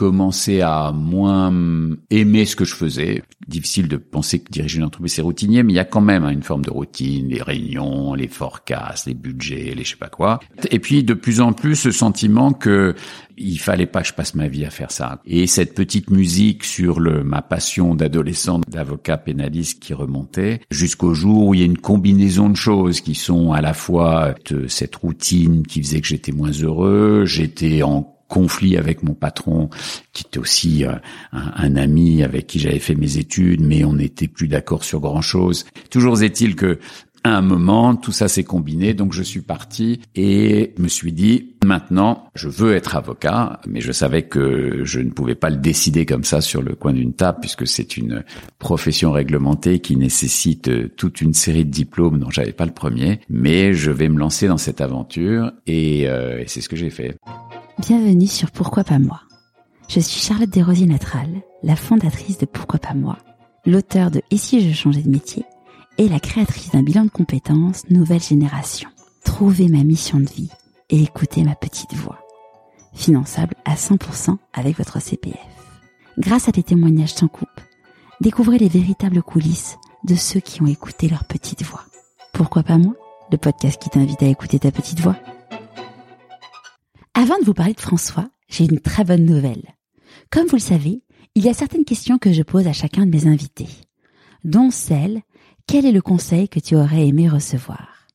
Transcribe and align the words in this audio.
commençais 0.00 0.62
à 0.62 0.92
moins 0.92 1.52
aimer 2.08 2.46
ce 2.46 2.56
que 2.56 2.64
je 2.64 2.74
faisais. 2.74 3.22
Difficile 3.46 3.86
de 3.86 3.98
penser 3.98 4.38
que 4.38 4.50
diriger 4.50 4.78
une 4.78 4.84
entreprise 4.84 5.12
c'est 5.12 5.20
routinier, 5.20 5.62
mais 5.62 5.74
il 5.74 5.76
y 5.76 5.80
a 5.80 5.84
quand 5.84 6.00
même 6.00 6.24
hein, 6.24 6.30
une 6.30 6.42
forme 6.42 6.64
de 6.64 6.70
routine, 6.70 7.28
les 7.28 7.42
réunions, 7.42 8.14
les 8.14 8.26
forecasts, 8.26 9.06
les 9.06 9.12
budgets, 9.12 9.74
les 9.76 9.84
je 9.84 9.90
sais 9.90 9.96
pas 9.96 10.08
quoi. 10.08 10.40
Et 10.70 10.78
puis 10.78 11.04
de 11.04 11.12
plus 11.12 11.42
en 11.42 11.52
plus 11.52 11.76
ce 11.76 11.90
sentiment 11.90 12.54
que 12.54 12.94
il 13.36 13.58
fallait 13.58 13.84
pas 13.84 14.00
que 14.00 14.08
je 14.08 14.14
passe 14.14 14.34
ma 14.34 14.48
vie 14.48 14.64
à 14.64 14.70
faire 14.70 14.90
ça. 14.90 15.20
Et 15.26 15.46
cette 15.46 15.74
petite 15.74 16.08
musique 16.08 16.64
sur 16.64 16.98
le, 16.98 17.22
ma 17.22 17.42
passion 17.42 17.94
d'adolescent, 17.94 18.60
d'avocat 18.68 19.18
pénaliste 19.18 19.82
qui 19.82 19.92
remontait, 19.92 20.60
jusqu'au 20.70 21.12
jour 21.12 21.48
où 21.48 21.54
il 21.54 21.60
y 21.60 21.62
a 21.62 21.66
une 21.66 21.78
combinaison 21.78 22.48
de 22.48 22.56
choses 22.56 23.02
qui 23.02 23.14
sont 23.14 23.52
à 23.52 23.60
la 23.60 23.74
fois 23.74 24.34
cette 24.68 24.96
routine 24.96 25.66
qui 25.66 25.82
faisait 25.82 26.00
que 26.00 26.06
j'étais 26.06 26.32
moins 26.32 26.52
heureux, 26.52 27.24
j'étais 27.26 27.82
en 27.82 28.16
conflit 28.30 28.78
avec 28.78 29.02
mon 29.02 29.12
patron, 29.12 29.68
qui 30.14 30.24
était 30.26 30.38
aussi 30.38 30.86
euh, 30.86 30.94
un, 31.32 31.76
ami 31.76 32.22
avec 32.22 32.46
qui 32.46 32.60
j'avais 32.60 32.78
fait 32.78 32.94
mes 32.94 33.18
études, 33.18 33.60
mais 33.60 33.84
on 33.84 33.94
n'était 33.94 34.28
plus 34.28 34.48
d'accord 34.48 34.84
sur 34.84 35.00
grand 35.00 35.20
chose. 35.20 35.66
Toujours 35.90 36.22
est-il 36.22 36.56
que 36.56 36.78
à 37.22 37.36
un 37.36 37.42
moment, 37.42 37.96
tout 37.96 38.12
ça 38.12 38.28
s'est 38.28 38.44
combiné, 38.44 38.94
donc 38.94 39.12
je 39.12 39.22
suis 39.22 39.42
parti 39.42 40.00
et 40.14 40.72
me 40.78 40.88
suis 40.88 41.12
dit, 41.12 41.52
maintenant, 41.62 42.30
je 42.34 42.48
veux 42.48 42.74
être 42.74 42.96
avocat, 42.96 43.60
mais 43.66 43.82
je 43.82 43.92
savais 43.92 44.22
que 44.22 44.84
je 44.84 45.00
ne 45.00 45.10
pouvais 45.10 45.34
pas 45.34 45.50
le 45.50 45.56
décider 45.56 46.06
comme 46.06 46.24
ça 46.24 46.40
sur 46.40 46.62
le 46.62 46.74
coin 46.74 46.94
d'une 46.94 47.12
table, 47.12 47.38
puisque 47.42 47.66
c'est 47.66 47.98
une 47.98 48.24
profession 48.58 49.12
réglementée 49.12 49.80
qui 49.80 49.96
nécessite 49.96 50.96
toute 50.96 51.20
une 51.20 51.34
série 51.34 51.66
de 51.66 51.70
diplômes 51.70 52.20
dont 52.20 52.30
j'avais 52.30 52.52
pas 52.52 52.64
le 52.64 52.72
premier, 52.72 53.20
mais 53.28 53.74
je 53.74 53.90
vais 53.90 54.08
me 54.08 54.18
lancer 54.18 54.48
dans 54.48 54.56
cette 54.56 54.80
aventure 54.80 55.52
et, 55.66 56.08
euh, 56.08 56.40
et 56.40 56.44
c'est 56.46 56.62
ce 56.62 56.70
que 56.70 56.76
j'ai 56.76 56.90
fait. 56.90 57.18
Bienvenue 57.80 58.26
sur 58.26 58.50
Pourquoi 58.50 58.84
pas 58.84 58.98
moi. 58.98 59.22
Je 59.88 60.00
suis 60.00 60.20
Charlotte 60.20 60.50
Desrosiers 60.50 60.84
Natral, 60.84 61.30
la 61.62 61.76
fondatrice 61.76 62.36
de 62.36 62.44
Pourquoi 62.44 62.78
pas 62.78 62.92
moi, 62.92 63.16
l'auteur 63.64 64.10
de 64.10 64.20
Et 64.30 64.36
si 64.36 64.60
je 64.60 64.74
changeais 64.74 65.00
de 65.00 65.08
métier 65.08 65.46
et 65.96 66.06
la 66.06 66.20
créatrice 66.20 66.72
d'un 66.72 66.82
bilan 66.82 67.06
de 67.06 67.10
compétences 67.10 67.88
nouvelle 67.88 68.20
génération. 68.20 68.90
Trouvez 69.24 69.68
ma 69.68 69.82
mission 69.82 70.20
de 70.20 70.28
vie 70.28 70.50
et 70.90 71.02
écoutez 71.02 71.42
ma 71.42 71.54
petite 71.54 71.94
voix. 71.94 72.18
Finançable 72.92 73.54
à 73.64 73.76
100% 73.76 74.36
avec 74.52 74.76
votre 74.76 75.00
CPF. 75.00 75.38
Grâce 76.18 76.50
à 76.50 76.52
des 76.52 76.62
témoignages 76.62 77.14
sans 77.14 77.28
coupe, 77.28 77.48
découvrez 78.20 78.58
les 78.58 78.68
véritables 78.68 79.22
coulisses 79.22 79.78
de 80.04 80.16
ceux 80.16 80.40
qui 80.40 80.60
ont 80.60 80.66
écouté 80.66 81.08
leur 81.08 81.24
petite 81.24 81.62
voix. 81.62 81.84
Pourquoi 82.34 82.62
pas 82.62 82.76
moi 82.76 82.92
Le 83.32 83.38
podcast 83.38 83.80
qui 83.80 83.88
t'invite 83.88 84.22
à 84.22 84.26
écouter 84.26 84.58
ta 84.58 84.70
petite 84.70 85.00
voix. 85.00 85.16
Avant 87.14 87.38
de 87.38 87.44
vous 87.44 87.54
parler 87.54 87.74
de 87.74 87.80
François, 87.80 88.30
j'ai 88.48 88.64
une 88.64 88.80
très 88.80 89.04
bonne 89.04 89.24
nouvelle. 89.24 89.74
Comme 90.30 90.46
vous 90.46 90.56
le 90.56 90.60
savez, 90.60 91.02
il 91.34 91.44
y 91.44 91.48
a 91.48 91.54
certaines 91.54 91.84
questions 91.84 92.18
que 92.18 92.32
je 92.32 92.42
pose 92.42 92.66
à 92.66 92.72
chacun 92.72 93.06
de 93.06 93.10
mes 93.10 93.26
invités, 93.26 93.68
dont 94.44 94.70
celle 94.70 95.22
quel 95.66 95.86
est 95.86 95.92
le 95.92 96.02
conseil 96.02 96.48
que 96.48 96.58
tu 96.58 96.74
aurais 96.74 97.06
aimé 97.06 97.28
recevoir? 97.28 98.08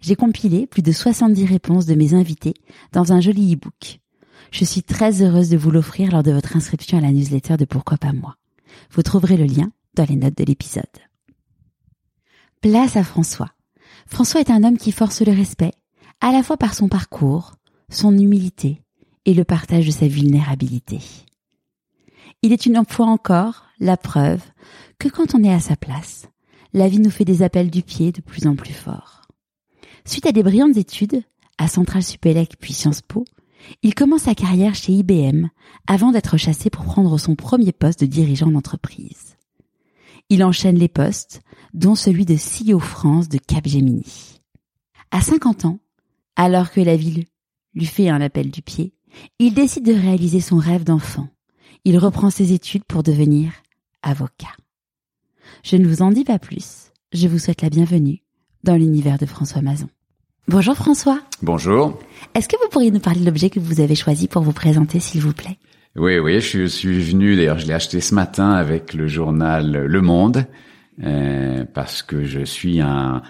J'ai 0.00 0.16
compilé 0.16 0.66
plus 0.66 0.82
de 0.82 0.92
70 0.92 1.44
réponses 1.44 1.86
de 1.86 1.94
mes 1.94 2.14
invités 2.14 2.54
dans 2.92 3.12
un 3.12 3.20
joli 3.20 3.54
e-book. 3.54 4.00
Je 4.52 4.64
suis 4.64 4.82
très 4.82 5.22
heureuse 5.22 5.50
de 5.50 5.58
vous 5.58 5.70
l'offrir 5.70 6.10
lors 6.12 6.22
de 6.22 6.32
votre 6.32 6.56
inscription 6.56 6.96
à 6.96 7.00
la 7.00 7.12
newsletter 7.12 7.56
de 7.56 7.64
Pourquoi 7.64 7.98
pas 7.98 8.12
moi. 8.12 8.36
Vous 8.90 9.02
trouverez 9.02 9.36
le 9.36 9.44
lien 9.44 9.70
dans 9.94 10.04
les 10.04 10.16
notes 10.16 10.38
de 10.38 10.44
l'épisode. 10.44 10.84
Place 12.60 12.96
à 12.96 13.04
François. 13.04 13.52
François 14.06 14.40
est 14.40 14.50
un 14.50 14.64
homme 14.64 14.78
qui 14.78 14.92
force 14.92 15.20
le 15.20 15.32
respect, 15.32 15.72
à 16.20 16.32
la 16.32 16.42
fois 16.42 16.56
par 16.56 16.74
son 16.74 16.88
parcours, 16.88 17.52
son 17.90 18.16
humilité 18.16 18.82
et 19.24 19.34
le 19.34 19.44
partage 19.44 19.86
de 19.86 19.90
sa 19.90 20.08
vulnérabilité. 20.08 21.00
Il 22.42 22.52
est 22.52 22.66
une 22.66 22.82
fois 22.88 23.06
encore 23.06 23.64
la 23.80 23.96
preuve 23.96 24.42
que 24.98 25.08
quand 25.08 25.34
on 25.34 25.42
est 25.42 25.52
à 25.52 25.60
sa 25.60 25.76
place, 25.76 26.28
la 26.72 26.88
vie 26.88 27.00
nous 27.00 27.10
fait 27.10 27.24
des 27.24 27.42
appels 27.42 27.70
du 27.70 27.82
pied 27.82 28.12
de 28.12 28.20
plus 28.20 28.46
en 28.46 28.54
plus 28.54 28.72
forts. 28.72 29.22
Suite 30.04 30.26
à 30.26 30.32
des 30.32 30.42
brillantes 30.42 30.76
études, 30.76 31.22
à 31.58 31.68
Centrale 31.68 32.02
Supélec 32.02 32.56
puis 32.58 32.72
Sciences 32.72 33.02
Po, 33.02 33.24
il 33.82 33.94
commence 33.94 34.22
sa 34.22 34.34
carrière 34.34 34.74
chez 34.74 34.92
IBM 34.92 35.48
avant 35.86 36.12
d'être 36.12 36.36
chassé 36.36 36.70
pour 36.70 36.84
prendre 36.84 37.18
son 37.18 37.34
premier 37.34 37.72
poste 37.72 38.00
de 38.00 38.06
dirigeant 38.06 38.50
d'entreprise. 38.50 39.36
Il 40.30 40.44
enchaîne 40.44 40.78
les 40.78 40.88
postes, 40.88 41.42
dont 41.74 41.94
celui 41.94 42.24
de 42.24 42.36
CEO 42.36 42.78
France 42.78 43.28
de 43.28 43.38
Capgemini. 43.38 44.40
À 45.10 45.20
50 45.20 45.64
ans, 45.64 45.80
alors 46.36 46.70
que 46.70 46.80
la 46.80 46.96
ville 46.96 47.24
lui 47.74 47.86
fait 47.86 48.08
un 48.08 48.20
appel 48.20 48.50
du 48.50 48.62
pied, 48.62 48.92
il 49.38 49.54
décide 49.54 49.84
de 49.84 49.92
réaliser 49.92 50.40
son 50.40 50.58
rêve 50.58 50.84
d'enfant. 50.84 51.28
Il 51.84 51.98
reprend 51.98 52.30
ses 52.30 52.52
études 52.52 52.84
pour 52.84 53.02
devenir 53.02 53.52
avocat. 54.02 54.54
Je 55.64 55.76
ne 55.76 55.86
vous 55.86 56.02
en 56.02 56.10
dis 56.10 56.24
pas 56.24 56.38
plus. 56.38 56.92
Je 57.12 57.28
vous 57.28 57.38
souhaite 57.38 57.62
la 57.62 57.70
bienvenue 57.70 58.22
dans 58.64 58.76
l'univers 58.76 59.18
de 59.18 59.26
François 59.26 59.62
Mazon. 59.62 59.88
Bonjour 60.48 60.74
François. 60.74 61.20
Bonjour. 61.42 61.98
Est-ce 62.34 62.48
que 62.48 62.56
vous 62.62 62.68
pourriez 62.70 62.90
nous 62.90 63.00
parler 63.00 63.20
de 63.20 63.26
l'objet 63.26 63.50
que 63.50 63.60
vous 63.60 63.80
avez 63.80 63.94
choisi 63.94 64.28
pour 64.28 64.42
vous 64.42 64.52
présenter, 64.52 65.00
s'il 65.00 65.20
vous 65.20 65.32
plaît? 65.32 65.58
Oui, 65.96 66.18
oui, 66.18 66.40
je 66.40 66.66
suis 66.66 67.00
venu, 67.00 67.36
d'ailleurs 67.36 67.58
je 67.58 67.66
l'ai 67.66 67.74
acheté 67.74 68.00
ce 68.00 68.14
matin 68.14 68.52
avec 68.52 68.94
le 68.94 69.08
journal 69.08 69.72
Le 69.72 70.00
Monde, 70.00 70.46
euh, 71.02 71.64
parce 71.74 72.02
que 72.02 72.24
je 72.24 72.44
suis 72.44 72.80
un 72.80 73.22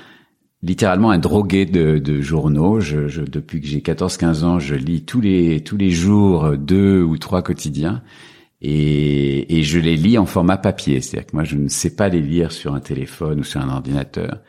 littéralement 0.63 1.11
un 1.11 1.19
drogué 1.19 1.67
de, 1.67 2.21
journaux. 2.21 2.81
Depuis 2.81 3.61
que 3.61 3.67
j'ai 3.67 3.81
14-15 3.81 4.45
ans, 4.45 4.59
je 4.59 4.75
lis 4.75 5.03
tous 5.03 5.21
les 5.21 5.61
tous 5.63 5.77
les 5.77 5.91
jours 5.91 6.57
deux 6.57 7.03
ou 7.03 7.19
trois 7.19 7.43
quotidiens 7.43 8.03
et, 8.61 9.59
et 9.59 9.63
je 9.63 9.79
les 9.79 9.97
lis 9.97 10.19
en 10.19 10.27
format 10.27 10.57
papier. 10.57 11.01
C'est-à-dire 11.01 11.27
que 11.27 11.37
moi, 11.37 11.45
je 11.45 11.57
ne 11.57 11.69
sais 11.69 11.95
pas 11.95 12.09
les 12.09 12.21
lire 12.21 12.53
sur 12.53 12.75
un 12.75 12.81
téléphone 12.81 13.41
ou 13.41 13.45
sur 13.45 13.61
un 13.61 13.69
ordinateur 13.69 14.41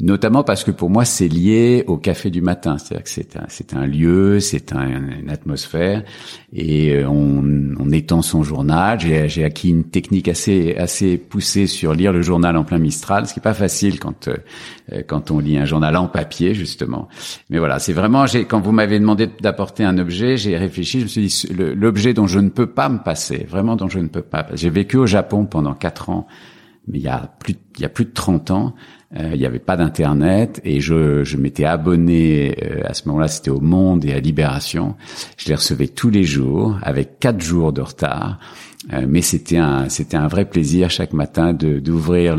notamment 0.00 0.44
parce 0.44 0.64
que 0.64 0.70
pour 0.70 0.90
moi 0.90 1.04
c'est 1.04 1.28
lié 1.28 1.84
au 1.86 1.96
café 1.96 2.30
du 2.30 2.40
matin, 2.40 2.78
c'est-à-dire 2.78 3.04
que 3.04 3.10
c'est 3.10 3.36
un, 3.36 3.44
c'est 3.48 3.74
un 3.74 3.86
lieu, 3.86 4.40
c'est 4.40 4.72
un, 4.72 4.86
une 5.20 5.30
atmosphère, 5.30 6.04
et 6.52 6.94
euh, 6.94 7.08
on, 7.08 7.74
on 7.78 7.90
étend 7.90 8.22
son 8.22 8.42
journal. 8.42 9.00
J'ai, 9.00 9.28
j'ai 9.28 9.44
acquis 9.44 9.70
une 9.70 9.84
technique 9.84 10.28
assez 10.28 10.74
assez 10.76 11.18
poussée 11.18 11.66
sur 11.66 11.94
lire 11.94 12.12
le 12.12 12.22
journal 12.22 12.56
en 12.56 12.64
plein 12.64 12.78
Mistral, 12.78 13.26
ce 13.26 13.34
qui 13.34 13.40
est 13.40 13.42
pas 13.42 13.54
facile 13.54 14.00
quand 14.00 14.28
euh, 14.28 14.36
euh, 14.92 15.02
quand 15.06 15.30
on 15.30 15.38
lit 15.38 15.58
un 15.58 15.64
journal 15.66 15.96
en 15.96 16.06
papier 16.06 16.54
justement. 16.54 17.08
Mais 17.50 17.58
voilà, 17.58 17.78
c'est 17.78 17.92
vraiment 17.92 18.26
j'ai, 18.26 18.44
quand 18.44 18.60
vous 18.60 18.72
m'avez 18.72 18.98
demandé 18.98 19.28
d'apporter 19.40 19.84
un 19.84 19.98
objet, 19.98 20.36
j'ai 20.36 20.56
réfléchi, 20.56 21.00
je 21.00 21.04
me 21.04 21.08
suis 21.08 21.26
dit 21.26 21.74
l'objet 21.74 22.14
dont 22.14 22.26
je 22.26 22.38
ne 22.38 22.48
peux 22.48 22.68
pas 22.68 22.88
me 22.88 22.98
passer, 22.98 23.46
vraiment 23.48 23.76
dont 23.76 23.88
je 23.88 23.98
ne 23.98 24.08
peux 24.08 24.22
pas. 24.22 24.46
J'ai 24.54 24.70
vécu 24.70 24.96
au 24.96 25.06
Japon 25.06 25.46
pendant 25.46 25.74
quatre 25.74 26.10
ans 26.10 26.26
mais 26.86 26.98
il 26.98 27.04
y 27.04 27.08
a 27.08 27.30
plus 27.38 27.54
il 27.76 27.82
y 27.82 27.84
a 27.84 27.88
plus 27.88 28.04
de 28.04 28.12
30 28.12 28.50
ans, 28.50 28.74
il 29.16 29.38
n'y 29.38 29.46
avait 29.46 29.58
pas 29.58 29.76
d'internet 29.76 30.60
et 30.64 30.80
je, 30.80 31.24
je 31.24 31.36
m'étais 31.36 31.64
abonné 31.64 32.56
euh, 32.62 32.82
à 32.84 32.94
ce 32.94 33.08
moment-là, 33.08 33.28
c'était 33.28 33.50
au 33.50 33.60
Monde 33.60 34.04
et 34.04 34.12
à 34.12 34.20
Libération. 34.20 34.94
Je 35.36 35.48
les 35.48 35.54
recevais 35.54 35.88
tous 35.88 36.10
les 36.10 36.24
jours 36.24 36.78
avec 36.82 37.18
quatre 37.18 37.40
jours 37.40 37.72
de 37.72 37.80
retard. 37.80 38.38
Euh, 38.94 39.04
mais 39.06 39.20
c'était 39.20 39.58
un 39.58 39.90
c'était 39.90 40.16
un 40.16 40.26
vrai 40.26 40.46
plaisir 40.46 40.88
chaque 40.88 41.12
matin 41.12 41.52
de 41.52 41.80
d'ouvrir 41.80 42.38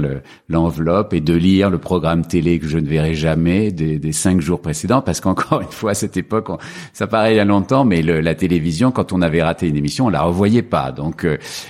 l'enveloppe 0.49 1.13
et 1.13 1.21
de 1.21 1.35
lire 1.35 1.69
le 1.69 1.77
programme 1.77 2.25
télé 2.25 2.57
que 2.57 2.67
je 2.67 2.79
ne 2.79 2.87
verrai 2.87 3.13
jamais 3.13 3.71
des, 3.71 3.99
des 3.99 4.11
cinq 4.11 4.41
jours 4.41 4.59
précédents 4.59 5.03
parce 5.03 5.21
qu'encore 5.21 5.61
une 5.61 5.67
fois 5.67 5.91
à 5.91 5.93
cette 5.93 6.17
époque 6.17 6.47
ça 6.93 7.05
paraît 7.05 7.35
il 7.35 7.37
y 7.37 7.39
a 7.39 7.45
longtemps 7.45 7.85
mais 7.85 8.01
le, 8.01 8.21
la 8.21 8.33
télévision 8.33 8.89
quand 8.91 9.13
on 9.13 9.21
avait 9.21 9.43
raté 9.43 9.67
une 9.67 9.77
émission 9.77 10.07
on 10.07 10.09
la 10.09 10.23
revoyait 10.23 10.63
pas 10.63 10.91
donc 10.91 11.27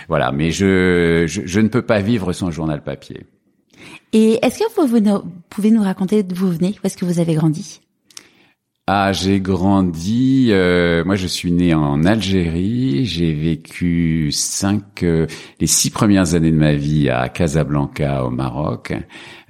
voilà 0.08 0.32
mais 0.32 0.52
je, 0.52 1.26
je 1.28 1.42
je 1.46 1.60
ne 1.60 1.68
peux 1.68 1.82
pas 1.82 2.00
vivre 2.00 2.32
sans 2.32 2.50
journal 2.50 2.82
papier. 2.82 3.26
Et 4.14 4.40
est-ce 4.42 4.60
que 4.60 4.82
vous, 4.82 5.24
pouvez 5.50 5.72
nous 5.72 5.84
raconter 5.84 6.24
d'où 6.24 6.36
vous 6.36 6.52
venez, 6.52 6.76
où 6.84 6.88
est-ce 6.88 6.98
que 6.98 7.06
vous 7.06 7.20
avez 7.20 7.34
grandi? 7.36 7.82
Ah, 8.88 9.14
j'ai 9.14 9.40
grandi. 9.40 10.48
Euh, 10.50 11.06
moi, 11.06 11.16
je 11.16 11.28
suis 11.28 11.52
né 11.52 11.74
en 11.74 12.04
Algérie. 12.04 13.06
J'ai 13.06 13.34
vécu 13.34 14.32
cinq, 14.32 15.04
euh, 15.04 15.28
les 15.60 15.68
six 15.68 15.92
premières 15.92 16.34
années 16.34 16.52
de 16.52 16.58
ma 16.58 16.74
vie 16.74 17.10
à 17.10 17.30
Casablanca, 17.30 18.26
au 18.26 18.32
Maroc. 18.32 18.94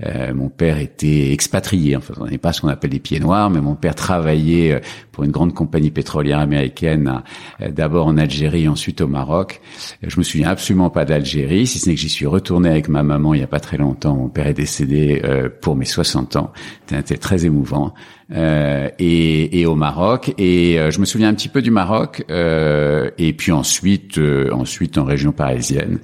Euh, 0.05 0.33
mon 0.33 0.49
père 0.49 0.77
était 0.77 1.31
expatrié. 1.31 1.95
Enfin, 1.95 2.13
on 2.19 2.27
n'est 2.27 2.37
pas 2.37 2.53
ce 2.53 2.61
qu'on 2.61 2.67
appelle 2.67 2.91
les 2.91 2.99
pieds 2.99 3.19
noirs, 3.19 3.49
mais 3.49 3.61
mon 3.61 3.75
père 3.75 3.95
travaillait 3.95 4.73
euh, 4.73 4.79
pour 5.11 5.23
une 5.23 5.31
grande 5.31 5.53
compagnie 5.53 5.91
pétrolière 5.91 6.39
américaine, 6.39 7.21
euh, 7.61 7.69
d'abord 7.69 8.07
en 8.07 8.17
Algérie, 8.17 8.67
ensuite 8.67 9.01
au 9.01 9.07
Maroc. 9.07 9.61
Je 10.01 10.17
me 10.17 10.23
souviens 10.23 10.49
absolument 10.49 10.89
pas 10.89 11.05
d'Algérie, 11.05 11.67
si 11.67 11.79
ce 11.79 11.89
n'est 11.89 11.95
que 11.95 12.01
j'y 12.01 12.09
suis 12.09 12.25
retourné 12.25 12.69
avec 12.69 12.89
ma 12.89 13.03
maman 13.03 13.33
il 13.33 13.41
y 13.41 13.43
a 13.43 13.47
pas 13.47 13.59
très 13.59 13.77
longtemps. 13.77 14.15
Mon 14.15 14.29
père 14.29 14.47
est 14.47 14.53
décédé 14.53 15.21
pour 15.61 15.75
mes 15.75 15.85
60 15.85 16.35
ans. 16.35 16.51
C'était 16.87 17.17
très 17.17 17.45
émouvant. 17.45 17.93
Euh, 18.33 18.89
et, 18.97 19.59
et, 19.59 19.65
au 19.65 19.75
Maroc. 19.75 20.33
Et 20.37 20.77
je 20.89 20.99
me 20.99 21.05
souviens 21.05 21.29
un 21.29 21.33
petit 21.33 21.49
peu 21.49 21.61
du 21.61 21.71
Maroc. 21.71 22.23
Euh, 22.29 23.11
et 23.17 23.33
puis 23.33 23.51
ensuite, 23.51 24.19
ensuite 24.51 24.97
en 24.97 25.03
région 25.03 25.31
parisienne. 25.31 25.99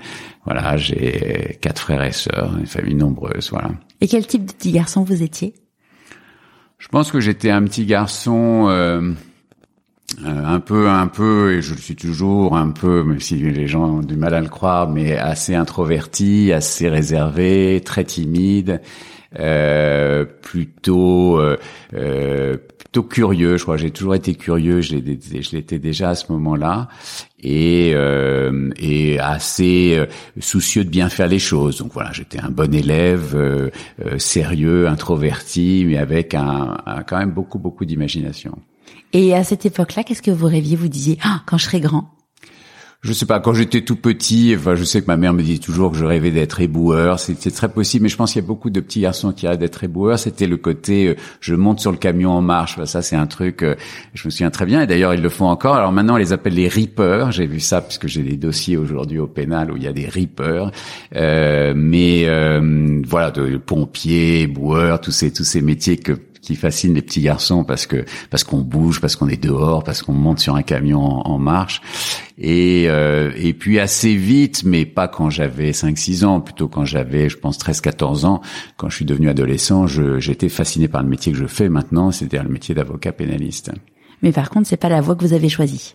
Voilà, 0.46 0.78
j'ai 0.78 1.58
quatre 1.62 1.82
frères 1.82 2.04
et 2.04 2.12
sœurs, 2.12 2.56
une 2.58 2.68
famille 2.68 2.96
nombreuse. 2.96 3.50
Voilà. 3.52 3.72
Et 4.02 4.08
quel 4.08 4.26
type 4.26 4.46
de 4.46 4.54
petit 4.54 4.72
garçon 4.72 5.04
vous 5.04 5.24
étiez? 5.24 5.54
Je 6.78 6.88
pense 6.90 7.12
que 7.12 7.20
j'étais 7.20 7.50
un 7.50 7.64
petit 7.64 7.86
garçon 7.86 8.68
euh, 8.70 9.14
euh, 10.24 10.46
un 10.46 10.60
peu, 10.60 10.88
un 10.88 11.08
peu, 11.08 11.54
et 11.54 11.62
je 11.62 11.74
le 11.74 11.80
suis 11.80 11.96
toujours 11.96 12.56
un 12.56 12.70
peu, 12.70 13.04
même 13.04 13.20
si 13.20 13.36
les 13.36 13.68
gens 13.68 13.98
ont 13.98 14.02
du 14.02 14.16
mal 14.16 14.34
à 14.34 14.42
le 14.42 14.48
croire, 14.48 14.90
mais 14.90 15.18
assez 15.18 15.54
introverti, 15.54 16.54
assez 16.54 16.88
réservé, 16.88 17.82
très 17.84 18.04
timide, 18.04 18.82
euh, 19.40 20.24
plutôt, 20.24 21.40
euh, 21.40 21.58
euh 21.94 22.58
curieux. 23.04 23.58
Je 23.58 23.64
crois 23.64 23.78
j'ai 23.78 23.92
toujours 23.92 24.16
été 24.16 24.36
curieux. 24.36 24.82
Je 24.82 24.96
l'étais 24.96 25.80
déjà 25.80 26.10
à 26.10 26.16
ce 26.16 26.32
moment-là 26.32 26.90
et, 27.40 27.92
euh, 27.94 28.72
assez 29.20 29.96
euh, 29.98 30.06
soucieux 30.40 30.84
de 30.84 30.90
bien 30.90 31.10
faire 31.10 31.28
les 31.28 31.40
choses. 31.40 31.78
Donc 31.78 31.94
voilà, 31.94 32.12
j'étais 32.12 32.40
un 32.40 32.50
bon 32.50 32.74
élève, 32.74 33.36
euh, 33.36 33.70
sérieux, 34.18 34.88
introverti, 34.88 35.86
mais 35.88 35.98
avec 35.98 36.34
un, 36.34 36.78
quand 37.08 37.18
même 37.18 37.32
beaucoup 37.32 37.60
beaucoup 37.60 37.86
d'imagination. 37.86 38.58
Et 39.14 39.34
à 39.34 39.44
cette 39.44 39.66
époque-là, 39.66 40.04
qu'est-ce 40.04 40.22
que 40.22 40.32
vous 40.32 40.48
rêviez 40.48 40.76
Vous 40.76 40.90
disiez 40.90 41.18
ah, 41.24 41.42
quand 41.46 41.58
je 41.58 41.66
serai 41.66 41.80
grand? 41.80 42.17
Je 43.02 43.14
sais 43.14 43.28
pas, 43.28 43.40
quand 43.40 43.54
j'étais 43.54 43.82
tout 43.82 43.96
petit, 43.96 44.56
enfin, 44.58 44.76
je 44.76 44.84
sais 44.84 45.02
que 45.02 45.08
ma 45.08 45.18
mère 45.18 45.34
me 45.34 45.44
disait 45.44 45.60
toujours 45.60 45.92
que 45.92 45.98
je 45.98 46.06
rêvais 46.06 46.32
d'être 46.32 46.60
éboueur. 46.60 47.20
C'était 47.20 47.52
très 47.52 47.70
possible, 47.70 48.04
mais 48.04 48.10
je 48.10 48.18
pense 48.18 48.34
qu'il 48.34 48.42
y 48.42 48.46
a 48.46 48.48
beaucoup 48.48 48.72
de 48.72 48.80
petits 48.80 49.02
garçons 49.02 49.32
qui 49.32 49.48
rêvent 49.48 49.60
d'être 49.60 49.84
éboueurs. 49.84 50.18
C'était 50.18 50.48
le 50.48 50.58
côté, 50.58 51.10
euh, 51.10 51.16
je 51.40 51.54
monte 51.54 51.80
sur 51.80 51.92
le 51.92 51.98
camion 51.98 52.32
en 52.32 52.42
marche. 52.42 52.84
ça, 52.86 53.04
c'est 53.04 53.16
un 53.16 53.28
truc, 53.28 53.62
euh, 53.62 53.76
je 54.16 54.28
me 54.28 54.32
souviens 54.32 54.50
très 54.50 54.66
bien. 54.66 54.82
Et 54.82 54.88
d'ailleurs, 54.88 55.14
ils 55.14 55.22
le 55.22 55.30
font 55.30 55.46
encore. 55.46 55.76
Alors 55.76 55.92
maintenant, 55.92 56.16
on 56.16 56.18
les 56.18 56.34
appelle 56.34 56.56
les 56.56 56.68
rippers. 56.68 57.32
J'ai 57.32 57.46
vu 57.46 57.60
ça 57.60 57.82
puisque 57.82 58.08
j'ai 58.08 58.24
des 58.24 58.36
dossiers 58.36 58.78
aujourd'hui 58.78 59.20
au 59.20 59.28
pénal 59.28 59.72
où 59.72 59.78
il 59.78 59.84
y 59.84 59.88
a 59.88 59.94
des 59.94 60.08
rippers. 60.08 60.72
Euh, 61.16 61.74
mais 61.76 62.24
euh, 62.26 63.02
voilà, 63.08 63.30
de 63.30 63.58
pompiers, 63.58 64.42
éboueurs, 64.42 65.00
tous 65.02 65.12
ces 65.12 65.32
tous 65.32 65.44
ces 65.44 65.62
métiers 65.62 65.98
que 65.98 66.14
qui 66.48 66.56
fascine 66.56 66.94
les 66.94 67.02
petits 67.02 67.22
garçons 67.22 67.66
parce 67.66 67.86
que 67.86 68.06
parce 68.30 68.46
qu'on 68.46 68.60
bouge, 68.60 69.02
parce 69.02 69.18
qu'on 69.18 69.28
est 69.28 69.42
dehors, 69.42 69.84
parce 69.84 70.02
qu'on 70.02 70.14
monte 70.14 70.40
sur 70.40 70.56
un 70.56 70.64
camion 70.64 71.02
en, 71.02 71.38
marche. 71.38 71.82
Et 72.38 72.86
euh, 72.88 73.32
et 73.36 73.54
puis 73.54 73.80
assez 73.80 74.16
vite, 74.16 74.64
mais 74.64 74.86
pas 74.86 75.10
quand 75.10 75.30
j'avais 75.30 75.72
5-6 75.72 76.24
ans, 76.24 76.40
plutôt 76.40 76.70
quand 76.70 76.86
j'avais, 76.86 77.28
je 77.30 77.38
pense, 77.38 77.58
13-14 77.60 78.26
ans, 78.26 78.42
quand 78.78 78.90
je 78.90 78.96
suis 78.96 79.06
devenu 79.06 79.30
adolescent, 79.30 79.88
j'étais 79.88 80.48
fasciné 80.48 80.88
par 80.88 81.04
le 81.04 81.10
métier 81.10 81.34
que 81.34 81.38
je 81.38 81.48
fais 81.48 81.68
maintenant, 81.68 82.12
c'est-à-dire 82.12 82.44
le 82.44 82.50
métier 82.50 82.74
d'avocat 82.74 83.12
pénaliste. 83.12 83.72
Mais 84.24 84.32
par 84.32 84.50
contre, 84.50 84.68
c'est 84.68 84.78
pas 84.78 84.90
la 84.90 85.02
voie 85.02 85.16
que 85.16 85.24
vous 85.24 85.34
avez 85.34 85.50
choisie. 85.50 85.94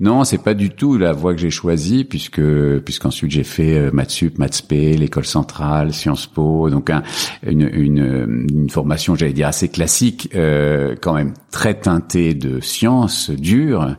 Non, 0.00 0.24
c'est 0.24 0.42
pas 0.42 0.54
du 0.54 0.70
tout 0.70 0.98
la 0.98 1.12
voie 1.12 1.32
que 1.32 1.40
j'ai 1.40 1.50
choisie 1.50 2.04
puisque 2.04 2.42
puisqu'ensuite 2.80 3.30
j'ai 3.30 3.44
fait 3.44 3.74
euh, 3.74 3.90
maths 3.92 4.10
sup, 4.10 4.38
maths 4.38 4.64
l'école 4.70 5.24
centrale, 5.24 5.92
Sciences 5.92 6.26
Po, 6.26 6.68
donc 6.70 6.90
un, 6.90 7.02
une, 7.46 7.70
une, 7.72 8.46
une 8.50 8.70
formation, 8.70 9.14
j'allais 9.14 9.32
dire 9.32 9.48
assez 9.48 9.68
classique, 9.68 10.30
euh, 10.34 10.96
quand 11.00 11.14
même 11.14 11.34
très 11.50 11.74
teintée 11.74 12.34
de 12.34 12.60
sciences 12.60 13.30
dures, 13.30 13.94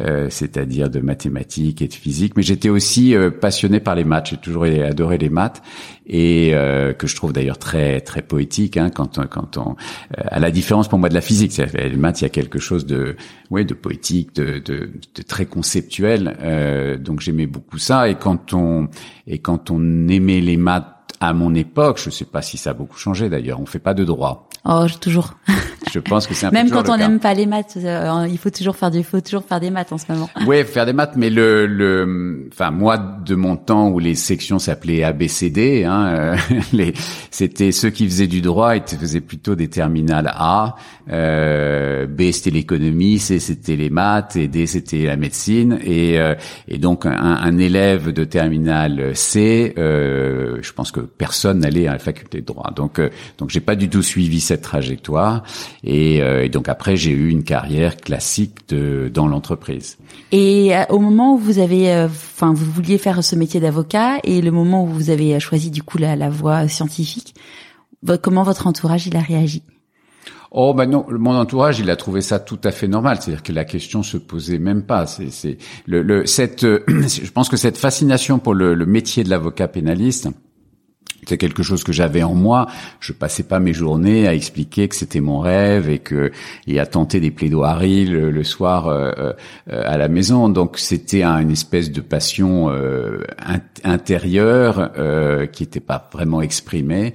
euh, 0.00 0.26
c'est-à-dire 0.30 0.90
de 0.90 1.00
mathématiques 1.00 1.80
et 1.80 1.88
de 1.88 1.94
physique. 1.94 2.34
Mais 2.36 2.42
j'étais 2.42 2.68
aussi 2.68 3.14
euh, 3.14 3.30
passionné 3.30 3.80
par 3.80 3.94
les 3.94 4.04
maths. 4.04 4.28
J'ai 4.30 4.36
toujours 4.36 4.64
adoré 4.64 5.16
les 5.16 5.30
maths 5.30 5.62
et 6.06 6.50
euh, 6.54 6.92
que 6.92 7.06
je 7.06 7.16
trouve 7.16 7.32
d'ailleurs 7.32 7.58
très 7.58 8.00
très 8.00 8.22
poétique 8.22 8.76
hein, 8.76 8.90
quand 8.90 9.26
quand 9.28 9.56
on 9.56 9.74
à 10.16 10.38
la 10.38 10.50
différence 10.50 10.88
pour 10.88 10.98
moi 10.98 11.08
de 11.08 11.14
la 11.14 11.20
physique. 11.20 11.56
Les 11.56 11.96
maths, 11.96 12.20
il 12.20 12.24
y 12.24 12.26
a 12.26 12.30
quelque 12.30 12.58
chose 12.58 12.86
de 12.86 13.15
ouais 13.50 13.64
de 13.64 13.74
poétique, 13.74 14.34
de, 14.34 14.58
de, 14.58 14.90
de 15.14 15.22
très 15.22 15.46
conceptuel. 15.46 16.36
Euh, 16.40 16.96
donc 16.96 17.20
j'aimais 17.20 17.46
beaucoup 17.46 17.78
ça. 17.78 18.08
Et 18.08 18.14
quand 18.14 18.52
on 18.52 18.88
et 19.26 19.38
quand 19.38 19.70
on 19.70 20.08
aimait 20.08 20.40
les 20.40 20.56
maths 20.56 20.95
à 21.20 21.32
mon 21.32 21.54
époque, 21.54 22.00
je 22.02 22.10
sais 22.10 22.24
pas 22.24 22.42
si 22.42 22.56
ça 22.56 22.70
a 22.70 22.74
beaucoup 22.74 22.98
changé 22.98 23.28
d'ailleurs. 23.28 23.60
On 23.60 23.66
fait 23.66 23.78
pas 23.78 23.94
de 23.94 24.04
droit. 24.04 24.48
Oh, 24.68 24.86
toujours. 25.00 25.34
Je 25.92 26.00
pense 26.00 26.26
que 26.26 26.34
c'est 26.34 26.46
un 26.46 26.50
même 26.50 26.68
quand 26.70 26.88
on 26.88 26.96
n'aime 26.96 27.20
pas 27.20 27.32
les 27.32 27.46
maths, 27.46 27.76
euh, 27.76 28.26
il 28.28 28.38
faut 28.38 28.50
toujours 28.50 28.74
faire 28.74 28.90
du, 28.90 29.04
faut 29.04 29.20
toujours 29.20 29.44
faire 29.44 29.60
des 29.60 29.70
maths 29.70 29.92
en 29.92 29.98
ce 29.98 30.04
moment. 30.10 30.28
Oui, 30.46 30.64
faire 30.66 30.84
des 30.84 30.92
maths, 30.92 31.12
mais 31.16 31.30
le, 31.30 31.66
le, 31.66 32.48
enfin 32.52 32.72
moi 32.72 32.98
de 32.98 33.34
mon 33.36 33.56
temps 33.56 33.88
où 33.88 34.00
les 34.00 34.16
sections 34.16 34.58
s'appelaient 34.58 35.04
ABCD, 35.04 35.84
hein, 35.84 36.06
euh, 36.08 36.36
les, 36.72 36.92
c'était 37.30 37.70
ceux 37.70 37.90
qui 37.90 38.04
faisaient 38.06 38.26
du 38.26 38.40
droit, 38.40 38.74
ils 38.76 38.82
faisaient 38.82 39.20
plutôt 39.20 39.54
des 39.54 39.68
terminales 39.68 40.30
A, 40.34 40.74
euh, 41.10 42.06
B 42.06 42.32
c'était 42.32 42.50
l'économie, 42.50 43.20
C 43.20 43.38
c'était 43.38 43.76
les 43.76 43.90
maths 43.90 44.34
et 44.34 44.48
D 44.48 44.66
c'était 44.66 45.06
la 45.06 45.16
médecine 45.16 45.78
et 45.84 46.18
euh, 46.18 46.34
et 46.66 46.78
donc 46.78 47.06
un, 47.06 47.12
un, 47.12 47.58
élève 47.58 48.12
de 48.12 48.24
terminale 48.24 49.14
C, 49.14 49.72
je 49.76 50.72
pense 50.72 50.90
que 50.90 51.05
personne 51.06 51.60
n'allait 51.60 51.86
à 51.86 51.92
la 51.92 51.98
faculté 51.98 52.40
de 52.40 52.46
droit. 52.46 52.70
Donc 52.74 53.00
donc 53.38 53.50
j'ai 53.50 53.60
pas 53.60 53.76
du 53.76 53.88
tout 53.88 54.02
suivi 54.02 54.40
cette 54.40 54.62
trajectoire. 54.62 55.42
Et, 55.84 56.22
euh, 56.22 56.44
et 56.44 56.48
donc 56.48 56.68
après, 56.68 56.96
j'ai 56.96 57.10
eu 57.10 57.28
une 57.28 57.44
carrière 57.44 57.96
classique 57.96 58.68
de, 58.68 59.10
dans 59.12 59.26
l'entreprise. 59.26 59.98
Et 60.32 60.76
euh, 60.76 60.82
au 60.88 60.98
moment 60.98 61.34
où 61.34 61.38
vous 61.38 61.58
avez, 61.58 61.92
euh, 61.92 62.06
enfin, 62.06 62.52
vous 62.52 62.70
vouliez 62.70 62.98
faire 62.98 63.22
ce 63.22 63.36
métier 63.36 63.60
d'avocat, 63.60 64.18
et 64.24 64.40
le 64.40 64.50
moment 64.50 64.84
où 64.84 64.88
vous 64.88 65.10
avez 65.10 65.38
choisi 65.40 65.70
du 65.70 65.82
coup 65.82 65.98
la, 65.98 66.16
la 66.16 66.30
voie 66.30 66.68
scientifique, 66.68 67.34
comment 68.22 68.42
votre 68.42 68.66
entourage 68.66 69.06
il 69.06 69.16
a 69.16 69.20
réagi? 69.20 69.62
Oh 70.52 70.72
ben 70.72 70.86
non, 70.86 71.04
mon 71.10 71.36
entourage, 71.36 71.80
il 71.80 71.90
a 71.90 71.96
trouvé 71.96 72.22
ça 72.22 72.38
tout 72.38 72.60
à 72.64 72.70
fait 72.70 72.88
normal. 72.88 73.18
C'est-à-dire 73.20 73.42
que 73.42 73.52
la 73.52 73.64
question 73.64 74.02
se 74.02 74.16
posait 74.16 74.58
même 74.58 74.84
pas. 74.84 75.06
C'est, 75.06 75.58
le, 75.86 76.02
le, 76.02 76.24
cette, 76.24 76.62
je 76.88 77.30
pense 77.30 77.48
que 77.48 77.56
cette 77.56 77.76
fascination 77.76 78.38
pour 78.38 78.54
le, 78.54 78.74
le 78.74 78.86
métier 78.86 79.24
de 79.24 79.28
l'avocat 79.28 79.68
pénaliste, 79.68 80.28
c'est 81.26 81.38
quelque 81.38 81.62
chose 81.62 81.84
que 81.84 81.92
j'avais 81.92 82.22
en 82.22 82.34
moi. 82.34 82.66
Je 83.00 83.12
passais 83.12 83.42
pas 83.42 83.58
mes 83.58 83.72
journées 83.72 84.26
à 84.28 84.34
expliquer 84.34 84.88
que 84.88 84.94
c'était 84.94 85.20
mon 85.20 85.40
rêve 85.40 85.90
et 85.90 85.98
que 85.98 86.30
et 86.66 86.78
à 86.78 86.86
tenter 86.86 87.20
des 87.20 87.30
plaidoiries 87.30 88.06
le, 88.06 88.44
soir 88.44 88.86
euh, 88.86 89.10
euh, 89.70 89.82
à 89.84 89.98
la 89.98 90.08
maison. 90.08 90.48
Donc 90.48 90.78
c'était 90.78 91.24
une 91.24 91.50
espèce 91.50 91.90
de 91.90 92.00
passion 92.00 92.70
euh, 92.70 93.24
intérieure 93.84 94.92
qui 95.52 95.62
n'était 95.64 95.80
pas 95.80 96.08
vraiment 96.12 96.40
exprimée. 96.40 97.14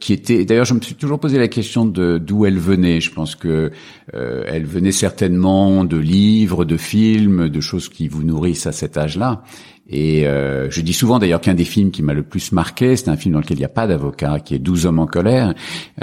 qui 0.00 0.12
était 0.12 0.44
d'ailleurs 0.44 0.64
je 0.64 0.74
me 0.74 0.80
suis 0.80 0.94
toujours 0.94 1.18
posé 1.18 1.38
la 1.38 1.48
question 1.48 1.84
de 1.84 2.18
d'où 2.18 2.46
elle 2.46 2.58
venait 2.58 3.00
je 3.00 3.12
pense 3.12 3.34
que 3.34 3.72
elle 4.12 4.64
venait 4.64 4.92
certainement 4.92 5.84
de 5.84 5.96
livres 5.96 6.64
de 6.64 6.76
films 6.76 7.48
de 7.48 7.60
choses 7.60 7.88
qui 7.88 8.06
vous 8.06 8.22
nourrissent 8.22 8.68
à 8.68 8.72
cet 8.72 8.96
âge-là 8.96 9.42
et 9.88 10.26
euh, 10.26 10.68
je 10.70 10.80
dis 10.80 10.92
souvent 10.92 11.18
d'ailleurs 11.18 11.40
qu'un 11.40 11.54
des 11.54 11.64
films 11.64 11.90
qui 11.90 12.02
m'a 12.02 12.12
le 12.12 12.24
plus 12.24 12.50
marqué, 12.52 12.96
c'est 12.96 13.08
un 13.08 13.16
film 13.16 13.34
dans 13.34 13.40
lequel 13.40 13.56
il 13.56 13.60
n'y 13.60 13.66
a 13.66 13.68
pas 13.68 13.86
d'avocat, 13.86 14.40
qui 14.40 14.54
est 14.54 14.58
12 14.58 14.86
hommes 14.86 14.98
en 14.98 15.06
colère. 15.06 15.54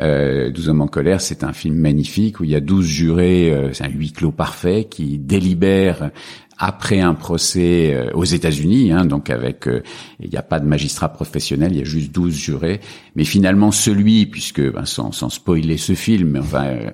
Euh, 0.02 0.52
12 0.52 0.70
hommes 0.70 0.82
en 0.82 0.88
colère, 0.88 1.20
c'est 1.20 1.44
un 1.44 1.52
film 1.52 1.76
magnifique 1.76 2.40
où 2.40 2.46
il 2.46 2.52
y 2.52 2.56
a 2.56 2.62
12 2.62 2.86
jurés, 2.86 3.52
euh, 3.52 3.74
c'est 3.74 3.84
un 3.84 3.90
huis 3.90 4.14
clos 4.14 4.32
parfait, 4.32 4.88
qui 4.90 5.20
délibèrent 5.20 6.12
après 6.58 7.00
un 7.00 7.14
procès 7.14 7.94
euh, 7.94 8.12
aux 8.14 8.24
États-Unis, 8.24 8.92
hein, 8.92 9.06
donc 9.06 9.30
avec 9.30 9.68
euh, 9.68 9.82
il 10.20 10.30
n'y 10.30 10.38
a 10.38 10.44
pas 10.44 10.60
de 10.60 10.66
magistrat 10.66 11.10
professionnel, 11.10 11.72
il 11.72 11.80
y 11.80 11.82
a 11.82 11.86
juste 11.86 12.12
12 12.12 12.34
jurés, 12.34 12.80
mais 13.16 13.24
finalement 13.24 13.72
celui, 13.72 14.26
puisque 14.26 14.62
ben, 14.62 14.86
sans, 14.86 15.12
sans 15.12 15.30
spoiler 15.30 15.78
ce 15.78 15.94
film, 15.94 16.38
enfin 16.40 16.66
euh, 16.66 16.92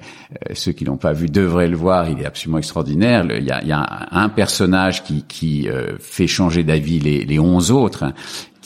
ceux 0.53 0.71
qui 0.71 0.85
l'ont 0.85 0.97
pas 0.97 1.13
vu 1.13 1.27
devraient 1.27 1.67
le 1.67 1.77
voir, 1.77 2.09
il 2.09 2.19
est 2.19 2.25
absolument 2.25 2.57
extraordinaire. 2.59 3.25
Il 3.37 3.45
y 3.45 3.51
a, 3.51 3.61
il 3.61 3.67
y 3.67 3.73
a 3.73 4.07
un 4.11 4.29
personnage 4.29 5.03
qui, 5.03 5.23
qui 5.23 5.67
fait 5.99 6.27
changer 6.27 6.63
d'avis 6.63 6.99
les, 6.99 7.25
les 7.25 7.39
11 7.39 7.71
autres, 7.71 8.03
hein, 8.03 8.13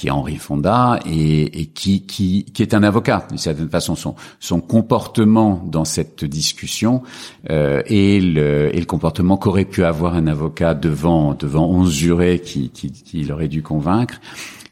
qui 0.03 0.09
est 0.09 0.11
Henri 0.11 0.35
Fonda 0.35 0.99
et, 1.05 1.61
et 1.61 1.65
qui, 1.67 2.05
qui, 2.05 2.43
qui, 2.43 2.61
est 2.61 2.73
un 2.73 2.83
avocat. 2.83 3.25
D'une 3.29 3.37
certaine 3.37 3.69
façon, 3.69 3.95
son, 3.95 4.15
son 4.41 4.59
comportement 4.59 5.63
dans 5.65 5.85
cette 5.85 6.25
discussion 6.25 7.03
euh, 7.49 7.81
et, 7.85 8.19
le, 8.19 8.75
et 8.75 8.79
le 8.81 8.85
comportement 8.85 9.37
qu'aurait 9.37 9.63
pu 9.63 9.85
avoir 9.85 10.15
un 10.15 10.27
avocat 10.27 10.73
devant 10.73 11.35
devant 11.35 11.69
onze 11.69 11.93
jurés 11.93 12.39
qui, 12.39 12.69
qui, 12.69 12.91
qui 12.91 13.31
aurait 13.31 13.47
dû 13.47 13.63
convaincre. 13.63 14.19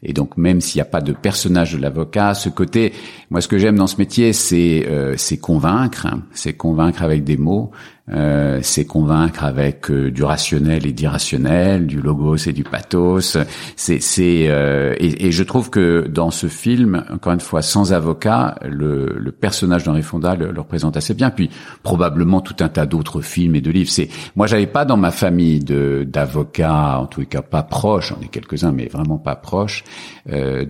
Et 0.02 0.12
donc, 0.12 0.36
même 0.36 0.60
s'il 0.60 0.80
n'y 0.80 0.82
a 0.82 0.90
pas 0.90 1.00
de 1.00 1.12
personnage 1.12 1.72
de 1.72 1.78
l'avocat, 1.78 2.34
ce 2.34 2.50
côté, 2.50 2.92
moi, 3.30 3.40
ce 3.40 3.48
que 3.48 3.56
j'aime 3.56 3.76
dans 3.76 3.86
ce 3.86 3.96
métier, 3.96 4.34
c'est 4.34 4.84
euh, 4.86 5.14
c'est 5.16 5.38
convaincre, 5.38 6.04
hein. 6.04 6.24
c'est 6.32 6.52
convaincre 6.52 7.02
avec 7.02 7.24
des 7.24 7.38
mots, 7.38 7.70
euh, 8.10 8.58
c'est 8.62 8.84
convaincre 8.84 9.44
avec 9.44 9.88
euh, 9.88 10.10
du 10.10 10.24
rationnel 10.24 10.86
et 10.88 10.92
d'irrationnel, 10.92 11.86
du 11.86 12.00
logos 12.00 12.48
et 12.48 12.52
du 12.52 12.64
pathos. 12.64 13.38
C'est, 13.76 14.48
euh, 14.48 14.96
et, 14.98 15.30
je 15.30 15.42
trouve 15.44 15.70
que 15.70 16.08
dans 16.08 16.32
ce 16.32 16.48
film, 16.48 17.04
encore 17.12 17.32
une 17.32 17.40
fois, 17.40 17.62
sans 17.62 17.92
avocat, 17.92 18.56
le, 18.68 19.14
le 19.16 19.32
personnage 19.32 19.84
d'Henri 19.84 20.02
Fonda 20.02 20.34
le, 20.34 20.48
représente 20.48 20.96
assez 20.96 21.14
bien. 21.14 21.30
Puis 21.30 21.48
probablement 21.84 22.40
tout 22.40 22.56
un 22.58 22.68
tas 22.68 22.86
d'autres 22.86 23.20
films 23.20 23.54
et 23.54 23.60
de 23.60 23.70
livres. 23.70 23.90
C'est 23.90 24.08
moi, 24.34 24.48
j'avais 24.48 24.66
pas 24.66 24.84
dans 24.84 24.96
ma 24.96 25.12
famille 25.12 25.60
d'avocats, 25.60 26.98
en 26.98 27.06
tous 27.06 27.24
cas 27.24 27.42
pas 27.42 27.62
proches. 27.62 28.08
J'en 28.08 28.20
ai 28.20 28.28
quelques 28.28 28.64
uns, 28.64 28.72
mais 28.72 28.86
vraiment 28.86 29.18
pas 29.18 29.36
proches. 29.36 29.84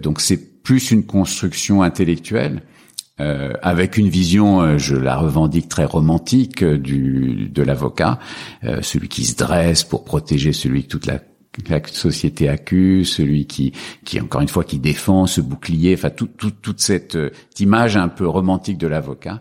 donc 0.03 0.21
c'est 0.21 0.53
plus 0.63 0.91
une 0.91 1.05
construction 1.05 1.83
intellectuelle. 1.83 2.63
Euh, 3.21 3.53
avec 3.61 3.99
une 3.99 4.09
vision, 4.09 4.63
euh, 4.63 4.79
je 4.79 4.97
la 4.97 5.17
revendique 5.17 5.69
très 5.69 5.85
romantique 5.85 6.63
euh, 6.63 6.79
du 6.79 7.51
de 7.53 7.63
l'avocat, 7.63 8.19
celui 8.81 9.09
qui 9.09 9.25
se 9.25 9.37
dresse 9.37 9.85
pour 9.85 10.05
protéger 10.05 10.53
celui 10.55 10.85
que 10.85 10.89
toute 10.89 11.05
la, 11.05 11.19
la 11.69 11.81
société 11.87 12.49
accuse, 12.49 13.11
celui 13.11 13.47
qui, 13.47 13.73
qui 14.05 14.19
encore 14.19 14.41
une 14.41 14.49
fois 14.49 14.65
qui 14.65 14.79
défend 14.79 15.27
ce 15.27 15.43
bouclier, 15.43 15.95
enfin 15.95 16.09
tout, 16.09 16.27
toute 16.27 16.81
cette, 16.81 17.19
image 17.61 17.97
un 17.99 18.09
peu 18.09 18.27
romantique 18.27 18.79
de 18.79 18.87
l'avocat. 18.87 19.41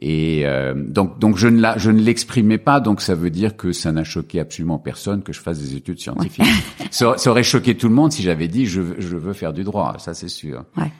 Et 0.00 0.44
donc, 0.74 1.20
donc 1.20 1.36
je 1.36 1.46
ne 1.46 1.60
la, 1.60 1.78
je 1.78 1.90
ne 1.90 2.00
l'exprimais 2.00 2.58
pas, 2.58 2.80
donc 2.80 3.00
ça 3.00 3.14
veut 3.14 3.30
dire 3.30 3.56
que 3.56 3.72
ça 3.72 3.92
n'a 3.92 4.04
choqué 4.04 4.40
absolument 4.40 4.78
personne 4.78 5.22
que 5.22 5.32
je 5.32 5.40
fasse 5.40 5.60
des 5.60 5.76
études 5.76 6.00
scientifiques. 6.00 6.44
ça, 6.90 7.14
ça, 7.16 7.30
aurait 7.30 7.44
choqué 7.44 7.76
tout 7.76 7.88
le 7.88 7.94
monde 7.94 8.10
si 8.10 8.22
j'avais 8.22 8.48
dit 8.48 8.66
je, 8.66 8.82
je 8.98 9.16
veux 9.16 9.32
faire 9.32 9.52
du 9.52 9.62
droit, 9.62 9.94
ça 9.98 10.14
c'est 10.14 10.28
sûr. 10.28 10.64
Ouais. 10.76 10.90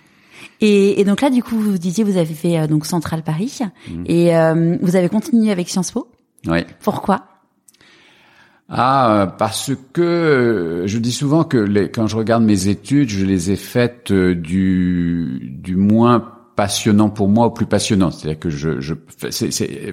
Et, 0.60 1.00
et, 1.00 1.04
donc 1.04 1.20
là, 1.20 1.30
du 1.30 1.42
coup, 1.42 1.56
vous 1.56 1.78
disiez, 1.78 2.04
vous 2.04 2.16
avez 2.16 2.34
fait 2.34 2.58
euh, 2.58 2.66
donc 2.66 2.86
Centrale 2.86 3.22
Paris 3.22 3.60
mmh. 3.88 4.04
et 4.06 4.36
euh, 4.36 4.76
vous 4.80 4.96
avez 4.96 5.08
continué 5.08 5.50
avec 5.50 5.68
Sciences 5.68 5.90
Po? 5.90 6.08
Oui. 6.46 6.64
Pourquoi? 6.80 7.24
Ah, 8.68 9.34
parce 9.38 9.72
que 9.92 10.84
je 10.86 10.98
dis 10.98 11.12
souvent 11.12 11.44
que 11.44 11.58
les, 11.58 11.90
quand 11.90 12.06
je 12.06 12.16
regarde 12.16 12.42
mes 12.42 12.68
études, 12.68 13.10
je 13.10 13.26
les 13.26 13.50
ai 13.50 13.56
faites 13.56 14.10
euh, 14.10 14.34
du, 14.34 15.40
du 15.42 15.76
moins 15.76 16.32
passionnant 16.62 17.10
pour 17.10 17.28
moi 17.28 17.46
au 17.46 17.50
plus 17.50 17.66
passionnant. 17.66 18.12
C'est-à-dire 18.12 18.38
que 18.38 18.48
je, 18.48 18.80
je 18.80 18.94
c'est, 19.30 19.50
c'est, 19.50 19.92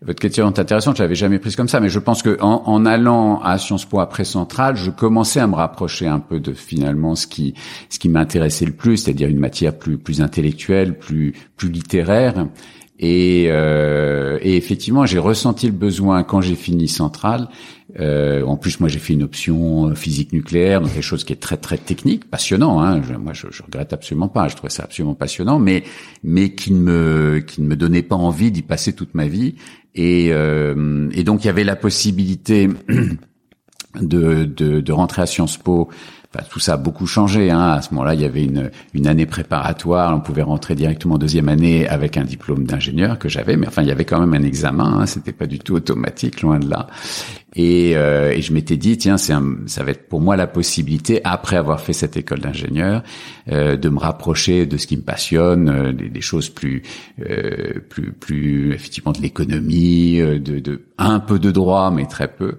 votre 0.00 0.18
question 0.18 0.50
est 0.50 0.58
intéressante. 0.58 0.96
Je 0.96 1.02
l'avais 1.02 1.14
jamais 1.14 1.38
prise 1.38 1.56
comme 1.56 1.68
ça, 1.68 1.78
mais 1.78 1.90
je 1.90 1.98
pense 1.98 2.22
que 2.22 2.38
en, 2.40 2.62
en, 2.64 2.86
allant 2.86 3.38
à 3.42 3.58
Sciences 3.58 3.84
Po 3.84 4.00
après 4.00 4.24
Centrale, 4.24 4.76
je 4.76 4.90
commençais 4.90 5.40
à 5.40 5.46
me 5.46 5.56
rapprocher 5.56 6.06
un 6.06 6.18
peu 6.18 6.40
de 6.40 6.54
finalement 6.54 7.16
ce 7.16 7.26
qui 7.26 7.52
ce 7.90 7.98
qui 7.98 8.08
m'intéressait 8.08 8.64
le 8.64 8.72
plus, 8.72 8.96
c'est-à-dire 8.96 9.28
une 9.28 9.38
matière 9.38 9.78
plus 9.78 9.98
plus 9.98 10.22
intellectuelle, 10.22 10.98
plus 10.98 11.34
plus 11.58 11.68
littéraire. 11.68 12.46
Et, 13.02 13.46
euh, 13.48 14.38
et 14.42 14.56
effectivement, 14.56 15.06
j'ai 15.06 15.18
ressenti 15.18 15.66
le 15.66 15.72
besoin 15.72 16.22
quand 16.22 16.42
j'ai 16.42 16.54
fini 16.54 16.86
Centrale 16.86 17.48
euh, 17.98 18.42
en 18.44 18.56
plus, 18.56 18.80
moi, 18.80 18.88
j'ai 18.88 18.98
fait 18.98 19.14
une 19.14 19.22
option 19.22 19.88
euh, 19.88 19.94
physique 19.94 20.32
nucléaire, 20.32 20.80
donc 20.80 20.92
quelque 20.92 21.02
chose 21.02 21.24
qui 21.24 21.32
est 21.32 21.40
très 21.40 21.56
très 21.56 21.78
technique, 21.78 22.30
passionnant. 22.30 22.82
Hein. 22.82 23.00
Moi, 23.18 23.32
je, 23.32 23.48
je, 23.50 23.62
regrette 23.62 23.92
absolument 23.92 24.28
pas. 24.28 24.48
Je 24.48 24.56
trouvais 24.56 24.70
ça 24.70 24.84
absolument 24.84 25.14
passionnant, 25.14 25.58
mais 25.58 25.82
mais 26.22 26.54
qui 26.54 26.72
ne 26.72 26.80
me 26.80 27.38
qui 27.40 27.62
ne 27.62 27.66
me 27.66 27.76
donnait 27.76 28.02
pas 28.02 28.16
envie 28.16 28.50
d'y 28.50 28.62
passer 28.62 28.92
toute 28.92 29.14
ma 29.14 29.26
vie. 29.26 29.54
Et, 29.94 30.28
euh, 30.30 31.08
et 31.12 31.24
donc, 31.24 31.44
il 31.44 31.48
y 31.48 31.50
avait 31.50 31.64
la 31.64 31.76
possibilité 31.76 32.68
de, 34.00 34.44
de, 34.44 34.80
de 34.80 34.92
rentrer 34.92 35.22
à 35.22 35.26
Sciences 35.26 35.56
Po 35.56 35.88
tout 36.50 36.60
ça 36.60 36.74
a 36.74 36.76
beaucoup 36.76 37.06
changé. 37.06 37.50
Hein. 37.50 37.72
À 37.72 37.82
ce 37.82 37.92
moment-là, 37.94 38.14
il 38.14 38.20
y 38.20 38.24
avait 38.24 38.44
une, 38.44 38.70
une 38.94 39.06
année 39.06 39.26
préparatoire. 39.26 40.14
On 40.14 40.20
pouvait 40.20 40.42
rentrer 40.42 40.74
directement 40.74 41.16
en 41.16 41.18
deuxième 41.18 41.48
année 41.48 41.88
avec 41.88 42.16
un 42.16 42.24
diplôme 42.24 42.64
d'ingénieur 42.64 43.18
que 43.18 43.28
j'avais, 43.28 43.56
mais 43.56 43.66
enfin, 43.66 43.82
il 43.82 43.88
y 43.88 43.90
avait 43.90 44.04
quand 44.04 44.20
même 44.20 44.34
un 44.34 44.46
examen. 44.46 45.00
Hein. 45.00 45.06
C'était 45.06 45.32
pas 45.32 45.46
du 45.46 45.58
tout 45.58 45.74
automatique, 45.74 46.42
loin 46.42 46.58
de 46.58 46.70
là. 46.70 46.86
Et, 47.56 47.96
euh, 47.96 48.30
et 48.30 48.42
je 48.42 48.52
m'étais 48.52 48.76
dit, 48.76 48.96
tiens, 48.96 49.16
c'est 49.16 49.34
ça 49.66 49.82
va 49.82 49.90
être 49.90 50.08
pour 50.08 50.20
moi 50.20 50.36
la 50.36 50.46
possibilité, 50.46 51.20
après 51.24 51.56
avoir 51.56 51.80
fait 51.80 51.92
cette 51.92 52.16
école 52.16 52.40
d'ingénieur, 52.40 53.02
euh, 53.50 53.76
de 53.76 53.88
me 53.88 53.98
rapprocher 53.98 54.66
de 54.66 54.76
ce 54.76 54.86
qui 54.86 54.96
me 54.96 55.02
passionne, 55.02 55.68
euh, 55.68 55.92
des, 55.92 56.08
des, 56.08 56.20
choses 56.20 56.48
plus, 56.48 56.82
euh, 57.28 57.80
plus, 57.88 58.12
plus 58.12 58.72
effectivement 58.72 59.12
de 59.12 59.20
l'économie, 59.20 60.20
euh, 60.20 60.38
de, 60.38 60.60
de 60.60 60.82
un 60.98 61.18
peu 61.18 61.38
de 61.38 61.50
droit, 61.50 61.90
mais 61.90 62.06
très 62.06 62.28
peu. 62.28 62.58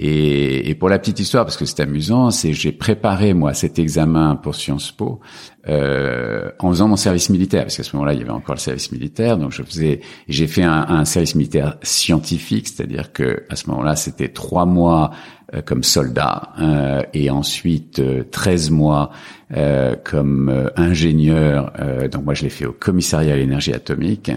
Et, 0.00 0.70
et, 0.70 0.74
pour 0.76 0.88
la 0.88 1.00
petite 1.00 1.18
histoire, 1.18 1.44
parce 1.44 1.56
que 1.56 1.64
c'est 1.64 1.80
amusant, 1.80 2.30
c'est 2.30 2.52
j'ai 2.52 2.70
préparé 2.70 3.34
moi 3.34 3.52
cet 3.52 3.80
examen 3.80 4.36
pour 4.36 4.54
Sciences 4.54 4.92
Po 4.92 5.18
euh, 5.68 6.50
en 6.58 6.70
faisant 6.70 6.88
mon 6.88 6.96
service 6.96 7.30
militaire, 7.30 7.62
parce 7.64 7.76
qu'à 7.76 7.82
ce 7.82 7.94
moment-là 7.96 8.14
il 8.14 8.20
y 8.20 8.22
avait 8.22 8.30
encore 8.30 8.54
le 8.54 8.60
service 8.60 8.92
militaire, 8.92 9.36
donc 9.38 9.52
je 9.52 9.62
faisais, 9.62 10.00
j'ai 10.28 10.46
fait 10.46 10.62
un, 10.62 10.86
un, 10.88 11.04
service 11.04 11.34
militaire 11.34 11.76
scientifique, 11.82 12.68
c'est-à-dire 12.68 13.12
que 13.12 13.44
à 13.50 13.56
ce 13.56 13.68
moment-là 13.70 13.96
c'était 13.96 14.28
trois 14.28 14.66
mois 14.66 15.10
euh, 15.54 15.62
comme 15.62 15.82
soldat 15.82 16.50
euh, 16.60 17.02
et 17.14 17.30
ensuite 17.30 18.02
13 18.30 18.70
mois 18.70 19.10
euh, 19.56 19.96
comme 20.04 20.50
euh, 20.50 20.68
ingénieur. 20.76 21.72
Euh, 21.80 22.06
donc 22.06 22.26
moi, 22.26 22.34
je 22.34 22.42
l'ai 22.42 22.50
fait 22.50 22.66
au 22.66 22.72
commissariat 22.72 23.32
à 23.32 23.36
l'énergie 23.36 23.72
atomique. 23.72 24.30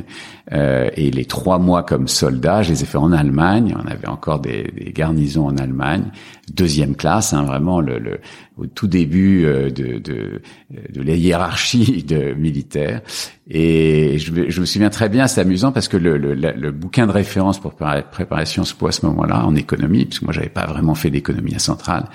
et 0.50 1.11
les 1.11 1.25
trois 1.25 1.59
mois 1.59 1.83
comme 1.83 2.07
soldat, 2.07 2.61
je 2.61 2.71
les 2.71 2.83
ai 2.83 2.85
fait 2.85 2.97
en 2.97 3.11
Allemagne. 3.11 3.75
On 3.77 3.91
avait 3.91 4.07
encore 4.07 4.39
des, 4.39 4.71
des 4.71 4.93
garnisons 4.93 5.47
en 5.47 5.57
Allemagne, 5.57 6.05
deuxième 6.53 6.95
classe, 6.95 7.33
hein, 7.33 7.43
vraiment 7.43 7.81
le, 7.81 8.00
le, 8.00 8.21
au 8.58 8.65
tout 8.65 8.88
début 8.88 9.43
de, 9.43 9.98
de, 10.00 10.41
de 10.89 11.01
la 11.01 11.15
hiérarchie 11.15 12.03
de 12.08 12.34
militaire. 12.34 13.01
Et 13.50 14.17
je, 14.20 14.31
me 14.31 14.65
souviens 14.65 14.89
très 14.89 15.10
bien, 15.10 15.27
c'est 15.27 15.41
amusant 15.41 15.72
parce 15.72 15.88
que 15.88 15.98
le, 15.98 16.17
le, 16.17 16.34
le, 16.34 16.72
bouquin 16.72 17.08
de 17.08 17.12
référence 17.12 17.60
pour 17.60 17.74
préparer 17.74 18.46
Sciences 18.46 18.74
Po 18.74 18.88
à 18.88 18.91
ce 18.91 19.05
moment-là, 19.08 19.46
en 19.46 19.55
économie, 19.55 20.05
puisque 20.05 20.24
moi 20.24 20.34
j'avais 20.34 20.50
pas 20.50 20.65
vraiment 20.65 20.96
fait 20.96 21.10
d'économie 21.10 21.55
à 21.55 21.60
Centrale, 21.60 22.05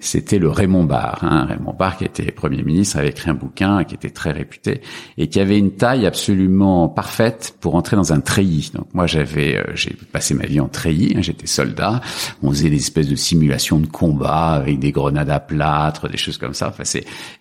c'était 0.00 0.38
le 0.38 0.48
Raymond 0.48 0.84
Barre. 0.84 1.18
Hein. 1.22 1.46
Raymond 1.48 1.74
Barre, 1.78 1.96
qui 1.96 2.04
était 2.04 2.30
Premier 2.30 2.62
ministre, 2.62 2.98
avait 2.98 3.08
écrit 3.08 3.30
un 3.30 3.34
bouquin 3.34 3.84
qui 3.84 3.94
était 3.94 4.10
très 4.10 4.32
réputé 4.32 4.80
et 5.18 5.28
qui 5.28 5.40
avait 5.40 5.58
une 5.58 5.72
taille 5.72 6.06
absolument 6.06 6.88
parfaite 6.88 7.56
pour 7.60 7.74
entrer 7.74 7.96
dans 7.96 8.12
un 8.12 8.20
treillis. 8.20 8.70
Donc 8.74 8.86
moi, 8.94 9.06
j'avais, 9.06 9.56
euh, 9.56 9.64
j'ai 9.74 9.96
passé 10.12 10.34
ma 10.34 10.46
vie 10.46 10.60
en 10.60 10.68
treillis. 10.68 11.14
Hein. 11.16 11.22
J'étais 11.22 11.46
soldat. 11.46 12.00
On 12.42 12.50
faisait 12.50 12.70
des 12.70 12.76
espèces 12.76 13.08
de 13.08 13.16
simulations 13.16 13.78
de 13.78 13.86
combat 13.86 14.52
avec 14.52 14.78
des 14.78 14.92
grenades 14.92 15.30
à 15.30 15.40
plâtre, 15.40 16.08
des 16.08 16.16
choses 16.16 16.38
comme 16.38 16.54
ça. 16.54 16.68
Enfin, 16.68 16.84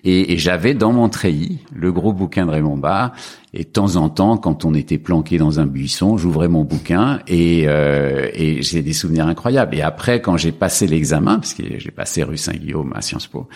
et, 0.03 0.33
et 0.33 0.37
j'avais 0.37 0.73
dans 0.73 0.91
mon 0.91 1.09
treillis 1.09 1.59
le 1.73 1.91
gros 1.91 2.13
bouquin 2.13 2.45
de 2.45 2.51
Raymond 2.51 2.77
Barre 2.77 3.13
et 3.55 3.63
de 3.63 3.69
temps 3.69 3.95
en 3.95 4.09
temps, 4.09 4.35
quand 4.35 4.65
on 4.65 4.73
était 4.73 4.97
planqué 4.97 5.37
dans 5.37 5.61
un 5.61 5.65
buisson, 5.65 6.17
j'ouvrais 6.17 6.49
mon 6.49 6.65
bouquin 6.65 7.21
et, 7.25 7.63
euh, 7.67 8.27
et 8.33 8.61
j'ai 8.61 8.81
des 8.81 8.91
souvenirs 8.91 9.27
incroyables. 9.27 9.75
Et 9.75 9.81
après, 9.81 10.19
quand 10.19 10.35
j'ai 10.35 10.51
passé 10.51 10.87
l'examen, 10.87 11.35
parce 11.35 11.53
que 11.53 11.63
j'ai 11.77 11.91
passé 11.91 12.23
rue 12.23 12.35
Saint-Guillaume 12.35 12.91
à 12.93 13.01
Sciences 13.01 13.27
Po, 13.27 13.47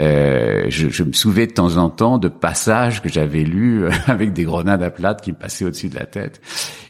euh, 0.00 0.66
je, 0.68 0.90
je, 0.90 1.02
me 1.02 1.14
souvenais 1.14 1.46
de 1.46 1.52
temps 1.52 1.78
en 1.78 1.88
temps 1.88 2.18
de 2.18 2.28
passages 2.28 3.00
que 3.00 3.08
j'avais 3.08 3.42
lus 3.42 3.86
avec 4.06 4.34
des 4.34 4.44
grenades 4.44 4.82
à 4.82 4.90
plate 4.90 5.22
qui 5.22 5.32
me 5.32 5.36
passaient 5.36 5.64
au-dessus 5.64 5.88
de 5.88 5.96
la 5.96 6.04
tête. 6.04 6.42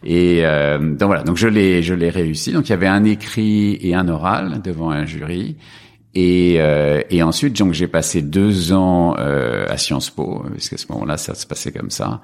Et 0.03 0.41
euh, 0.43 0.79
donc 0.79 1.07
voilà, 1.07 1.23
donc 1.23 1.37
je 1.37 1.47
l'ai, 1.47 1.85
je 1.85 1.95
l'ai 1.95 2.11
réussi. 2.11 2.51
Donc 2.51 2.69
il 2.69 2.71
y 2.71 2.75
avait 2.75 2.89
un 2.89 3.05
écrit 3.05 3.79
et 3.81 3.95
un 3.95 4.09
oral 4.09 4.61
devant 4.63 4.91
un 4.91 5.07
jury. 5.07 5.57
Et, 6.15 6.57
euh, 6.59 7.03
et 7.11 7.23
ensuite, 7.23 7.59
donc 7.59 7.75
j'ai 7.75 7.87
passé 7.87 8.23
deux 8.23 8.73
ans 8.73 9.15
euh, 9.19 9.67
à 9.69 9.77
Sciences 9.77 10.11
Po, 10.11 10.43
parce 10.49 10.69
qu'à 10.69 10.79
ce 10.79 10.87
moment-là, 10.91 11.17
ça 11.17 11.35
se 11.35 11.47
passait 11.47 11.71
comme 11.71 11.91
ça, 11.91 12.23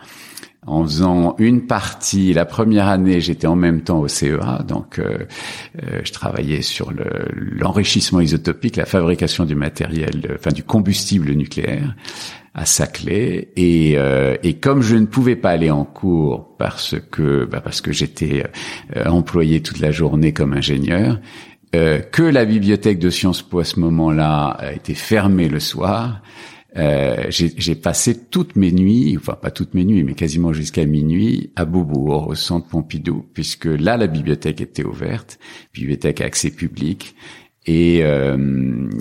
en 0.66 0.82
faisant 0.84 1.36
une 1.38 1.66
partie. 1.66 2.32
La 2.32 2.46
première 2.46 2.88
année, 2.88 3.20
j'étais 3.20 3.46
en 3.46 3.56
même 3.56 3.82
temps 3.82 4.00
au 4.00 4.08
CEA, 4.08 4.64
donc 4.66 4.98
euh, 4.98 5.18
euh 5.82 6.00
je 6.02 6.12
travaillais 6.12 6.62
sur 6.62 6.92
l'enrichissement 7.36 8.20
isotopique, 8.20 8.76
la 8.76 8.86
fabrication 8.86 9.44
du 9.44 9.54
matériel, 9.54 10.34
enfin 10.34 10.50
du 10.50 10.62
combustible 10.62 11.32
nucléaire 11.32 11.94
à 12.54 12.64
Saclay. 12.66 13.48
Et, 13.56 13.94
euh, 13.98 14.36
et 14.42 14.54
comme 14.54 14.80
je 14.80 14.96
ne 14.96 15.06
pouvais 15.06 15.36
pas 15.36 15.50
aller 15.50 15.70
en 15.70 15.84
cours 15.84 16.56
parce 16.56 16.94
que 17.10 17.44
bah 17.44 17.60
parce 17.60 17.80
que 17.80 17.92
j'étais 17.92 18.44
employé 19.04 19.60
toute 19.60 19.80
la 19.80 19.90
journée 19.90 20.32
comme 20.32 20.54
ingénieur. 20.54 21.18
Euh, 21.74 21.98
que 21.98 22.22
la 22.22 22.44
bibliothèque 22.44 22.98
de 22.98 23.10
Sciences 23.10 23.42
Po 23.42 23.58
à 23.58 23.64
ce 23.64 23.80
moment-là 23.80 24.58
été 24.74 24.94
fermée 24.94 25.48
le 25.48 25.60
soir. 25.60 26.22
Euh, 26.76 27.26
j'ai 27.28 27.74
passé 27.76 28.18
toutes 28.18 28.56
mes 28.56 28.72
nuits, 28.72 29.16
enfin 29.16 29.34
pas 29.34 29.50
toutes 29.50 29.74
mes 29.74 29.84
nuits, 29.84 30.02
mais 30.02 30.14
quasiment 30.14 30.52
jusqu'à 30.52 30.84
minuit, 30.86 31.52
à 31.54 31.64
Beaubourg, 31.64 32.28
au 32.28 32.34
centre 32.34 32.68
Pompidou, 32.68 33.24
puisque 33.32 33.66
là 33.66 33.96
la 33.96 34.08
bibliothèque 34.08 34.60
était 34.60 34.84
ouverte, 34.84 35.38
bibliothèque 35.72 36.20
à 36.20 36.24
accès 36.24 36.50
public. 36.50 37.14
Et, 37.66 38.00
euh, 38.02 38.36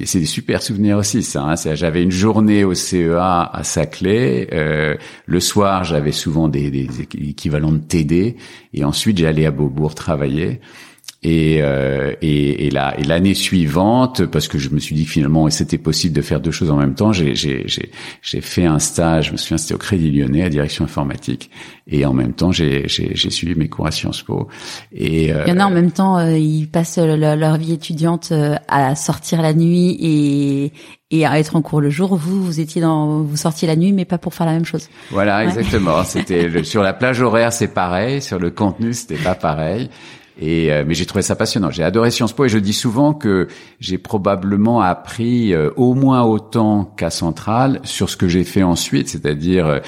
c'est 0.05 0.19
des 0.19 0.25
super 0.25 0.61
souvenirs 0.61 0.97
aussi, 0.97 1.21
ça. 1.21 1.43
Hein. 1.43 1.55
J'avais 1.73 2.01
une 2.01 2.11
journée 2.11 2.63
au 2.63 2.73
CEA 2.73 3.49
à 3.51 3.63
Saclay. 3.63 4.47
Euh, 4.53 4.95
le 5.25 5.39
soir, 5.39 5.83
j'avais 5.83 6.13
souvent 6.13 6.47
des, 6.47 6.71
des, 6.71 6.87
équivalents 7.01 7.73
de 7.73 7.79
TD. 7.79 8.37
Et 8.73 8.83
ensuite, 8.85 9.17
j'allais 9.17 9.45
à 9.45 9.51
Beaubourg 9.51 9.95
travailler. 9.95 10.61
Et, 11.25 11.59
euh, 11.61 12.13
et, 12.21 12.67
et 12.67 12.69
la- 12.69 12.99
et 12.99 13.03
l'année 13.03 13.33
suivante, 13.33 14.25
parce 14.25 14.49
que 14.49 14.57
je 14.57 14.69
me 14.69 14.79
suis 14.79 14.93
dit 14.93 15.05
que 15.05 15.11
finalement 15.11 15.49
c'était 15.49 15.77
possible 15.77 16.13
de 16.15 16.21
faire 16.21 16.41
deux 16.41 16.51
choses 16.51 16.69
en 16.69 16.75
même 16.75 16.95
temps, 16.95 17.13
j'ai, 17.13 17.33
j'ai, 17.33 17.63
j'ai, 17.65 17.91
j'ai 18.21 18.41
fait 18.41 18.65
un 18.65 18.79
stage, 18.79 19.27
je 19.27 19.31
me 19.31 19.37
souviens 19.37 19.57
c'était 19.57 19.73
au 19.73 19.77
Crédit 19.77 20.11
Lyonnais 20.11 20.43
à 20.43 20.49
direction 20.49 20.83
informatique, 20.83 21.49
et 21.87 22.05
en 22.05 22.11
même 22.13 22.33
temps 22.33 22.51
j'ai, 22.51 22.89
j'ai, 22.89 23.11
j'ai 23.15 23.29
suivi 23.29 23.55
mes 23.55 23.69
cours 23.69 23.87
à 23.87 23.91
Sciences 23.91 24.21
Po. 24.21 24.49
Et 24.91 25.31
euh, 25.33 25.43
Il 25.47 25.53
y 25.53 25.53
en 25.55 25.59
a 25.61 25.65
en 25.65 25.71
même 25.71 25.91
temps, 25.91 26.17
euh, 26.17 26.37
ils 26.37 26.67
passent 26.67 26.97
le- 26.97 27.15
leur 27.35 27.55
vie 27.57 27.71
étudiante 27.71 28.29
euh, 28.33 28.55
à 28.67 28.93
sortir 28.95 29.41
la 29.41 29.53
nuit 29.53 29.97
et, 30.01 30.73
et 31.11 31.25
à 31.25 31.39
être 31.39 31.55
en 31.55 31.61
cours 31.61 31.79
le 31.79 31.89
jour. 31.89 32.17
Vous, 32.17 32.43
vous 32.43 32.59
étiez 32.59 32.81
dans, 32.81 33.21
vous 33.21 33.37
sortiez 33.37 33.67
la 33.67 33.75
nuit, 33.77 33.93
mais 33.93 34.03
pas 34.03 34.17
pour 34.17 34.33
faire 34.33 34.45
la 34.45 34.53
même 34.53 34.65
chose. 34.65 34.89
Voilà, 35.11 35.37
Ouais. 35.37 35.45
exactement. 35.45 36.03
C'était 36.03 36.49
le- 36.49 36.63
sur 36.65 36.83
la 36.83 36.91
plage 36.93 37.21
horaire, 37.21 37.53
c'est 37.53 37.67
pareil. 37.73 38.21
Sur 38.21 38.39
le 38.39 38.51
contenu, 38.51 38.93
c'était 38.93 39.15
pas 39.23 39.35
pareil. 39.35 39.89
Et 40.39 40.71
euh, 40.71 40.83
mais 40.85 40.93
j'ai 40.93 41.05
trouvé 41.05 41.21
ça 41.21 41.35
passionnant. 41.35 41.69
J'ai 41.71 41.83
adoré 41.83 42.11
Sciences 42.11 42.33
Po 42.33 42.45
et 42.45 42.49
je 42.49 42.57
dis 42.57 42.73
souvent 42.73 43.13
que 43.13 43.47
j'ai 43.79 43.97
probablement 43.97 44.81
appris 44.81 45.53
euh, 45.53 45.69
au 45.75 45.93
moins 45.93 46.23
autant 46.23 46.85
qu'à 46.85 47.09
Centrale 47.09 47.79
sur 47.83 48.09
ce 48.09 48.17
que 48.17 48.27
j'ai 48.27 48.43
fait 48.43 48.63
ensuite, 48.63 49.09
c'est-à-dire 49.09 49.81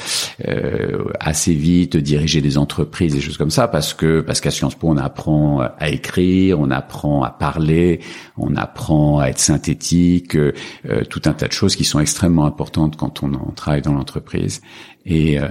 euh, 0.48 1.04
assez 1.20 1.54
vite 1.54 1.98
diriger 1.98 2.42
des 2.42 2.58
entreprises 2.58 3.16
et 3.16 3.22
choses 3.22 3.38
comme 3.38 3.50
ça, 3.52 3.68
parce 3.68 3.94
que 3.94 4.22
parce 4.22 4.42
qu'à 4.42 4.52
Sciences 4.52 4.75
Po 4.75 4.90
on 4.90 4.98
apprend 4.98 5.62
à 5.80 5.90
écrire, 5.90 6.60
on 6.60 6.72
apprend 6.72 7.24
à 7.24 7.30
parler, 7.32 8.00
on 8.38 8.56
apprend 8.56 9.20
à 9.20 9.28
être 9.28 9.40
synthétique, 9.40 10.36
euh, 10.36 10.54
euh, 10.90 11.04
tout 11.04 11.22
un 11.25 11.34
tas 11.34 11.48
de 11.48 11.54
choses 11.54 11.75
qui 11.75 11.84
sont 11.84 12.00
extrêmement 12.00 12.46
importantes 12.46 12.96
quand 12.98 13.24
on, 13.24 13.34
on 13.34 13.52
travaille 13.52 13.82
dans 13.82 13.94
l'entreprise. 13.94 14.62
Et 15.07 15.39
euh, 15.39 15.45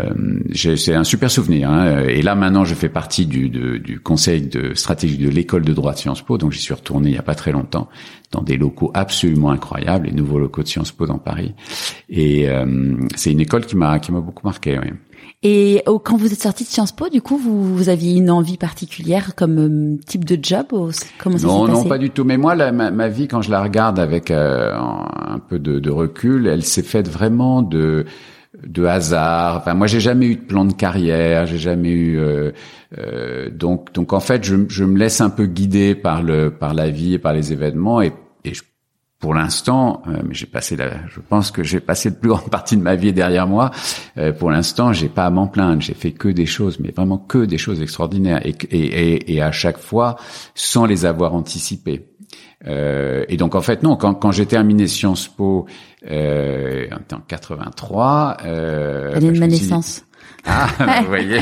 c'est 0.52 0.94
un 0.94 1.04
super 1.04 1.30
souvenir. 1.30 1.70
Hein. 1.70 2.00
Et 2.08 2.22
là 2.22 2.34
maintenant, 2.34 2.64
je 2.64 2.74
fais 2.74 2.88
partie 2.88 3.24
du, 3.26 3.48
de- 3.48 3.76
du 3.76 4.00
conseil 4.00 4.42
de 4.42 4.74
stratégie 4.74 5.16
de 5.16 5.28
l'école 5.28 5.62
de 5.62 5.72
droit 5.72 5.92
de 5.92 5.98
Sciences 5.98 6.22
Po, 6.22 6.38
donc 6.38 6.50
j'y 6.52 6.58
suis 6.60 6.74
retourné 6.74 7.10
il 7.10 7.14
y 7.14 7.18
a 7.18 7.22
pas 7.22 7.36
très 7.36 7.52
longtemps 7.52 7.88
dans 8.32 8.42
des 8.42 8.56
locaux 8.56 8.90
absolument 8.94 9.50
incroyables, 9.50 10.06
les 10.06 10.12
nouveaux 10.12 10.40
locaux 10.40 10.62
de 10.64 10.68
Sciences 10.68 10.90
Po 10.90 11.06
dans 11.06 11.18
Paris. 11.18 11.54
Et 12.08 12.48
euh, 12.48 12.96
c'est 13.14 13.30
une 13.30 13.40
école 13.40 13.64
qui 13.64 13.76
m'a 13.76 14.00
qui 14.00 14.10
m'a 14.10 14.20
beaucoup 14.20 14.44
marqué. 14.44 14.76
Oui. 14.76 14.90
Et 15.46 15.82
oh, 15.86 15.98
quand 15.98 16.16
vous 16.16 16.32
êtes 16.32 16.40
sorti 16.42 16.64
de 16.64 16.68
Sciences 16.70 16.90
Po, 16.92 17.08
du 17.08 17.20
coup, 17.20 17.36
vous, 17.36 17.76
vous 17.76 17.88
aviez 17.90 18.16
une 18.16 18.30
envie 18.30 18.56
particulière 18.56 19.34
comme 19.36 19.58
euh, 19.58 19.98
type 20.06 20.24
de 20.24 20.36
job 20.42 20.66
ou 20.72 20.90
Comment 21.18 21.38
ça 21.38 21.46
Non, 21.46 21.66
non, 21.68 21.74
passé 21.74 21.88
pas 21.90 21.98
du 21.98 22.10
tout. 22.10 22.24
Mais 22.24 22.38
moi, 22.38 22.54
la- 22.56 22.72
ma, 22.72 22.90
ma 22.90 23.08
vie, 23.08 23.28
quand 23.28 23.42
je 23.42 23.50
la 23.52 23.62
regarde 23.62 23.98
avec 24.00 24.30
euh, 24.32 24.72
un 24.74 25.38
peu 25.38 25.58
de, 25.60 25.78
de 25.78 25.90
recul, 25.90 26.46
elle 26.48 26.64
s'est 26.64 26.82
faite 26.82 27.08
vraiment 27.08 27.60
de 27.62 28.04
de 28.66 28.84
hasard. 28.84 29.56
Enfin, 29.56 29.74
moi, 29.74 29.86
j'ai 29.86 30.00
jamais 30.00 30.26
eu 30.26 30.36
de 30.36 30.42
plan 30.42 30.64
de 30.64 30.72
carrière. 30.72 31.46
J'ai 31.46 31.58
jamais 31.58 31.90
eu. 31.90 32.18
euh, 32.18 32.52
euh, 32.98 33.50
donc, 33.50 33.92
donc, 33.92 34.12
en 34.12 34.20
fait, 34.20 34.44
je, 34.44 34.56
je 34.68 34.84
me 34.84 34.98
laisse 34.98 35.20
un 35.20 35.30
peu 35.30 35.46
guider 35.46 35.94
par 35.94 36.22
le 36.22 36.50
par 36.50 36.74
la 36.74 36.90
vie 36.90 37.14
et 37.14 37.18
par 37.18 37.32
les 37.32 37.52
événements. 37.52 38.00
Et, 38.00 38.12
et 38.44 38.54
je- 38.54 38.62
pour 39.18 39.32
l'instant, 39.34 40.02
euh, 40.06 40.18
mais 40.28 40.34
j'ai 40.34 40.44
passé 40.46 40.76
la, 40.76 40.90
je 41.08 41.18
pense 41.18 41.50
que 41.50 41.62
j'ai 41.62 41.80
passé 41.80 42.10
la 42.10 42.16
plus 42.16 42.28
grande 42.28 42.50
partie 42.50 42.76
de 42.76 42.82
ma 42.82 42.94
vie 42.94 43.12
derrière 43.12 43.46
moi. 43.46 43.70
Euh, 44.18 44.32
pour 44.32 44.50
l'instant, 44.50 44.92
j'ai 44.92 45.08
pas 45.08 45.24
à 45.24 45.30
m'en 45.30 45.46
plaindre. 45.46 45.80
J'ai 45.80 45.94
fait 45.94 46.12
que 46.12 46.28
des 46.28 46.44
choses, 46.46 46.78
mais 46.78 46.90
vraiment 46.90 47.16
que 47.16 47.44
des 47.46 47.56
choses 47.58 47.80
extraordinaires, 47.80 48.44
et, 48.46 48.54
et, 48.70 49.14
et, 49.14 49.34
et 49.34 49.42
à 49.42 49.50
chaque 49.50 49.78
fois 49.78 50.16
sans 50.54 50.84
les 50.84 51.06
avoir 51.06 51.34
anticipées. 51.34 52.10
Euh, 52.66 53.24
et 53.28 53.36
donc 53.36 53.54
en 53.54 53.60
fait 53.60 53.82
non, 53.82 53.96
quand, 53.96 54.14
quand 54.14 54.32
j'ai 54.32 54.46
terminé 54.46 54.86
Sciences 54.86 55.28
Po 55.28 55.66
euh, 56.10 56.86
en 57.12 57.20
83, 57.28 58.38
euh, 58.44 59.12
L'année 59.12 59.30
de 59.30 59.34
je 59.34 59.40
ma 59.40 59.46
dit- 59.46 59.60
naissance. 59.60 60.04
ah, 60.46 60.68
vous 61.00 61.08
voyez 61.08 61.40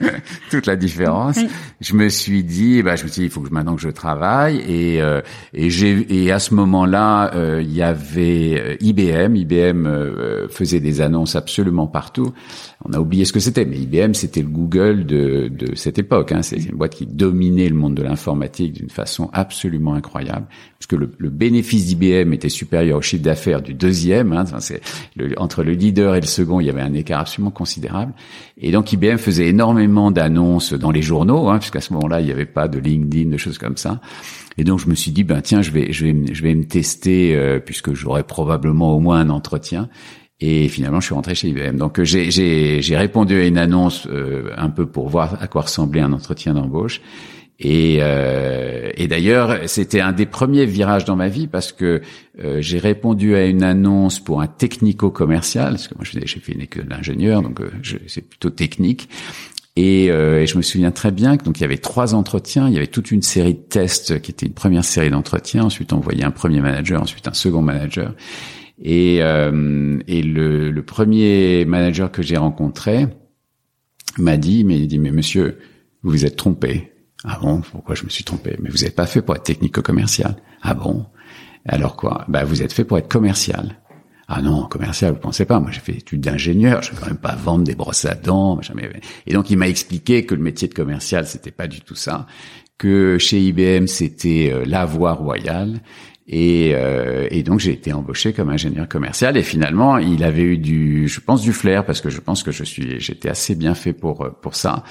toute 0.50 0.66
la 0.66 0.76
différence. 0.76 1.38
Je 1.80 1.94
me 1.94 2.10
suis 2.10 2.44
dit, 2.44 2.82
bah, 2.82 2.96
je 2.96 3.04
me 3.04 3.08
suis 3.08 3.20
dit, 3.22 3.26
il 3.26 3.30
faut 3.30 3.40
que 3.40 3.48
maintenant 3.48 3.76
que 3.76 3.80
je 3.80 3.88
travaille 3.88 4.58
et 4.68 5.00
euh, 5.00 5.22
et 5.54 5.70
j'ai 5.70 6.06
et 6.24 6.30
à 6.32 6.38
ce 6.38 6.52
moment-là, 6.54 7.30
euh, 7.34 7.62
il 7.62 7.72
y 7.74 7.80
avait 7.82 8.60
euh, 8.60 8.76
IBM. 8.80 9.36
IBM 9.36 9.86
euh, 9.86 10.48
faisait 10.48 10.80
des 10.80 11.00
annonces 11.00 11.34
absolument 11.34 11.86
partout. 11.86 12.32
On 12.84 12.92
a 12.92 12.98
oublié 12.98 13.24
ce 13.24 13.32
que 13.32 13.40
c'était, 13.40 13.64
mais 13.64 13.78
IBM 13.78 14.14
c'était 14.14 14.42
le 14.42 14.48
Google 14.48 15.06
de 15.06 15.48
de 15.48 15.74
cette 15.74 15.98
époque. 15.98 16.32
Hein. 16.32 16.42
C'est 16.42 16.56
une 16.56 16.76
boîte 16.76 16.94
qui 16.94 17.06
dominait 17.06 17.68
le 17.68 17.74
monde 17.76 17.94
de 17.94 18.02
l'informatique 18.02 18.72
d'une 18.72 18.90
façon 18.90 19.30
absolument 19.32 19.94
incroyable, 19.94 20.46
puisque 20.78 20.94
le, 20.94 21.10
le 21.18 21.30
bénéfice 21.30 21.86
d'IBM 21.86 22.32
était 22.32 22.48
supérieur 22.48 22.98
au 22.98 23.02
chiffre 23.02 23.22
d'affaires 23.22 23.62
du 23.62 23.74
deuxième. 23.74 24.32
Hein. 24.32 24.42
Enfin, 24.42 24.58
le- 25.16 25.38
entre 25.40 25.62
le 25.62 25.72
leader 25.72 26.16
et 26.16 26.20
le 26.20 26.26
second, 26.26 26.60
il 26.60 26.66
y 26.66 26.70
avait 26.70 26.80
un 26.80 26.94
écart 26.94 27.20
absolument 27.20 27.50
considérable. 27.52 28.12
Et 28.58 28.72
donc 28.72 28.92
IBM 28.92 29.18
faisait 29.18 29.48
énormément 29.48 30.10
d'annonces 30.10 30.72
dans 30.72 30.90
les 30.90 31.02
journaux, 31.02 31.48
hein, 31.48 31.58
puisqu'à 31.58 31.80
ce 31.80 31.92
moment-là, 31.94 32.20
il 32.20 32.26
n'y 32.26 32.32
avait 32.32 32.46
pas 32.46 32.68
de 32.68 32.78
LinkedIn, 32.78 33.30
de 33.30 33.36
choses 33.36 33.58
comme 33.58 33.76
ça. 33.76 34.00
Et 34.58 34.64
donc 34.64 34.80
je 34.80 34.88
me 34.88 34.94
suis 34.94 35.12
dit, 35.12 35.24
ben 35.24 35.40
tiens, 35.40 35.62
je 35.62 35.70
vais, 35.70 35.92
je 35.92 36.04
vais, 36.04 36.14
je 36.34 36.42
vais 36.42 36.54
me 36.54 36.64
tester, 36.64 37.34
euh, 37.34 37.58
puisque 37.58 37.94
j'aurai 37.94 38.22
probablement 38.22 38.94
au 38.94 39.00
moins 39.00 39.20
un 39.20 39.30
entretien. 39.30 39.88
Et 40.44 40.66
finalement, 40.66 40.98
je 40.98 41.06
suis 41.06 41.14
rentré 41.14 41.36
chez 41.36 41.48
IBM. 41.48 41.76
Donc 41.76 42.00
euh, 42.00 42.04
j'ai, 42.04 42.96
répondu 42.96 43.40
à 43.40 43.46
une 43.46 43.58
annonce 43.58 44.08
euh, 44.08 44.50
un 44.56 44.70
peu 44.70 44.86
pour 44.86 45.08
voir 45.08 45.40
à 45.40 45.46
quoi 45.46 45.62
ressemblait 45.62 46.00
un 46.00 46.12
entretien 46.12 46.52
d'embauche. 46.52 47.00
Et, 47.60 47.98
euh, 48.00 48.90
et 48.96 49.06
d'ailleurs, 49.06 49.56
c'était 49.66 50.00
un 50.00 50.10
des 50.10 50.26
premiers 50.26 50.66
virages 50.66 51.04
dans 51.04 51.14
ma 51.14 51.28
vie 51.28 51.46
parce 51.46 51.70
que 51.70 52.02
euh, 52.42 52.60
j'ai 52.60 52.78
répondu 52.80 53.36
à 53.36 53.44
une 53.46 53.62
annonce 53.62 54.18
pour 54.18 54.40
un 54.40 54.48
technico-commercial, 54.48 55.74
parce 55.74 55.86
que 55.86 55.94
moi 55.94 56.02
je- 56.04 56.18
j'ai 56.26 56.40
fait 56.40 56.52
une 56.52 56.62
école 56.62 56.86
d'ingénieur, 56.86 57.40
donc 57.42 57.60
euh, 57.60 57.70
c'est 58.08 58.26
plutôt 58.28 58.50
technique. 58.50 59.08
Et, 59.76 60.10
euh, 60.10 60.42
et 60.42 60.46
je 60.48 60.56
me 60.56 60.62
souviens 60.62 60.90
très 60.90 61.12
bien 61.12 61.36
que 61.36 61.44
donc 61.44 61.60
il 61.60 61.62
y 61.62 61.64
avait 61.64 61.78
trois 61.78 62.16
entretiens, 62.16 62.66
il 62.66 62.74
y 62.74 62.78
avait 62.78 62.88
toute 62.88 63.12
une 63.12 63.22
série 63.22 63.54
de 63.54 63.60
tests 63.60 64.20
qui 64.20 64.32
était 64.32 64.46
une 64.46 64.54
première 64.54 64.84
série 64.84 65.10
d'entretiens. 65.10 65.62
Ensuite, 65.64 65.92
on 65.92 66.00
voyait 66.00 66.24
un 66.24 66.32
premier 66.32 66.60
manager, 66.60 67.00
ensuite 67.00 67.28
un 67.28 67.32
second 67.32 67.62
manager. 67.62 68.12
Et, 68.82 69.22
euh, 69.22 69.98
et 70.08 70.22
le, 70.22 70.70
le 70.70 70.82
premier 70.82 71.64
manager 71.64 72.10
que 72.10 72.22
j'ai 72.22 72.36
rencontré 72.36 73.06
m'a 74.18 74.36
dit, 74.36 74.64
mais 74.64 74.78
il 74.78 74.88
dit, 74.88 74.98
mais 74.98 75.12
monsieur, 75.12 75.58
vous 76.02 76.10
vous 76.10 76.24
êtes 76.26 76.36
trompé. 76.36 76.92
Ah 77.24 77.38
bon 77.40 77.60
Pourquoi 77.60 77.94
je 77.94 78.04
me 78.04 78.08
suis 78.10 78.24
trompé? 78.24 78.56
Mais 78.60 78.68
vous 78.70 78.78
n'êtes 78.78 78.96
pas 78.96 79.06
fait 79.06 79.22
pour 79.22 79.36
être 79.36 79.44
technico-commercial. 79.44 80.36
Ah 80.60 80.74
bon? 80.74 81.06
Alors 81.64 81.96
quoi? 81.96 82.24
Bah 82.28 82.44
vous 82.44 82.62
êtes 82.62 82.72
fait 82.72 82.84
pour 82.84 82.98
être 82.98 83.08
commercial. 83.08 83.78
Ah 84.26 84.42
non, 84.42 84.64
commercial, 84.64 85.12
vous 85.12 85.20
pensez 85.20 85.44
pas 85.44 85.60
Moi, 85.60 85.70
j'ai 85.70 85.80
fait 85.80 85.92
études 85.92 86.20
d'ingénieur. 86.22 86.82
Je 86.82 86.90
vais 86.90 86.96
quand 86.98 87.06
même 87.06 87.16
pas 87.18 87.34
vendre 87.36 87.64
des 87.64 87.74
brosses 87.74 88.04
à 88.06 88.14
dents. 88.14 88.56
machin, 88.56 88.72
mais- 88.74 88.90
Et 89.26 89.32
donc, 89.34 89.50
il 89.50 89.58
m'a 89.58 89.68
expliqué 89.68 90.24
que 90.26 90.34
le 90.34 90.42
métier 90.42 90.66
de 90.68 90.74
commercial, 90.74 91.26
c'était 91.26 91.50
pas 91.50 91.66
du 91.68 91.80
tout 91.82 91.94
ça. 91.94 92.26
Que 92.78 93.18
chez 93.18 93.40
IBM, 93.40 93.86
c'était 93.86 94.50
euh, 94.52 94.64
la 94.66 94.84
voie 94.86 95.12
royale. 95.12 95.80
Et, 96.28 96.72
euh, 96.74 97.26
et 97.30 97.42
donc, 97.42 97.58
j'ai 97.58 97.72
été 97.72 97.92
embauché 97.92 98.32
comme 98.32 98.48
ingénieur 98.48 98.88
commercial. 98.88 99.36
Et 99.36 99.42
finalement, 99.42 99.98
il 99.98 100.22
avait 100.22 100.42
eu 100.42 100.56
du, 100.56 101.08
je 101.08 101.20
pense, 101.20 101.42
du 101.42 101.52
flair 101.52 101.84
parce 101.84 102.00
que 102.00 102.10
je 102.10 102.20
pense 102.20 102.42
que 102.42 102.52
je 102.52 102.62
suis, 102.62 103.00
j'étais 103.00 103.28
assez 103.28 103.54
bien 103.56 103.74
fait 103.74 103.92
pour 103.92 104.22
euh, 104.22 104.30
pour 104.40 104.54
ça. 104.54 104.84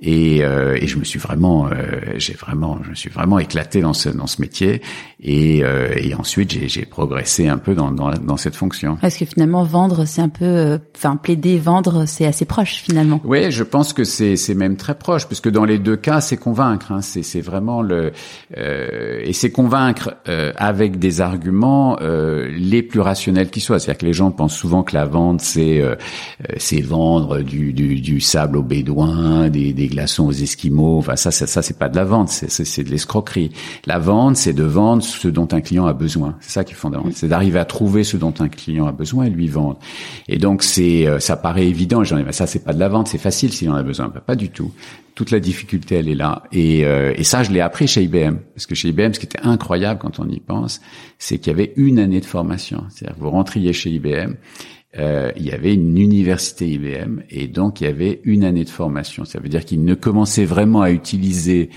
Et, 0.00 0.44
euh, 0.44 0.78
et 0.80 0.86
je 0.86 0.98
me 0.98 1.04
suis 1.04 1.18
vraiment, 1.18 1.68
euh, 1.68 1.72
j'ai 2.16 2.34
vraiment, 2.34 2.78
je 2.84 2.90
me 2.90 2.94
suis 2.94 3.10
vraiment 3.10 3.38
éclaté 3.38 3.80
dans 3.80 3.94
ce 3.94 4.10
dans 4.10 4.26
ce 4.26 4.40
métier. 4.40 4.80
Et, 5.20 5.64
euh, 5.64 5.94
et 5.96 6.14
ensuite, 6.14 6.68
j'ai 6.68 6.84
progressé 6.84 7.48
un 7.48 7.58
peu 7.58 7.74
dans 7.74 7.90
dans, 7.90 8.10
dans 8.10 8.36
cette 8.36 8.54
fonction. 8.54 8.96
Parce 9.00 9.16
que 9.16 9.24
finalement, 9.24 9.64
vendre, 9.64 10.04
c'est 10.04 10.20
un 10.20 10.28
peu, 10.28 10.44
euh, 10.44 10.78
enfin, 10.96 11.16
plaider, 11.16 11.58
vendre, 11.58 12.04
c'est 12.06 12.26
assez 12.26 12.44
proche 12.44 12.82
finalement. 12.84 13.20
Oui, 13.24 13.50
je 13.50 13.64
pense 13.64 13.92
que 13.92 14.04
c'est 14.04 14.36
c'est 14.36 14.54
même 14.54 14.76
très 14.76 14.96
proche, 14.96 15.26
puisque 15.26 15.50
dans 15.50 15.64
les 15.64 15.78
deux 15.78 15.96
cas, 15.96 16.20
c'est 16.20 16.36
convaincre. 16.36 16.92
Hein, 16.92 17.02
c'est 17.02 17.22
c'est 17.22 17.40
vraiment 17.40 17.82
le 17.82 18.12
euh, 18.56 19.20
et 19.24 19.32
c'est 19.32 19.50
convaincre 19.50 20.14
euh, 20.28 20.52
avec 20.76 20.98
des 20.98 21.20
arguments 21.20 21.98
euh, 22.00 22.48
les 22.56 22.82
plus 22.82 23.00
rationnels 23.00 23.50
qui 23.50 23.60
soient. 23.60 23.78
C'est-à-dire 23.78 23.98
que 23.98 24.06
les 24.06 24.12
gens 24.12 24.30
pensent 24.30 24.56
souvent 24.56 24.82
que 24.82 24.94
la 24.94 25.06
vente 25.06 25.40
c'est 25.40 25.80
euh, 25.80 25.94
euh, 26.48 26.54
c'est 26.58 26.80
vendre 26.80 27.40
du, 27.40 27.72
du 27.72 28.00
du 28.00 28.20
sable 28.20 28.56
aux 28.56 28.62
bédouins, 28.62 29.48
des 29.48 29.72
des 29.72 29.88
glaçons 29.88 30.26
aux 30.26 30.32
esquimaux. 30.32 30.98
Enfin 30.98 31.16
ça 31.16 31.30
ça, 31.30 31.46
ça 31.46 31.62
c'est 31.62 31.78
pas 31.78 31.88
de 31.88 31.96
la 31.96 32.04
vente, 32.04 32.28
c'est 32.28 32.84
de 32.84 32.90
l'escroquerie. 32.90 33.50
La 33.86 33.98
vente, 33.98 34.36
c'est 34.36 34.52
de 34.52 34.64
vendre 34.64 35.02
ce 35.02 35.28
dont 35.28 35.48
un 35.52 35.60
client 35.60 35.86
a 35.86 35.92
besoin. 35.92 36.36
C'est 36.40 36.50
ça 36.50 36.64
qui 36.64 36.72
est 36.72 36.76
fondamental. 36.76 37.12
C'est 37.14 37.28
d'arriver 37.28 37.58
à 37.58 37.64
trouver 37.64 38.04
ce 38.04 38.16
dont 38.16 38.34
un 38.38 38.48
client 38.48 38.86
a 38.86 38.92
besoin 38.92 39.24
et 39.24 39.30
lui 39.30 39.48
vendre. 39.48 39.78
Et 40.28 40.38
donc 40.38 40.62
c'est 40.62 41.06
euh, 41.06 41.20
ça 41.20 41.36
paraît 41.36 41.66
évident. 41.66 42.04
J'en 42.04 42.18
ai 42.18 42.24
mais 42.24 42.32
ça 42.32 42.46
c'est 42.46 42.64
pas 42.64 42.72
de 42.72 42.80
la 42.80 42.88
vente, 42.88 43.08
c'est 43.08 43.18
facile 43.18 43.52
s'il 43.52 43.70
en 43.70 43.74
a 43.74 43.82
besoin. 43.82 44.08
Bah, 44.08 44.22
pas 44.24 44.36
du 44.36 44.50
tout. 44.50 44.72
Toute 45.14 45.30
la 45.30 45.40
difficulté 45.40 45.96
elle 45.96 46.08
est 46.08 46.14
là. 46.14 46.42
Et, 46.52 46.84
euh, 46.84 47.14
et 47.16 47.24
ça 47.24 47.42
je 47.42 47.50
l'ai 47.50 47.60
appris 47.60 47.86
chez 47.86 48.02
IBM 48.02 48.36
parce 48.54 48.66
que 48.66 48.74
chez 48.74 48.88
IBM 48.88 49.14
ce 49.14 49.20
qui 49.20 49.26
était 49.26 49.40
incroyable 49.42 50.00
quand 50.00 50.18
on 50.18 50.28
y 50.28 50.40
pense, 50.40 50.65
c'est 51.18 51.38
qu'il 51.38 51.52
y 51.52 51.54
avait 51.54 51.72
une 51.76 51.98
année 51.98 52.20
de 52.20 52.24
formation. 52.26 52.84
C'est-à-dire 52.90 53.16
que 53.16 53.22
vous 53.22 53.30
rentriez 53.30 53.72
chez 53.72 53.90
IBM. 53.90 54.34
Euh, 54.98 55.30
il 55.36 55.42
y 55.44 55.50
avait 55.52 55.74
une 55.74 55.98
université 55.98 56.66
IBM 56.66 57.20
et 57.28 57.48
donc 57.48 57.82
il 57.82 57.84
y 57.84 57.86
avait 57.86 58.22
une 58.24 58.44
année 58.44 58.64
de 58.64 58.70
formation. 58.70 59.26
Ça 59.26 59.38
veut 59.38 59.50
dire 59.50 59.62
qu'ils 59.62 59.84
ne 59.84 59.94
commençaient 59.94 60.46
vraiment 60.46 60.80
à 60.80 60.90
utiliser 60.90 61.68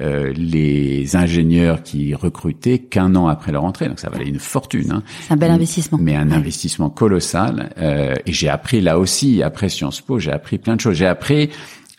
euh, 0.00 0.32
les 0.36 1.16
ingénieurs 1.16 1.82
qui 1.82 2.14
recrutaient 2.14 2.78
qu'un 2.78 3.16
an 3.16 3.26
après 3.26 3.50
leur 3.50 3.64
entrée. 3.64 3.88
Donc 3.88 3.98
ça 3.98 4.10
valait 4.10 4.28
une 4.28 4.38
fortune. 4.38 4.92
Hein. 4.92 5.02
C'est 5.26 5.34
un 5.34 5.36
bel 5.36 5.50
investissement. 5.50 5.98
Mais 6.00 6.14
un 6.14 6.28
Ouais. 6.30 6.36
investissement 6.36 6.88
colossal. 6.88 7.70
Euh, 7.78 8.14
et 8.26 8.32
j'ai 8.32 8.48
appris 8.48 8.80
là 8.80 9.00
aussi, 9.00 9.42
après 9.42 9.68
Sciences 9.68 10.00
Po, 10.00 10.20
j'ai 10.20 10.30
appris 10.30 10.58
plein 10.58 10.76
de 10.76 10.80
choses. 10.80 10.94
J'ai 10.94 11.06
appris 11.06 11.50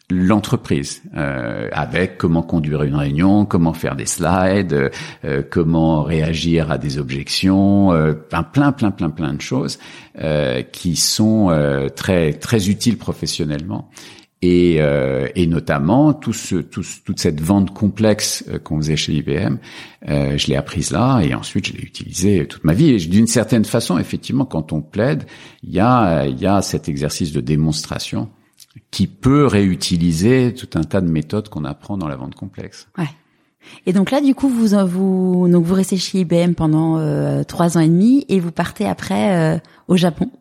l'entreprise 0.10 1.04
euh, 1.16 1.70
avec 1.72 2.18
comment 2.18 2.42
conduire 2.42 2.84
une 2.84 2.96
réunion, 2.96 3.46
comment 3.46 3.74
faire 3.74 3.96
des 3.96 4.08
slides, 4.08 4.92
euh, 5.24 5.44
comment 5.50 6.04
réagir 6.04 6.72
à 6.72 6.78
des 6.78 6.98
objections, 6.98 7.94
euh, 7.94 8.14
plein 8.14 8.44
plein 8.44 8.72
plein 8.72 8.92
plein 9.12 9.34
de 9.34 9.42
choses 9.42 9.78
euh, 10.20 10.64
qui 10.64 10.96
sont 10.96 11.50
euh, 11.52 11.90
très 11.90 12.34
très 12.34 12.70
utiles 12.70 12.98
professionnellement. 12.98 13.90
Et, 14.42 14.80
et 15.36 15.48
notamment 15.48 16.14
tout 16.14 16.32
ce, 16.32 16.56
tout, 16.56 16.86
toute 17.04 17.20
cette 17.20 17.42
vente 17.42 17.74
complexe 17.74 18.46
qu'on 18.64 18.78
faisait 18.78 18.96
chez 18.96 19.12
IBM, 19.16 19.58
je 20.08 20.48
l'ai 20.48 20.56
apprise 20.56 20.92
là 20.92 21.20
et 21.20 21.34
ensuite 21.34 21.68
je 21.68 21.74
l'ai 21.74 21.82
utilisée 21.82 22.48
toute 22.48 22.64
ma 22.64 22.72
vie. 22.72 22.92
Et 22.92 22.98
d'une 23.00 23.28
certaine 23.28 23.66
façon, 23.66 23.98
effectivement, 23.98 24.46
quand 24.46 24.72
on 24.72 24.80
plaide, 24.80 25.26
il 25.64 25.74
y 25.74 25.82
a, 25.82 26.26
il 26.26 26.40
y 26.40 26.46
a 26.46 26.62
cet 26.62 26.88
exercice 26.88 27.34
de 27.34 27.42
démonstration 27.42 28.30
qui 28.92 29.08
peut 29.08 29.46
réutiliser 29.46 30.54
tout 30.54 30.70
un 30.76 30.84
tas 30.84 31.02
de 31.02 31.10
méthodes 31.10 31.50
qu'on 31.50 31.66
apprend 31.66 31.98
dans 31.98 32.08
la 32.08 32.16
vente 32.16 32.36
complexe. 32.36 32.88
Ouais. 32.98 33.10
Et 33.86 33.94
donc 33.94 34.12
là, 34.12 34.22
du 34.22 34.36
coup, 34.36 34.50
vous 34.50 34.68
vous 34.88 35.48
donc 35.50 35.66
vous 35.66 35.74
restez 35.74 35.98
chez 35.98 36.20
IBM 36.20 36.54
pendant 36.54 36.98
euh, 36.98 37.44
trois 37.44 37.78
ans 37.78 37.82
et 37.82 37.88
demi 37.88 38.26
et 38.30 38.40
vous 38.40 38.52
partez 38.52 38.86
après 38.86 39.56
euh, 39.56 39.60
au 39.88 39.98
Japon. 39.98 40.32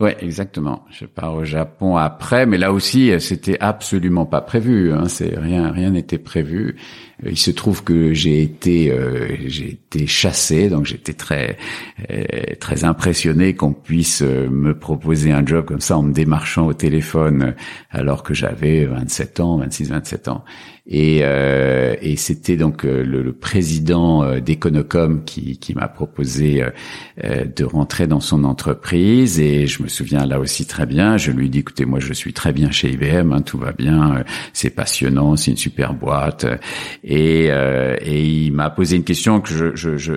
Ouais, 0.00 0.16
exactement. 0.20 0.84
Je 0.90 1.06
pars 1.06 1.34
au 1.34 1.44
Japon 1.44 1.96
après, 1.96 2.46
mais 2.46 2.56
là 2.56 2.72
aussi, 2.72 3.10
c'était 3.18 3.58
absolument 3.58 4.26
pas 4.26 4.40
prévu. 4.40 4.92
Hein. 4.92 5.08
C'est 5.08 5.36
rien, 5.36 5.72
rien 5.72 5.90
n'était 5.90 6.18
prévu. 6.18 6.76
Euh, 7.24 7.30
il 7.30 7.36
se 7.36 7.50
trouve 7.50 7.82
que 7.82 8.12
j'ai 8.12 8.42
été, 8.42 8.92
euh, 8.92 9.34
j'ai 9.46 9.70
été 9.70 10.06
chassé, 10.06 10.68
donc 10.68 10.86
j'étais 10.86 11.14
très, 11.14 11.58
euh, 12.12 12.22
très 12.60 12.84
impressionné 12.84 13.54
qu'on 13.54 13.72
puisse 13.72 14.22
me 14.22 14.78
proposer 14.78 15.32
un 15.32 15.44
job 15.44 15.64
comme 15.64 15.80
ça 15.80 15.98
en 15.98 16.04
me 16.04 16.12
démarchant 16.12 16.66
au 16.66 16.74
téléphone 16.74 17.56
alors 17.90 18.22
que 18.22 18.34
j'avais 18.34 18.84
27 18.84 19.40
ans, 19.40 19.56
26, 19.58 19.90
27 19.90 20.28
ans. 20.28 20.44
Et, 20.88 21.20
euh, 21.22 21.94
et 22.00 22.16
c'était 22.16 22.56
donc 22.56 22.84
le, 22.84 23.02
le, 23.02 23.32
président 23.32 24.40
d'Econocom 24.40 25.24
qui, 25.24 25.58
qui 25.58 25.74
m'a 25.74 25.86
proposé 25.86 26.64
euh, 27.24 27.44
de 27.44 27.64
rentrer 27.64 28.06
dans 28.06 28.20
son 28.20 28.44
entreprise. 28.44 29.40
Et 29.40 29.66
je 29.66 29.82
me 29.82 29.88
souviens 29.88 30.24
là 30.24 30.38
aussi 30.38 30.66
très 30.66 30.86
bien, 30.86 31.16
je 31.16 31.30
lui 31.30 31.50
dis, 31.50 31.58
écoutez, 31.58 31.84
moi 31.84 32.00
je 32.00 32.12
suis 32.12 32.32
très 32.32 32.52
bien 32.52 32.70
chez 32.70 32.90
IBM, 32.92 33.32
hein, 33.32 33.42
tout 33.42 33.58
va 33.58 33.72
bien, 33.72 34.24
c'est 34.52 34.70
passionnant, 34.70 35.36
c'est 35.36 35.50
une 35.50 35.56
super 35.56 35.94
boîte. 35.94 36.46
Et, 37.04 37.48
euh, 37.50 37.96
et 38.00 38.24
il 38.24 38.52
m'a 38.52 38.70
posé 38.70 38.96
une 38.96 39.04
question 39.04 39.40
que 39.40 39.48
je, 39.50 39.74
je, 39.74 39.96
je 39.96 40.12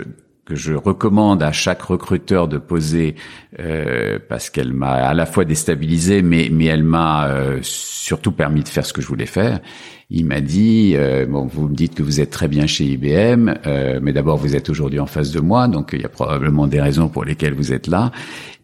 que 0.51 0.57
je 0.57 0.73
recommande 0.73 1.43
à 1.43 1.53
chaque 1.53 1.81
recruteur 1.81 2.49
de 2.49 2.57
poser 2.57 3.15
euh, 3.59 4.19
parce 4.27 4.49
qu'elle 4.49 4.73
m'a 4.73 4.91
à 4.91 5.13
la 5.13 5.25
fois 5.25 5.45
déstabilisé, 5.45 6.21
mais 6.21 6.49
mais 6.51 6.65
elle 6.65 6.83
m'a 6.83 7.27
euh, 7.27 7.59
surtout 7.61 8.33
permis 8.33 8.61
de 8.61 8.67
faire 8.67 8.85
ce 8.85 8.91
que 8.91 9.01
je 9.01 9.07
voulais 9.07 9.25
faire. 9.25 9.61
Il 10.09 10.25
m'a 10.25 10.41
dit 10.41 10.93
euh, 10.97 11.25
bon, 11.25 11.45
vous 11.45 11.69
me 11.69 11.73
dites 11.73 11.95
que 11.95 12.03
vous 12.03 12.19
êtes 12.19 12.31
très 12.31 12.49
bien 12.49 12.67
chez 12.67 12.83
IBM, 12.83 13.53
euh, 13.65 13.99
mais 14.01 14.11
d'abord 14.11 14.35
vous 14.35 14.57
êtes 14.57 14.69
aujourd'hui 14.69 14.99
en 14.99 15.05
face 15.05 15.31
de 15.31 15.39
moi, 15.39 15.69
donc 15.69 15.91
il 15.93 16.01
y 16.01 16.05
a 16.05 16.09
probablement 16.09 16.67
des 16.67 16.81
raisons 16.81 17.07
pour 17.07 17.23
lesquelles 17.23 17.53
vous 17.53 17.71
êtes 17.71 17.87
là. 17.87 18.11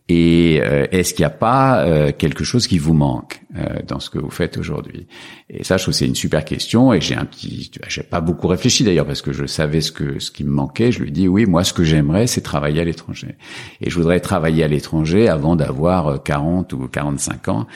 Et 0.09 0.61
euh, 0.61 0.87
est-ce 0.91 1.13
qu'il 1.13 1.23
n'y 1.23 1.27
a 1.27 1.31
pas 1.31 1.83
euh, 1.83 2.13
quelque 2.17 2.45
chose 2.45 2.65
qui 2.65 2.77
vous 2.77 2.93
manque 2.93 3.41
euh, 3.57 3.81
dans 3.85 3.99
ce 3.99 4.09
que 4.09 4.17
vous 4.17 4.29
faites 4.29 4.57
aujourd'hui? 4.57 5.05
Et 5.49 5.65
ça, 5.65 5.75
je 5.75 5.83
trouve 5.83 5.93
c'est 5.93 6.05
une 6.05 6.15
super 6.15 6.45
question. 6.45 6.93
Et 6.93 7.01
j'ai 7.01 7.15
un 7.15 7.25
petit, 7.25 7.69
j'ai 7.89 8.03
pas 8.03 8.21
beaucoup 8.21 8.47
réfléchi 8.47 8.85
d'ailleurs 8.85 9.05
parce 9.05 9.21
que 9.21 9.33
je 9.33 9.45
savais 9.45 9.81
ce 9.81 9.91
que 9.91 10.19
ce 10.19 10.31
qui 10.31 10.45
me 10.45 10.49
manquait. 10.49 10.93
Je 10.93 11.03
lui 11.03 11.11
dis 11.11 11.27
oui, 11.27 11.45
moi, 11.45 11.65
ce 11.65 11.73
que 11.73 11.83
j'aimerais, 11.83 12.25
c'est 12.25 12.39
travailler 12.39 12.79
à 12.81 12.85
l'étranger. 12.85 13.35
Et 13.81 13.89
je 13.89 13.95
voudrais 13.95 14.21
travailler 14.21 14.63
à 14.63 14.69
l'étranger 14.69 15.27
avant 15.27 15.57
d'avoir 15.57 16.23
40 16.23 16.71
ou 16.71 16.87
45 16.87 17.49
ans. 17.49 17.67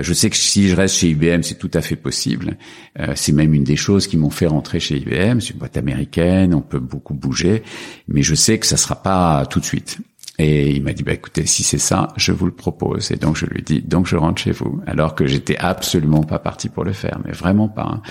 je 0.00 0.12
sais 0.14 0.30
que 0.30 0.36
si 0.36 0.68
je 0.68 0.76
reste 0.76 0.96
chez 0.96 1.08
IBM, 1.08 1.42
c'est 1.42 1.58
tout 1.58 1.70
à 1.74 1.82
fait 1.82 1.96
possible. 1.96 2.56
c'est 3.14 3.32
même 3.32 3.52
une 3.52 3.64
des 3.64 3.76
choses 3.76 4.06
qui 4.06 4.16
m'ont 4.16 4.30
fait 4.30 4.46
rentrer 4.46 4.80
chez 4.80 4.96
IBM. 4.96 5.40
C'est 5.40 5.50
une 5.50 5.58
boîte 5.58 5.76
américaine, 5.76 6.54
on 6.54 6.62
peut 6.62 6.78
beaucoup 6.78 7.14
bouger, 7.14 7.62
mais 8.08 8.22
je 8.22 8.34
sais 8.34 8.58
que 8.58 8.66
ça 8.66 8.78
sera 8.78 9.02
pas 9.02 9.44
tout 9.46 9.60
de 9.60 9.66
suite. 9.66 9.98
Et 10.38 10.72
il 10.72 10.82
m'a 10.82 10.92
dit, 10.92 11.04
bah, 11.04 11.12
écoutez, 11.12 11.46
si 11.46 11.62
c'est 11.62 11.78
ça, 11.78 12.08
je 12.16 12.32
vous 12.32 12.46
le 12.46 12.52
propose. 12.52 13.12
Et 13.12 13.16
donc, 13.16 13.36
je 13.36 13.46
lui 13.46 13.62
dis, 13.62 13.82
donc 13.82 14.06
je 14.06 14.16
rentre 14.16 14.42
chez 14.42 14.50
vous. 14.50 14.80
Alors 14.84 15.14
que 15.14 15.26
j'étais 15.26 15.56
absolument 15.56 16.24
pas 16.24 16.40
parti 16.40 16.68
pour 16.68 16.82
le 16.82 16.92
faire, 16.92 17.20
mais 17.24 17.30
vraiment 17.30 17.68
pas. 17.68 17.82
Hein. 17.82 18.02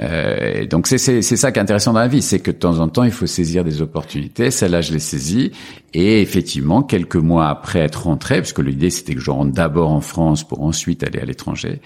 Euh, 0.00 0.66
donc, 0.66 0.88
c'est, 0.88 0.98
c'est, 0.98 1.22
c'est 1.22 1.36
ça 1.36 1.52
qui 1.52 1.60
est 1.60 1.62
intéressant 1.62 1.92
dans 1.92 2.00
la 2.00 2.08
vie, 2.08 2.20
c'est 2.20 2.40
que 2.40 2.50
de 2.50 2.56
temps 2.56 2.80
en 2.80 2.88
temps, 2.88 3.04
il 3.04 3.12
faut 3.12 3.26
saisir 3.26 3.62
des 3.62 3.80
opportunités. 3.80 4.50
Celle-là, 4.50 4.80
je 4.80 4.92
l'ai 4.92 4.98
saisie. 4.98 5.52
Et 5.94 6.20
effectivement, 6.20 6.82
quelques 6.82 7.16
mois 7.16 7.48
après 7.48 7.78
être 7.78 8.04
rentré, 8.06 8.40
puisque 8.40 8.58
l'idée, 8.58 8.90
c'était 8.90 9.14
que 9.14 9.20
je 9.20 9.30
rentre 9.30 9.52
d'abord 9.52 9.92
en 9.92 10.00
France 10.00 10.46
pour 10.46 10.62
ensuite 10.62 11.04
aller 11.04 11.20
à 11.20 11.24
l'étranger, 11.24 11.80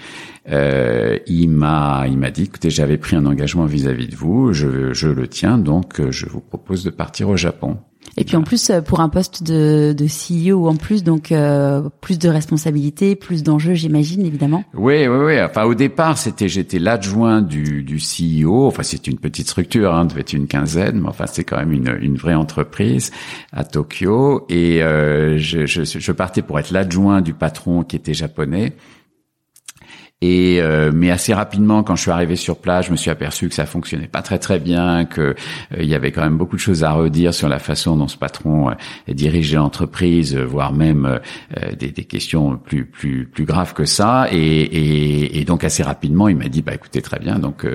euh, 0.51 1.19
il 1.27 1.51
m'a, 1.51 2.07
il 2.09 2.17
m'a 2.17 2.31
dit, 2.31 2.45
écoutez, 2.45 2.71
j'avais 2.71 2.97
pris 2.97 3.15
un 3.15 3.27
engagement 3.27 3.67
vis-à-vis 3.67 4.09
de 4.09 4.17
vous, 4.17 4.55
je, 4.55 4.95
je 4.95 5.09
le 5.09 5.29
tiens, 5.29 5.59
donc 5.59 6.01
je 6.11 6.27
vous 6.27 6.41
propose 6.41 6.83
de 6.83 6.91
partir 6.91 7.29
au 7.29 7.37
Japon. 7.37 7.77
Et 8.17 8.25
puis 8.25 8.37
en 8.37 8.43
plus 8.43 8.71
euh, 8.71 8.81
pour 8.81 9.01
un 9.01 9.09
poste 9.09 9.43
de, 9.43 9.95
de 9.97 10.07
CEO 10.07 10.69
en 10.69 10.77
plus 10.77 11.03
donc 11.03 11.33
euh, 11.33 11.89
plus 12.01 12.19
de 12.19 12.29
responsabilités, 12.29 13.17
plus 13.17 13.43
d'enjeux 13.43 13.75
j'imagine 13.75 14.27
évidemment. 14.27 14.65
Oui 14.75 15.07
oui 15.07 15.17
oui. 15.25 15.41
Enfin 15.41 15.65
au 15.65 15.75
départ 15.75 16.19
c'était 16.19 16.49
j'étais 16.49 16.79
l'adjoint 16.79 17.41
du, 17.41 17.83
du 17.83 17.97
CEO. 17.97 18.67
Enfin 18.67 18.83
c'est 18.83 19.07
une 19.07 19.19
petite 19.19 19.49
structure, 19.49 19.95
hein, 19.95 20.05
devait 20.05 20.21
être 20.21 20.35
une 20.35 20.47
quinzaine, 20.47 21.01
mais 21.01 21.09
enfin 21.09 21.27
c'est 21.27 21.45
quand 21.45 21.57
même 21.57 21.73
une, 21.73 21.97
une 22.01 22.17
vraie 22.17 22.35
entreprise 22.35 23.11
à 23.53 23.65
Tokyo 23.65 24.45
et 24.49 24.83
euh, 24.83 25.39
je, 25.39 25.67
je, 25.67 25.83
je 25.85 26.13
partais 26.13 26.43
pour 26.43 26.59
être 26.59 26.71
l'adjoint 26.71 27.23
du 27.23 27.33
patron 27.33 27.83
qui 27.83 27.97
était 27.97 28.15
japonais. 28.15 28.75
Et 30.23 30.63
euh, 30.63 30.93
mais 30.95 31.11
assez 31.11 31.35
rapidement, 31.35 31.83
quand 31.83 31.97
je 31.97 32.03
suis 32.03 32.13
arrivé 32.13 32.37
sur 32.37 32.59
place, 32.59 32.87
je 32.87 32.93
me 32.93 32.97
suis 32.97 33.11
aperçu 33.11 33.49
que 33.49 33.55
ça 33.57 33.67
fonctionnait 33.67 34.07
pas 34.07 34.23
très 34.23 34.39
très 34.39 34.61
bien, 34.61 35.05
que 35.05 35.21
euh, 35.21 35.35
il 35.81 35.87
y 35.87 35.97
avait 35.97 36.13
quand 36.13 36.23
même 36.23 36.39
beaucoup 36.39 36.55
de 36.55 36.61
choses 36.61 36.85
à 36.85 36.93
redire 36.93 37.35
sur 37.35 37.49
la 37.49 37.59
façon 37.59 37.97
dont 37.97 38.07
ce 38.07 38.17
patron 38.17 38.71
euh, 38.71 38.75
dirigeait 39.09 39.57
l'entreprise, 39.57 40.37
voire 40.37 40.73
même 40.73 41.19
des, 41.77 41.91
des, 41.91 42.05
questions 42.05 42.57
plus 42.57 42.85
plus 42.85 43.27
plus 43.27 43.45
graves 43.45 43.75
que 43.75 43.85
ça. 43.85 44.29
Et, 44.31 44.37
et, 44.37 45.41
et 45.41 45.45
donc 45.45 45.65
assez 45.65 45.83
rapidement, 45.83 46.29
il 46.29 46.37
m'a 46.37 46.49
dit 46.49 46.63
bah 46.63 46.75
écoutez 46.75 47.03
très 47.03 47.19
bien, 47.19 47.41
donc 47.41 47.67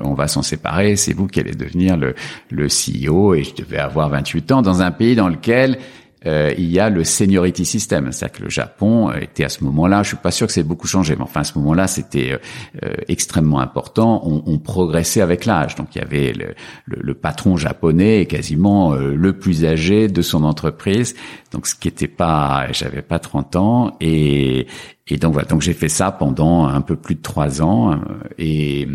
on 0.00 0.14
va 0.14 0.28
s'en 0.28 0.42
séparer. 0.42 0.94
C'est 0.94 1.12
vous 1.12 1.26
qui 1.26 1.40
allez 1.40 1.54
devenir 1.56 1.96
le 1.96 2.14
le 2.50 2.68
CEO. 2.68 3.34
Et 3.34 3.42
je 3.42 3.56
devais 3.56 3.78
avoir 3.78 4.10
28 4.10 4.52
ans 4.52 4.62
dans 4.62 4.80
un 4.80 4.92
pays 4.92 5.16
dans 5.16 5.28
lequel 5.28 5.78
euh, 6.24 6.52
il 6.56 6.70
y 6.70 6.80
a 6.80 6.88
le 6.88 7.04
seniority 7.04 7.64
system, 7.64 8.10
c'est-à-dire 8.10 8.38
que 8.38 8.42
le 8.44 8.48
Japon 8.50 9.12
était 9.12 9.44
à 9.44 9.48
ce 9.48 9.62
moment-là, 9.64 10.02
je 10.02 10.08
suis 10.08 10.16
pas 10.16 10.30
sûr 10.30 10.46
que 10.46 10.52
c'est 10.52 10.62
beaucoup 10.62 10.86
changé, 10.86 11.14
mais 11.14 11.22
enfin 11.22 11.40
à 11.40 11.44
ce 11.44 11.56
moment-là 11.58 11.86
c'était 11.86 12.32
euh, 12.32 12.38
euh, 12.84 12.94
extrêmement 13.08 13.60
important. 13.60 14.22
On, 14.24 14.42
on 14.46 14.58
progressait 14.58 15.20
avec 15.20 15.44
l'âge, 15.44 15.74
donc 15.74 15.94
il 15.94 15.98
y 15.98 16.04
avait 16.04 16.32
le, 16.32 16.54
le, 16.86 17.02
le 17.02 17.14
patron 17.14 17.56
japonais 17.56 18.26
quasiment 18.26 18.94
le 18.94 19.38
plus 19.38 19.64
âgé 19.64 20.08
de 20.08 20.22
son 20.22 20.42
entreprise, 20.44 21.14
donc 21.52 21.66
ce 21.66 21.74
qui 21.74 21.88
était 21.88 22.08
pas, 22.08 22.66
j'avais 22.72 23.02
pas 23.02 23.18
30 23.18 23.56
ans. 23.56 23.96
Et 24.00 24.66
et 25.08 25.18
donc 25.18 25.34
voilà, 25.34 25.46
donc 25.46 25.62
j'ai 25.62 25.72
fait 25.72 25.88
ça 25.88 26.10
pendant 26.10 26.66
un 26.66 26.80
peu 26.80 26.96
plus 26.96 27.14
de 27.14 27.22
trois 27.22 27.62
ans 27.62 28.00
et, 28.38 28.88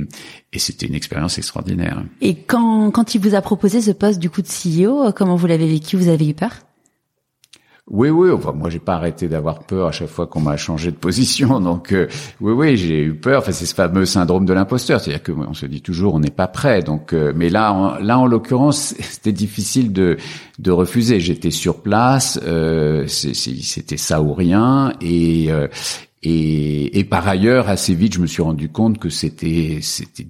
et 0.52 0.60
c'était 0.60 0.86
une 0.86 0.96
expérience 0.96 1.38
extraordinaire. 1.38 2.04
Et 2.20 2.36
quand 2.36 2.92
quand 2.92 3.16
il 3.16 3.22
vous 3.22 3.34
a 3.34 3.42
proposé 3.42 3.80
ce 3.80 3.92
poste 3.92 4.20
du 4.20 4.30
coup 4.30 4.42
de 4.42 4.48
CEO, 4.48 5.14
comment 5.14 5.38
vous 5.38 5.48
l'avez 5.48 5.68
vécu? 5.68 5.96
Vous 5.96 6.10
avez 6.10 6.28
eu 6.28 6.34
peur? 6.34 6.52
Oui, 7.88 8.10
oui. 8.10 8.30
Enfin, 8.32 8.52
moi, 8.54 8.70
j'ai 8.70 8.80
pas 8.80 8.96
arrêté 8.96 9.28
d'avoir 9.28 9.60
peur 9.60 9.88
à 9.88 9.92
chaque 9.92 10.08
fois 10.10 10.28
qu'on 10.28 10.40
m'a 10.40 10.56
changé 10.56 10.92
de 10.92 10.96
position. 10.96 11.60
Donc, 11.62 11.92
euh, 11.92 12.08
oui, 12.40 12.54
oui, 12.54 12.78
j'ai 12.78 13.02
eu 13.02 13.16
peur. 13.16 13.40
Enfin, 13.40 13.52
c'est 13.52 13.66
ce 13.66 13.76
fameux 13.76 14.06
syndrome 14.06 14.46
de 14.46 14.54
l'imposteur, 14.54 15.02
c'est-à-dire 15.02 15.24
que 15.24 15.32
on 15.32 15.54
se 15.54 15.66
dit 15.66 15.82
toujours, 15.82 16.14
on 16.14 16.20
n'est 16.20 16.30
pas 16.30 16.48
prêt. 16.48 16.84
Donc, 16.84 17.14
euh, 17.14 17.34
mais 17.36 17.50
là, 17.50 17.74
en, 17.74 17.96
là, 18.00 18.20
en 18.20 18.28
l'occurrence, 18.28 18.96
c'était 19.00 19.34
difficile 19.34 19.92
de 19.92 20.18
de 20.60 20.72
refuser. 20.72 21.20
J'étais 21.20 21.52
sur 21.52 21.82
place. 21.82 22.40
Euh, 22.44 23.08
c'était 23.08 23.98
ça 23.98 24.22
ou 24.22 24.34
rien. 24.34 24.94
Et 25.02 25.50
et, 26.24 27.00
et 27.00 27.04
par 27.04 27.28
ailleurs, 27.28 27.68
assez 27.68 27.96
vite, 27.96 28.14
je 28.14 28.20
me 28.20 28.28
suis 28.28 28.44
rendu 28.44 28.70
compte 28.70 29.00
que 29.00 29.10
c'était 29.10 29.80
c'était 29.82 30.28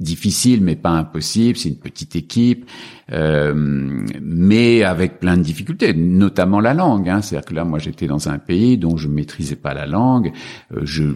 difficile 0.00 0.62
mais 0.62 0.76
pas 0.76 0.90
impossible. 0.90 1.56
C'est 1.56 1.68
une 1.68 1.76
petite 1.76 2.16
équipe, 2.16 2.68
euh, 3.12 3.52
mais 3.54 4.82
avec 4.82 5.20
plein 5.20 5.36
de 5.36 5.42
difficultés, 5.42 5.92
notamment 5.94 6.60
la 6.60 6.74
langue. 6.74 7.08
Hein. 7.08 7.22
C'est-à-dire 7.22 7.46
que 7.46 7.54
là, 7.54 7.64
moi, 7.64 7.78
j'étais 7.78 8.06
dans 8.06 8.28
un 8.28 8.38
pays 8.38 8.78
dont 8.78 8.96
je 8.96 9.08
maîtrisais 9.08 9.56
pas 9.56 9.74
la 9.74 9.86
langue. 9.86 10.32
Euh, 10.74 10.80
j'ai 10.84 11.08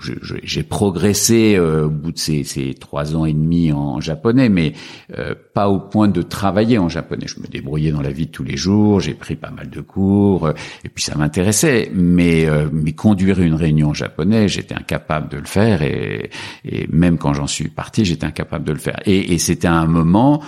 je, 0.42 0.60
progressé 0.62 1.56
euh, 1.56 1.86
au 1.86 1.90
bout 1.90 2.12
de 2.12 2.18
ces, 2.18 2.44
ces, 2.44 2.74
trois 2.74 3.16
ans 3.16 3.24
et 3.24 3.32
demi 3.32 3.72
en, 3.72 4.00
japonais, 4.00 4.48
mais 4.48 4.74
euh, 5.16 5.34
pas 5.54 5.68
au 5.68 5.80
point 5.80 6.08
de 6.08 6.22
travailler 6.22 6.78
en 6.78 6.88
japonais. 6.88 7.26
Je 7.26 7.40
me 7.40 7.46
débrouillais 7.46 7.92
dans 7.92 8.02
la 8.02 8.10
vie 8.10 8.26
de 8.26 8.30
tous 8.30 8.44
les 8.44 8.56
jours. 8.56 9.00
J'ai 9.00 9.14
pris 9.14 9.36
pas 9.36 9.50
mal 9.50 9.70
de 9.70 9.80
cours 9.80 10.50
et 10.84 10.88
puis 10.88 11.02
ça 11.02 11.16
m'intéressait. 11.16 11.90
Mais, 11.94 12.46
mais 12.72 12.92
conduire 12.92 13.40
une 13.40 13.54
réunion 13.54 13.88
en 13.88 13.94
japonais, 13.94 14.48
j'étais 14.48 14.74
incapable 14.74 15.28
de 15.28 15.38
le 15.38 15.44
faire 15.44 15.82
et, 15.82 16.30
et 16.64 16.86
même 16.90 17.16
quand 17.16 17.32
j'en 17.32 17.46
suis 17.46 17.68
parti, 17.68 18.04
j'étais 18.04 18.26
incapable 18.26 18.65
de 18.66 18.72
le 18.72 18.78
faire. 18.78 19.00
Et, 19.06 19.32
et 19.32 19.38
c'était 19.38 19.68
un 19.68 19.86
moment 19.86 20.42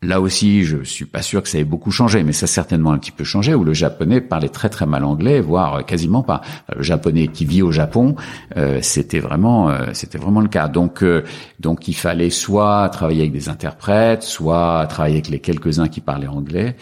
Là 0.00 0.20
aussi, 0.20 0.62
je 0.62 0.84
suis 0.84 1.06
pas 1.06 1.22
sûr 1.22 1.42
que 1.42 1.48
ça 1.48 1.58
ait 1.58 1.64
beaucoup 1.64 1.90
changé, 1.90 2.22
mais 2.22 2.32
ça 2.32 2.44
a 2.44 2.46
certainement 2.46 2.92
un 2.92 2.98
petit 2.98 3.10
peu 3.10 3.24
changé. 3.24 3.52
Où 3.56 3.64
le 3.64 3.72
japonais 3.72 4.20
parlait 4.20 4.48
très 4.48 4.68
très 4.68 4.86
mal 4.86 5.02
anglais, 5.02 5.40
voire 5.40 5.84
quasiment 5.84 6.22
pas. 6.22 6.40
Le 6.72 6.84
japonais 6.84 7.26
qui 7.26 7.44
vit 7.44 7.62
au 7.62 7.72
Japon, 7.72 8.14
euh, 8.56 8.78
c'était 8.80 9.18
vraiment, 9.18 9.70
euh, 9.70 9.86
c'était 9.94 10.18
vraiment 10.18 10.40
le 10.40 10.46
cas. 10.46 10.68
Donc, 10.68 11.02
euh, 11.02 11.24
donc 11.58 11.88
il 11.88 11.94
fallait 11.94 12.30
soit 12.30 12.88
travailler 12.90 13.22
avec 13.22 13.32
des 13.32 13.48
interprètes, 13.48 14.22
soit 14.22 14.86
travailler 14.88 15.16
avec 15.16 15.30
les 15.30 15.40
quelques 15.40 15.80
uns 15.80 15.88
qui 15.88 16.00
parlaient 16.00 16.28
anglais. 16.28 16.76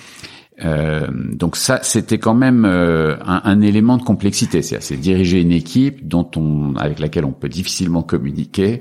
Euh, 0.65 1.07
donc 1.11 1.57
ça, 1.57 1.81
c'était 1.83 2.19
quand 2.19 2.35
même 2.35 2.65
euh, 2.65 3.17
un, 3.25 3.43
un, 3.45 3.61
élément 3.61 3.99
de 3.99 4.03
complexité. 4.03 4.63
C'est 4.63 4.97
diriger 4.97 5.41
une 5.41 5.53
équipe 5.53 6.09
dont 6.09 6.29
on, 6.37 6.75
avec 6.77 6.99
laquelle 6.99 7.25
on 7.25 7.33
peut 7.33 7.49
difficilement 7.49 8.03
communiquer 8.03 8.81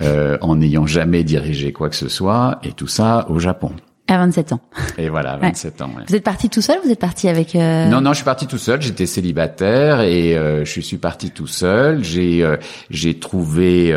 euh, 0.00 0.36
en 0.42 0.56
n'ayant 0.56 0.86
jamais 0.86 1.24
dirigé 1.24 1.72
quoi 1.72 1.88
que 1.88 1.96
ce 1.96 2.08
soit, 2.08 2.58
et 2.62 2.72
tout 2.72 2.88
ça 2.88 3.26
au 3.30 3.38
Japon. 3.38 3.72
À 4.06 4.18
27 4.18 4.52
ans. 4.52 4.60
Et 4.98 5.08
voilà, 5.08 5.32
à 5.32 5.36
27 5.38 5.80
ans. 5.80 5.90
Ouais. 5.96 6.02
Vous 6.06 6.14
êtes 6.14 6.24
parti 6.24 6.50
tout 6.50 6.60
seul 6.60 6.78
Vous 6.84 6.90
êtes 6.90 6.98
parti 6.98 7.26
avec 7.26 7.56
euh, 7.56 7.88
Non, 7.88 8.02
non, 8.02 8.10
je 8.10 8.16
suis 8.16 8.24
parti 8.24 8.46
tout 8.46 8.58
seul. 8.58 8.82
J'étais 8.82 9.06
célibataire 9.06 10.02
et 10.02 10.36
euh, 10.36 10.62
je 10.66 10.80
suis 10.80 10.98
parti 10.98 11.30
tout 11.30 11.46
seul. 11.46 12.04
J'ai 12.04 12.44
euh, 12.44 12.58
j'ai 12.90 13.18
trouvé 13.18 13.92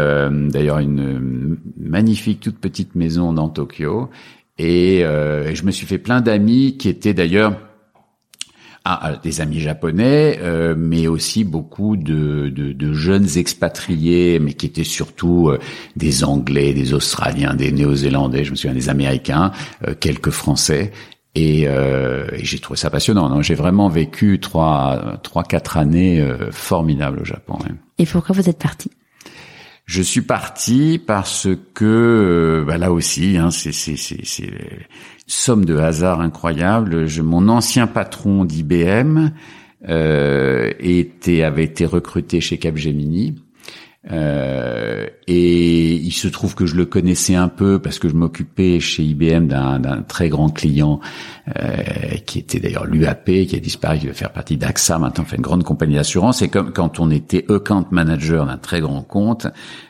d'ailleurs 0.50 0.80
une 0.80 1.58
magnifique 1.78 2.40
toute 2.40 2.58
petite 2.58 2.96
maison 2.96 3.34
dans 3.34 3.50
Tokyo 3.50 4.10
et 4.58 5.04
euh, 5.04 5.54
je 5.54 5.64
me 5.64 5.72
suis 5.72 5.86
fait 5.86 5.98
plein 5.98 6.22
d'amis 6.22 6.78
qui 6.78 6.90
étaient 6.90 7.14
d'ailleurs 7.14 7.54
ah, 8.90 9.00
ah, 9.02 9.16
des 9.18 9.42
amis 9.42 9.60
japonais, 9.60 10.40
euh, 10.42 10.74
mais 10.78 11.08
aussi 11.08 11.44
beaucoup 11.44 11.98
de, 11.98 12.48
de, 12.48 12.72
de, 12.72 12.94
jeunes 12.94 13.28
expatriés, 13.36 14.40
mais 14.40 14.54
qui 14.54 14.66
étaient 14.66 14.86
surtout 14.86 15.50
euh, 15.50 15.60
des 15.98 16.24
Anglais, 16.24 16.74
des 16.74 16.94
Australiens, 16.94 17.54
des 17.54 17.74
Néo-Zélandais, 17.74 18.46
je 18.46 18.52
me 18.52 18.56
souviens 18.56 18.74
des 18.74 18.88
Américains, 18.88 19.52
euh, 19.86 19.94
quelques 19.94 20.30
Français. 20.30 20.94
Et, 21.36 21.64
et 21.66 22.46
j'ai 22.46 22.58
trouvé 22.58 22.80
ça 22.80 22.90
passionnant. 22.90 23.44
J'ai 23.44 23.54
vraiment 23.54 23.90
vécu 23.90 24.40
trois, 24.40 25.20
trois, 25.22 25.44
quatre 25.44 25.78
années 25.78 26.26
formidables 26.50 27.20
au 27.20 27.26
Japon. 27.26 27.60
Et 28.00 28.08
pourquoi 28.08 28.34
vous 28.34 28.50
êtes 28.50 28.58
parti? 28.58 28.90
Je 29.88 30.02
suis 30.02 30.22
parti 30.22 31.02
parce 31.04 31.48
que, 31.74 32.64
bah 32.68 32.78
là 32.78 32.92
aussi, 32.92 33.38
hein, 33.38 33.52
c'est 33.52 33.72
somme 35.26 35.64
de 35.64 35.78
hasard 35.78 36.20
incroyable. 36.20 37.08
Mon 37.24 37.48
ancien 37.48 37.88
patron 37.88 38.44
d'IBM 38.44 39.30
euh, 39.88 40.74
avait 41.44 41.64
été 41.64 41.86
recruté 41.86 42.42
chez 42.42 42.58
Capgemini 42.58 43.42
euh, 44.12 45.08
et 45.28 45.94
il 45.96 46.12
se 46.12 46.28
trouve 46.28 46.56
que 46.56 46.66
je 46.66 46.76
le 46.76 46.86
connaissais 46.86 47.36
un 47.36 47.50
peu 47.50 47.80
parce 47.80 48.00
que 48.00 48.08
je 48.08 48.16
m'occupais 48.16 48.80
chez 48.80 49.04
IBM 49.04 49.48
d'un 49.48 50.02
très 50.08 50.30
grand 50.30 50.50
client 50.50 51.00
euh, 51.58 51.74
qui 52.26 52.40
était 52.40 52.60
d'ailleurs 52.60 52.86
l'UAP, 52.86 53.26
qui 53.26 53.56
a 53.56 53.60
disparu, 53.60 54.00
qui 54.00 54.08
va 54.08 54.14
faire 54.14 54.32
partie 54.32 54.58
d'AXA, 54.58 55.00
maintenant 55.00 55.26
fait 55.26 55.36
une 55.36 55.42
grande 55.42 55.64
compagnie 55.64 55.96
d'assurance. 55.96 56.42
Et 56.42 56.48
comme 56.48 56.72
quand 56.72 57.00
on 57.00 57.12
était 57.12 57.46
account 57.50 57.86
manager 57.92 58.46
d'un 58.46 58.58
très 58.58 58.80
grand 58.80 59.02
compte, 59.02 59.48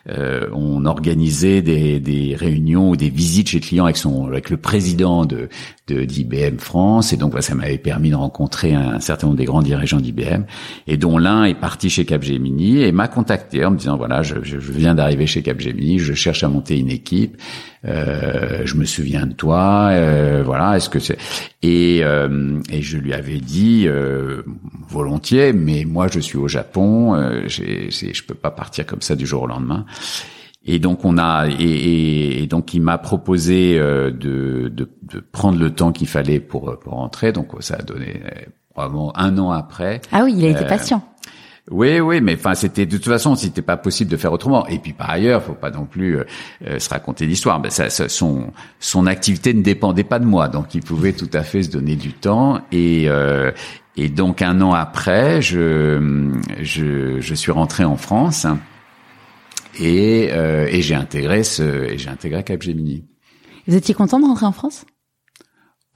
euh, 0.09 0.47
on 0.53 0.85
organisait 0.85 1.61
des, 1.61 1.99
des, 1.99 2.35
réunions 2.35 2.89
ou 2.89 2.95
des 2.95 3.09
visites 3.09 3.49
chez 3.49 3.59
le 3.59 3.65
client 3.65 3.83
avec 3.85 3.97
son 3.97 4.27
avec 4.27 4.49
le 4.49 4.57
président 4.57 5.25
de 5.25 5.49
d'IBM 5.87 6.57
France. 6.57 7.13
Et 7.13 7.17
donc 7.17 7.33
ça 7.41 7.55
m'avait 7.55 7.77
permis 7.77 8.09
de 8.09 8.15
rencontrer 8.15 8.73
un, 8.73 8.99
certain 8.99 9.27
nombre 9.27 9.37
des 9.37 9.45
grands 9.45 9.61
dirigeants 9.61 9.99
d'IBM, 9.99 10.43
et 10.87 10.97
dont 10.97 11.17
l'un 11.17 11.45
est 11.45 11.55
parti 11.55 11.89
chez 11.89 12.05
Capgemini 12.05 12.81
et 12.81 12.91
m'a 12.91 13.07
contacté 13.07 13.63
en 13.65 13.71
me 13.71 13.77
disant 13.77 13.97
voilà, 13.97 14.23
je, 14.23 14.35
je 14.43 14.57
viens 14.57 14.95
d'arriver 14.95 15.27
chez 15.27 15.41
Capgemini, 15.41 15.99
je 15.99 16.13
cherche 16.13 16.43
à 16.43 16.49
monter 16.49 16.77
une 16.77 16.89
équipe. 16.89 17.37
Euh, 17.85 18.61
je 18.65 18.75
me 18.75 18.85
souviens 18.85 19.25
de 19.27 19.33
toi, 19.33 19.89
euh, 19.91 20.41
voilà. 20.43 20.77
Est-ce 20.77 20.89
que 20.89 20.99
c'est 20.99 21.17
et, 21.61 22.01
euh, 22.03 22.59
et 22.71 22.81
je 22.81 22.97
lui 22.97 23.13
avais 23.13 23.37
dit 23.37 23.85
euh, 23.87 24.41
volontiers, 24.89 25.53
mais 25.53 25.85
moi 25.85 26.07
je 26.11 26.19
suis 26.19 26.37
au 26.37 26.47
Japon, 26.47 27.15
euh, 27.15 27.43
j'ai, 27.47 27.89
je 27.91 28.23
peux 28.23 28.35
pas 28.35 28.51
partir 28.51 28.85
comme 28.85 29.01
ça 29.01 29.15
du 29.15 29.25
jour 29.25 29.43
au 29.43 29.47
lendemain. 29.47 29.85
Et 30.65 30.79
donc 30.79 31.05
on 31.05 31.17
a 31.17 31.47
et, 31.47 32.43
et 32.43 32.47
donc 32.47 32.73
il 32.73 32.81
m'a 32.81 32.97
proposé 32.97 33.77
de, 33.77 34.11
de, 34.11 34.69
de, 34.69 35.19
prendre 35.31 35.57
le 35.57 35.69
temps 35.71 35.93
qu'il 35.93 36.07
fallait 36.07 36.41
pour 36.41 36.77
pour 36.79 36.93
rentrer. 36.93 37.31
Donc 37.31 37.51
ça 37.61 37.75
a 37.75 37.83
donné 37.83 38.21
probablement 38.73 39.17
un 39.17 39.37
an 39.37 39.51
après. 39.51 40.01
Ah 40.11 40.23
oui, 40.25 40.33
il 40.35 40.45
a 40.45 40.49
été 40.49 40.65
patient. 40.65 41.01
Oui, 41.69 41.99
oui, 41.99 42.21
mais 42.21 42.36
enfin, 42.36 42.56
c'était 42.56 42.86
de 42.86 42.95
toute 42.95 43.06
façon, 43.06 43.36
c'était 43.36 43.62
pas 43.62 43.75
possible 43.75 44.10
de 44.10 44.15
faire 44.15 44.32
autrement. 44.32 44.65
Et 44.67 44.80
puis 44.80 44.93
par 44.93 45.10
ailleurs, 45.10 45.43
faut 45.43 45.53
pas 45.53 45.69
non 45.69 45.86
plus 45.86 46.17
euh, 46.17 46.23
euh, 46.65 46.80
se 46.80 46.89
raconter 46.89 47.25
l'histoire. 47.25 47.60
Ben, 47.60 47.69
ça, 47.69 47.89
son 47.89 48.53
son 48.80 49.06
activité 49.06 49.53
ne 49.53 49.62
dépendait 49.62 50.06
pas 50.06 50.19
de 50.19 50.25
moi, 50.25 50.47
donc 50.47 50.75
il 50.75 50.82
pouvait 50.82 51.12
tout 51.12 51.30
à 51.34 51.43
fait 51.43 51.63
se 51.63 51.69
donner 51.69 51.97
du 51.97 52.13
temps. 52.13 52.62
Et 52.71 53.10
euh, 53.10 53.51
et 53.97 54.08
donc 54.08 54.41
un 54.41 54.62
an 54.62 54.73
après, 54.73 55.41
je 55.41 56.32
je, 56.62 57.19
je 57.19 57.34
suis 57.36 57.51
rentré 57.51 57.84
en 57.84 57.97
France 57.97 58.47
et 59.77 60.30
et 60.30 60.82
j'ai 60.82 60.95
intégré 60.95 61.43
ce 61.43 61.91
et 61.91 61.97
j'ai 61.97 62.10
intégré 62.10 62.43
Capgemini. 62.43 63.03
Vous 63.67 63.75
étiez 63.75 63.93
content 63.93 64.19
de 64.19 64.25
rentrer 64.25 64.45
en 64.45 64.53
France? 64.53 64.86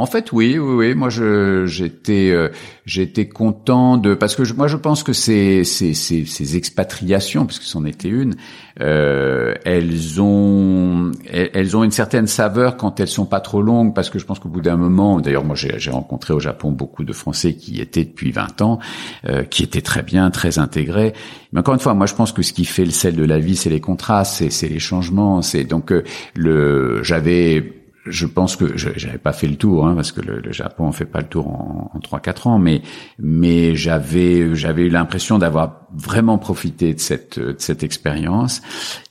En 0.02 0.08
fait, 0.08 0.32
oui, 0.32 0.58
oui, 0.58 0.74
oui. 0.74 0.96
Moi, 0.96 1.10
j'étais, 1.10 2.32
euh, 2.32 2.50
j'étais 2.88 3.28
content 3.28 3.98
de 3.98 4.16
parce 4.16 4.36
que 4.36 4.44
je, 4.44 4.56
moi, 4.56 4.68
je 4.68 4.78
pense 4.78 5.04
que 5.04 5.14
ces, 5.14 5.64
ces, 5.64 5.94
ces, 5.94 6.26
ces 6.26 6.58
expatriations, 6.58 7.46
puisque 7.46 7.64
c'en 7.64 7.86
était 7.86 8.08
une, 8.08 8.34
euh, 8.80 9.54
elles 9.64 10.20
ont, 10.20 11.12
elles, 11.32 11.78
ont 11.78 11.84
une 11.84 11.92
certaine 11.92 12.26
saveur 12.26 12.78
quand 12.78 13.00
elles 13.00 13.08
sont 13.08 13.28
pas 13.28 13.42
trop 13.42 13.62
longues, 13.62 13.94
parce 13.94 14.10
que 14.10 14.18
je 14.18 14.26
pense 14.26 14.40
qu'au 14.40 14.50
bout 14.50 14.62
d'un 14.62 14.76
moment, 14.76 15.22
d'ailleurs, 15.22 15.44
moi, 15.44 15.56
j'ai, 15.56 15.92
rencontré 15.92 16.34
au 16.34 16.40
Japon 16.40 16.72
beaucoup 16.72 17.04
de 17.04 17.14
Français 17.14 17.54
qui 17.54 17.80
étaient 17.80 18.06
depuis 18.06 18.32
20 18.32 18.62
ans, 18.64 18.80
euh, 19.28 19.44
qui 19.44 19.62
étaient 19.62 19.82
très 19.82 20.02
bien, 20.02 20.32
très 20.32 20.58
intégrés. 20.58 21.14
Mais 21.54 21.60
encore 21.60 21.76
une 21.76 21.80
fois, 21.80 21.94
moi, 21.94 22.08
je 22.08 22.16
pense 22.16 22.32
que 22.32 22.42
ce 22.42 22.54
qui 22.54 22.66
fait 22.66 22.86
le 22.86 22.92
sel 22.92 23.16
de 23.16 23.24
la 23.24 23.38
vie, 23.38 23.56
c'est 23.56 23.70
les 23.70 23.82
contrastes, 23.82 24.34
c'est, 24.34 24.50
c'est 24.50 24.68
les 24.68 24.80
changements, 24.80 25.44
c'est 25.44 25.64
donc 25.64 25.92
euh, 25.92 26.04
le, 26.34 27.04
j'avais 27.04 27.81
je 28.06 28.26
pense 28.26 28.56
que 28.56 28.78
j'avais 28.78 29.20
pas 29.20 29.34
fait 29.34 29.48
le 29.48 29.56
tour 29.56 29.86
hein, 29.86 29.94
parce 29.96 30.12
que 30.12 30.22
le, 30.22 30.40
le, 30.40 30.52
Japon 30.52 30.86
on 30.88 30.92
fait 30.92 31.06
pas 31.06 31.20
le 31.20 31.28
tour 31.28 31.48
en, 31.48 32.00
trois 32.02 32.20
quatre 32.20 32.48
ans 32.48 32.58
mais 32.58 32.82
mais 33.20 33.76
j'avais 33.76 34.56
j'avais 34.56 34.84
eu 34.84 34.90
l'impression 34.90 35.38
d'avoir 35.38 35.88
vraiment 35.94 36.40
profité 36.40 36.94
de 36.96 37.00
cette 37.00 37.38
de 37.38 37.56
cette 37.60 37.84
expérience 37.84 38.62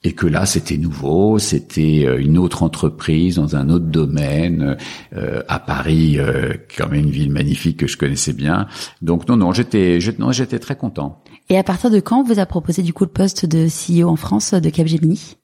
et 0.03 0.12
que 0.12 0.26
là 0.26 0.44
c'était 0.44 0.76
nouveau 0.76 1.38
c'était 1.38 2.05
euh, 2.05 2.20
une 2.20 2.37
autre 2.37 2.64
entreprise 2.64 3.37
dans 3.37 3.55
un 3.55 3.68
autre 3.68 3.87
domaine 3.87 4.76
euh, 5.14 5.42
à 5.46 5.61
Paris 5.61 6.18
euh, 6.18 6.55
quand 6.76 6.88
même 6.88 7.05
une 7.05 7.11
ville 7.11 7.31
magnifique 7.31 7.76
que 7.79 7.87
je 7.87 7.96
connaissais 7.96 8.33
bien. 8.33 8.66
Donc 9.03 9.29
non 9.29 9.37
non 9.37 9.53
j'étais 9.53 9.98
non 10.18 10.33
j'étais 10.33 10.59
très 10.59 10.76
content. 10.76 11.22
Et 11.48 11.59
à 11.59 11.62
partir 11.62 11.90
de 11.90 12.00
quand 12.00 12.24
vous 12.24 12.40
a 12.40 12.46
proposé 12.46 12.83
du 12.83 12.92
coup 12.92 13.05
le 13.05 13.11
poste 13.11 13.46
de 13.46 13.66
CEO 13.68 14.09
en 14.09 14.16
France 14.16 14.53
de 14.55 14.70
Capgemini? 14.70 15.37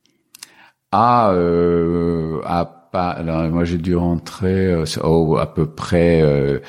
Ah 0.93 1.31
euh, 1.33 2.41
à 2.45 2.86
moi 3.51 3.65
j'ai 3.65 3.79
dû 3.79 3.97
rentrer 3.97 4.67
euh, 4.67 4.85
oh, 5.03 5.37
à 5.39 5.47
peu 5.47 5.67
près 5.67 6.23
euh, 6.23 6.61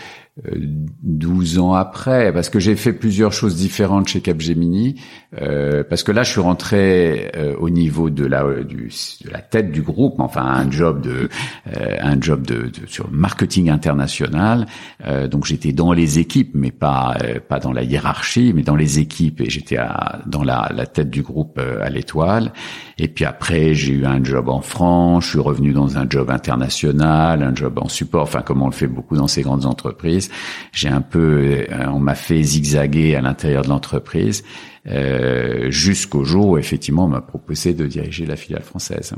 12 1.04 1.60
ans 1.60 1.74
après, 1.74 2.32
parce 2.32 2.50
que 2.50 2.60
j'ai 2.60 2.76
fait 2.76 2.94
plusieurs 2.94 3.34
choses 3.34 3.56
différentes 3.56 4.08
chez 4.08 4.22
Capgemini, 4.22 5.02
euh, 5.42 5.84
parce 5.84 6.04
que 6.04 6.12
là 6.12 6.24
je 6.24 6.32
suis 6.32 6.42
rentré 6.42 7.32
euh, 7.36 7.56
au 7.58 7.70
niveau 7.70 8.10
de 8.10 8.26
la 8.26 8.44
du, 8.64 8.92
de 9.26 9.30
la 9.30 9.40
tête 9.40 9.72
du 9.72 9.82
groupe, 9.82 10.20
enfin 10.20 10.44
un 10.44 10.72
job 10.72 11.02
de 11.02 11.30
euh, 11.76 11.98
un 12.02 12.20
job 12.20 12.46
de, 12.46 12.64
de, 12.64 12.88
sur 12.88 13.12
marketing 13.12 13.70
international. 13.70 14.66
Euh, 15.06 15.28
donc 15.28 15.46
j'étais 15.46 15.74
dans 15.74 15.92
les 15.92 16.20
équipes, 16.20 16.52
mais 16.54 16.72
pas 16.72 17.18
pas 17.50 17.60
dans 17.60 17.74
la 17.74 17.84
hiérarchie, 17.84 18.54
mais 18.56 18.64
dans 18.64 18.76
les 18.76 19.00
équipes 19.00 19.42
et 19.42 19.50
j'étais 19.50 19.78
dans 20.26 20.44
la, 20.44 20.72
la 20.74 20.86
tête 20.86 21.10
du 21.10 21.22
groupe 21.22 21.60
à 21.60 21.90
l'étoile. 21.90 22.54
Et 22.98 23.08
puis 23.08 23.26
après 23.26 23.74
j'ai 23.74 23.94
eu 23.94 24.06
un 24.06 24.24
job 24.24 24.50
en 24.50 24.62
France, 24.62 25.26
je 25.26 25.30
suis 25.32 25.40
revenu 25.40 25.74
dans 25.74 25.98
un 25.98 26.08
job 26.10 26.30
international, 26.30 27.44
un 27.44 27.56
job 27.56 27.80
en 27.80 27.88
support, 27.88 28.24
enfin 28.24 28.42
comme 28.42 28.62
on 28.62 28.68
le 28.68 28.72
fait 28.72 28.88
beaucoup 28.88 29.16
dans 29.16 29.28
ces 29.28 29.42
grandes 29.42 29.66
entreprises. 29.66 30.30
J'ai 30.72 30.90
un 30.90 31.02
peu, 31.02 31.66
euh, 31.72 31.86
on 31.88 32.00
m'a 32.00 32.16
fait 32.16 32.42
zigzaguer 32.42 33.16
à 33.16 33.22
l'intérieur 33.22 33.64
de 33.64 33.70
l'entreprise 33.70 34.44
euh, 34.90 35.70
jusqu'au 35.70 36.24
jour 36.24 36.48
où 36.50 36.58
effectivement 36.58 37.06
on 37.06 37.10
m'a 37.10 37.22
proposé 37.22 37.74
de 37.74 37.88
diriger 37.88 38.26
la 38.26 38.36
filiale 38.36 38.64
française. 38.64 39.14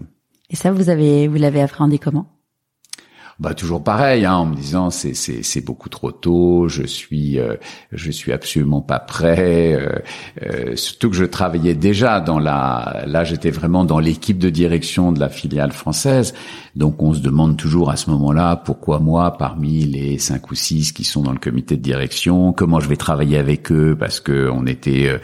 Et 0.49 0.55
ça, 0.55 0.71
vous 0.71 0.89
avez, 0.89 1.27
vous 1.27 1.37
l'avez 1.37 1.61
appréhendé 1.61 1.99
comment? 1.99 2.38
Bah 3.39 3.53
toujours 3.53 3.81
pareil, 3.81 4.25
hein, 4.25 4.35
en 4.35 4.45
me 4.47 4.55
disant 4.55 4.89
c'est 4.89 5.13
c'est 5.13 5.43
c'est 5.43 5.61
beaucoup 5.61 5.87
trop 5.87 6.11
tôt, 6.11 6.67
je 6.67 6.83
suis 6.83 7.39
euh, 7.39 7.55
je 7.93 8.11
suis 8.11 8.33
absolument 8.33 8.81
pas 8.81 8.99
prêt. 8.99 9.73
Euh, 9.75 9.99
euh, 10.43 10.75
surtout 10.75 11.09
que 11.09 11.15
je 11.15 11.23
travaillais 11.23 11.73
déjà 11.73 12.19
dans 12.19 12.37
la, 12.37 13.05
là 13.07 13.23
j'étais 13.23 13.49
vraiment 13.49 13.85
dans 13.85 13.99
l'équipe 13.99 14.39
de 14.39 14.49
direction 14.49 15.13
de 15.13 15.21
la 15.21 15.29
filiale 15.29 15.71
française, 15.71 16.33
donc 16.75 17.01
on 17.01 17.13
se 17.13 17.21
demande 17.21 17.55
toujours 17.55 17.89
à 17.89 17.95
ce 17.95 18.09
moment-là 18.09 18.57
pourquoi 18.57 18.99
moi 18.99 19.37
parmi 19.37 19.85
les 19.85 20.17
cinq 20.17 20.51
ou 20.51 20.55
six 20.55 20.91
qui 20.91 21.05
sont 21.05 21.21
dans 21.21 21.31
le 21.31 21.39
comité 21.39 21.77
de 21.77 21.81
direction, 21.81 22.51
comment 22.51 22.81
je 22.81 22.89
vais 22.89 22.97
travailler 22.97 23.37
avec 23.37 23.71
eux 23.71 23.95
parce 23.97 24.19
que 24.19 24.49
on 24.51 24.65
était 24.65 25.17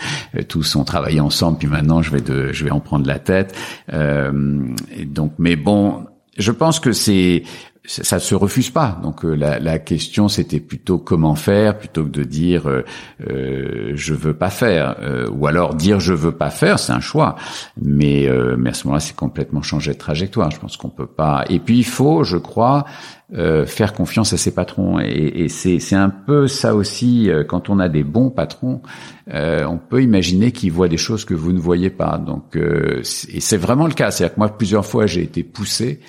tous 0.48 0.78
on 0.78 0.86
travaillait 0.86 1.20
ensemble, 1.20 1.58
puis 1.58 1.68
maintenant 1.68 2.02
je 2.02 2.12
vais 2.12 2.22
de 2.22 2.54
je 2.54 2.64
vais 2.64 2.72
en 2.72 2.80
prendre 2.80 3.06
la 3.08 3.20
tête. 3.20 3.54
donc 3.92 5.34
mais 5.38 5.58
bon 5.58 6.06
je 6.38 6.52
pense 6.52 6.80
que 6.80 6.92
c'est 6.92 7.44
ça 7.88 8.20
se 8.20 8.36
refuse 8.36 8.70
pas. 8.70 9.00
Donc 9.04 9.24
euh, 9.24 9.36
la, 9.36 9.60
la, 9.60 9.80
question 9.80 10.28
c'était 10.28 10.60
plutôt 10.60 10.98
comment 10.98 11.36
faire 11.36 11.78
plutôt 11.78 12.04
que 12.04 12.10
de 12.10 12.24
dire 12.24 12.68
euh, 12.68 12.84
euh 13.28 13.92
je 13.96 14.14
veux 14.14 14.34
pas 14.34 14.50
faire 14.50 14.96
euh, 15.02 15.30
ou 15.30 15.48
alors 15.48 15.76
dire 15.76 16.00
je 16.00 16.14
veux 16.14 16.32
pas 16.32 16.50
faire, 16.50 16.80
c'est 16.80 16.94
un 16.94 17.00
choix. 17.00 17.36
Mais 17.82 18.30
mais 18.58 18.72
à 18.72 18.74
ce 18.74 18.88
moment-là 18.88 19.00
c'est 19.00 19.16
complètement 19.16 19.62
changé 19.62 19.94
de 19.94 19.98
trajectoire. 19.98 20.52
Je 20.52 20.60
pense 20.60 20.78
qu'on 20.78 20.90
peut 20.90 21.06
pas. 21.06 21.46
Et 21.50 21.60
puis 21.60 21.78
il 21.78 21.86
faut, 21.86 22.24
je 22.24 22.38
crois, 22.38 22.86
faire 23.32 23.94
confiance 23.94 24.34
à 24.34 24.38
ses 24.38 24.54
patrons. 24.54 25.00
Et, 25.00 25.44
et 25.44 25.50
c'est 25.50 25.80
c'est 25.80 25.96
un 25.96 26.10
peu 26.10 26.48
ça 26.48 26.76
aussi 26.76 27.30
quand 27.48 27.70
on 27.70 27.80
a 27.80 27.90
des 27.90 28.04
bons 28.04 28.30
patrons, 28.30 28.82
on 29.28 29.78
peut 29.78 30.02
imaginer 30.02 30.52
qu'ils 30.52 30.72
voient 30.72 30.88
des 30.88 30.98
choses 30.98 31.26
que 31.26 31.34
vous 31.34 31.54
ne 31.54 31.60
voyez 31.60 31.90
pas. 31.90 32.18
Donc 32.18 32.56
et 32.56 33.40
c'est 33.40 33.58
vraiment 33.58 33.88
le 33.88 33.94
cas. 33.94 34.12
C'est-à-dire 34.12 34.36
que 34.36 34.40
moi 34.40 34.50
plusieurs 34.50 34.86
fois 34.86 35.06
j'ai 35.06 35.22
été 35.22 35.44
poussé 35.44 36.00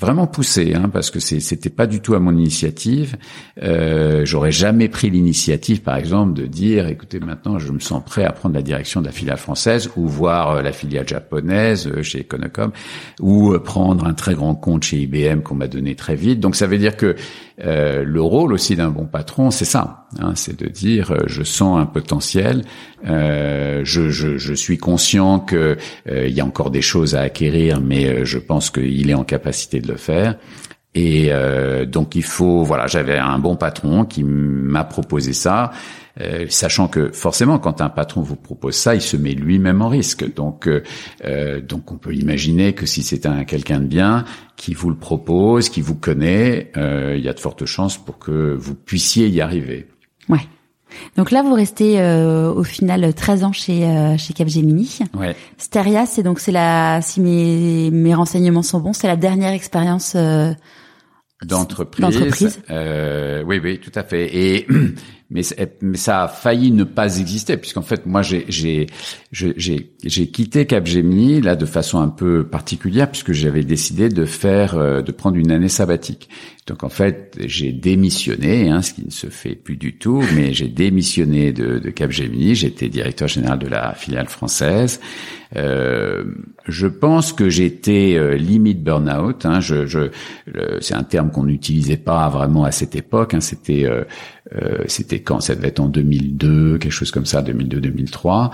vraiment 0.00 0.26
poussé, 0.26 0.74
hein, 0.74 0.88
parce 0.88 1.10
que 1.10 1.20
c'était 1.20 1.70
pas 1.70 1.86
du 1.86 2.00
tout 2.00 2.14
à 2.14 2.18
mon 2.18 2.36
initiative. 2.36 3.16
Euh, 3.62 4.24
J'aurais 4.24 4.52
jamais 4.52 4.88
pris 4.88 5.10
l'initiative, 5.10 5.82
par 5.82 5.96
exemple, 5.96 6.32
de 6.32 6.46
dire, 6.46 6.88
écoutez, 6.88 7.20
maintenant, 7.20 7.58
je 7.58 7.70
me 7.70 7.80
sens 7.80 8.02
prêt 8.04 8.24
à 8.24 8.32
prendre 8.32 8.54
la 8.54 8.62
direction 8.62 9.00
de 9.00 9.06
la 9.06 9.12
filiale 9.12 9.36
française 9.36 9.90
ou 9.96 10.08
voir 10.08 10.50
euh, 10.50 10.62
la 10.62 10.72
filiale 10.72 11.06
japonaise 11.06 11.86
euh, 11.86 12.02
chez 12.02 12.20
Econocom 12.20 12.72
ou 13.20 13.52
euh, 13.52 13.58
prendre 13.58 14.06
un 14.06 14.14
très 14.14 14.34
grand 14.34 14.54
compte 14.54 14.84
chez 14.84 14.98
IBM 14.98 15.40
qu'on 15.40 15.54
m'a 15.54 15.68
donné 15.68 15.94
très 15.94 16.14
vite. 16.14 16.40
Donc, 16.40 16.56
ça 16.56 16.66
veut 16.66 16.78
dire 16.78 16.96
que 16.96 17.16
euh, 17.62 18.04
le 18.04 18.22
rôle 18.22 18.54
aussi 18.54 18.76
d'un 18.76 18.88
bon 18.88 19.04
patron, 19.04 19.50
c'est 19.50 19.66
ça, 19.66 20.06
hein, 20.18 20.32
c'est 20.34 20.58
de 20.58 20.66
dire 20.66 21.14
je 21.26 21.42
sens 21.42 21.78
un 21.78 21.84
potentiel, 21.84 22.62
je, 23.04 23.82
je, 23.84 24.38
je, 24.38 24.54
suis 24.54 24.78
conscient 24.78 25.40
que 25.40 25.76
il 26.06 26.32
y 26.32 26.40
a 26.40 26.44
encore 26.44 26.70
des 26.70 26.80
choses 26.80 27.14
à 27.14 27.20
acquérir, 27.20 27.80
mais 27.80 28.24
je 28.24 28.38
pense 28.38 28.70
qu'il 28.70 29.10
est 29.10 29.14
en 29.14 29.24
capacité 29.24 29.80
de 29.80 29.89
faire. 29.96 30.36
Et 30.94 31.30
donc 31.86 32.16
il 32.16 32.24
faut, 32.24 32.64
voilà, 32.64 32.88
j'avais 32.88 33.16
un 33.16 33.38
bon 33.38 33.54
patron 33.54 34.04
qui 34.04 34.24
m'a 34.24 34.82
proposé 34.82 35.32
ça. 35.32 35.70
Euh, 36.20 36.46
sachant 36.48 36.88
que 36.88 37.12
forcément, 37.12 37.58
quand 37.58 37.80
un 37.80 37.88
patron 37.88 38.22
vous 38.22 38.36
propose 38.36 38.74
ça, 38.74 38.94
il 38.94 39.00
se 39.00 39.16
met 39.16 39.32
lui-même 39.32 39.80
en 39.80 39.88
risque. 39.88 40.34
Donc, 40.34 40.66
euh, 40.66 40.82
euh, 41.24 41.60
donc 41.60 41.92
on 41.92 41.96
peut 41.96 42.14
imaginer 42.14 42.72
que 42.72 42.86
si 42.86 43.02
c'est 43.02 43.26
un 43.26 43.44
quelqu'un 43.44 43.80
de 43.80 43.86
bien 43.86 44.24
qui 44.56 44.74
vous 44.74 44.90
le 44.90 44.96
propose, 44.96 45.68
qui 45.68 45.80
vous 45.80 45.94
connaît, 45.94 46.70
il 46.76 47.20
y 47.20 47.28
a 47.28 47.32
de 47.32 47.40
fortes 47.40 47.64
chances 47.64 47.96
pour 47.96 48.18
que 48.18 48.54
vous 48.54 48.74
puissiez 48.74 49.28
y 49.28 49.40
arriver. 49.40 49.88
Ouais. 50.28 50.46
Donc 51.16 51.30
là, 51.30 51.42
vous 51.42 51.54
restez 51.54 52.02
au 52.02 52.62
final 52.62 53.12
13 53.14 53.44
ans 53.44 53.52
chez 53.52 54.16
chez 54.18 54.32
Capgemini. 54.32 55.00
Ouais. 55.14 55.36
Steria, 55.58 56.06
c'est 56.06 56.22
donc 56.22 56.40
c'est 56.40 56.52
la 56.52 57.00
si 57.02 57.20
mes 57.20 57.90
mes 57.90 58.14
renseignements 58.14 58.62
sont 58.62 58.80
bons, 58.80 58.92
c'est 58.92 59.08
la 59.08 59.16
dernière 59.16 59.52
expérience 59.52 60.16
d'entreprise. 61.44 62.60
Euh, 62.70 63.42
oui, 63.44 63.60
oui, 63.62 63.80
tout 63.80 63.92
à 63.94 64.02
fait. 64.02 64.36
Et 64.36 64.66
mais, 65.30 65.42
ça 65.42 66.24
a 66.24 66.28
failli 66.28 66.72
ne 66.72 66.82
pas 66.82 67.18
exister 67.18 67.56
puisqu'en 67.56 67.82
fait, 67.82 68.04
moi, 68.04 68.22
j'ai 68.22 68.46
j'ai 68.48 68.86
j'ai 69.32 70.26
quitté 70.26 70.66
Capgemini 70.66 71.40
là 71.40 71.54
de 71.54 71.66
façon 71.66 72.00
un 72.00 72.08
peu 72.08 72.44
particulière 72.44 73.08
puisque 73.08 73.32
j'avais 73.32 73.62
décidé 73.62 74.08
de 74.08 74.24
faire 74.24 74.76
euh, 74.76 75.02
de 75.02 75.12
prendre 75.12 75.36
une 75.36 75.52
année 75.52 75.68
sabbatique. 75.68 76.28
Donc 76.66 76.84
en 76.84 76.88
fait, 76.88 77.36
j'ai 77.46 77.72
démissionné, 77.72 78.70
hein, 78.70 78.82
ce 78.82 78.92
qui 78.92 79.04
ne 79.04 79.10
se 79.10 79.28
fait 79.28 79.54
plus 79.54 79.76
du 79.76 79.98
tout, 79.98 80.22
mais 80.34 80.52
j'ai 80.52 80.68
démissionné 80.68 81.52
de, 81.52 81.78
de 81.78 81.90
Capgemini. 81.90 82.54
J'étais 82.54 82.88
directeur 82.88 83.28
général 83.28 83.58
de 83.58 83.68
la 83.68 83.94
filiale 83.94 84.28
française. 84.28 85.00
Euh, 85.56 86.24
je 86.68 86.86
pense 86.86 87.32
que 87.32 87.48
j'étais 87.48 88.14
euh, 88.16 88.36
limite 88.36 88.84
burn-out. 88.84 89.44
Hein, 89.46 89.60
je, 89.60 89.86
je 89.86 90.10
c'est 90.80 90.94
un 90.94 91.02
terme 91.02 91.30
qu'on 91.30 91.44
n'utilisait 91.44 91.96
pas 91.96 92.28
vraiment 92.28 92.64
à 92.64 92.70
cette 92.70 92.94
époque. 92.94 93.34
Hein, 93.34 93.40
c'était 93.40 93.84
euh, 93.84 94.04
euh 94.54 94.84
c'était 94.86 95.20
quand? 95.20 95.40
Ça 95.40 95.54
devait 95.54 95.68
être 95.68 95.80
en 95.80 95.88
2002, 95.88 96.78
quelque 96.78 96.92
chose 96.92 97.10
comme 97.10 97.26
ça, 97.26 97.42
2002-2003. 97.42 98.50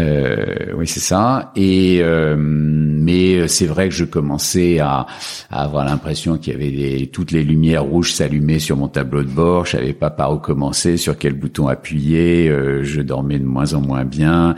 Euh, 0.00 0.72
oui, 0.76 0.86
c'est 0.86 1.00
ça. 1.00 1.52
Et 1.54 1.98
euh, 2.00 2.34
mais 2.38 3.46
c'est 3.48 3.66
vrai 3.66 3.88
que 3.88 3.94
je 3.94 4.04
commençais 4.04 4.78
à, 4.78 5.06
à 5.50 5.64
avoir 5.64 5.84
l'impression 5.84 6.38
qu'il 6.38 6.52
y 6.54 6.56
avait 6.56 6.70
des, 6.70 7.06
toutes 7.08 7.30
les 7.30 7.42
lumières 7.42 7.84
rouges 7.84 8.12
s'allumaient 8.14 8.58
sur 8.58 8.76
mon 8.76 8.88
tableau 8.88 9.22
de 9.22 9.28
bord. 9.28 9.66
Je 9.66 9.72
savais 9.72 9.92
pas 9.92 10.10
par 10.10 10.32
où 10.32 10.38
commencer, 10.38 10.96
sur 10.96 11.18
quel 11.18 11.34
bouton 11.34 11.68
appuyer. 11.68 12.48
Euh, 12.48 12.82
je 12.84 13.02
dormais 13.02 13.38
de 13.38 13.44
moins 13.44 13.74
en 13.74 13.80
moins 13.80 14.04
bien 14.04 14.54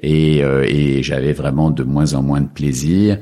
et, 0.00 0.42
euh, 0.42 0.64
et 0.66 1.02
j'avais 1.02 1.32
vraiment 1.32 1.70
de 1.70 1.82
moins 1.82 2.14
en 2.14 2.22
moins 2.22 2.40
de 2.40 2.48
plaisir. 2.48 3.18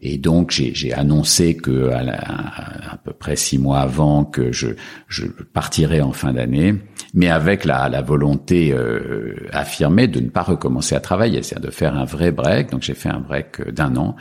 Et 0.00 0.18
donc 0.18 0.50
j'ai 0.50 0.92
annoncé 0.92 1.56
que 1.56 1.90
à, 1.90 2.92
à, 2.92 2.96
peu 2.98 3.12
près 3.12 3.36
six 3.36 3.58
mois 3.58 3.80
avant 3.80 4.24
que 4.24 4.52
je, 4.52 4.68
je 5.08 5.26
partirais 5.26 6.00
en 6.00 6.12
fin 6.12 6.32
d'année, 6.32 6.74
mais 7.14 7.28
avec 7.28 7.64
la, 7.64 7.88
la 7.88 8.02
volonté 8.02 8.72
euh, 8.72 9.34
affirmée 9.52 10.08
de 10.08 10.20
ne 10.20 10.28
pas 10.28 10.42
recommencer 10.42 10.94
à 10.94 11.00
travailler, 11.00 11.42
c'est-à-dire 11.42 11.68
de 11.70 11.74
faire 11.74 11.96
un 11.96 12.04
vrai 12.04 12.32
break. 12.32 12.70
Donc 12.70 12.82
j'ai 12.82 12.94
fait 12.94 13.08
un 13.08 13.20
break 13.20 13.70
d'un 13.70 13.96
an. 13.96 14.16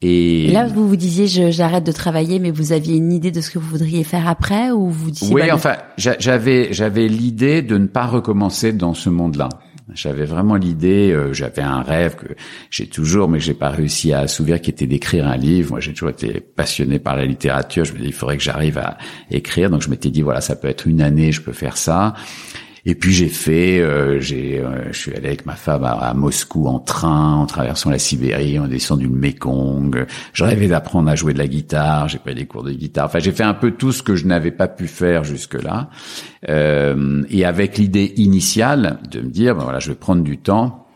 Et 0.00 0.46
là, 0.52 0.68
vous 0.68 0.88
vous 0.88 0.94
disiez, 0.94 1.26
j'arrête 1.50 1.82
de 1.82 1.90
travailler, 1.90 2.38
mais 2.38 2.52
vous 2.52 2.70
aviez 2.70 2.96
une 2.96 3.12
idée 3.12 3.32
de 3.32 3.40
ce 3.40 3.50
que 3.50 3.58
vous 3.58 3.68
voudriez 3.68 4.04
faire 4.04 4.28
après, 4.28 4.70
ou 4.70 4.88
vous 4.90 5.10
disiez 5.10 5.34
Oui, 5.34 5.42
bah, 5.48 5.54
enfin, 5.54 5.74
j'avais 5.96 6.72
j'avais 6.72 7.08
l'idée 7.08 7.62
de 7.62 7.76
ne 7.78 7.88
pas 7.88 8.06
recommencer 8.06 8.72
dans 8.72 8.94
ce 8.94 9.10
monde-là. 9.10 9.48
J'avais 9.94 10.24
vraiment 10.24 10.56
l'idée, 10.56 11.12
euh, 11.12 11.32
j'avais 11.32 11.62
un 11.62 11.82
rêve 11.82 12.16
que 12.16 12.34
j'ai 12.70 12.86
toujours, 12.86 13.28
mais 13.28 13.38
que 13.38 13.44
j'ai 13.44 13.54
pas 13.54 13.70
réussi 13.70 14.12
à 14.12 14.20
assouvir, 14.20 14.60
qui 14.60 14.70
était 14.70 14.86
d'écrire 14.86 15.26
un 15.26 15.36
livre. 15.36 15.70
Moi, 15.70 15.80
j'ai 15.80 15.92
toujours 15.92 16.10
été 16.10 16.40
passionné 16.40 16.98
par 16.98 17.16
la 17.16 17.24
littérature. 17.24 17.84
Je 17.84 17.94
me 17.94 17.98
dis, 17.98 18.06
il 18.06 18.12
faudrait 18.12 18.36
que 18.36 18.42
j'arrive 18.42 18.78
à 18.78 18.98
écrire. 19.30 19.70
Donc, 19.70 19.82
je 19.82 19.88
m'étais 19.88 20.10
dit, 20.10 20.22
voilà, 20.22 20.40
ça 20.40 20.56
peut 20.56 20.68
être 20.68 20.86
une 20.86 21.00
année, 21.00 21.32
je 21.32 21.40
peux 21.40 21.52
faire 21.52 21.76
ça. 21.76 22.14
Et 22.84 22.94
puis 22.94 23.12
j'ai 23.12 23.28
fait, 23.28 23.80
euh, 23.80 24.20
j'ai, 24.20 24.60
euh, 24.60 24.92
je 24.92 24.98
suis 24.98 25.14
allé 25.14 25.28
avec 25.28 25.46
ma 25.46 25.54
femme 25.54 25.84
à, 25.84 26.14
Moscou 26.14 26.66
en 26.66 26.78
train, 26.78 27.34
en 27.34 27.46
traversant 27.46 27.90
la 27.90 27.98
Sibérie, 27.98 28.58
en 28.58 28.68
descendant 28.68 29.02
du 29.02 29.08
Mekong. 29.08 30.06
Je 30.32 30.44
rêvais 30.44 30.68
d'apprendre 30.68 31.10
à 31.10 31.14
jouer 31.14 31.32
de 31.32 31.38
la 31.38 31.48
guitare, 31.48 32.08
j'ai 32.08 32.18
pris 32.18 32.34
des 32.34 32.46
cours 32.46 32.62
de 32.62 32.72
guitare. 32.72 33.06
Enfin, 33.06 33.18
j'ai 33.18 33.32
fait 33.32 33.44
un 33.44 33.54
peu 33.54 33.72
tout 33.72 33.92
ce 33.92 34.02
que 34.02 34.16
je 34.16 34.26
n'avais 34.26 34.50
pas 34.50 34.68
pu 34.68 34.86
faire 34.86 35.24
jusque-là. 35.24 35.90
Euh, 36.48 37.24
et 37.30 37.44
avec 37.44 37.78
l'idée 37.78 38.12
initiale 38.16 38.98
de 39.10 39.20
me 39.20 39.28
dire, 39.28 39.54
ben 39.54 39.64
voilà, 39.64 39.80
je 39.80 39.88
vais 39.88 39.96
prendre 39.96 40.22
du 40.22 40.38
temps, 40.38 40.86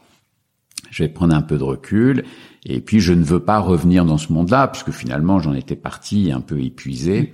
je 0.90 1.02
vais 1.02 1.08
prendre 1.08 1.34
un 1.34 1.42
peu 1.42 1.58
de 1.58 1.64
recul. 1.64 2.24
Et 2.64 2.80
puis 2.80 3.00
je 3.00 3.12
ne 3.12 3.24
veux 3.24 3.40
pas 3.40 3.58
revenir 3.58 4.04
dans 4.04 4.18
ce 4.18 4.32
monde-là, 4.32 4.68
puisque 4.68 4.92
finalement 4.92 5.40
j'en 5.40 5.54
étais 5.54 5.76
parti 5.76 6.30
un 6.32 6.40
peu 6.40 6.60
épuisé. 6.60 7.32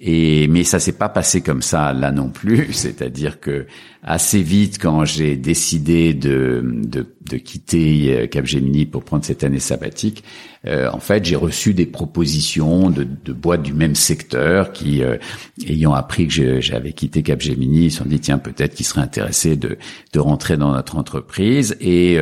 Et 0.00 0.48
mais 0.48 0.64
ça 0.64 0.80
s'est 0.80 0.98
pas 0.98 1.08
passé 1.08 1.40
comme 1.40 1.62
ça 1.62 1.92
là 1.92 2.10
non 2.10 2.28
plus. 2.28 2.68
C'est-à-dire 2.72 3.38
que 3.38 3.66
assez 4.02 4.42
vite, 4.42 4.78
quand 4.80 5.04
j'ai 5.04 5.36
décidé 5.36 6.14
de, 6.14 6.62
de, 6.64 7.06
de 7.30 7.36
quitter 7.36 8.18
euh, 8.18 8.26
Capgemini 8.26 8.86
pour 8.86 9.04
prendre 9.04 9.24
cette 9.24 9.44
année 9.44 9.60
sabbatique, 9.60 10.24
euh, 10.66 10.90
en 10.90 10.98
fait, 10.98 11.24
j'ai 11.24 11.36
reçu 11.36 11.74
des 11.74 11.86
propositions 11.86 12.90
de, 12.90 13.04
de, 13.04 13.32
boîtes 13.32 13.62
du 13.62 13.72
même 13.72 13.94
secteur 13.94 14.72
qui, 14.72 15.02
euh, 15.02 15.16
ayant 15.66 15.94
appris 15.94 16.26
que 16.26 16.60
j'avais 16.60 16.92
quitté 16.92 17.22
Capgemini, 17.22 17.90
se 17.90 17.98
sont 17.98 18.04
dit 18.04 18.18
tiens 18.18 18.38
peut-être 18.38 18.74
qu'ils 18.74 18.86
seraient 18.86 19.00
intéressés 19.02 19.56
de, 19.56 19.78
de 20.12 20.20
rentrer 20.20 20.56
dans 20.56 20.72
notre 20.72 20.96
entreprise 20.96 21.76
et 21.80 22.18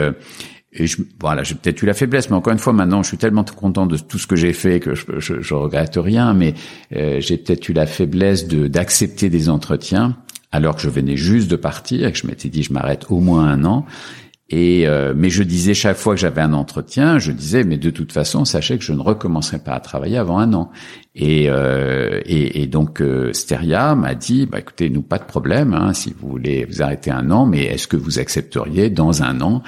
et 0.74 0.87
je, 0.87 1.02
voilà, 1.20 1.42
j'ai 1.42 1.54
peut-être 1.54 1.82
eu 1.82 1.87
la 1.87 1.94
faiblesse, 1.94 2.30
mais 2.30 2.37
encore 2.37 2.52
une 2.52 2.58
fois, 2.58 2.72
maintenant, 2.72 3.02
je 3.02 3.08
suis 3.08 3.18
tellement 3.18 3.44
content 3.44 3.87
de 3.87 3.98
tout 3.98 4.18
ce 4.18 4.26
que 4.26 4.37
j'ai 4.37 4.54
fait 4.54 4.80
que 4.80 4.94
je, 4.94 5.04
je, 5.18 5.40
je 5.40 5.54
regrette 5.54 5.96
rien. 5.96 6.32
Mais 6.32 6.54
euh, 6.96 7.20
j'ai 7.20 7.37
peut-être 7.37 7.68
eu 7.68 7.72
la 7.74 7.87
faiblesse 7.87 8.48
de 8.48 8.68
d'accepter 8.68 9.28
des 9.28 9.50
entretiens 9.50 10.16
alors 10.50 10.76
que 10.76 10.82
je 10.82 10.90
venais 10.90 11.16
juste 11.16 11.50
de 11.50 11.56
partir 11.56 12.06
et 12.06 12.12
que 12.12 12.18
je 12.18 12.26
m'étais 12.26 12.48
dit 12.48 12.62
je 12.62 12.72
m'arrête 12.72 13.06
au 13.11 13.20
moins 13.20 13.46
un 13.48 13.64
an. 13.64 13.85
Et 14.54 14.86
euh, 14.86 15.14
mais 15.16 15.30
je 15.30 15.42
disais 15.42 15.72
chaque 15.72 15.96
fois 15.96 16.14
que 16.14 16.20
j'avais 16.20 16.42
un 16.42 16.52
entretien, 16.52 17.18
je 17.18 17.32
disais 17.32 17.64
mais 17.64 17.78
de 17.78 17.88
toute 17.88 18.12
façon 18.12 18.44
sachez 18.44 18.76
que 18.76 18.84
je 18.84 18.92
ne 18.92 19.00
recommencerai 19.00 19.58
pas 19.58 19.72
à 19.72 19.80
travailler 19.80 20.18
avant 20.18 20.38
un 20.38 20.52
an. 20.52 20.70
Et 21.14 21.46
euh, 21.48 22.20
et, 22.26 22.62
et, 22.62 22.66
donc 22.66 23.00
euh, 23.00 23.32
Steria 23.32 23.94
m'a 23.94 24.14
dit 24.14 24.44
bah 24.44 24.58
écoutez 24.58 24.90
nous 24.90 25.00
pas 25.00 25.18
de 25.18 25.24
problème 25.24 25.72
hein, 25.72 25.94
si 25.94 26.14
vous 26.18 26.28
voulez 26.28 26.66
vous 26.66 26.82
arrêter 26.82 27.10
un 27.10 27.30
an, 27.30 27.46
mais 27.46 27.64
est-ce 27.64 27.86
que 27.86 27.96
vous 27.96 28.18
accepteriez 28.18 28.90
dans 28.90 29.22
un 29.22 29.40
an 29.40 29.62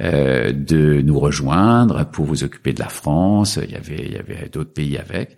euh, 0.00 0.52
de 0.52 1.02
nous 1.02 1.18
rejoindre 1.20 2.06
pour 2.06 2.24
vous 2.24 2.42
occuper 2.42 2.72
de 2.72 2.80
la 2.80 2.88
France? 2.88 3.58
Il 3.62 3.70
y 3.70 3.76
avait 3.76 4.06
il 4.06 4.12
y 4.12 4.16
avait 4.16 4.48
d'autres 4.50 4.72
pays 4.72 4.96
avec. 4.96 5.36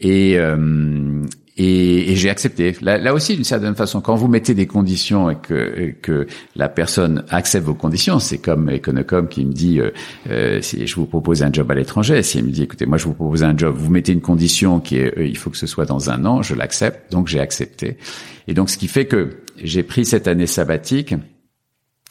Et, 0.00 0.38
euh, 0.38 1.24
et, 1.58 2.12
et 2.12 2.16
j'ai 2.16 2.30
accepté. 2.30 2.76
Là, 2.80 2.98
là, 2.98 3.12
aussi, 3.12 3.34
d'une 3.34 3.44
certaine 3.44 3.74
façon, 3.74 4.00
quand 4.00 4.14
vous 4.14 4.28
mettez 4.28 4.54
des 4.54 4.66
conditions 4.66 5.28
et 5.28 5.36
que, 5.36 5.92
que 6.00 6.26
la 6.54 6.68
personne 6.68 7.24
accepte 7.30 7.66
vos 7.66 7.74
conditions, 7.74 8.20
c'est 8.20 8.38
comme 8.38 8.70
Econocom 8.70 9.28
qui 9.28 9.44
me 9.44 9.52
dit 9.52 9.80
euh, 9.80 9.90
euh, 10.30 10.60
si 10.62 10.86
je 10.86 10.94
vous 10.94 11.06
propose 11.06 11.42
un 11.42 11.52
job 11.52 11.70
à 11.70 11.74
l'étranger, 11.74 12.22
si 12.22 12.38
elle 12.38 12.44
me 12.44 12.50
dit 12.50 12.62
écoutez, 12.62 12.86
moi 12.86 12.96
je 12.96 13.04
vous 13.04 13.14
propose 13.14 13.42
un 13.42 13.56
job, 13.56 13.74
vous 13.76 13.90
mettez 13.90 14.12
une 14.12 14.20
condition 14.20 14.78
qui 14.78 14.98
est 14.98 15.18
euh, 15.18 15.26
il 15.26 15.36
faut 15.36 15.50
que 15.50 15.56
ce 15.56 15.66
soit 15.66 15.84
dans 15.84 16.10
un 16.10 16.24
an, 16.24 16.42
je 16.42 16.54
l'accepte, 16.54 17.10
donc 17.10 17.26
j'ai 17.26 17.40
accepté. 17.40 17.96
Et 18.46 18.54
donc 18.54 18.70
ce 18.70 18.78
qui 18.78 18.86
fait 18.86 19.06
que 19.06 19.38
j'ai 19.62 19.82
pris 19.82 20.04
cette 20.04 20.28
année 20.28 20.46
sabbatique 20.46 21.14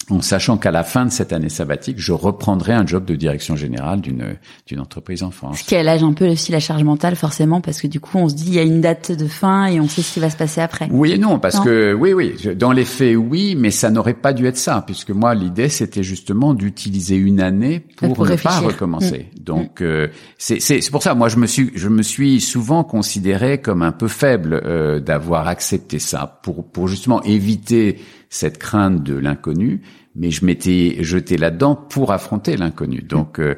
en 0.09 0.21
sachant 0.21 0.57
qu'à 0.57 0.71
la 0.71 0.83
fin 0.83 1.05
de 1.05 1.11
cette 1.11 1.33
année 1.33 1.49
sabbatique, 1.49 1.97
je 1.99 2.13
reprendrai 2.13 2.73
un 2.73 2.85
job 2.85 3.03
de 3.03 3.15
direction 3.15 3.55
générale 3.55 3.99
d'une 3.99 4.37
d'une 4.65 4.79
entreprise 4.79 5.21
en 5.23 5.31
France. 5.31 5.59
Ce 5.59 5.63
qui 5.65 5.75
allège 5.75 6.03
un 6.03 6.13
peu 6.13 6.27
aussi 6.29 6.51
la 6.51 6.59
charge 6.59 6.83
mentale 6.83 7.15
forcément 7.15 7.59
parce 7.59 7.81
que 7.81 7.87
du 7.87 7.99
coup 7.99 8.17
on 8.17 8.29
se 8.29 8.35
dit 8.35 8.45
il 8.47 8.53
y 8.53 8.59
a 8.59 8.63
une 8.63 8.79
date 8.79 9.11
de 9.11 9.27
fin 9.27 9.65
et 9.65 9.79
on 9.81 9.87
sait 9.87 10.01
ce 10.01 10.13
qui 10.13 10.19
va 10.19 10.29
se 10.29 10.37
passer 10.37 10.61
après. 10.61 10.87
Oui 10.91 11.11
et 11.11 11.17
non 11.17 11.39
parce 11.39 11.59
que 11.59 11.93
oui 11.93 12.13
oui 12.13 12.35
dans 12.55 12.71
les 12.71 12.85
faits 12.85 13.17
oui 13.17 13.55
mais 13.57 13.71
ça 13.71 13.89
n'aurait 13.89 14.13
pas 14.13 14.33
dû 14.33 14.45
être 14.45 14.57
ça 14.57 14.83
puisque 14.85 15.11
moi 15.11 15.35
l'idée 15.35 15.69
c'était 15.69 16.03
justement 16.03 16.53
d'utiliser 16.53 17.15
une 17.15 17.41
année 17.41 17.79
pour, 17.97 18.13
Pour 18.13 18.25
ne 18.25 18.31
réfléchir. 18.31 18.61
pas 18.61 18.67
recommencer. 18.67 19.27
Donc 19.39 19.81
euh, 19.81 20.07
c'est 20.37 20.61
c'est 20.61 20.79
c'est 20.81 20.91
pour 20.91 21.03
ça 21.03 21.15
moi 21.15 21.27
je 21.27 21.37
me 21.37 21.47
suis 21.47 21.71
je 21.75 21.89
me 21.89 22.01
suis 22.01 22.39
souvent 22.39 22.83
considéré 22.83 23.59
comme 23.59 23.81
un 23.81 23.91
peu 23.91 24.07
faible 24.07 24.61
euh, 24.63 24.99
d'avoir 24.99 25.47
accepté 25.47 25.99
ça 25.99 26.39
pour 26.43 26.65
pour 26.71 26.87
justement 26.87 27.21
éviter 27.23 27.99
cette 28.29 28.57
crainte 28.57 29.03
de 29.03 29.15
l'inconnu 29.15 29.81
mais 30.17 30.31
je 30.31 30.43
m'étais 30.45 30.97
jeté 31.01 31.37
là-dedans 31.37 31.75
pour 31.75 32.11
affronter 32.11 32.57
l'inconnu. 32.57 33.01
Donc, 33.01 33.39
euh, 33.39 33.55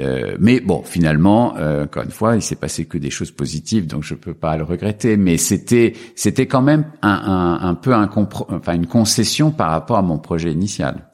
euh, 0.00 0.36
mais 0.40 0.60
bon, 0.60 0.82
finalement, 0.82 1.56
euh, 1.56 1.84
encore 1.84 2.02
une 2.02 2.10
fois, 2.10 2.34
il 2.34 2.42
s'est 2.42 2.56
passé 2.56 2.84
que 2.86 2.98
des 2.98 3.10
choses 3.10 3.30
positives, 3.30 3.86
donc 3.86 4.02
je 4.02 4.14
peux 4.14 4.34
pas 4.34 4.56
le 4.56 4.64
regretter. 4.64 5.16
Mais 5.16 5.36
c'était, 5.36 5.94
c'était 6.16 6.46
quand 6.46 6.62
même 6.62 6.84
un, 7.02 7.10
un, 7.10 7.68
un 7.68 7.74
peu 7.74 7.94
un 7.94 8.10
enfin 8.12 8.74
une 8.74 8.86
concession 8.86 9.52
par 9.52 9.70
rapport 9.70 9.96
à 9.96 10.02
mon 10.02 10.18
projet 10.18 10.52
initial. 10.52 11.08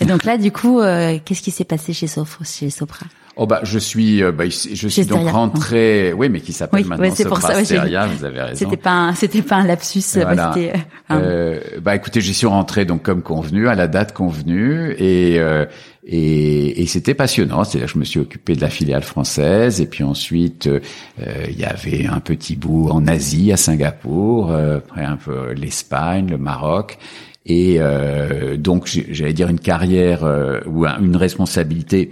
Et 0.00 0.04
donc 0.04 0.24
là 0.24 0.36
du 0.38 0.50
coup 0.52 0.80
euh, 0.80 1.18
qu'est-ce 1.24 1.42
qui 1.42 1.50
s'est 1.50 1.64
passé 1.64 1.92
chez 1.92 2.06
Sopra 2.06 2.44
chez 2.44 2.70
Sopra? 2.70 3.06
Oh 3.36 3.46
bah 3.46 3.60
je 3.62 3.78
suis, 3.78 4.22
euh, 4.22 4.32
bah, 4.32 4.44
je 4.48 4.88
suis 4.88 5.06
donc 5.06 5.26
rentré, 5.28 6.12
oui, 6.12 6.28
mais 6.28 6.40
qui 6.40 6.52
s'appelle 6.52 6.82
Oui, 6.82 6.86
maintenant 6.88 7.06
ouais, 7.08 7.12
c'est 7.14 7.24
pour 7.24 7.36
Sopra 7.40 7.54
ça, 7.54 7.64
Steria, 7.64 8.06
vous 8.06 8.24
avez 8.24 8.42
raison. 8.42 8.56
C'était 8.58 8.76
pas 8.76 8.90
un, 8.90 9.14
c'était 9.14 9.40
pas 9.40 9.56
un 9.56 9.66
lapsus, 9.66 10.02
bah, 10.16 10.24
Voilà. 10.24 10.54
euh, 10.58 10.72
un- 11.08 11.20
Euh, 11.20 11.60
bah 11.80 11.94
écoutez, 11.94 12.20
j'y 12.20 12.34
suis 12.34 12.48
rentré 12.48 12.84
donc 12.84 13.02
comme 13.02 13.22
convenu 13.22 13.68
à 13.68 13.74
la 13.74 13.86
date 13.86 14.12
convenue 14.12 14.92
et 14.98 15.38
euh, 15.38 15.64
et, 16.04 16.82
et 16.82 16.86
c'était 16.86 17.14
passionnant. 17.14 17.64
C'est-à-dire 17.64 17.86
que 17.86 17.94
je 17.94 17.98
me 17.98 18.04
suis 18.04 18.20
occupé 18.20 18.56
de 18.56 18.60
la 18.60 18.68
filiale 18.68 19.04
française 19.04 19.80
et 19.80 19.86
puis 19.86 20.02
ensuite 20.04 20.66
euh, 20.66 20.80
euh, 21.22 21.46
il 21.48 21.58
y 21.58 21.64
avait 21.64 22.06
un 22.06 22.20
petit 22.20 22.56
bout 22.56 22.88
en 22.90 23.06
Asie, 23.06 23.52
à 23.52 23.56
Singapour, 23.56 24.50
euh, 24.50 24.78
après 24.78 25.04
un 25.04 25.16
peu 25.16 25.52
l'Espagne, 25.52 26.26
le 26.28 26.36
Maroc. 26.36 26.98
Et 27.46 27.76
euh, 27.78 28.56
donc 28.56 28.86
j'allais 29.10 29.32
dire 29.32 29.48
une 29.48 29.60
carrière 29.60 30.24
euh, 30.24 30.60
ou 30.66 30.84
un- 30.84 31.00
une 31.00 31.16
responsabilité 31.16 32.10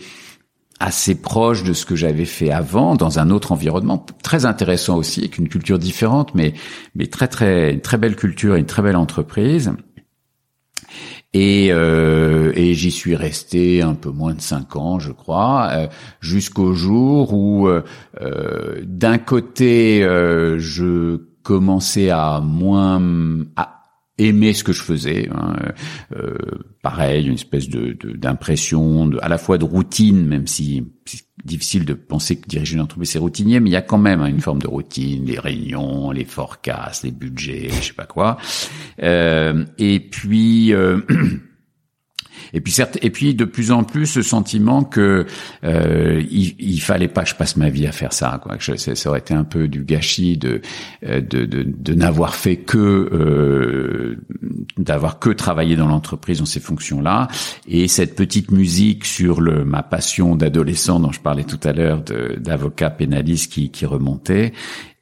assez 0.81 1.16
proche 1.16 1.64
de 1.64 1.72
ce 1.72 1.85
que 1.85 1.97
j'avais 1.97 2.24
fait 2.24 2.51
avant 2.51 2.95
dans 2.95 3.18
un 3.18 3.31
autre 3.31 3.53
environnement 3.53 4.07
très 4.22 4.47
intéressant 4.47 4.97
aussi 4.97 5.20
avec 5.20 5.37
une 5.39 5.49
culture 5.49 5.79
différente 5.79 6.35
mais 6.37 6.55
mais 6.95 7.09
très 7.09 7.26
très 7.26 7.72
une 7.74 7.81
très 7.81 7.99
belle 7.99 8.14
culture 8.16 8.55
et 8.57 8.61
une 8.61 8.66
très 8.66 8.83
belle 8.83 8.97
entreprise. 8.97 9.72
Et, 11.35 11.68
euh, 11.72 12.53
et 12.57 12.72
j'y 12.72 12.91
suis 12.91 13.14
resté 13.14 13.83
un 13.83 13.95
peu 13.95 14.09
moins 14.11 14.33
de 14.33 14.41
cinq 14.41 14.76
ans, 14.76 14.99
je 14.99 15.12
crois, 15.12 15.68
euh, 15.72 15.87
jusqu'au 16.20 16.72
jour 16.72 17.35
où, 17.35 17.68
euh, 17.68 17.83
euh, 18.22 18.81
d'un 18.85 19.18
côté, 19.18 20.03
euh, 20.03 20.59
je 20.59 21.16
commençais 21.43 22.09
à 22.09 22.41
moins 22.43 23.03
à 23.57 23.78
aimer 24.19 24.53
ce 24.53 24.64
que 24.64 24.73
je 24.73 24.83
faisais. 24.83 25.29
hein, 25.33 25.57
euh, 26.16 26.37
pareil, 26.83 27.27
une 27.27 27.35
espèce 27.35 27.69
de 27.69 27.97
d'impression, 28.14 29.07
de, 29.07 29.19
à 29.23 29.29
la 29.29 29.39
fois 29.39 29.59
de 29.59 29.64
routine, 29.64 30.27
même 30.27 30.47
si 30.47 30.85
c'est 31.05 31.25
difficile 31.45 31.85
de 31.85 31.95
penser 31.95 32.37
que 32.37 32.49
diriger 32.49 32.75
une 32.75 32.83
entreprise 32.83 33.11
c'est 33.11 33.19
routinier, 33.19 33.61
mais 33.61 33.71
il 33.71 33.73
y 33.73 33.77
a 33.77 33.83
quand 33.83 33.99
même 33.99 34.21
hein, 34.21 34.27
une 34.27 34.41
forme 34.41 34.61
de 34.61 34.69
routine, 34.69 35.25
les 35.25 35.39
réunions, 35.39 36.11
les 36.11 36.25
forecasts, 36.25 37.05
les 37.05 37.12
budgets, 37.12 37.71
je 37.81 37.89
sais 37.89 37.93
pas 37.95 38.07
quoi. 38.07 38.39
Euh, 39.03 39.64
et 39.79 40.01
puis. 40.01 40.75
Et 42.53 42.61
puis 42.61 42.72
certes, 42.72 42.99
et 43.03 43.11
puis 43.11 43.34
de 43.34 43.44
plus 43.44 43.70
en 43.70 43.84
plus 43.84 44.07
ce 44.07 44.22
sentiment 44.22 44.84
que 44.84 45.26
euh, 45.64 46.22
il, 46.30 46.55
il 46.59 46.80
fallait 46.80 47.09
pas 47.09 47.22
que 47.22 47.30
je 47.30 47.34
passe 47.34 47.57
ma 47.57 47.70
vie 47.70 47.86
à 47.86 47.92
faire 47.92 48.12
ça. 48.12 48.40
Quoi. 48.42 48.57
Ça, 48.76 49.09
aurait 49.11 49.18
été 49.20 49.34
un 49.34 49.44
peu 49.44 49.68
du 49.68 49.84
gâchis 49.84 50.36
de 50.36 50.61
euh, 51.07 51.20
de, 51.20 51.44
de, 51.44 51.64
de 51.66 51.94
n'avoir 51.94 52.34
fait 52.34 52.57
que 52.57 52.78
euh, 52.78 54.16
d'avoir 54.76 55.18
que 55.18 55.30
travaillé 55.30 55.76
dans 55.76 55.88
l'entreprise 55.88 56.38
dans 56.38 56.46
ces 56.46 56.61
fonctions-là. 56.61 57.28
Et 57.66 57.88
cette 57.88 58.14
petite 58.14 58.51
musique 58.51 59.05
sur 59.05 59.40
le 59.40 59.64
ma 59.64 59.82
passion 59.82 60.36
d'adolescent 60.36 61.01
dont 61.01 61.12
je 61.12 61.20
parlais 61.20 61.44
tout 61.44 61.61
à 61.64 61.72
l'heure 61.72 62.03
d'avocat 62.38 62.90
pénaliste 62.90 63.53
qui, 63.53 63.70
qui 63.70 63.86
remontait 63.86 64.53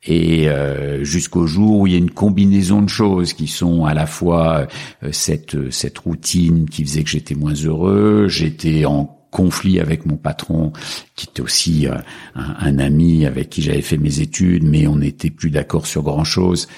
et 0.07 0.49
euh, 0.49 1.05
jusqu'au 1.05 1.47
jour 1.47 1.81
où 1.81 1.87
il 1.87 1.93
y 1.93 1.97
a 1.97 1.99
une 1.99 2.11
combinaison 2.11 2.83
de 2.83 2.89
choses 2.89 3.33
qui 3.33 3.49
sont 3.49 3.85
à 3.85 3.95
la 3.95 4.07
fois 4.07 4.67
euh, 5.03 5.09
cette 5.13 5.71
cette 5.71 5.99
routine 5.99 6.69
qui 6.69 6.85
faisait 6.85 7.03
que 7.03 7.11
j'étais 7.11 7.35
moins 7.35 7.55
heureux, 7.55 8.27
j'étais 8.29 8.85
en 8.85 9.13
conflit 9.31 9.81
avec 9.81 10.07
mon 10.07 10.17
patron 10.17 10.73
qui 11.17 11.27
était 11.29 11.43
aussi 11.43 11.89
euh, 11.89 11.97
un, 12.35 12.55
un 12.59 12.79
ami 12.79 13.27
avec 13.27 13.51
qui 13.51 13.63
j'avais 13.63 13.83
fait 13.83 13.99
mes 13.99 14.21
études 14.21 14.63
mais 14.63 14.87
on 14.87 14.97
n'était 14.97 15.31
plus 15.31 15.51
d'accord 15.51 15.87
sur 15.87 16.03
grand 16.03 16.25
chose 16.25 16.69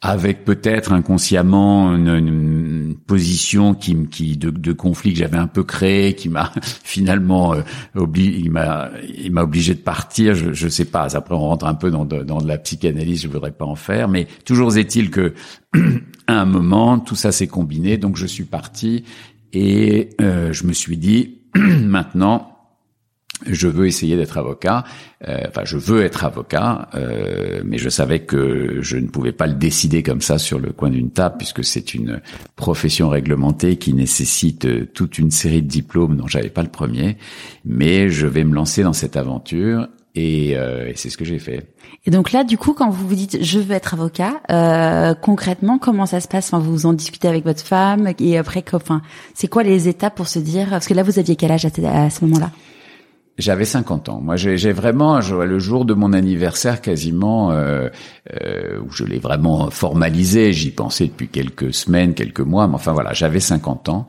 avec 0.00 0.44
peut-être 0.44 0.92
inconsciemment 0.92 1.94
une, 1.94 2.94
position 3.06 3.74
qui, 3.74 4.06
qui 4.08 4.36
de, 4.36 4.50
de 4.50 4.72
conflit 4.72 5.12
que 5.12 5.18
j'avais 5.18 5.38
un 5.38 5.46
peu 5.46 5.64
créé, 5.64 6.14
qui 6.14 6.28
m'a 6.28 6.52
finalement 6.84 7.54
euh, 7.54 7.62
obli- 7.96 8.34
il 8.38 8.50
m'a 8.50 8.90
il 9.02 9.32
m'a 9.32 9.42
obligé 9.42 9.74
de 9.74 9.80
partir. 9.80 10.34
Je, 10.34 10.52
je 10.52 10.68
sais 10.68 10.84
pas. 10.84 11.16
Après, 11.16 11.34
on 11.34 11.40
rentre 11.40 11.66
un 11.66 11.74
peu 11.74 11.90
dans 11.90 12.04
dans 12.04 12.38
de 12.38 12.46
la 12.48 12.58
psychanalyse. 12.58 13.22
Je 13.22 13.28
voudrais 13.28 13.52
pas 13.52 13.64
en 13.64 13.76
faire, 13.76 14.08
mais 14.08 14.26
toujours 14.44 14.76
est-il 14.76 15.10
que 15.10 15.34
à 16.26 16.40
un 16.40 16.44
moment, 16.44 16.98
tout 16.98 17.16
ça 17.16 17.32
s'est 17.32 17.46
combiné. 17.46 17.96
Donc, 17.96 18.16
je 18.16 18.26
suis 18.26 18.44
parti 18.44 19.04
et 19.52 20.10
euh, 20.20 20.52
je 20.52 20.66
me 20.66 20.72
suis 20.72 20.96
dit 20.96 21.38
maintenant 21.56 22.57
je 23.46 23.68
veux 23.68 23.86
essayer 23.86 24.16
d'être 24.16 24.38
avocat. 24.38 24.84
Euh, 25.26 25.40
enfin, 25.48 25.62
je 25.64 25.76
veux 25.76 26.02
être 26.04 26.24
avocat, 26.24 26.88
euh, 26.94 27.62
mais 27.64 27.78
je 27.78 27.88
savais 27.88 28.20
que 28.20 28.78
je 28.80 28.96
ne 28.96 29.08
pouvais 29.08 29.32
pas 29.32 29.46
le 29.46 29.54
décider 29.54 30.02
comme 30.02 30.20
ça 30.20 30.38
sur 30.38 30.58
le 30.58 30.72
coin 30.72 30.90
d'une 30.90 31.10
table, 31.10 31.36
puisque 31.38 31.64
c'est 31.64 31.94
une 31.94 32.20
profession 32.56 33.08
réglementée 33.08 33.76
qui 33.76 33.94
nécessite 33.94 34.64
euh, 34.64 34.86
toute 34.92 35.18
une 35.18 35.30
série 35.30 35.62
de 35.62 35.68
diplômes 35.68 36.16
dont 36.16 36.26
j'avais 36.26 36.50
pas 36.50 36.62
le 36.62 36.68
premier. 36.68 37.16
Mais 37.64 38.10
je 38.10 38.26
vais 38.26 38.44
me 38.44 38.54
lancer 38.54 38.82
dans 38.82 38.92
cette 38.92 39.16
aventure, 39.16 39.88
et, 40.14 40.56
euh, 40.56 40.88
et 40.88 40.94
c'est 40.96 41.10
ce 41.10 41.16
que 41.16 41.24
j'ai 41.24 41.38
fait. 41.38 41.66
Et 42.06 42.10
donc 42.10 42.32
là, 42.32 42.44
du 42.44 42.58
coup, 42.58 42.72
quand 42.74 42.90
vous 42.90 43.06
vous 43.06 43.14
dites 43.14 43.42
je 43.42 43.58
veux 43.58 43.74
être 43.74 43.94
avocat, 43.94 44.40
euh, 44.50 45.14
concrètement, 45.14 45.78
comment 45.78 46.06
ça 46.06 46.20
se 46.20 46.28
passe? 46.28 46.52
Enfin, 46.52 46.62
vous 46.62 46.86
en 46.86 46.92
discutez 46.92 47.28
avec 47.28 47.44
votre 47.44 47.62
femme 47.62 48.12
et 48.18 48.38
après, 48.38 48.64
enfin, 48.72 49.02
c'est 49.34 49.48
quoi 49.48 49.62
les 49.62 49.88
étapes 49.88 50.14
pour 50.14 50.28
se 50.28 50.38
dire? 50.38 50.68
Parce 50.70 50.86
que 50.86 50.94
là, 50.94 51.02
vous 51.02 51.18
aviez 51.18 51.36
quel 51.36 51.50
âge 51.50 51.64
à, 51.66 51.70
à 52.04 52.10
ce 52.10 52.24
moment-là? 52.24 52.50
J'avais 53.38 53.64
50 53.64 54.08
ans. 54.08 54.20
Moi, 54.20 54.34
j'ai 54.36 54.72
vraiment, 54.72 55.20
le 55.20 55.58
jour 55.60 55.84
de 55.84 55.94
mon 55.94 56.12
anniversaire, 56.12 56.80
quasiment, 56.80 57.52
euh, 57.52 57.88
euh, 58.42 58.80
où 58.80 58.90
je 58.90 59.04
l'ai 59.04 59.20
vraiment 59.20 59.70
formalisé. 59.70 60.52
J'y 60.52 60.70
pensais 60.72 61.06
depuis 61.06 61.28
quelques 61.28 61.72
semaines, 61.72 62.14
quelques 62.14 62.40
mois, 62.40 62.66
mais 62.66 62.74
enfin 62.74 62.92
voilà, 62.92 63.12
j'avais 63.12 63.38
50 63.38 63.88
ans. 63.90 64.08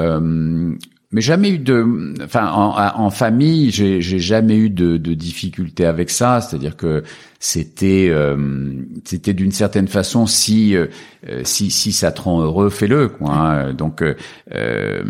Euh, 0.00 0.74
mais 1.12 1.20
jamais 1.20 1.50
eu 1.50 1.58
de, 1.58 2.14
enfin, 2.24 2.50
en, 2.50 2.74
en 3.00 3.10
famille, 3.10 3.70
j'ai 3.70 4.00
jamais 4.00 4.56
eu 4.56 4.70
de, 4.70 4.96
de 4.96 5.14
difficultés 5.14 5.86
avec 5.86 6.10
ça. 6.10 6.40
C'est-à-dire 6.40 6.76
que 6.76 7.04
c'était, 7.38 8.08
euh, 8.10 8.36
c'était 9.04 9.34
d'une 9.34 9.52
certaine 9.52 9.86
façon, 9.86 10.26
si, 10.26 10.74
euh, 10.76 10.88
si, 11.44 11.70
si 11.70 11.92
ça 11.92 12.10
te 12.10 12.22
rend 12.22 12.40
heureux, 12.42 12.68
fais-le, 12.70 13.12
hein. 13.20 13.72
Donc, 13.72 14.02
euh, 14.02 14.14
euh, 14.52 15.04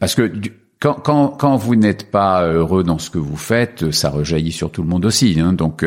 parce 0.00 0.16
que 0.16 0.22
du- 0.22 0.52
quand, 0.80 0.94
quand, 0.94 1.28
quand 1.28 1.56
vous 1.56 1.74
n'êtes 1.74 2.10
pas 2.10 2.44
heureux 2.46 2.84
dans 2.84 2.98
ce 2.98 3.10
que 3.10 3.18
vous 3.18 3.36
faites, 3.36 3.90
ça 3.90 4.10
rejaillit 4.10 4.52
sur 4.52 4.70
tout 4.70 4.82
le 4.82 4.88
monde 4.88 5.04
aussi. 5.06 5.38
Hein. 5.40 5.52
Donc, 5.52 5.84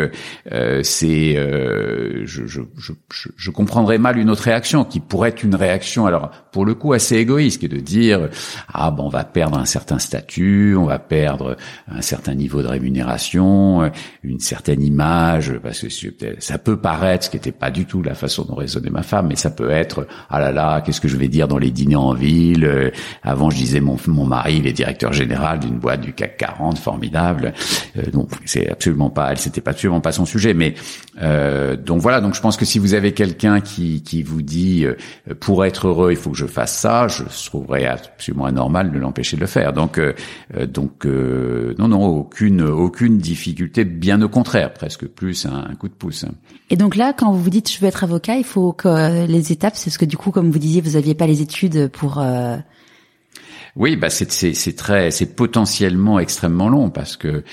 euh, 0.52 0.82
c'est, 0.84 1.38
euh, 1.38 2.24
je, 2.26 2.46
je, 2.46 2.62
je, 2.78 2.92
je- 3.38 3.52
comprendrais 3.52 3.98
mal 3.98 4.18
une 4.18 4.30
autre 4.30 4.44
réaction 4.44 4.84
qui 4.84 5.00
pourrait 5.00 5.30
être 5.30 5.44
une 5.44 5.56
réaction, 5.56 6.06
alors 6.06 6.32
pour 6.52 6.66
le 6.66 6.74
coup 6.74 6.92
assez 6.94 7.16
égoïste, 7.18 7.60
qui 7.62 7.70
de 7.70 7.78
dire 7.80 8.30
ah 8.74 8.92
bon, 8.92 9.04
on 9.06 9.10
va 9.10 9.24
perdre 9.24 9.58
un 9.58 9.66
certain 9.66 10.00
statut, 10.00 10.76
on 10.78 10.86
va 10.86 11.00
perdre 11.00 11.56
un 11.88 12.02
certain 12.02 12.34
niveau 12.34 12.62
de 12.62 12.68
rémunération, 12.68 13.92
une 14.24 14.40
certaine 14.40 14.82
image, 14.82 15.54
parce 15.64 15.82
que 15.82 15.88
ça 16.40 16.58
peut 16.58 16.78
paraître, 16.78 17.26
ce 17.26 17.30
qui 17.30 17.38
n'était 17.38 17.52
pas 17.52 17.72
du 17.72 17.86
tout 17.86 18.02
la 18.02 18.14
façon 18.16 18.44
dont 18.46 18.56
raisonnait 18.56 18.90
ma 18.90 19.04
femme, 19.04 19.28
mais 19.28 19.36
ça 19.36 19.52
peut 19.52 19.70
être 19.70 20.08
ah 20.30 20.40
là 20.40 20.52
là, 20.52 20.82
qu'est-ce 20.82 21.00
que 21.02 21.08
je 21.08 21.18
vais 21.18 21.28
dire 21.28 21.48
dans 21.48 21.58
les 21.60 21.72
dîners 21.72 21.96
en 21.96 22.14
ville 22.14 22.66
Euh, 22.66 22.90
Avant, 23.24 23.50
je 23.50 23.58
disais 23.58 23.80
mon 23.80 23.98
mon 24.08 24.26
mari, 24.26 24.58
il 24.58 24.68
est 24.68 24.74
directeur 24.82 25.14
général 25.14 25.60
d'une 25.60 25.78
boîte 25.78 26.02
du 26.02 26.12
CAC 26.12 26.38
40 26.38 26.80
formidable. 26.80 27.54
Euh, 27.98 28.10
donc 28.12 28.32
c'est 28.46 28.68
absolument 28.68 29.12
pas, 29.12 29.32
elle 29.32 29.38
c'était 29.38 29.68
absolument 29.68 30.02
pas 30.02 30.12
son 30.12 30.26
sujet. 30.26 30.56
Mais 30.56 30.74
euh, 31.22 31.76
donc 31.76 32.02
voilà, 32.02 32.20
donc 32.20 32.34
je 32.34 32.42
pense 32.42 32.58
que 32.58 32.66
si 32.66 32.80
vous 32.80 32.96
avez 32.96 33.12
quelqu'un 33.14 33.62
qui 33.62 34.02
qui 34.02 34.24
vous 34.24 34.42
dit 34.42 34.86
euh, 34.86 34.96
pour 35.40 35.66
être 35.66 35.88
heureux 35.88 36.12
il 36.12 36.18
faut 36.18 36.32
que 36.32 36.38
je 36.38 36.48
fasse 36.48 36.76
ça, 36.76 37.08
je 37.08 37.24
trouverais 37.46 37.86
absolument 37.86 38.46
anormal 38.46 38.92
de 38.92 38.98
l'empêcher 38.98 39.36
de 39.36 39.42
le 39.42 39.48
faire. 39.48 39.72
Donc 39.72 40.00
donc 40.74 41.06
non 41.06 41.88
non 41.88 42.04
aucune 42.06 42.64
aucune 42.64 43.20
difficulté, 43.20 43.86
bien 43.86 44.20
au 44.24 44.30
contraire, 44.30 44.74
presque 44.74 45.06
plus 45.06 45.46
un, 45.46 45.68
un 45.70 45.76
coup 45.76 45.90
de 45.90 45.94
pouce. 45.94 46.26
Et 46.72 46.78
donc 46.78 46.96
là, 46.96 47.14
quand 47.14 47.32
vous 47.32 47.42
vous 47.42 47.50
dites 47.50 47.72
je 47.72 47.80
veux 47.80 47.88
être 47.88 48.04
avocat, 48.04 48.38
il 48.38 48.44
faut 48.44 48.74
que 48.74 49.28
les 49.28 49.52
étapes, 49.52 49.76
c'est 49.76 49.90
ce 49.90 50.00
que 50.00 50.06
du 50.06 50.18
coup, 50.18 50.32
comme 50.32 50.50
vous 50.50 50.60
disiez, 50.60 50.82
vous 50.82 50.96
aviez 50.96 51.14
pas 51.14 51.28
les 51.28 51.42
études 51.42 51.90
pour 51.90 52.20
euh, 52.20 52.58
oui, 53.76 53.96
bah 53.96 54.10
c'est 54.10 54.76
très 54.76 55.12
c'est 55.12 55.36
potentiellement 55.36 56.20
extrêmement 56.20 56.68
long 56.68 56.90
parce 56.90 57.16
que 57.16 57.44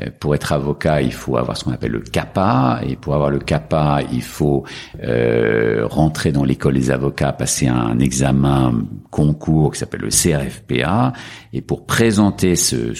euh, 0.00 0.06
pour 0.18 0.34
être 0.34 0.52
avocat, 0.52 1.02
il 1.02 1.12
faut 1.12 1.36
avoir 1.36 1.56
ce 1.56 1.64
qu'on 1.64 1.72
appelle 1.72 1.92
le 1.92 2.00
CAPA 2.00 2.80
et 2.86 2.96
pour 2.96 3.14
avoir 3.14 3.30
le 3.30 3.38
CAPA, 3.38 4.00
il 4.12 4.22
faut 4.22 4.64
euh, 5.02 5.86
rentrer 5.86 6.32
dans 6.32 6.44
l'école 6.44 6.74
des 6.74 6.90
avocats, 6.90 7.32
passer 7.32 7.68
un 7.68 7.98
examen 8.00 8.82
concours 9.10 9.72
qui 9.72 9.78
s'appelle 9.78 10.00
le 10.00 10.08
CRFPA 10.08 11.12
et 11.52 11.60
pour 11.60 11.86
présenter 11.86 12.56
ce, 12.56 12.94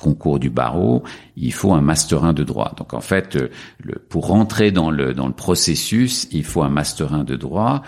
concours 0.00 0.38
du 0.38 0.48
barreau, 0.48 1.02
il 1.36 1.52
faut 1.52 1.74
un 1.74 1.82
master 1.82 2.24
1 2.24 2.32
de 2.32 2.42
droit. 2.42 2.72
Donc 2.78 2.94
en 2.94 3.02
fait, 3.02 3.36
le, 3.78 3.98
pour 4.08 4.28
rentrer 4.28 4.70
dans 4.70 4.90
le 4.90 5.12
dans 5.12 5.26
le 5.26 5.34
processus, 5.34 6.26
il 6.32 6.44
faut 6.44 6.62
un 6.62 6.70
master 6.70 7.12
1 7.12 7.24
de 7.24 7.36
droit 7.36 7.82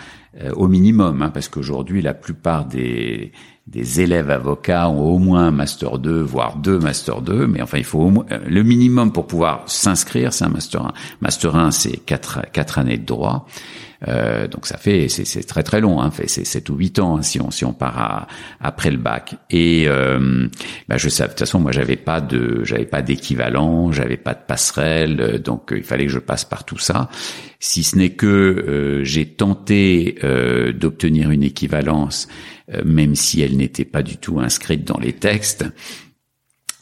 au 0.55 0.67
minimum, 0.67 1.21
hein, 1.21 1.29
parce 1.29 1.47
qu'aujourd'hui 1.47 2.01
la 2.01 2.13
plupart 2.13 2.65
des 2.65 3.31
des 3.67 4.01
élèves 4.01 4.29
avocats 4.29 4.89
ont 4.89 5.13
au 5.13 5.19
moins 5.19 5.47
un 5.47 5.51
master 5.51 5.97
2, 5.97 6.21
voire 6.21 6.57
deux 6.57 6.79
master 6.79 7.21
2, 7.21 7.47
mais 7.47 7.61
enfin 7.61 7.77
il 7.77 7.83
faut 7.83 7.99
au 7.99 8.09
moins, 8.09 8.25
le 8.45 8.61
minimum 8.61 9.11
pour 9.13 9.25
pouvoir 9.25 9.63
s'inscrire, 9.67 10.33
c'est 10.33 10.43
un 10.43 10.49
master 10.49 10.85
1. 10.85 10.93
Master 11.21 11.55
1, 11.55 11.71
c'est 11.71 11.97
quatre, 11.97 12.41
quatre 12.51 12.77
années 12.77 12.97
de 12.97 13.05
droit. 13.05 13.47
Euh, 14.07 14.47
donc 14.47 14.65
ça 14.65 14.77
fait 14.77 15.07
c'est 15.07 15.43
très 15.43 15.63
très 15.63 15.81
long, 15.81 16.01
hein, 16.01 16.11
fait 16.11 16.27
c'est 16.27 16.45
7 16.45 16.69
ou 16.69 16.75
8 16.75 16.99
ans 16.99 17.17
hein, 17.17 17.21
si 17.21 17.39
on 17.41 17.51
si 17.51 17.65
on 17.65 17.73
part 17.73 17.97
à, 17.97 18.27
après 18.59 18.91
le 18.91 18.97
bac. 18.97 19.35
Et 19.49 19.85
euh, 19.87 20.47
bah 20.87 20.97
je 20.97 21.09
sais 21.09 21.23
de 21.23 21.29
toute 21.29 21.39
façon 21.39 21.59
moi 21.59 21.71
j'avais 21.71 21.95
pas 21.95 22.21
de 22.21 22.63
j'avais 22.63 22.85
pas 22.85 23.01
d'équivalent, 23.01 23.91
j'avais 23.91 24.17
pas 24.17 24.33
de 24.33 24.41
passerelle, 24.45 25.21
euh, 25.21 25.37
donc 25.39 25.71
euh, 25.71 25.77
il 25.77 25.83
fallait 25.83 26.05
que 26.05 26.11
je 26.11 26.19
passe 26.19 26.45
par 26.45 26.63
tout 26.65 26.79
ça. 26.79 27.09
Si 27.59 27.83
ce 27.83 27.97
n'est 27.97 28.11
que 28.11 28.25
euh, 28.27 29.03
j'ai 29.03 29.25
tenté 29.25 30.17
d'obtenir 30.73 31.31
une 31.31 31.43
équivalence 31.43 32.27
euh, 32.71 32.81
même 32.85 33.15
si 33.15 33.41
elle 33.41 33.57
n'était 33.57 33.85
pas 33.85 34.03
du 34.03 34.17
tout 34.17 34.39
inscrite 34.39 34.85
dans 34.85 34.99
les 34.99 35.13
textes, 35.13 35.65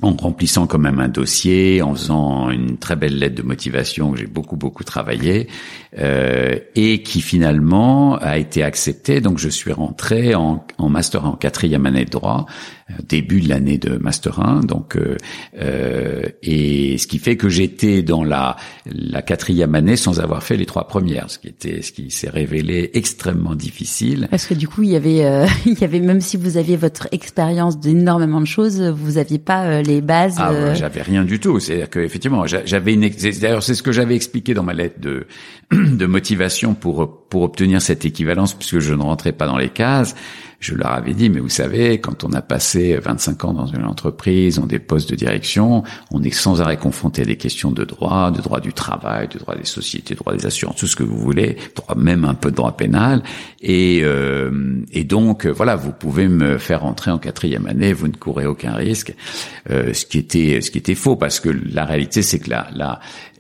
en 0.02 0.14
remplissant 0.14 0.68
quand 0.68 0.80
même 0.80 0.99
un 0.99 1.08
dossier, 1.08 1.82
en 1.82 1.93
faisant 1.93 2.49
une 2.49 2.78
très 2.78 2.95
belle 2.95 3.18
lettre 3.18 3.36
de 3.36 3.43
motivation 3.43 4.12
que 4.12 4.20
j'ai 4.20 4.28
beaucoup 4.28 4.56
beaucoup 4.56 4.84
travaillé 4.84 5.47
euh, 5.97 6.58
et 6.76 7.04
qui 7.04 7.22
finalement 7.22 8.18
a 8.18 8.38
été 8.38 8.64
acceptée. 8.64 9.22
Donc 9.22 9.38
je 9.38 9.49
suis 9.49 9.72
rentré 9.72 10.34
en, 10.36 10.66
en 10.78 10.89
master 10.89 11.26
en 11.26 11.34
quatrième 11.34 11.86
année 11.86 12.06
de 12.06 12.10
droit 12.10 12.45
début 13.08 13.42
de 13.42 13.50
l'année 13.50 13.78
de 13.78 13.98
Master 13.98 14.39
1. 14.39 14.62
Donc, 14.62 14.96
euh, 14.96 15.18
euh, 15.60 16.24
et 16.42 16.98
ce 16.98 17.08
qui 17.08 17.20
fait 17.20 17.38
que 17.38 17.50
j'étais 17.50 18.02
dans 18.02 18.24
la, 18.24 18.56
la 18.86 19.22
quatrième 19.22 19.76
année 19.76 19.96
sans 19.96 20.20
avoir 20.20 20.44
fait 20.44 20.58
les 20.58 20.66
trois 20.66 20.88
premières, 20.88 21.30
ce 21.30 21.39
qui 21.39 21.48
était, 21.48 21.82
ce 21.82 21.92
qui 21.92 22.12
s'est 22.12 22.30
révélé 22.30 22.92
extrêmement 22.94 23.56
difficile. 23.56 24.28
Parce 24.30 24.46
que 24.46 24.54
du 24.54 24.68
coup, 24.68 24.84
il 24.84 24.89
y 24.89 24.96
avait, 24.96 25.26
euh, 25.26 25.46
il 25.66 25.80
y 25.80 25.84
avait 25.84 26.00
même 26.00 26.22
si 26.22 26.38
vous 26.38 26.58
aviez 26.58 26.78
votre 26.78 27.08
expérience 27.12 27.80
d'énormément 27.80 28.42
de 28.42 28.46
choses, 28.46 28.82
vous 28.82 29.18
aviez 29.18 29.39
pas 29.39 29.66
euh, 29.66 29.82
les 29.82 30.02
bases. 30.02 30.36
Ah, 30.38 30.74
j'avais 30.74 31.02
rien 31.02 31.24
du 31.24 31.39
tout. 31.39 31.60
C'est-à-dire 31.60 31.89
que 31.89 32.00
effectivement, 32.00 32.46
j'avais 32.46 32.94
une. 32.94 33.10
D'ailleurs, 33.42 33.64
c'est 33.64 33.76
ce 33.76 33.84
que 33.84 33.92
j'avais 33.92 34.16
expliqué 34.16 34.54
dans 34.54 34.64
ma 34.64 34.74
lettre 34.74 35.00
de 35.00 35.28
de 35.72 36.06
motivation 36.06 36.74
pour 36.74 37.26
pour 37.30 37.44
obtenir 37.44 37.82
cette 37.82 38.06
équivalence, 38.06 38.54
puisque 38.54 38.80
je 38.80 38.94
ne 38.94 39.02
rentrais 39.02 39.32
pas 39.32 39.48
dans 39.48 39.58
les 39.58 39.70
cases 39.70 40.16
je 40.62 40.76
leur 40.76 40.91
avais 40.91 41.14
dit, 41.14 41.30
mais 41.30 41.39
vous 41.39 41.49
savez, 41.49 41.99
quand 41.99 42.24
on 42.24 42.32
a 42.34 42.41
passé 42.41 42.95
25 42.95 43.45
ans 43.45 43.53
dans 43.53 43.66
une 43.66 43.84
entreprise, 43.84 44.59
on 44.59 44.68
des 44.68 44.78
postes 44.78 45.09
de 45.09 45.16
direction, 45.16 45.84
on 46.12 46.22
est 46.22 46.32
sans 46.32 46.62
arrêt 46.62 46.78
confronté 46.78 47.24
à 47.24 47.26
des 47.26 47.36
questions 47.36 47.72
de 47.72 47.84
droit, 47.84 48.30
de 48.30 48.41
droit 48.41 48.59
du 48.59 48.72
travail, 48.72 49.28
de 49.28 49.39
droit 49.39 49.55
des 49.55 49.66
sociétés, 49.66 50.14
de 50.14 50.20
droit 50.20 50.36
des 50.36 50.45
assurances, 50.45 50.76
tout 50.76 50.86
ce 50.86 50.95
que 50.95 51.03
vous 51.03 51.18
voulez, 51.18 51.57
droit, 51.76 51.95
même 51.95 52.26
un 52.26 52.36
peu 52.36 52.51
de 52.51 52.55
droit 52.55 52.78
pénal. 52.78 53.24
Et, 53.59 54.01
euh, 54.03 54.51
donc, 55.03 55.47
voilà, 55.47 55.76
vous 55.76 55.91
pouvez 55.91 56.28
me 56.28 56.59
faire 56.59 56.86
entrer 56.86 57.09
en 57.09 57.18
quatrième 57.18 57.66
année, 57.66 57.91
vous 57.91 58.07
ne 58.07 58.16
courez 58.16 58.45
aucun 58.45 58.74
risque. 58.74 59.14
Euh, 59.72 59.93
ce 59.93 60.05
qui 60.05 60.20
était, 60.20 60.62
ce 60.62 60.70
qui 60.70 60.78
était 60.78 60.95
faux, 60.95 61.16
parce 61.16 61.39
que 61.39 61.49
la 61.49 61.86
réalité, 61.86 62.22
c'est 62.22 62.39
que 62.39 62.51
là, 62.51 62.68
là, 62.74 62.99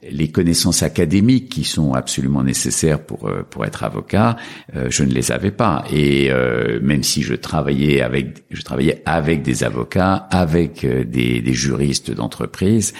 les 0.09 0.29
connaissances 0.29 0.83
académiques 0.83 1.49
qui 1.49 1.63
sont 1.63 1.93
absolument 1.93 2.43
nécessaires 2.43 2.99
pour 2.99 3.27
euh, 3.27 3.45
pour 3.49 3.65
être 3.65 3.83
avocat, 3.83 4.35
euh, 4.75 4.87
je 4.89 5.03
ne 5.03 5.11
les 5.11 5.31
avais 5.31 5.51
pas. 5.51 5.83
Et 5.91 6.31
euh, 6.31 6.79
même 6.81 7.03
si 7.03 7.21
je 7.21 7.35
travaillais 7.35 8.01
avec 8.01 8.43
je 8.49 8.61
travaillais 8.61 9.01
avec 9.05 9.43
des 9.43 9.63
avocats, 9.63 10.15
avec 10.31 10.85
des, 10.85 11.41
des 11.41 11.53
juristes 11.53 12.11
d'entreprise, 12.11 12.93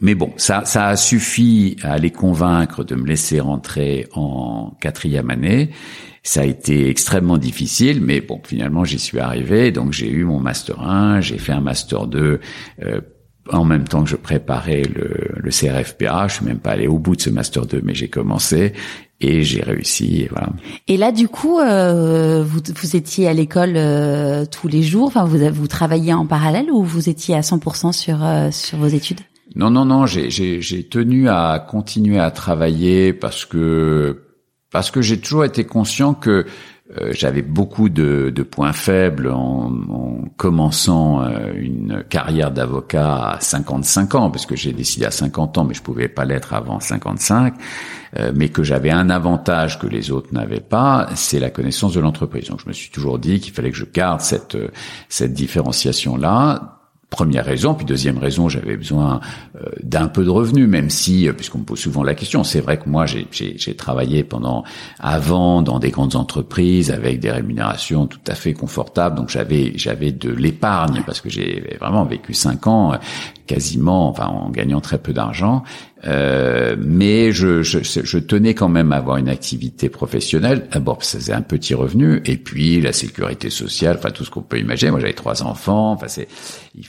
mais 0.00 0.14
bon, 0.14 0.32
ça 0.36 0.64
ça 0.64 0.88
a 0.88 0.96
suffi 0.96 1.76
à 1.82 1.98
les 1.98 2.10
convaincre 2.10 2.84
de 2.84 2.94
me 2.94 3.06
laisser 3.06 3.40
rentrer 3.40 4.06
en 4.12 4.76
quatrième 4.80 5.30
année. 5.30 5.70
Ça 6.22 6.42
a 6.42 6.44
été 6.44 6.90
extrêmement 6.90 7.38
difficile, 7.38 8.02
mais 8.02 8.20
bon, 8.20 8.42
finalement, 8.44 8.84
j'y 8.84 8.98
suis 8.98 9.18
arrivé. 9.18 9.72
Donc, 9.72 9.94
j'ai 9.94 10.10
eu 10.10 10.24
mon 10.24 10.38
master 10.38 10.82
1, 10.82 11.22
j'ai 11.22 11.38
fait 11.38 11.52
un 11.52 11.62
master 11.62 12.06
2 12.06 12.40
en 13.50 13.64
même 13.64 13.88
temps 13.88 14.02
que 14.04 14.10
je 14.10 14.16
préparais 14.16 14.82
le, 14.82 15.32
le 15.36 15.50
CRFPA. 15.50 16.28
Je 16.28 16.34
suis 16.34 16.44
même 16.44 16.58
pas 16.58 16.72
allé 16.72 16.86
au 16.86 16.98
bout 16.98 17.16
de 17.16 17.20
ce 17.20 17.30
master 17.30 17.66
2, 17.66 17.80
mais 17.82 17.94
j'ai 17.94 18.08
commencé 18.08 18.72
et 19.20 19.42
j'ai 19.42 19.62
réussi. 19.62 20.22
Et, 20.22 20.28
voilà. 20.30 20.48
et 20.88 20.96
là, 20.96 21.12
du 21.12 21.28
coup, 21.28 21.58
euh, 21.58 22.42
vous, 22.42 22.60
vous 22.74 22.96
étiez 22.96 23.28
à 23.28 23.32
l'école 23.32 23.74
euh, 23.76 24.44
tous 24.46 24.68
les 24.68 24.82
jours. 24.82 25.06
Enfin, 25.08 25.24
vous 25.24 25.38
vous 25.52 25.68
travailliez 25.68 26.12
en 26.12 26.26
parallèle 26.26 26.70
ou 26.70 26.82
vous 26.82 27.08
étiez 27.08 27.34
à 27.34 27.40
100% 27.40 27.92
sur 27.92 28.24
euh, 28.24 28.50
sur 28.50 28.78
vos 28.78 28.86
études? 28.86 29.20
Non, 29.56 29.70
non, 29.70 29.84
non. 29.84 30.06
J'ai 30.06 30.88
tenu 30.88 31.28
à 31.28 31.64
continuer 31.68 32.18
à 32.18 32.30
travailler 32.30 33.12
parce 33.12 33.44
que 33.44 34.22
parce 34.70 34.90
que 34.90 35.02
j'ai 35.02 35.18
toujours 35.18 35.44
été 35.44 35.64
conscient 35.64 36.14
que 36.14 36.46
euh, 36.98 37.12
j'avais 37.12 37.42
beaucoup 37.42 37.88
de, 37.88 38.32
de, 38.34 38.42
points 38.42 38.72
faibles 38.72 39.28
en, 39.28 39.70
en 39.88 40.24
commençant 40.36 41.22
euh, 41.22 41.52
une 41.54 42.02
carrière 42.08 42.50
d'avocat 42.50 43.32
à 43.32 43.40
55 43.40 44.14
ans, 44.16 44.30
parce 44.30 44.44
que 44.44 44.56
j'ai 44.56 44.72
décidé 44.72 45.06
à 45.06 45.12
50 45.12 45.58
ans, 45.58 45.64
mais 45.64 45.74
je 45.74 45.82
pouvais 45.82 46.08
pas 46.08 46.24
l'être 46.24 46.52
avant 46.52 46.80
55, 46.80 47.54
euh, 48.18 48.32
mais 48.34 48.48
que 48.48 48.64
j'avais 48.64 48.90
un 48.90 49.08
avantage 49.08 49.78
que 49.78 49.86
les 49.86 50.10
autres 50.10 50.34
n'avaient 50.34 50.60
pas, 50.60 51.08
c'est 51.14 51.38
la 51.38 51.50
connaissance 51.50 51.94
de 51.94 52.00
l'entreprise. 52.00 52.48
Donc 52.48 52.60
je 52.64 52.68
me 52.68 52.72
suis 52.72 52.90
toujours 52.90 53.20
dit 53.20 53.38
qu'il 53.38 53.52
fallait 53.52 53.70
que 53.70 53.76
je 53.76 53.84
garde 53.84 54.20
cette, 54.20 54.58
cette 55.08 55.32
différenciation-là 55.32 56.79
Première 57.10 57.44
raison, 57.44 57.74
puis 57.74 57.84
deuxième 57.84 58.18
raison, 58.18 58.48
j'avais 58.48 58.76
besoin 58.76 59.20
euh, 59.56 59.68
d'un 59.82 60.06
peu 60.06 60.24
de 60.24 60.30
revenus, 60.30 60.68
même 60.68 60.90
si, 60.90 61.26
euh, 61.26 61.32
puisqu'on 61.32 61.58
me 61.58 61.64
pose 61.64 61.80
souvent 61.80 62.04
la 62.04 62.14
question, 62.14 62.44
c'est 62.44 62.60
vrai 62.60 62.78
que 62.78 62.88
moi 62.88 63.04
j'ai 63.06 63.74
travaillé 63.74 64.22
pendant 64.22 64.62
avant 65.00 65.60
dans 65.60 65.80
des 65.80 65.90
grandes 65.90 66.14
entreprises 66.14 66.92
avec 66.92 67.18
des 67.18 67.32
rémunérations 67.32 68.06
tout 68.06 68.20
à 68.28 68.36
fait 68.36 68.52
confortables, 68.52 69.16
donc 69.16 69.28
j'avais 69.28 69.72
j'avais 69.74 70.12
de 70.12 70.30
l'épargne 70.30 71.02
parce 71.04 71.20
que 71.20 71.28
j'ai 71.28 71.76
vraiment 71.80 72.04
vécu 72.04 72.32
cinq 72.32 72.68
ans 72.68 72.94
quasiment, 73.50 74.08
enfin 74.08 74.26
en 74.26 74.48
gagnant 74.48 74.80
très 74.80 74.98
peu 74.98 75.12
d'argent, 75.12 75.64
euh, 76.06 76.76
mais 76.78 77.32
je, 77.32 77.62
je, 77.62 77.78
je, 77.82 78.18
tenais 78.18 78.54
quand 78.54 78.68
même 78.68 78.92
à 78.92 78.96
avoir 78.96 79.16
une 79.16 79.28
activité 79.28 79.88
professionnelle. 79.88 80.68
D'abord, 80.72 81.02
ça 81.02 81.18
faisait 81.18 81.32
un 81.32 81.42
petit 81.42 81.74
revenu, 81.74 82.22
et 82.26 82.36
puis 82.36 82.80
la 82.80 82.92
sécurité 82.92 83.50
sociale, 83.50 83.96
enfin 83.98 84.10
tout 84.10 84.24
ce 84.24 84.30
qu'on 84.30 84.42
peut 84.42 84.60
imaginer. 84.60 84.92
Moi, 84.92 85.00
j'avais 85.00 85.14
trois 85.14 85.42
enfants. 85.42 85.90
Enfin, 85.90 86.06
c'est. 86.06 86.28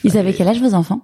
Ils 0.04 0.16
avaient 0.16 0.32
quel 0.32 0.46
âge 0.46 0.60
vos 0.60 0.74
enfants? 0.74 1.00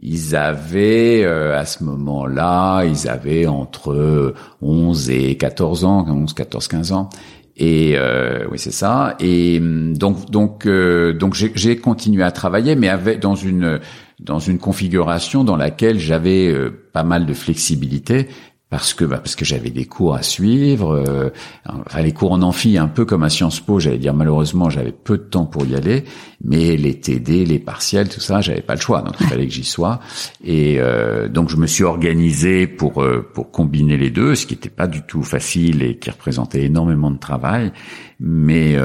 Ils 0.00 0.36
avaient 0.36 1.24
euh, 1.24 1.58
à 1.58 1.64
ce 1.64 1.82
moment-là, 1.82 2.84
ils 2.84 3.08
avaient 3.08 3.48
entre 3.48 4.32
11 4.62 5.10
et 5.10 5.36
14 5.36 5.84
ans, 5.84 6.06
11, 6.08 6.32
14, 6.34 6.68
15 6.68 6.92
ans. 6.92 7.08
Et 7.56 7.94
euh, 7.96 8.46
oui, 8.52 8.58
c'est 8.60 8.72
ça. 8.72 9.16
Et 9.18 9.58
hum, 9.58 9.98
donc, 9.98 10.30
donc, 10.30 10.66
euh, 10.66 11.12
donc, 11.12 11.34
j'ai 11.34 11.76
continué 11.76 12.22
à 12.22 12.30
travailler, 12.30 12.76
mais 12.76 12.88
avec 12.88 13.18
dans 13.18 13.34
une 13.34 13.80
dans 14.20 14.38
une 14.38 14.58
configuration 14.58 15.44
dans 15.44 15.56
laquelle 15.56 15.98
j'avais 15.98 16.48
euh, 16.48 16.88
pas 16.92 17.04
mal 17.04 17.26
de 17.26 17.34
flexibilité 17.34 18.28
parce 18.70 18.92
que 18.92 19.04
bah, 19.04 19.18
parce 19.18 19.34
que 19.34 19.44
j'avais 19.44 19.70
des 19.70 19.86
cours 19.86 20.14
à 20.14 20.22
suivre, 20.22 20.92
euh, 20.92 21.30
enfin 21.66 22.02
les 22.02 22.12
cours 22.12 22.32
en 22.32 22.42
amphi 22.42 22.76
un 22.76 22.88
peu 22.88 23.06
comme 23.06 23.22
à 23.22 23.30
Sciences 23.30 23.60
Po, 23.60 23.80
j'allais 23.80 23.98
dire 23.98 24.12
malheureusement 24.12 24.68
j'avais 24.68 24.92
peu 24.92 25.16
de 25.16 25.22
temps 25.22 25.46
pour 25.46 25.64
y 25.64 25.74
aller, 25.74 26.04
mais 26.44 26.76
les 26.76 27.00
TD, 27.00 27.46
les 27.46 27.58
partiels, 27.58 28.08
tout 28.08 28.20
ça, 28.20 28.42
j'avais 28.42 28.60
pas 28.60 28.74
le 28.74 28.80
choix, 28.80 29.00
donc 29.00 29.14
il 29.20 29.26
fallait 29.26 29.46
que 29.46 29.54
j'y 29.54 29.64
sois, 29.64 30.00
et 30.44 30.76
euh, 30.78 31.28
donc 31.28 31.48
je 31.48 31.56
me 31.56 31.66
suis 31.66 31.84
organisé 31.84 32.66
pour 32.66 33.02
euh, 33.02 33.26
pour 33.32 33.50
combiner 33.50 33.96
les 33.96 34.10
deux, 34.10 34.34
ce 34.34 34.44
qui 34.46 34.54
n'était 34.54 34.68
pas 34.68 34.86
du 34.86 35.02
tout 35.02 35.22
facile 35.22 35.82
et 35.82 35.96
qui 35.96 36.10
représentait 36.10 36.64
énormément 36.64 37.10
de 37.10 37.18
travail, 37.18 37.72
mais 38.20 38.76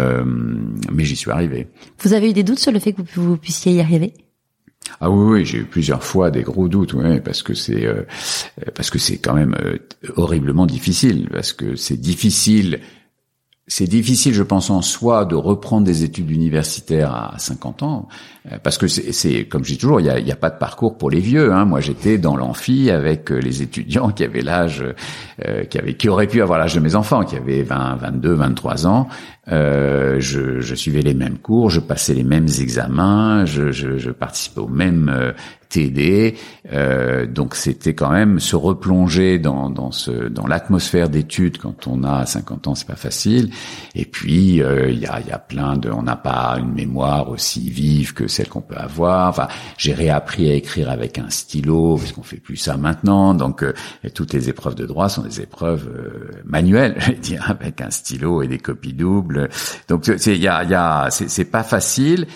mais 0.91 1.03
j'y 1.03 1.15
suis 1.15 1.31
arrivé. 1.31 1.67
Vous 1.99 2.13
avez 2.13 2.29
eu 2.29 2.33
des 2.33 2.43
doutes 2.43 2.59
sur 2.59 2.71
le 2.71 2.79
fait 2.79 2.93
que 2.93 3.01
vous 3.15 3.37
puissiez 3.37 3.73
y 3.73 3.81
arriver? 3.81 4.13
Ah 4.99 5.09
oui, 5.09 5.31
oui 5.31 5.45
j'ai 5.45 5.59
eu 5.59 5.65
plusieurs 5.65 6.03
fois 6.03 6.31
des 6.31 6.41
gros 6.41 6.67
doutes, 6.67 6.93
oui, 6.93 7.19
parce 7.21 7.43
que 7.43 7.53
c'est 7.53 7.85
euh, 7.85 8.03
parce 8.75 8.89
que 8.89 8.99
c'est 8.99 9.17
quand 9.17 9.33
même 9.33 9.55
euh, 9.63 9.77
horriblement 10.15 10.65
difficile, 10.65 11.27
parce 11.31 11.53
que 11.53 11.75
c'est 11.75 11.97
difficile 11.97 12.79
c'est 13.65 13.87
difficile, 13.87 14.33
je 14.33 14.43
pense, 14.43 14.69
en 14.69 14.81
soi, 14.81 15.23
de 15.23 15.35
reprendre 15.35 15.85
des 15.85 16.03
études 16.03 16.29
universitaires 16.29 17.13
à 17.13 17.35
50 17.37 17.83
ans, 17.83 18.09
euh, 18.51 18.57
parce 18.61 18.77
que 18.77 18.87
c'est, 18.87 19.45
comme 19.45 19.63
je 19.63 19.71
dis 19.71 19.77
toujours, 19.77 20.01
il 20.01 20.03
n'y 20.03 20.31
a, 20.31 20.33
a, 20.33 20.37
pas 20.37 20.49
de 20.49 20.57
parcours 20.57 20.97
pour 20.97 21.09
les 21.09 21.21
vieux. 21.21 21.53
Hein. 21.53 21.63
Moi, 21.63 21.79
j'étais 21.79 22.17
dans 22.17 22.35
l'amphi 22.35 22.91
avec 22.91 23.31
euh, 23.31 23.37
les 23.37 23.61
étudiants 23.61 24.09
qui 24.09 24.25
avaient 24.25 24.41
l'âge, 24.41 24.83
euh, 25.45 25.63
qui 25.63 25.79
avaient, 25.79 25.93
qui 25.93 26.09
auraient 26.09 26.27
pu 26.27 26.41
avoir 26.41 26.59
l'âge 26.59 26.75
de 26.75 26.81
mes 26.81 26.95
enfants, 26.95 27.23
qui 27.23 27.37
avaient 27.37 27.63
20, 27.63 27.95
22, 27.95 28.33
23 28.33 28.85
ans. 28.85 29.07
Euh, 29.51 30.19
je, 30.19 30.61
je, 30.61 30.75
suivais 30.75 31.01
les 31.01 31.13
mêmes 31.13 31.37
cours, 31.37 31.69
je 31.69 31.81
passais 31.81 32.13
les 32.13 32.23
mêmes 32.23 32.47
examens, 32.59 33.45
je, 33.45 33.71
je, 33.71 33.97
je 33.97 34.11
participais 34.11 34.61
aux 34.61 34.69
mêmes 34.69 35.33
TD. 35.73 36.35
Euh, 36.71 37.25
donc 37.25 37.55
c'était 37.55 37.95
quand 37.95 38.11
même 38.11 38.39
se 38.39 38.55
replonger 38.55 39.39
dans, 39.39 39.69
dans 39.71 39.91
ce 39.91 40.29
dans 40.29 40.45
l'atmosphère 40.45 41.09
d'études 41.09 41.57
quand 41.57 41.87
on 41.87 42.03
a 42.03 42.25
50 42.25 42.67
ans, 42.67 42.75
c'est 42.75 42.87
pas 42.87 42.95
facile. 42.95 43.49
Et 43.95 44.05
puis 44.05 44.61
euh, 44.61 44.91
il 44.91 44.99
y, 44.99 45.07
a, 45.07 45.19
y 45.21 45.31
a 45.31 45.39
plein 45.39 45.75
de, 45.75 45.89
on 45.89 46.03
n'a 46.03 46.15
pas 46.15 46.57
une 46.59 46.73
mémoire 46.73 47.29
aussi 47.29 47.69
vive 47.69 48.13
que 48.13 48.27
celle 48.27 48.49
qu'on 48.49 48.61
peut 48.61 48.77
avoir. 48.77 49.29
Enfin, 49.29 49.47
j'ai 49.77 49.93
réappris 49.93 50.49
à 50.51 50.53
écrire 50.53 50.91
avec 50.91 51.17
un 51.17 51.29
stylo 51.29 51.97
parce 51.97 52.11
qu'on 52.11 52.23
fait 52.23 52.37
plus 52.37 52.57
ça 52.57 52.77
maintenant. 52.77 53.33
Donc 53.33 53.63
euh, 53.63 53.73
toutes 54.13 54.33
les 54.33 54.49
épreuves 54.49 54.75
de 54.75 54.85
droit 54.85 55.09
sont 55.09 55.23
des 55.23 55.41
épreuves 55.41 55.89
euh, 55.89 56.41
manuelles, 56.45 56.95
je 56.99 57.11
dire, 57.13 57.49
avec 57.49 57.81
un 57.81 57.89
stylo 57.89 58.43
et 58.43 58.47
des 58.47 58.59
copies 58.59 58.93
doubles. 58.93 59.32
Donc 59.87 60.07
il 60.07 60.41
y 60.41 60.47
a, 60.47 60.63
y 60.63 60.73
a 60.73 61.07
c'est 61.09 61.45
pas 61.45 61.63
facile 61.63 62.27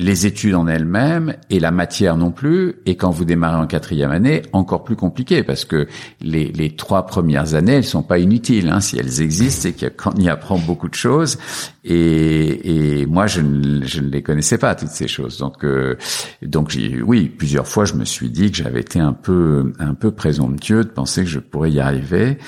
les 0.00 0.24
études 0.24 0.54
en 0.54 0.66
elles-mêmes 0.66 1.36
et 1.50 1.60
la 1.60 1.70
matière 1.70 2.16
non 2.16 2.30
plus. 2.30 2.76
Et 2.86 2.96
quand 2.96 3.10
vous 3.10 3.26
démarrez 3.26 3.58
en 3.58 3.66
quatrième 3.66 4.10
année, 4.10 4.42
encore 4.52 4.82
plus 4.82 4.96
compliqué 4.96 5.42
parce 5.42 5.66
que 5.66 5.86
les, 6.22 6.50
les 6.52 6.74
trois 6.74 7.04
premières 7.06 7.54
années, 7.54 7.74
elles 7.74 7.84
sont 7.84 8.02
pas 8.02 8.18
inutiles. 8.18 8.70
Hein. 8.70 8.80
Si 8.80 8.98
elles 8.98 9.20
existent, 9.20 9.68
c'est 9.70 9.94
qu'on 9.94 10.12
y 10.12 10.28
apprend 10.30 10.58
beaucoup 10.58 10.88
de 10.88 10.94
choses. 10.94 11.38
Et, 11.84 13.00
et 13.00 13.06
moi, 13.06 13.26
je 13.26 13.42
ne, 13.42 13.84
je 13.84 14.00
ne, 14.00 14.08
les 14.08 14.22
connaissais 14.22 14.58
pas 14.58 14.74
toutes 14.74 14.88
ces 14.88 15.06
choses. 15.06 15.36
Donc, 15.38 15.64
euh, 15.64 15.96
donc 16.40 16.74
oui, 17.04 17.28
plusieurs 17.28 17.68
fois, 17.68 17.84
je 17.84 17.94
me 17.94 18.06
suis 18.06 18.30
dit 18.30 18.50
que 18.50 18.56
j'avais 18.56 18.80
été 18.80 19.00
un 19.00 19.12
peu, 19.12 19.74
un 19.78 19.94
peu 19.94 20.12
présomptueux 20.12 20.84
de 20.84 20.90
penser 20.90 21.24
que 21.24 21.30
je 21.30 21.40
pourrais 21.40 21.72
y 21.72 21.80
arriver. 21.80 22.38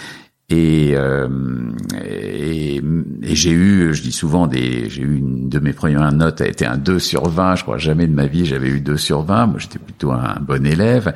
Euh, 0.53 1.29
et, 2.05 2.77
et, 2.77 3.35
j'ai 3.35 3.51
eu, 3.51 3.95
je 3.95 4.03
dis 4.03 4.13
souvent, 4.13 4.47
des, 4.47 4.89
j'ai 4.91 5.03
eu 5.03 5.17
une 5.17 5.49
de 5.49 5.59
mes 5.59 5.73
premières 5.73 6.11
notes 6.13 6.41
a 6.41 6.47
été 6.47 6.67
un 6.67 6.77
2 6.77 6.99
sur 6.99 7.29
20. 7.29 7.57
Je 7.57 7.63
crois 7.63 7.79
jamais 7.79 8.07
de 8.07 8.15
ma 8.15 8.27
vie 8.27 8.47
j'avais 8.47 8.69
eu 8.69 8.81
2 8.81 8.97
sur 8.97 9.23
20. 9.23 9.47
Moi, 9.47 9.59
j'étais 9.59 9.79
plutôt 9.79 10.13
un, 10.13 10.37
bon 10.41 10.67
élève, 10.67 11.13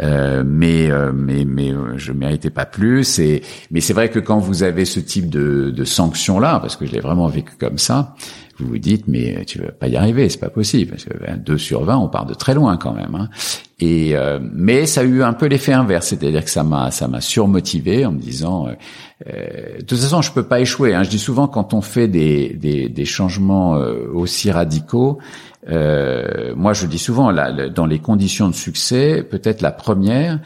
euh, 0.00 0.42
mais 0.46 0.90
euh, 0.90 1.12
mais 1.14 1.44
mais 1.44 1.72
je 1.96 2.12
méritais 2.12 2.50
pas 2.50 2.66
plus. 2.66 3.18
Et 3.18 3.42
mais 3.70 3.80
c'est 3.80 3.94
vrai 3.94 4.10
que 4.10 4.18
quand 4.18 4.38
vous 4.38 4.62
avez 4.62 4.84
ce 4.84 5.00
type 5.00 5.28
de, 5.30 5.70
de 5.70 5.84
sanction 5.84 6.38
là, 6.38 6.58
parce 6.60 6.76
que 6.76 6.86
je 6.86 6.92
l'ai 6.92 7.00
vraiment 7.00 7.28
vécu 7.28 7.52
comme 7.58 7.78
ça, 7.78 8.14
vous 8.58 8.68
vous 8.68 8.78
dites 8.78 9.08
mais 9.08 9.44
tu 9.46 9.58
vas 9.60 9.72
pas 9.72 9.88
y 9.88 9.96
arriver, 9.96 10.28
c'est 10.28 10.38
pas 10.38 10.50
possible. 10.50 10.92
Parce 10.92 11.04
que 11.04 11.36
2 11.36 11.58
sur 11.58 11.84
20, 11.84 11.96
on 11.96 12.08
part 12.08 12.26
de 12.26 12.34
très 12.34 12.54
loin 12.54 12.76
quand 12.76 12.92
même. 12.92 13.14
Hein. 13.14 13.28
Et 13.80 14.16
euh, 14.16 14.38
mais 14.40 14.86
ça 14.86 15.00
a 15.00 15.04
eu 15.04 15.22
un 15.22 15.32
peu 15.32 15.46
l'effet 15.46 15.72
inverse, 15.72 16.08
c'est-à-dire 16.08 16.44
que 16.44 16.50
ça 16.50 16.62
m'a 16.62 16.90
ça 16.90 17.08
m'a 17.08 17.20
surmotivé 17.20 18.06
en 18.06 18.12
me 18.12 18.20
disant 18.20 18.68
euh, 18.68 18.72
euh, 19.26 19.78
de 19.78 19.84
toute 19.84 19.98
façon 19.98 20.22
je 20.22 20.32
peux 20.32 20.44
pas 20.44 20.60
échouer. 20.60 20.94
Hein. 20.94 21.02
Je 21.02 21.10
dis 21.10 21.18
souvent 21.18 21.48
quand 21.48 21.74
on 21.74 21.80
fait 21.80 22.06
des 22.06 22.54
des, 22.54 22.88
des 22.88 23.04
changements 23.04 23.72
aussi 24.12 24.50
radicaux, 24.50 25.18
moi 25.68 26.72
je 26.72 26.86
dis 26.86 26.98
souvent 26.98 27.30
là, 27.30 27.68
dans 27.68 27.86
les 27.86 27.98
conditions 27.98 28.48
de 28.48 28.54
succès, 28.54 29.22
peut-être 29.28 29.60
la 29.60 29.72
première 29.72 30.40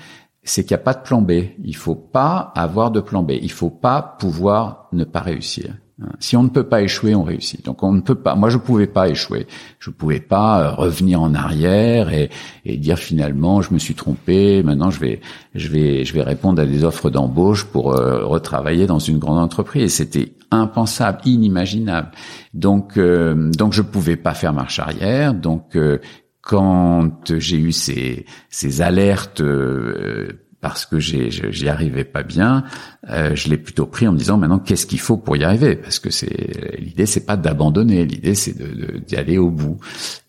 c'est 0.44 0.64
qu'il 0.64 0.74
n'y 0.74 0.80
a 0.80 0.84
pas 0.84 0.94
de 0.94 1.02
plan 1.02 1.20
B. 1.20 1.32
Il 1.62 1.76
faut 1.76 1.94
pas 1.94 2.52
avoir 2.56 2.90
de 2.90 3.00
plan 3.00 3.22
B. 3.22 3.32
Il 3.32 3.52
faut 3.52 3.70
pas 3.70 4.16
pouvoir 4.18 4.88
ne 4.92 5.04
pas 5.04 5.20
réussir. 5.20 5.74
Si 6.20 6.36
on 6.36 6.44
ne 6.44 6.48
peut 6.48 6.64
pas 6.64 6.82
échouer, 6.82 7.16
on 7.16 7.24
réussit. 7.24 7.64
Donc 7.64 7.82
on 7.82 7.92
ne 7.92 8.00
peut 8.00 8.14
pas. 8.14 8.36
Moi, 8.36 8.50
je 8.50 8.58
pouvais 8.58 8.86
pas 8.86 9.08
échouer. 9.08 9.48
Je 9.80 9.90
pouvais 9.90 10.20
pas 10.20 10.60
euh, 10.60 10.70
revenir 10.70 11.20
en 11.20 11.34
arrière 11.34 12.12
et, 12.12 12.30
et, 12.64 12.76
dire 12.76 12.98
finalement, 12.98 13.62
je 13.62 13.74
me 13.74 13.80
suis 13.80 13.94
trompé. 13.94 14.62
Maintenant, 14.62 14.90
je 14.90 15.00
vais, 15.00 15.20
je 15.56 15.68
vais, 15.68 16.04
je 16.04 16.14
vais 16.14 16.22
répondre 16.22 16.62
à 16.62 16.66
des 16.66 16.84
offres 16.84 17.10
d'embauche 17.10 17.64
pour 17.64 17.96
euh, 17.96 18.24
retravailler 18.24 18.86
dans 18.86 19.00
une 19.00 19.18
grande 19.18 19.38
entreprise. 19.38 19.94
C'était 19.94 20.34
impensable, 20.52 21.18
inimaginable. 21.24 22.12
Donc, 22.54 22.96
euh, 22.96 23.50
donc 23.50 23.72
je 23.72 23.82
pouvais 23.82 24.16
pas 24.16 24.34
faire 24.34 24.52
marche 24.52 24.78
arrière. 24.78 25.34
Donc, 25.34 25.76
quand 26.42 27.32
j'ai 27.36 27.58
eu 27.58 27.72
ces, 27.72 28.24
ces 28.50 28.82
alertes 28.82 29.42
parce 30.60 30.86
que 30.86 30.98
j'y 30.98 31.68
arrivais 31.68 32.04
pas 32.04 32.22
bien, 32.22 32.64
euh, 33.08 33.34
je 33.34 33.48
l'ai 33.48 33.58
plutôt 33.58 33.86
pris 33.86 34.08
en 34.08 34.12
me 34.12 34.18
disant 34.18 34.38
maintenant 34.38 34.58
qu'est-ce 34.58 34.86
qu'il 34.86 34.98
faut 34.98 35.16
pour 35.16 35.36
y 35.36 35.44
arriver? 35.44 35.76
Parce 35.76 35.98
que 35.98 36.10
c'est 36.10 36.78
l'idée 36.78 37.06
c'est 37.06 37.26
pas 37.26 37.36
d'abandonner, 37.36 38.04
l'idée 38.04 38.34
c'est 38.34 38.56
d'y 38.58 39.14
de, 39.14 39.16
aller 39.16 39.38
au 39.38 39.50
bout. 39.50 39.78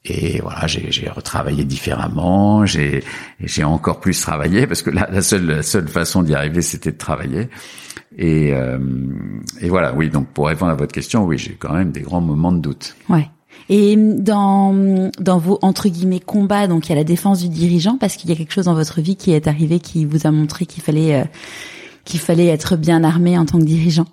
Et 0.05 0.39
voilà, 0.41 0.67
j'ai 0.67 1.09
retravaillé 1.09 1.63
différemment, 1.65 2.65
j'ai 2.65 3.03
j'ai 3.39 3.63
encore 3.63 3.99
plus 3.99 4.19
travaillé 4.21 4.67
parce 4.67 4.81
que 4.81 4.91
la, 4.91 5.09
la 5.11 5.21
seule 5.21 5.45
la 5.45 5.63
seule 5.63 5.87
façon 5.87 6.21
d'y 6.23 6.35
arriver 6.35 6.61
c'était 6.61 6.91
de 6.91 6.97
travailler. 6.97 7.49
Et, 8.17 8.53
euh, 8.53 8.77
et 9.61 9.69
voilà, 9.69 9.93
oui. 9.93 10.09
Donc 10.09 10.27
pour 10.29 10.47
répondre 10.47 10.71
à 10.71 10.75
votre 10.75 10.91
question, 10.91 11.25
oui, 11.25 11.37
j'ai 11.37 11.53
quand 11.53 11.73
même 11.73 11.91
des 11.91 12.01
grands 12.01 12.21
moments 12.21 12.51
de 12.51 12.59
doute. 12.59 12.95
Ouais. 13.07 13.29
Et 13.67 13.95
dans 13.95 15.11
dans 15.19 15.37
vos 15.37 15.59
entre 15.61 15.89
guillemets 15.89 16.19
combats, 16.19 16.67
donc 16.67 16.87
il 16.87 16.89
y 16.89 16.93
a 16.93 16.95
la 16.95 17.03
défense 17.03 17.41
du 17.41 17.49
dirigeant 17.49 17.97
parce 17.99 18.15
qu'il 18.15 18.29
y 18.29 18.33
a 18.33 18.35
quelque 18.35 18.53
chose 18.53 18.65
dans 18.65 18.73
votre 18.73 19.01
vie 19.01 19.15
qui 19.15 19.31
est 19.31 19.47
arrivé 19.47 19.79
qui 19.79 20.05
vous 20.05 20.25
a 20.25 20.31
montré 20.31 20.65
qu'il 20.65 20.81
fallait 20.81 21.15
euh, 21.15 21.25
qu'il 22.05 22.19
fallait 22.19 22.47
être 22.47 22.75
bien 22.75 23.03
armé 23.03 23.37
en 23.37 23.45
tant 23.45 23.59
que 23.59 23.65
dirigeant. 23.65 24.05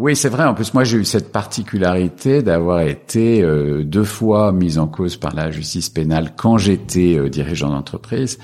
Oui, 0.00 0.16
c'est 0.16 0.30
vrai. 0.30 0.44
En 0.44 0.54
plus, 0.54 0.72
moi, 0.72 0.82
j'ai 0.82 0.96
eu 0.96 1.04
cette 1.04 1.30
particularité 1.30 2.42
d'avoir 2.42 2.80
été 2.80 3.42
euh, 3.42 3.84
deux 3.84 4.02
fois 4.02 4.50
mise 4.50 4.78
en 4.78 4.86
cause 4.86 5.18
par 5.18 5.34
la 5.34 5.50
justice 5.50 5.90
pénale 5.90 6.32
quand 6.38 6.56
j'étais 6.56 7.18
euh, 7.18 7.28
dirigeant 7.28 7.68
d'entreprise. 7.68 8.38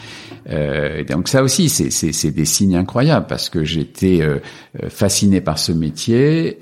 Euh, 0.50 1.02
donc 1.04 1.28
ça 1.28 1.42
aussi, 1.42 1.70
c'est 1.70 2.30
des 2.30 2.44
signes 2.44 2.76
incroyables 2.76 3.24
parce 3.26 3.48
que 3.48 3.64
j'étais 3.64 4.20
euh, 4.20 4.38
fasciné 4.90 5.40
par 5.40 5.58
ce 5.58 5.72
métier. 5.72 6.58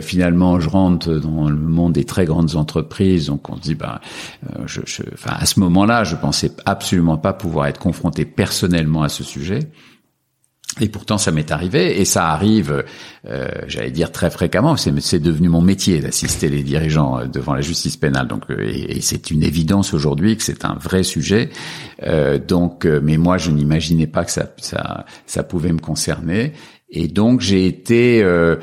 finalement, 0.00 0.58
je 0.60 0.70
rentre 0.70 1.12
dans 1.12 1.50
le 1.50 1.56
monde 1.56 1.92
des 1.92 2.04
très 2.04 2.24
grandes 2.24 2.56
entreprises, 2.56 3.26
donc 3.26 3.50
on 3.50 3.56
se 3.56 3.60
dit, 3.60 3.74
bah, 3.74 4.00
enfin, 4.64 5.36
à 5.38 5.44
ce 5.44 5.60
moment-là, 5.60 6.04
je 6.04 6.16
pensais 6.16 6.52
absolument 6.64 7.18
pas 7.18 7.34
pouvoir 7.34 7.66
être 7.66 7.78
confronté 7.78 8.24
personnellement 8.24 9.02
à 9.02 9.10
ce 9.10 9.24
sujet. 9.24 9.58
Et 10.80 10.88
pourtant, 10.88 11.18
ça 11.18 11.32
m'est 11.32 11.50
arrivé, 11.50 12.00
et 12.00 12.04
ça 12.04 12.28
arrive, 12.28 12.84
euh, 13.28 13.48
j'allais 13.66 13.90
dire 13.90 14.12
très 14.12 14.30
fréquemment. 14.30 14.76
C'est 14.76 15.18
devenu 15.18 15.48
mon 15.48 15.60
métier 15.60 16.00
d'assister 16.00 16.48
les 16.48 16.62
dirigeants 16.62 17.18
euh, 17.18 17.26
devant 17.26 17.54
la 17.54 17.60
justice 17.60 17.96
pénale. 17.96 18.28
Donc, 18.28 18.44
euh, 18.50 18.60
et, 18.60 19.00
c'est 19.00 19.30
une 19.30 19.42
évidence 19.42 19.94
aujourd'hui 19.94 20.36
que 20.36 20.42
c'est 20.42 20.64
un 20.64 20.74
vrai 20.74 21.02
sujet. 21.02 21.50
Euh, 22.04 22.38
donc, 22.38 22.84
mais 22.84 23.16
moi, 23.16 23.38
je 23.38 23.50
n'imaginais 23.50 24.06
pas 24.06 24.24
que 24.24 24.30
ça, 24.30 24.48
ça, 24.58 25.04
ça 25.26 25.42
pouvait 25.42 25.72
me 25.72 25.80
concerner. 25.80 26.52
Et 26.90 27.06
donc 27.06 27.42
j'ai 27.42 27.66
été 27.66 28.22
euh, 28.22 28.56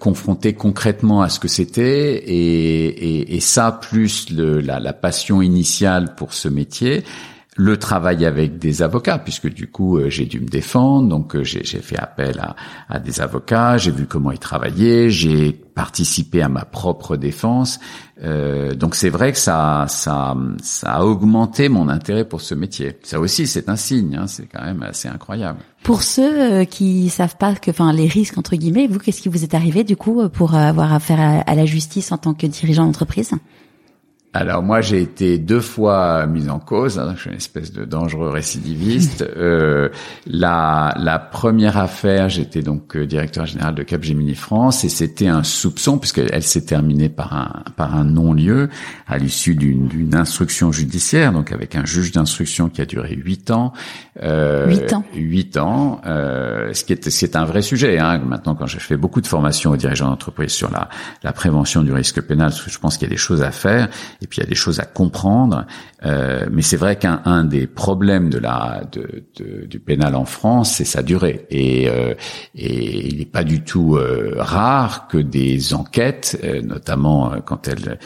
confronté 0.00 0.52
concrètement 0.52 1.22
à 1.22 1.28
ce 1.28 1.38
que 1.38 1.46
c'était 1.46 2.16
et, 2.16 2.86
et, 2.86 3.36
et, 3.36 3.40
ça 3.40 3.78
plus 3.80 4.30
le, 4.30 4.60
la, 4.60 4.80
la, 4.80 4.92
passion 4.92 5.42
initiale 5.42 6.16
pour 6.16 6.34
ce 6.34 6.48
métier 6.48 7.04
le 7.56 7.76
travail 7.76 8.24
avec 8.24 8.58
des 8.58 8.80
avocats, 8.80 9.18
puisque 9.18 9.52
du 9.52 9.66
coup 9.70 9.98
euh, 9.98 10.08
j'ai 10.08 10.24
dû 10.24 10.40
me 10.40 10.48
défendre, 10.48 11.08
donc 11.08 11.36
euh, 11.36 11.44
j'ai 11.44 11.62
fait 11.62 11.98
appel 11.98 12.38
à, 12.40 12.56
à 12.88 12.98
des 12.98 13.20
avocats, 13.20 13.76
j'ai 13.76 13.90
vu 13.90 14.06
comment 14.06 14.32
ils 14.32 14.38
travaillaient, 14.38 15.10
j'ai 15.10 15.52
participé 15.52 16.40
à 16.40 16.48
ma 16.48 16.64
propre 16.64 17.16
défense. 17.18 17.78
Euh, 18.22 18.74
donc 18.74 18.94
c'est 18.94 19.10
vrai 19.10 19.32
que 19.32 19.38
ça, 19.38 19.84
ça, 19.88 20.34
ça 20.62 20.92
a 20.92 21.04
augmenté 21.04 21.68
mon 21.68 21.90
intérêt 21.90 22.24
pour 22.24 22.40
ce 22.40 22.54
métier. 22.54 22.98
Ça 23.02 23.20
aussi 23.20 23.46
c'est 23.46 23.68
un 23.68 23.76
signe, 23.76 24.16
hein, 24.16 24.26
c'est 24.26 24.46
quand 24.46 24.64
même 24.64 24.82
assez 24.82 25.08
incroyable. 25.08 25.58
Pour 25.82 26.02
ceux 26.02 26.40
euh, 26.40 26.64
qui 26.64 27.10
savent 27.10 27.36
pas 27.36 27.54
que, 27.54 27.70
enfin 27.70 27.92
les 27.92 28.06
risques 28.06 28.38
entre 28.38 28.56
guillemets, 28.56 28.86
vous 28.86 28.98
qu'est-ce 28.98 29.20
qui 29.20 29.28
vous 29.28 29.44
est 29.44 29.52
arrivé 29.52 29.84
du 29.84 29.96
coup 29.96 30.26
pour 30.30 30.54
avoir 30.54 30.94
affaire 30.94 31.44
à 31.46 31.54
la 31.54 31.66
justice 31.66 32.12
en 32.12 32.16
tant 32.16 32.32
que 32.32 32.46
dirigeant 32.46 32.86
d'entreprise? 32.86 33.32
Alors 34.34 34.62
moi 34.62 34.80
j'ai 34.80 35.02
été 35.02 35.38
deux 35.38 35.60
fois 35.60 36.26
mis 36.26 36.48
en 36.48 36.58
cause, 36.58 36.98
hein, 36.98 37.12
je 37.16 37.20
suis 37.20 37.30
une 37.30 37.36
espèce 37.36 37.70
de 37.70 37.84
dangereux 37.84 38.30
récidiviste. 38.30 39.22
euh, 39.36 39.90
la, 40.26 40.94
la 40.98 41.18
première 41.18 41.76
affaire, 41.76 42.30
j'étais 42.30 42.62
donc 42.62 42.96
euh, 42.96 43.06
directeur 43.06 43.44
général 43.44 43.74
de 43.74 43.82
Capgemini 43.82 44.34
France 44.34 44.84
et 44.84 44.88
c'était 44.88 45.28
un 45.28 45.42
soupçon 45.42 45.98
puisqu'elle 45.98 46.42
s'est 46.42 46.64
terminée 46.64 47.10
par 47.10 47.34
un 47.34 47.64
par 47.76 47.94
un 47.94 48.04
non-lieu 48.04 48.70
à 49.06 49.18
l'issue 49.18 49.54
d'une 49.54 50.14
instruction 50.14 50.72
judiciaire, 50.72 51.32
donc 51.32 51.52
avec 51.52 51.76
un 51.76 51.84
juge 51.84 52.12
d'instruction 52.12 52.70
qui 52.70 52.80
a 52.80 52.86
duré 52.86 53.14
huit 53.14 53.50
ans. 53.50 53.74
Euh, 54.22 54.66
huit 54.66 54.92
ans. 54.94 55.04
Huit 55.14 55.56
ans, 55.58 56.00
euh, 56.06 56.72
ce 56.72 56.84
qui 56.84 56.94
est 56.94 57.10
ce 57.10 57.36
un 57.36 57.44
vrai 57.44 57.62
sujet. 57.62 57.98
Hein. 57.98 58.18
Maintenant, 58.18 58.54
quand 58.54 58.66
je 58.66 58.78
fais 58.78 58.96
beaucoup 58.96 59.20
de 59.20 59.26
formations 59.26 59.70
aux 59.70 59.76
dirigeants 59.76 60.08
d'entreprise 60.08 60.52
sur 60.52 60.70
la 60.70 60.88
la 61.22 61.32
prévention 61.32 61.82
du 61.82 61.92
risque 61.92 62.20
pénal, 62.22 62.48
parce 62.48 62.62
que 62.62 62.70
je 62.70 62.78
pense 62.78 62.96
qu'il 62.96 63.08
y 63.08 63.10
a 63.10 63.14
des 63.14 63.18
choses 63.18 63.42
à 63.42 63.50
faire 63.50 63.88
et 64.22 64.26
puis 64.26 64.38
il 64.38 64.44
y 64.44 64.46
a 64.46 64.48
des 64.48 64.54
choses 64.54 64.78
à 64.78 64.84
comprendre. 64.84 65.66
Euh, 66.04 66.46
mais 66.50 66.62
c'est 66.62 66.76
vrai 66.76 66.96
qu'un 66.96 67.22
un 67.24 67.44
des 67.44 67.66
problèmes 67.66 68.30
de 68.30 68.38
la 68.38 68.82
de, 68.90 69.24
de, 69.36 69.66
du 69.66 69.80
pénal 69.80 70.14
en 70.14 70.24
France, 70.24 70.74
c'est 70.76 70.84
sa 70.84 71.02
durée. 71.02 71.46
Et, 71.50 71.88
euh, 71.88 72.14
et 72.54 73.08
il 73.08 73.18
n'est 73.18 73.24
pas 73.24 73.44
du 73.44 73.62
tout 73.62 73.96
euh, 73.96 74.34
rare 74.38 75.08
que 75.08 75.18
des 75.18 75.74
enquêtes, 75.74 76.38
euh, 76.44 76.62
notamment 76.62 77.32
euh, 77.32 77.38
quand 77.44 77.68
elles 77.68 77.98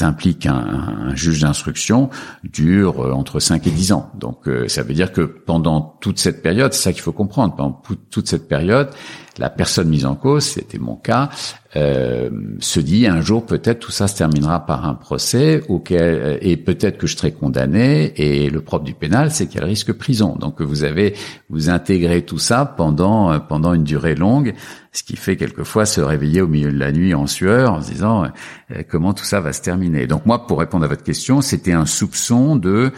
impliquent 0.00 0.46
un, 0.46 1.08
un 1.08 1.14
juge 1.14 1.40
d'instruction, 1.40 2.10
durent 2.44 3.16
entre 3.16 3.40
5 3.40 3.66
et 3.66 3.70
10 3.70 3.92
ans. 3.92 4.10
Donc 4.18 4.48
ça 4.66 4.82
veut 4.82 4.94
dire 4.94 5.12
que 5.12 5.22
pendant 5.22 5.80
toute 6.00 6.18
cette 6.18 6.42
période, 6.42 6.72
c'est 6.72 6.82
ça 6.82 6.92
qu'il 6.92 7.02
faut 7.02 7.12
comprendre, 7.12 7.54
pendant 7.56 7.80
toute 8.10 8.28
cette 8.28 8.48
période, 8.48 8.90
la 9.38 9.50
personne 9.50 9.88
mise 9.88 10.06
en 10.06 10.14
cause, 10.14 10.44
c'était 10.44 10.78
mon 10.78 10.96
cas, 10.96 11.30
euh, 11.76 12.30
se 12.60 12.80
dit 12.80 13.06
un 13.06 13.20
jour 13.20 13.44
peut-être 13.44 13.78
tout 13.78 13.90
ça 13.90 14.08
se 14.08 14.16
terminera 14.16 14.64
par 14.64 14.88
un 14.88 14.94
procès 14.94 15.62
auquel 15.68 16.38
et 16.40 16.56
peut-être 16.56 16.96
que 16.96 17.06
je 17.06 17.14
serai 17.14 17.32
condamné 17.32 18.14
et 18.16 18.48
le 18.48 18.62
propre 18.62 18.86
du 18.86 18.94
pénal 18.94 19.30
c'est 19.30 19.46
qu'elle 19.46 19.64
risque 19.64 19.92
prison. 19.92 20.34
Donc 20.36 20.62
vous 20.62 20.84
avez 20.84 21.14
vous 21.50 21.68
intégrez 21.68 22.22
tout 22.22 22.38
ça 22.38 22.64
pendant 22.64 23.38
pendant 23.40 23.74
une 23.74 23.84
durée 23.84 24.14
longue, 24.14 24.54
ce 24.92 25.02
qui 25.02 25.16
fait 25.16 25.36
quelquefois 25.36 25.84
se 25.84 26.00
réveiller 26.00 26.40
au 26.40 26.48
milieu 26.48 26.72
de 26.72 26.78
la 26.78 26.90
nuit 26.90 27.12
en 27.12 27.26
sueur 27.26 27.74
en 27.74 27.82
se 27.82 27.90
disant 27.90 28.24
euh, 28.70 28.82
comment 28.88 29.12
tout 29.12 29.24
ça 29.24 29.40
va 29.40 29.52
se 29.52 29.60
terminer. 29.60 30.06
Donc 30.06 30.24
moi 30.24 30.46
pour 30.46 30.60
répondre 30.60 30.86
à 30.86 30.88
votre 30.88 31.04
question, 31.04 31.42
c'était 31.42 31.72
un 31.72 31.86
soupçon 31.86 32.56
de 32.56 32.92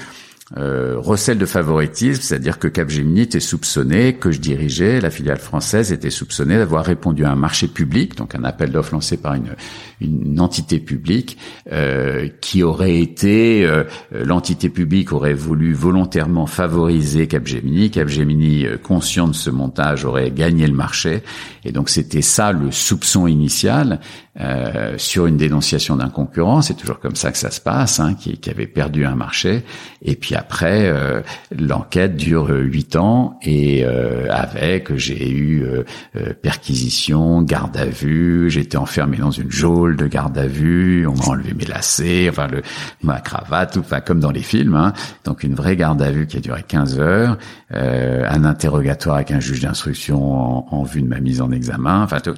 euh, 0.57 0.96
recel 0.98 1.38
de 1.38 1.46
favoritisme, 1.46 2.22
c'est-à-dire 2.22 2.59
que 2.59 2.66
Capgemini 2.66 3.20
était 3.20 3.38
soupçonné, 3.38 4.14
que 4.14 4.32
je 4.32 4.40
dirigeais, 4.40 5.01
la 5.01 5.11
filiale 5.11 5.38
française 5.38 5.92
était 5.92 6.11
soupçonnée 6.11 6.57
d'avoir 6.57 6.84
répondu 6.84 7.24
à 7.24 7.30
un 7.30 7.36
marché 7.36 7.68
public, 7.68 8.16
donc 8.16 8.34
un 8.34 8.42
appel 8.42 8.72
d'offres 8.72 8.94
lancé 8.94 9.16
par 9.16 9.34
une, 9.34 9.55
une 10.01 10.40
entité 10.40 10.80
publique, 10.80 11.38
euh, 11.70 12.28
qui 12.40 12.64
aurait 12.64 12.98
été, 12.98 13.64
euh, 13.64 13.84
l'entité 14.12 14.70
publique 14.70 15.12
aurait 15.12 15.34
voulu 15.34 15.72
volontairement 15.72 16.46
favoriser 16.46 17.28
Capgemini, 17.28 17.90
Capgemini, 17.90 18.66
euh, 18.66 18.76
conscient 18.76 19.28
de 19.28 19.34
ce 19.34 19.51
montage, 19.51 20.05
aurait 20.05 20.32
gagné 20.32 20.66
le 20.66 20.74
marché, 20.74 21.22
et 21.64 21.70
donc 21.70 21.88
c'était 21.90 22.22
ça 22.22 22.51
le 22.51 22.72
soupçon 22.72 23.28
initial, 23.28 24.01
euh, 24.41 24.95
sur 24.97 25.26
une 25.26 25.36
dénonciation 25.36 25.97
d'un 25.97 26.09
concurrent, 26.09 26.62
c'est 26.62 26.74
toujours 26.74 26.99
comme 26.99 27.16
ça 27.16 27.30
que 27.30 27.38
ça 27.38 27.51
se 27.51 27.61
passe, 27.61 28.01
hein, 28.01 28.14
qui, 28.14 28.38
qui, 28.38 28.51
avait 28.51 28.66
perdu 28.66 29.05
un 29.05 29.14
marché. 29.14 29.64
Et 30.03 30.16
puis 30.16 30.34
après, 30.34 30.88
euh, 30.88 31.20
l'enquête 31.57 32.16
dure 32.16 32.49
huit 32.49 32.97
ans 32.97 33.38
et 33.43 33.84
euh, 33.84 34.26
avec, 34.30 34.95
j'ai 34.97 35.30
eu 35.30 35.62
euh, 35.62 35.84
euh, 36.16 36.32
perquisition, 36.41 37.43
garde 37.43 37.76
à 37.76 37.86
vue, 37.86 38.51
j'étais 38.51 38.76
enfermé 38.76 39.18
dans 39.18 39.30
une 39.30 39.51
geôle 39.51 39.97
de 39.97 40.07
garde 40.07 40.36
à 40.38 40.47
vue, 40.47 41.07
on 41.07 41.14
m'a 41.14 41.24
enlevé 41.26 41.55
mes 41.55 41.64
lacets, 41.64 42.28
enfin 42.28 42.47
le, 42.47 42.62
ma 43.03 43.20
cravate, 43.20 43.76
enfin 43.76 44.01
comme 44.01 44.20
dans 44.20 44.30
les 44.30 44.43
films. 44.43 44.74
Hein. 44.74 44.93
Donc 45.24 45.43
une 45.43 45.55
vraie 45.55 45.76
garde 45.76 46.01
à 46.03 46.11
vue 46.11 46.26
qui 46.26 46.36
a 46.36 46.41
duré 46.41 46.62
15 46.66 46.99
heures, 46.99 47.38
un 47.72 48.45
interrogatoire 48.45 49.16
avec 49.16 49.30
un 49.30 49.41
juge 49.41 49.61
d'instruction 49.61 50.32
en, 50.32 50.66
en, 50.70 50.82
vue 50.82 51.03
de 51.03 51.09
ma 51.09 51.20
mise 51.20 51.41
en 51.41 51.51
examen, 51.51 52.03
enfin 52.03 52.20
tout, 52.20 52.34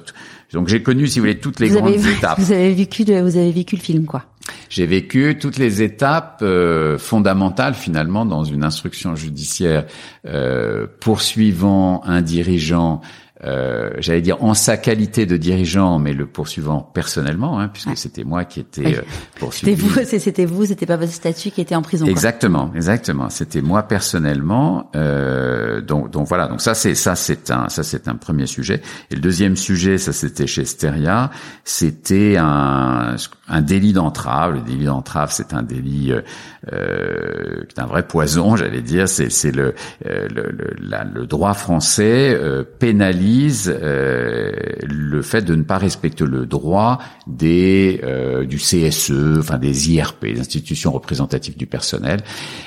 donc 0.53 0.67
j'ai 0.67 0.83
connu, 0.83 1.07
si 1.07 1.19
vous 1.19 1.25
voulez, 1.25 1.39
toutes 1.39 1.59
les 1.59 1.69
vous 1.69 1.79
grandes 1.79 1.95
avez, 1.95 2.11
étapes. 2.17 2.39
Vous 2.39 2.51
avez 2.51 2.73
vécu, 2.73 3.03
vous 3.03 3.37
avez 3.37 3.51
vécu 3.51 3.75
le 3.75 3.81
film, 3.81 4.05
quoi. 4.05 4.23
J'ai 4.69 4.85
vécu 4.85 5.37
toutes 5.39 5.57
les 5.57 5.81
étapes 5.81 6.39
euh, 6.41 6.97
fondamentales 6.97 7.73
finalement 7.73 8.25
dans 8.25 8.43
une 8.43 8.63
instruction 8.63 9.15
judiciaire 9.15 9.85
euh, 10.27 10.85
poursuivant 10.99 12.03
un 12.05 12.21
dirigeant 12.21 13.01
euh, 13.45 13.91
j'allais 13.97 14.21
dire 14.21 14.43
en 14.43 14.53
sa 14.53 14.77
qualité 14.77 15.25
de 15.25 15.37
dirigeant, 15.37 15.99
mais 15.99 16.13
le 16.13 16.25
poursuivant 16.25 16.81
personnellement, 16.81 17.59
hein, 17.59 17.67
puisque 17.67 17.97
c'était 17.97 18.23
moi 18.23 18.45
qui 18.45 18.61
étais 18.61 18.85
oui. 18.85 18.95
poursuivi. 19.39 19.75
C'était 19.75 19.81
vous, 19.81 20.19
c'était 20.19 20.45
vous, 20.45 20.65
c'était 20.65 20.85
pas 20.85 20.97
votre 20.97 21.11
statut 21.11 21.51
qui 21.51 21.61
était 21.61 21.75
en 21.75 21.81
prison. 21.81 22.05
Exactement, 22.05 22.67
quoi. 22.67 22.75
exactement. 22.75 23.29
C'était 23.29 23.61
moi 23.61 23.83
personnellement. 23.83 24.89
Euh, 24.95 25.81
donc, 25.81 26.09
donc 26.11 26.27
voilà. 26.27 26.47
Donc 26.47 26.61
ça, 26.61 26.73
c'est 26.73 26.95
ça, 26.95 27.15
c'est 27.15 27.51
un, 27.51 27.69
ça 27.69 27.83
c'est 27.83 28.07
un 28.07 28.15
premier 28.15 28.47
sujet. 28.47 28.81
Et 29.11 29.15
le 29.15 29.21
deuxième 29.21 29.57
sujet, 29.57 29.97
ça 29.97 30.13
c'était 30.13 30.47
chez 30.47 30.65
Steria, 30.65 31.29
c'était 31.65 32.37
un, 32.37 33.15
un 33.53 33.61
délit 33.61 33.93
d'entrave. 33.93 34.55
Le 34.55 34.61
délit 34.61 34.85
d'entrave, 34.85 35.31
c'est 35.31 35.53
un 35.53 35.63
délit 35.63 36.11
euh, 36.11 37.63
qui 37.67 37.75
est 37.75 37.81
un 37.81 37.85
vrai 37.85 38.07
poison, 38.07 38.55
j'allais 38.55 38.81
dire. 38.81 39.07
C'est, 39.07 39.29
c'est 39.29 39.51
le, 39.51 39.73
le, 40.03 40.51
le, 40.51 40.75
le, 41.13 41.25
droit 41.27 41.53
français 41.53 42.37
pénalise 42.79 43.73
euh, 43.81 44.51
le 44.83 45.21
fait 45.21 45.41
de 45.41 45.55
ne 45.55 45.63
pas 45.63 45.77
respecter 45.77 46.25
le 46.25 46.45
droit 46.45 46.99
des 47.27 48.01
euh, 48.03 48.45
du 48.45 48.57
CSE, 48.57 49.37
enfin 49.39 49.57
des 49.57 49.91
IRP, 49.91 50.25
des 50.25 50.39
institutions 50.39 50.91
représentatives 50.91 51.57
du 51.57 51.65
personnel. 51.65 52.21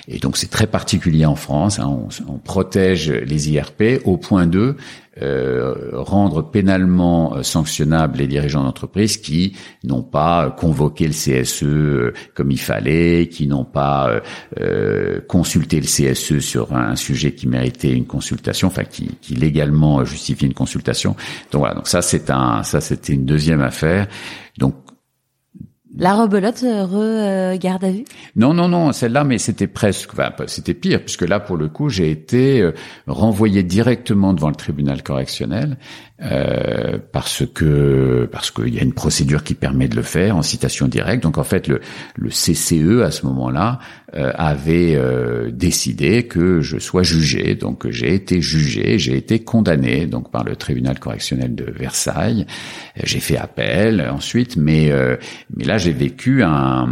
Et 0.08 0.18
donc 0.18 0.36
c'est 0.36 0.50
très 0.50 0.66
particulier 0.66 1.26
en 1.26 1.36
France. 1.36 1.78
Hein, 1.78 1.86
on, 1.88 2.08
on, 2.32 2.38
protège 2.38 3.10
les 3.10 3.50
IRP 3.50 4.00
au 4.04 4.16
point 4.16 4.46
de 4.46 4.76
euh, 5.22 5.74
rendre 5.92 6.42
pénalement 6.42 7.42
sanctionnables 7.42 8.18
les 8.18 8.26
dirigeants 8.26 8.64
d'entreprise 8.64 9.16
qui 9.16 9.56
n'ont 9.84 10.02
pas 10.02 10.50
convoqué 10.50 11.06
le 11.06 11.12
CSE 11.12 12.12
comme 12.34 12.50
il 12.50 12.60
fallait, 12.60 13.28
qui 13.28 13.46
n'ont 13.46 13.64
pas 13.64 14.20
euh, 14.60 15.20
consulté 15.28 15.80
le 15.80 15.86
CSE 15.86 16.38
sur 16.40 16.74
un 16.74 16.96
sujet 16.96 17.32
qui 17.32 17.48
méritait 17.48 17.92
une 17.92 18.06
consultation, 18.06 18.68
enfin 18.68 18.84
qui, 18.84 19.16
qui 19.20 19.34
légalement 19.34 20.04
justifie 20.04 20.46
une 20.46 20.54
consultation. 20.54 21.16
Donc 21.50 21.60
voilà, 21.60 21.74
donc 21.74 21.88
ça 21.88 22.02
c'est 22.02 22.30
un, 22.30 22.62
ça 22.62 22.80
c'était 22.80 23.12
une 23.12 23.24
deuxième 23.24 23.62
affaire. 23.62 24.06
Donc 24.58 24.74
la 25.96 26.14
rebelote 26.14 26.60
re 26.60 26.94
euh, 26.94 27.56
garde 27.56 27.84
à 27.84 27.90
vue? 27.90 28.04
Non, 28.36 28.52
non, 28.52 28.68
non, 28.68 28.92
celle-là, 28.92 29.24
mais 29.24 29.38
c'était 29.38 29.66
presque, 29.66 30.10
c'était 30.46 30.74
pire, 30.74 31.00
puisque 31.00 31.22
là, 31.22 31.40
pour 31.40 31.56
le 31.56 31.68
coup, 31.68 31.88
j'ai 31.88 32.10
été 32.10 32.60
euh, 32.60 32.72
renvoyé 33.06 33.62
directement 33.62 34.34
devant 34.34 34.48
le 34.48 34.54
tribunal 34.54 35.02
correctionnel 35.02 35.78
euh, 36.22 36.98
parce 37.12 37.44
que 37.46 38.28
parce 38.32 38.50
qu'il 38.50 38.74
y 38.74 38.78
a 38.78 38.82
une 38.82 38.94
procédure 38.94 39.44
qui 39.44 39.54
permet 39.54 39.88
de 39.88 39.96
le 39.96 40.02
faire 40.02 40.36
en 40.36 40.42
citation 40.42 40.88
directe. 40.88 41.22
Donc 41.22 41.38
en 41.38 41.44
fait, 41.44 41.68
le, 41.68 41.80
le 42.14 42.30
CCE 42.30 43.02
à 43.02 43.10
ce 43.10 43.26
moment-là 43.26 43.78
avait 44.12 44.94
euh, 44.94 45.50
décidé 45.50 46.24
que 46.24 46.60
je 46.60 46.78
sois 46.78 47.02
jugé. 47.02 47.54
Donc 47.54 47.88
j'ai 47.90 48.14
été 48.14 48.40
jugé, 48.40 48.98
j'ai 48.98 49.16
été 49.16 49.40
condamné 49.40 50.06
donc 50.06 50.30
par 50.30 50.44
le 50.44 50.56
tribunal 50.56 50.98
correctionnel 50.98 51.54
de 51.54 51.64
Versailles. 51.64 52.46
J'ai 53.02 53.20
fait 53.20 53.36
appel 53.36 54.00
ensuite, 54.10 54.56
mais 54.56 54.92
mais 55.54 55.64
là 55.64 55.78
j'ai 55.78 55.92
vécu 55.92 56.42
un, 56.42 56.88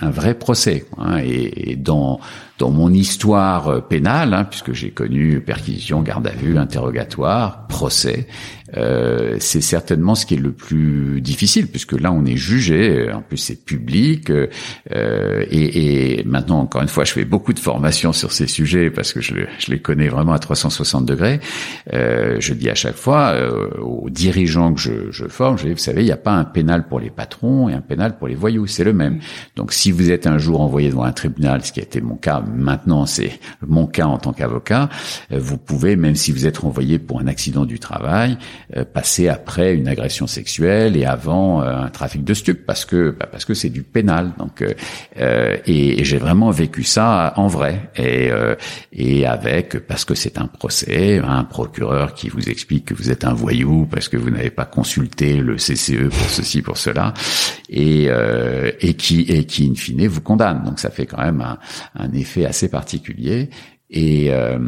un 0.00 0.10
vrai 0.10 0.34
procès. 0.34 0.84
Hein, 0.98 1.18
et, 1.24 1.72
et 1.72 1.76
dans 1.76 2.20
dans 2.62 2.70
mon 2.70 2.92
histoire 2.92 3.88
pénale, 3.88 4.34
hein, 4.34 4.44
puisque 4.44 4.72
j'ai 4.72 4.90
connu 4.90 5.40
perquisition, 5.40 6.00
garde 6.00 6.28
à 6.28 6.30
vue, 6.30 6.56
interrogatoire, 6.58 7.66
procès, 7.66 8.28
euh, 8.76 9.36
c'est 9.40 9.60
certainement 9.60 10.14
ce 10.14 10.26
qui 10.26 10.34
est 10.34 10.38
le 10.38 10.52
plus 10.52 11.20
difficile, 11.20 11.66
puisque 11.66 11.98
là 11.98 12.12
on 12.12 12.24
est 12.24 12.36
jugé, 12.36 13.10
en 13.12 13.20
plus 13.20 13.36
c'est 13.36 13.64
public, 13.64 14.30
euh, 14.30 14.46
et, 15.50 16.20
et, 16.20 16.24
maintenant 16.24 16.60
encore 16.60 16.82
une 16.82 16.88
fois 16.88 17.04
je 17.04 17.12
fais 17.12 17.24
beaucoup 17.24 17.52
de 17.52 17.58
formations 17.58 18.12
sur 18.12 18.32
ces 18.32 18.46
sujets 18.46 18.90
parce 18.90 19.12
que 19.12 19.20
je, 19.20 19.34
je 19.58 19.70
les 19.70 19.80
connais 19.80 20.08
vraiment 20.08 20.32
à 20.32 20.38
360 20.38 21.04
degrés. 21.04 21.40
Euh, 21.92 22.36
je 22.40 22.54
dis 22.54 22.70
à 22.70 22.74
chaque 22.74 22.96
fois 22.96 23.32
euh, 23.34 23.68
aux 23.80 24.08
dirigeants 24.08 24.72
que 24.72 24.80
je, 24.80 25.10
je 25.10 25.26
forme, 25.26 25.58
je 25.58 25.64
dis, 25.64 25.72
vous 25.72 25.78
savez, 25.78 26.02
il 26.02 26.06
n'y 26.06 26.12
a 26.12 26.16
pas 26.16 26.32
un 26.32 26.44
pénal 26.44 26.86
pour 26.86 27.00
les 27.00 27.10
patrons 27.10 27.68
et 27.68 27.74
un 27.74 27.80
pénal 27.80 28.16
pour 28.16 28.28
les 28.28 28.34
voyous, 28.34 28.66
c'est 28.66 28.84
le 28.84 28.92
même. 28.92 29.20
Donc 29.56 29.72
si 29.72 29.90
vous 29.90 30.10
êtes 30.10 30.26
un 30.26 30.38
jour 30.38 30.60
envoyé 30.60 30.88
devant 30.88 31.04
un 31.04 31.12
tribunal, 31.12 31.64
ce 31.64 31.72
qui 31.72 31.80
a 31.80 31.82
été 31.82 32.00
mon 32.00 32.16
cas 32.16 32.42
maintenant 32.54 33.06
c'est 33.06 33.38
mon 33.66 33.86
cas 33.86 34.06
en 34.06 34.18
tant 34.18 34.32
qu'avocat, 34.32 34.88
euh, 35.32 35.38
vous 35.38 35.58
pouvez, 35.58 35.96
même 35.96 36.16
si 36.16 36.32
vous 36.32 36.46
êtes 36.46 36.58
renvoyé 36.58 36.98
pour 36.98 37.20
un 37.20 37.26
accident 37.26 37.64
du 37.64 37.78
travail, 37.78 38.38
euh, 38.76 38.84
passer 38.84 39.28
après 39.28 39.74
une 39.74 39.88
agression 39.88 40.26
sexuelle 40.26 40.96
et 40.96 41.04
avant 41.04 41.60
un 41.62 41.88
trafic 41.88 42.24
de 42.24 42.34
stupes, 42.34 42.64
parce 42.66 42.84
que 42.84 43.14
bah, 43.18 43.26
parce 43.30 43.44
que 43.44 43.54
c'est 43.54 43.68
du 43.68 43.82
pénal. 43.82 44.32
Donc 44.38 44.64
et, 45.16 46.00
et 46.00 46.04
j'ai 46.04 46.18
vraiment 46.18 46.50
vécu 46.50 46.82
ça 46.82 47.32
en 47.36 47.46
vrai 47.46 47.90
et 47.96 48.30
et 48.92 49.26
avec 49.26 49.86
parce 49.86 50.04
que 50.04 50.14
c'est 50.14 50.38
un 50.38 50.46
procès, 50.46 51.18
un 51.18 51.44
procureur 51.44 52.14
qui 52.14 52.28
vous 52.28 52.48
explique 52.48 52.86
que 52.86 52.94
vous 52.94 53.10
êtes 53.10 53.24
un 53.24 53.34
voyou 53.34 53.86
parce 53.90 54.08
que 54.08 54.16
vous 54.16 54.30
n'avez 54.30 54.50
pas 54.50 54.64
consulté 54.64 55.36
le 55.36 55.56
CCE 55.56 56.08
pour 56.08 56.28
ceci 56.30 56.62
pour 56.62 56.78
cela 56.78 57.14
et 57.68 58.08
et 58.80 58.94
qui 58.94 59.22
et 59.22 59.44
qui 59.44 59.68
in 59.70 59.74
fine 59.74 60.06
vous 60.06 60.20
condamne. 60.20 60.62
Donc 60.64 60.78
ça 60.78 60.90
fait 60.90 61.06
quand 61.06 61.22
même 61.22 61.40
un, 61.40 61.58
un 61.94 62.12
effet 62.12 62.31
assez 62.46 62.68
particulier. 62.68 63.48
Et 63.90 64.32
euh, 64.32 64.58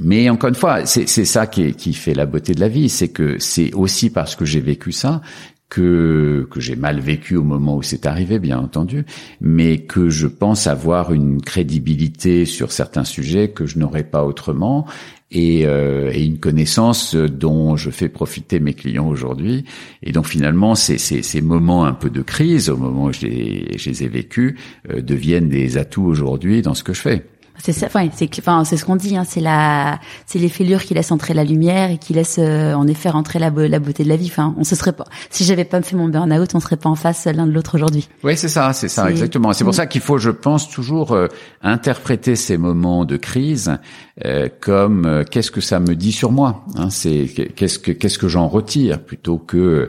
mais 0.00 0.28
encore 0.28 0.48
une 0.48 0.54
fois, 0.54 0.84
c'est 0.84 1.06
ça 1.06 1.46
qui, 1.46 1.72
qui 1.72 1.94
fait 1.94 2.12
la 2.14 2.26
beauté 2.26 2.54
de 2.54 2.60
la 2.60 2.68
vie, 2.68 2.90
c'est 2.90 3.08
que 3.08 3.38
c'est 3.38 3.72
aussi 3.72 4.10
parce 4.10 4.36
que 4.36 4.44
j'ai 4.44 4.60
vécu 4.60 4.92
ça 4.92 5.22
que 5.70 6.46
que 6.50 6.60
j'ai 6.60 6.76
mal 6.76 7.00
vécu 7.00 7.36
au 7.36 7.42
moment 7.42 7.76
où 7.76 7.82
c'est 7.82 8.04
arrivé, 8.04 8.38
bien 8.38 8.58
entendu, 8.58 9.06
mais 9.40 9.78
que 9.78 10.10
je 10.10 10.26
pense 10.26 10.66
avoir 10.66 11.14
une 11.14 11.40
crédibilité 11.40 12.44
sur 12.44 12.72
certains 12.72 13.04
sujets 13.04 13.48
que 13.48 13.64
je 13.64 13.78
n'aurais 13.78 14.04
pas 14.04 14.24
autrement, 14.24 14.86
et, 15.30 15.66
euh, 15.66 16.10
et, 16.12 16.24
une 16.24 16.38
connaissance 16.38 17.14
dont 17.14 17.76
je 17.76 17.90
fais 17.90 18.08
profiter 18.08 18.60
mes 18.60 18.74
clients 18.74 19.08
aujourd'hui. 19.08 19.64
Et 20.02 20.12
donc 20.12 20.26
finalement, 20.26 20.74
ces, 20.74 20.98
ces, 20.98 21.22
ces, 21.22 21.40
moments 21.40 21.84
un 21.84 21.92
peu 21.92 22.10
de 22.10 22.22
crise, 22.22 22.70
au 22.70 22.76
moment 22.76 23.04
où 23.04 23.12
je 23.12 23.26
les, 23.26 23.76
je 23.76 23.90
les 23.90 24.04
ai 24.04 24.08
vécus, 24.08 24.54
euh, 24.90 25.00
deviennent 25.00 25.48
des 25.48 25.76
atouts 25.76 26.04
aujourd'hui 26.04 26.62
dans 26.62 26.74
ce 26.74 26.84
que 26.84 26.92
je 26.92 27.00
fais. 27.00 27.24
C'est 27.58 27.72
ça, 27.72 27.86
enfin, 27.86 28.08
c'est 28.14 28.28
enfin, 28.40 28.64
c'est 28.64 28.76
ce 28.76 28.84
qu'on 28.84 28.96
dit, 28.96 29.16
hein, 29.16 29.24
c'est 29.24 29.40
la, 29.40 30.00
c'est 30.26 30.40
les 30.40 30.48
fêlures 30.48 30.82
qui 30.82 30.92
laissent 30.92 31.12
entrer 31.12 31.34
la 31.34 31.44
lumière 31.44 31.90
et 31.90 31.98
qui 31.98 32.12
laissent 32.12 32.40
euh, 32.40 32.74
en 32.74 32.86
effet 32.88 33.08
rentrer 33.08 33.38
la, 33.38 33.50
la 33.50 33.78
beauté 33.78 34.02
de 34.02 34.08
la 34.08 34.16
vie. 34.16 34.26
Enfin, 34.26 34.54
on 34.58 34.64
se 34.64 34.74
serait 34.74 34.92
pas, 34.92 35.04
si 35.30 35.44
j'avais 35.44 35.64
pas 35.64 35.80
fait 35.80 35.94
mon 35.94 36.08
burn-out, 36.08 36.52
on 36.54 36.60
serait 36.60 36.76
pas 36.76 36.88
en 36.88 36.96
face 36.96 37.26
l'un 37.26 37.46
de 37.46 37.52
l'autre 37.52 37.76
aujourd'hui. 37.76 38.08
Oui, 38.24 38.36
c'est 38.36 38.48
ça, 38.48 38.72
c'est 38.72 38.88
ça, 38.88 39.08
exactement. 39.08 39.52
C'est 39.52 39.64
pour 39.64 39.74
ça 39.74 39.86
qu'il 39.86 40.00
faut, 40.00 40.18
je 40.18 40.30
pense, 40.30 40.68
toujours 40.68 41.12
euh, 41.12 41.28
interpréter 41.62 42.34
ces 42.34 42.58
moments 42.58 43.04
de 43.04 43.16
crise 43.16 43.78
euh, 44.24 44.48
comme 44.60 45.24
qu'est-ce 45.30 45.50
que 45.50 45.60
ça 45.60 45.80
me 45.80 45.94
dit 45.94 46.12
sur 46.12 46.32
moi. 46.32 46.64
Hein, 46.76 46.90
c'est 46.90 47.26
qu'est-ce 47.26 47.78
que 47.78 47.92
qu'est-ce 47.92 48.18
que 48.18 48.28
j'en 48.28 48.48
retire 48.48 49.00
plutôt 49.02 49.38
que 49.38 49.88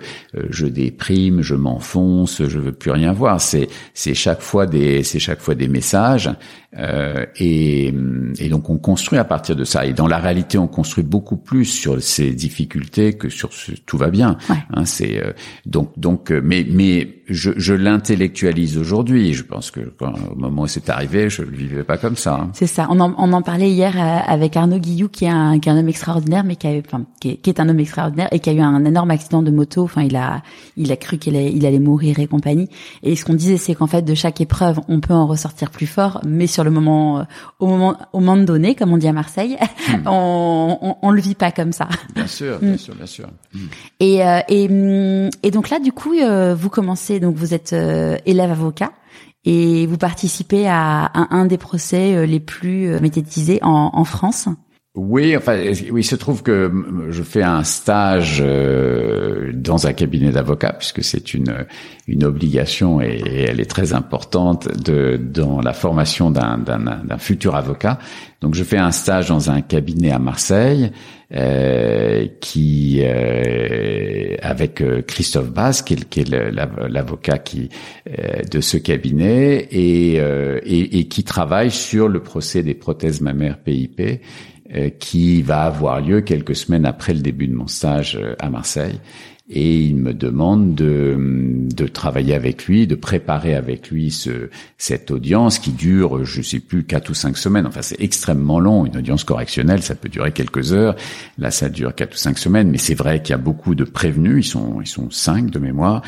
je 0.49 0.65
déprime, 0.65 1.41
je 1.41 1.55
m'enfonce, 1.55 2.43
je 2.45 2.59
veux 2.59 2.71
plus 2.71 2.91
rien 2.91 3.13
voir. 3.13 3.39
C'est 3.41 3.67
c'est 3.93 4.13
chaque 4.13 4.41
fois 4.41 4.65
des 4.65 5.03
c'est 5.03 5.19
chaque 5.19 5.39
fois 5.39 5.55
des 5.55 5.67
messages 5.67 6.31
et 7.37 7.93
et, 8.39 8.49
donc 8.49 8.69
on 8.69 8.77
construit 8.77 9.19
à 9.19 9.23
partir 9.23 9.55
de 9.55 9.63
ça. 9.63 9.85
Et 9.85 9.93
dans 9.93 10.07
la 10.07 10.17
réalité, 10.17 10.57
on 10.57 10.67
construit 10.67 11.03
beaucoup 11.03 11.37
plus 11.37 11.65
sur 11.65 12.01
ces 12.01 12.31
difficultés 12.31 13.13
que 13.13 13.29
sur 13.29 13.53
ce 13.53 13.71
tout 13.85 13.97
va 13.97 14.09
bien. 14.09 14.37
Hein, 14.49 14.85
c'est 14.85 15.21
euh, 15.21 15.31
donc 15.65 15.97
donc 15.97 16.31
euh, 16.31 16.41
mais 16.43 16.65
mais 16.69 17.14
je, 17.27 17.51
je 17.57 17.73
l'intellectualise 17.73 18.77
aujourd'hui. 18.77 19.33
Je 19.33 19.43
pense 19.43 19.71
que 19.71 19.79
quand, 19.97 20.13
au 20.31 20.35
moment 20.35 20.63
où 20.63 20.67
c'est 20.67 20.89
arrivé, 20.89 21.29
je 21.29 21.41
le 21.41 21.55
vivais 21.55 21.83
pas 21.83 21.97
comme 21.97 22.15
ça. 22.15 22.35
Hein. 22.35 22.49
C'est 22.53 22.67
ça. 22.67 22.87
On 22.89 22.99
en, 22.99 23.15
on 23.17 23.33
en 23.33 23.41
parlait 23.41 23.69
hier 23.69 23.93
euh, 23.95 24.19
avec 24.31 24.55
Arnaud 24.55 24.77
Guillou, 24.77 25.09
qui 25.09 25.25
est 25.25 25.29
un, 25.29 25.59
qui 25.59 25.69
est 25.69 25.71
un 25.71 25.77
homme 25.77 25.89
extraordinaire, 25.89 26.43
mais 26.43 26.55
qui 26.55 26.67
a, 26.67 26.71
enfin, 26.85 27.05
qui 27.19 27.31
est, 27.31 27.35
qui 27.37 27.49
est, 27.49 27.59
un 27.59 27.67
homme 27.69 27.79
extraordinaire 27.79 28.27
et 28.31 28.39
qui 28.39 28.49
a 28.49 28.53
eu 28.53 28.59
un 28.59 28.85
énorme 28.85 29.11
accident 29.11 29.41
de 29.41 29.51
moto. 29.51 29.83
Enfin, 29.83 30.03
il 30.03 30.15
a, 30.15 30.43
il 30.77 30.91
a 30.91 30.97
cru 30.97 31.17
qu'il 31.17 31.35
allait, 31.35 31.51
il 31.51 31.65
allait 31.65 31.79
mourir 31.79 32.19
et 32.19 32.27
compagnie. 32.27 32.69
Et 33.01 33.15
ce 33.15 33.25
qu'on 33.25 33.33
disait, 33.33 33.57
c'est 33.57 33.73
qu'en 33.73 33.87
fait, 33.87 34.03
de 34.03 34.13
chaque 34.13 34.39
épreuve, 34.41 34.79
on 34.87 34.99
peut 34.99 35.13
en 35.13 35.25
ressortir 35.25 35.71
plus 35.71 35.87
fort, 35.87 36.21
mais 36.25 36.47
sur 36.47 36.63
le 36.63 36.71
moment, 36.71 37.19
euh, 37.19 37.23
au 37.59 37.67
moment, 37.67 37.97
au 38.13 38.19
moment 38.19 38.41
donné, 38.43 38.75
comme 38.75 38.93
on 38.93 38.97
dit 38.97 39.07
à 39.07 39.13
Marseille, 39.13 39.57
hmm. 39.89 40.01
on, 40.07 40.77
on, 40.81 40.95
on, 41.01 41.11
le 41.11 41.21
vit 41.21 41.35
pas 41.35 41.51
comme 41.51 41.71
ça. 41.71 41.87
Bien 42.13 42.27
sûr, 42.27 42.59
bien 42.59 42.73
hmm. 42.73 42.77
sûr, 42.77 42.95
bien 42.95 43.05
sûr. 43.05 43.27
Hmm. 43.53 43.59
Et, 43.99 44.23
euh, 44.23 44.39
et, 44.47 44.67
hum, 44.69 45.29
et 45.41 45.51
donc 45.51 45.69
là, 45.69 45.79
du 45.79 45.91
coup, 45.91 46.13
vous 46.55 46.69
commencez 46.69 47.14
donc 47.19 47.35
vous 47.35 47.53
êtes 47.53 47.73
euh, 47.73 48.17
élève 48.25 48.51
avocat 48.51 48.91
et 49.45 49.85
vous 49.85 49.97
participez 49.97 50.67
à, 50.67 51.11
un 51.13 51.45
des 51.45 51.57
procès 51.57 52.15
euh, 52.15 52.25
les 52.25 52.39
plus 52.39 52.87
euh, 52.87 52.99
médiatisés 52.99 53.59
en, 53.61 53.91
en 53.93 54.03
France. 54.03 54.49
Oui, 54.95 55.35
enfin, 55.35 55.57
il 55.57 56.05
se 56.05 56.15
trouve 56.15 56.41
que 56.41 56.71
je 57.09 57.21
fais 57.21 57.43
un 57.43 57.65
stage 57.65 58.41
dans 58.41 59.87
un 59.87 59.93
cabinet 59.93 60.31
d'avocat 60.31 60.71
puisque 60.71 61.03
c'est 61.03 61.33
une 61.33 61.65
une 62.07 62.23
obligation 62.23 63.01
et, 63.01 63.45
elle 63.49 63.59
est 63.59 63.69
très 63.69 63.91
importante 63.91 64.69
de 64.81 65.17
dans 65.17 65.59
la 65.59 65.73
formation 65.73 66.31
d'un 66.31 66.57
d'un 66.57 67.17
futur 67.17 67.55
avocat. 67.55 67.99
Donc, 68.41 68.53
je 68.53 68.63
fais 68.63 68.77
un 68.77 68.91
stage 68.91 69.29
dans 69.29 69.49
un 69.49 69.61
cabinet 69.61 70.11
à 70.11 70.19
Marseille 70.19 70.91
euh, 71.33 72.27
qui 72.41 73.01
euh, 73.01 74.35
avec 74.41 74.81
euh, 74.81 75.01
Christophe 75.01 75.51
Bass, 75.51 75.81
qui 75.81 75.93
est, 75.93 76.07
qui 76.07 76.19
est 76.19 76.29
l'avocat 76.29 77.39
qui 77.39 77.69
euh, 78.07 78.43
de 78.43 78.61
ce 78.61 78.77
cabinet 78.77 79.67
et, 79.71 80.17
et, 80.17 80.99
et, 80.99 81.07
qui 81.07 81.23
travaille 81.23 81.71
sur 81.71 82.07
le 82.07 82.21
procès 82.21 82.61
des 82.61 82.75
prothèses 82.75 83.21
mammaires 83.21 83.57
PIP 83.57 84.21
qui 84.99 85.41
va 85.43 85.63
avoir 85.63 86.01
lieu 86.01 86.21
quelques 86.21 86.55
semaines 86.55 86.85
après 86.85 87.13
le 87.13 87.19
début 87.19 87.47
de 87.47 87.53
mon 87.53 87.67
stage 87.67 88.19
à 88.39 88.49
Marseille 88.49 88.99
et 89.47 89.79
il 89.79 89.95
me 89.95 90.13
demande 90.13 90.73
de, 90.73 91.15
de 91.75 91.87
travailler 91.87 92.33
avec 92.33 92.65
lui, 92.65 92.87
de 92.87 92.95
préparer 92.95 93.53
avec 93.53 93.91
lui 93.91 94.09
ce, 94.09 94.49
cette 94.79 95.11
audience 95.11 95.59
qui 95.59 95.71
dure, 95.71 96.25
je 96.25 96.41
sais 96.41 96.59
plus, 96.59 96.83
quatre 96.83 97.11
ou 97.11 97.13
cinq 97.13 97.37
semaines. 97.37 97.67
Enfin, 97.67 97.83
c'est 97.83 98.01
extrêmement 98.01 98.59
long. 98.59 98.87
Une 98.87 98.97
audience 98.97 99.23
correctionnelle, 99.23 99.83
ça 99.83 99.93
peut 99.93 100.09
durer 100.09 100.31
quelques 100.31 100.73
heures. 100.73 100.95
Là, 101.37 101.51
ça 101.51 101.69
dure 101.69 101.93
quatre 101.93 102.15
ou 102.15 102.17
cinq 102.17 102.39
semaines. 102.39 102.71
Mais 102.71 102.79
c'est 102.79 102.95
vrai 102.95 103.21
qu'il 103.21 103.31
y 103.31 103.35
a 103.35 103.37
beaucoup 103.37 103.75
de 103.75 103.83
prévenus. 103.83 104.47
Ils 104.47 104.49
sont, 104.49 104.81
ils 104.81 104.87
sont 104.87 105.11
cinq 105.11 105.51
de 105.51 105.59
mémoire. 105.59 106.01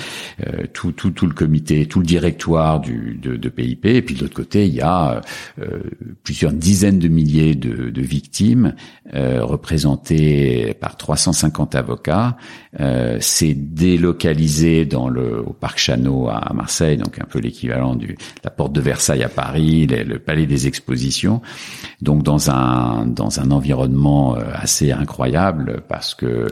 Euh, 0.48 0.64
tout, 0.74 0.92
tout, 0.92 1.12
tout 1.12 1.28
le 1.28 1.34
comité, 1.34 1.86
tout 1.86 2.00
le 2.00 2.08
directoire 2.08 2.80
du, 2.80 3.20
de, 3.22 3.36
de 3.36 3.50
PIP. 3.50 3.86
Et 3.86 4.02
puis 4.02 4.16
de 4.16 4.22
l'autre 4.22 4.36
côté, 4.36 4.66
il 4.66 4.74
y 4.74 4.82
a 4.82 5.22
euh, 5.62 5.82
plusieurs 6.24 6.54
dizaines 6.54 6.98
de 6.98 7.08
milliers 7.08 7.54
de, 7.54 7.92
de 7.92 8.02
victimes 8.02 8.74
euh, 9.14 9.44
représentées 9.44 10.76
par 10.80 10.98
350 10.98 11.76
avocats. 11.76 12.36
Euh, 12.80 13.20
c'est 13.28 13.54
délocalisé 13.54 14.86
dans 14.86 15.10
le 15.10 15.42
au 15.42 15.54
parc 15.54 15.78
Chano 15.80 16.30
à 16.30 16.52
Marseille, 16.54 16.98
donc 16.98 17.20
un 17.20 17.26
peu 17.26 17.40
l'équivalent 17.40 17.96
du 17.96 18.18
la 18.44 18.50
porte 18.50 18.74
de 18.74 18.82
Versailles 18.82 19.24
à 19.24 19.30
Paris, 19.30 19.86
le 19.88 20.20
palais 20.20 20.46
des 20.46 20.68
expositions. 20.68 21.42
Donc 22.02 22.24
dans 22.24 22.50
un 22.50 23.06
dans 23.06 23.40
un 23.40 23.52
environnement 23.52 24.36
euh, 24.36 24.44
assez 24.54 24.92
incroyable 24.92 25.82
parce 25.88 26.16
que 26.16 26.48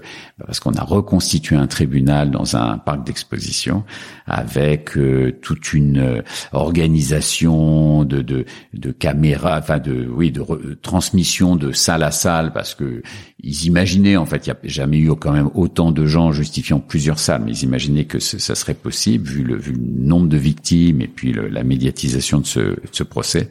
parce 0.46 0.60
qu'on 0.60 0.74
a 0.74 0.84
reconstitué 0.84 1.56
un 1.56 1.68
tribunal 1.68 2.32
dans 2.32 2.56
un 2.56 2.78
parc 2.78 3.06
d'exposition 3.06 3.84
avec 4.26 4.98
euh, 4.98 5.38
toute 5.42 5.74
une 5.74 6.00
euh, 6.00 6.22
organisation 6.52 8.04
de 8.04 8.22
de 8.22 8.46
de 8.74 8.92
caméras, 8.92 9.60
enfin 9.60 9.80
de 9.80 10.08
oui 10.12 10.32
de 10.32 10.44
transmission 10.82 11.56
de 11.56 11.72
salle 11.72 12.04
à 12.04 12.12
salle 12.12 12.52
parce 12.54 12.76
que 12.76 13.02
ils 13.40 13.66
imaginaient 13.66 14.18
en 14.18 14.26
fait 14.26 14.48
il 14.48 14.50
n'y 14.50 14.56
a 14.56 14.60
jamais 14.64 14.98
eu 14.98 15.16
quand 15.16 15.32
même 15.32 15.50
autant 15.54 15.92
de 15.92 16.06
gens 16.06 16.32
justifiant 16.66 16.80
plusieurs 16.80 17.20
salles, 17.20 17.44
mais 17.46 17.52
ils 17.52 17.64
imaginaient 17.64 18.06
que 18.06 18.20
ça 18.20 18.56
serait 18.56 18.74
possible 18.74 19.30
vu 19.30 19.44
le, 19.44 19.56
vu 19.56 19.72
le 19.74 19.80
nombre 19.80 20.28
de 20.28 20.38
victimes 20.38 21.02
et 21.02 21.08
puis 21.08 21.32
le, 21.32 21.48
la 21.48 21.64
médiatisation 21.64 22.40
de 22.40 22.46
ce, 22.46 22.60
de 22.60 22.90
ce 22.92 23.04
procès, 23.04 23.50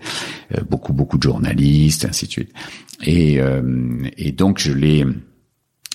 euh, 0.55 0.62
beaucoup 0.69 0.93
beaucoup 0.93 1.17
de 1.19 1.23
journalistes, 1.23 2.05
ainsi 2.05 2.27
de 2.27 2.33
suite. 2.33 2.53
Et, 3.05 3.41
euh, 3.41 3.62
et 4.17 4.33
donc 4.33 4.59
je 4.59 4.73
l'ai 4.73 5.05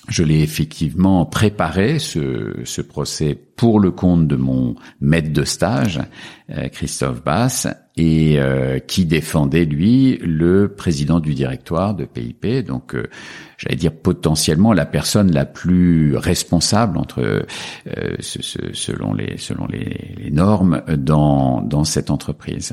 je 0.08 0.22
l'ai 0.22 0.40
effectivement 0.42 1.26
préparé 1.26 1.98
ce, 1.98 2.60
ce, 2.64 2.80
procès 2.80 3.34
pour 3.34 3.78
le 3.78 3.90
compte 3.90 4.26
de 4.26 4.36
mon 4.36 4.74
maître 5.00 5.32
de 5.32 5.44
stage, 5.44 6.00
euh, 6.50 6.68
Christophe 6.68 7.22
Bass, 7.22 7.68
et 7.96 8.40
euh, 8.40 8.78
qui 8.78 9.04
défendait 9.04 9.66
lui 9.66 10.16
le 10.22 10.72
président 10.74 11.20
du 11.20 11.34
directoire 11.34 11.94
de 11.94 12.06
PIP, 12.06 12.64
donc 12.66 12.94
euh, 12.94 13.08
j'allais 13.58 13.76
dire 13.76 13.92
potentiellement 13.92 14.72
la 14.72 14.86
personne 14.86 15.32
la 15.32 15.44
plus 15.44 16.16
responsable 16.16 16.96
entre 16.96 17.44
selon 18.20 19.12
les 19.12 19.36
selon 19.36 19.66
les, 19.66 20.30
normes 20.32 20.82
dans 20.96 21.60
dans 21.60 21.84
cette 21.84 22.10
entreprise. 22.10 22.72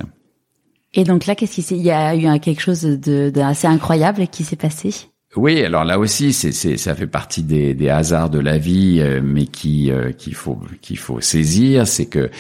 Et 0.94 1.04
donc 1.04 1.26
là, 1.26 1.36
qu'est-ce 1.36 1.62
qu'il 1.62 1.82
y 1.82 1.92
a 1.92 2.16
eu 2.16 2.40
quelque 2.40 2.62
chose 2.62 2.84
de, 2.84 3.30
de 3.30 3.42
assez 3.42 3.68
incroyable 3.68 4.28
qui 4.28 4.46
s'est 4.46 4.56
passé? 4.56 5.10
Oui, 5.36 5.62
alors 5.62 5.84
là 5.84 6.00
aussi, 6.00 6.32
c'est, 6.32 6.52
ça 6.52 6.96
fait 6.96 7.06
partie 7.06 7.44
des, 7.44 7.90
hasards 7.90 8.30
de 8.30 8.40
la 8.40 8.58
vie, 8.58 9.00
euh, 9.02 9.20
mais 9.22 9.46
qui 9.46 9.92
euh, 9.92 10.12
qu'il 10.12 10.34
faut 10.34 10.58
qu'il 10.82 10.98
faut 10.98 11.20
saisir. 11.20 11.86
C'est 11.86 12.06
que 12.06 12.32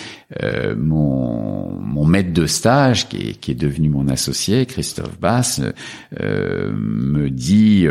euh, 0.41 0.73
mon, 0.75 1.79
mon 1.81 2.05
maître 2.05 2.31
de 2.31 2.47
stage, 2.47 3.09
qui 3.09 3.17
est, 3.17 3.33
qui 3.33 3.51
est 3.51 3.55
devenu 3.55 3.89
mon 3.89 4.07
associé, 4.07 4.65
Christophe 4.65 5.19
Bass, 5.19 5.61
me 6.17 7.29
dit 7.29 7.85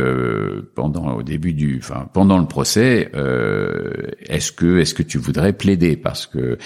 pendant 0.74 1.14
au 1.16 1.22
début 1.22 1.52
du, 1.52 1.78
enfin 1.82 2.08
pendant 2.12 2.38
le 2.38 2.46
procès, 2.46 3.10
est-ce 4.28 4.50
que 4.50 4.78
est-ce 4.78 4.94
que 4.94 5.02
tu 5.02 5.18
voudrais 5.18 5.52
plaider? 5.52 5.96
Parce 5.96 6.26
que 6.26 6.58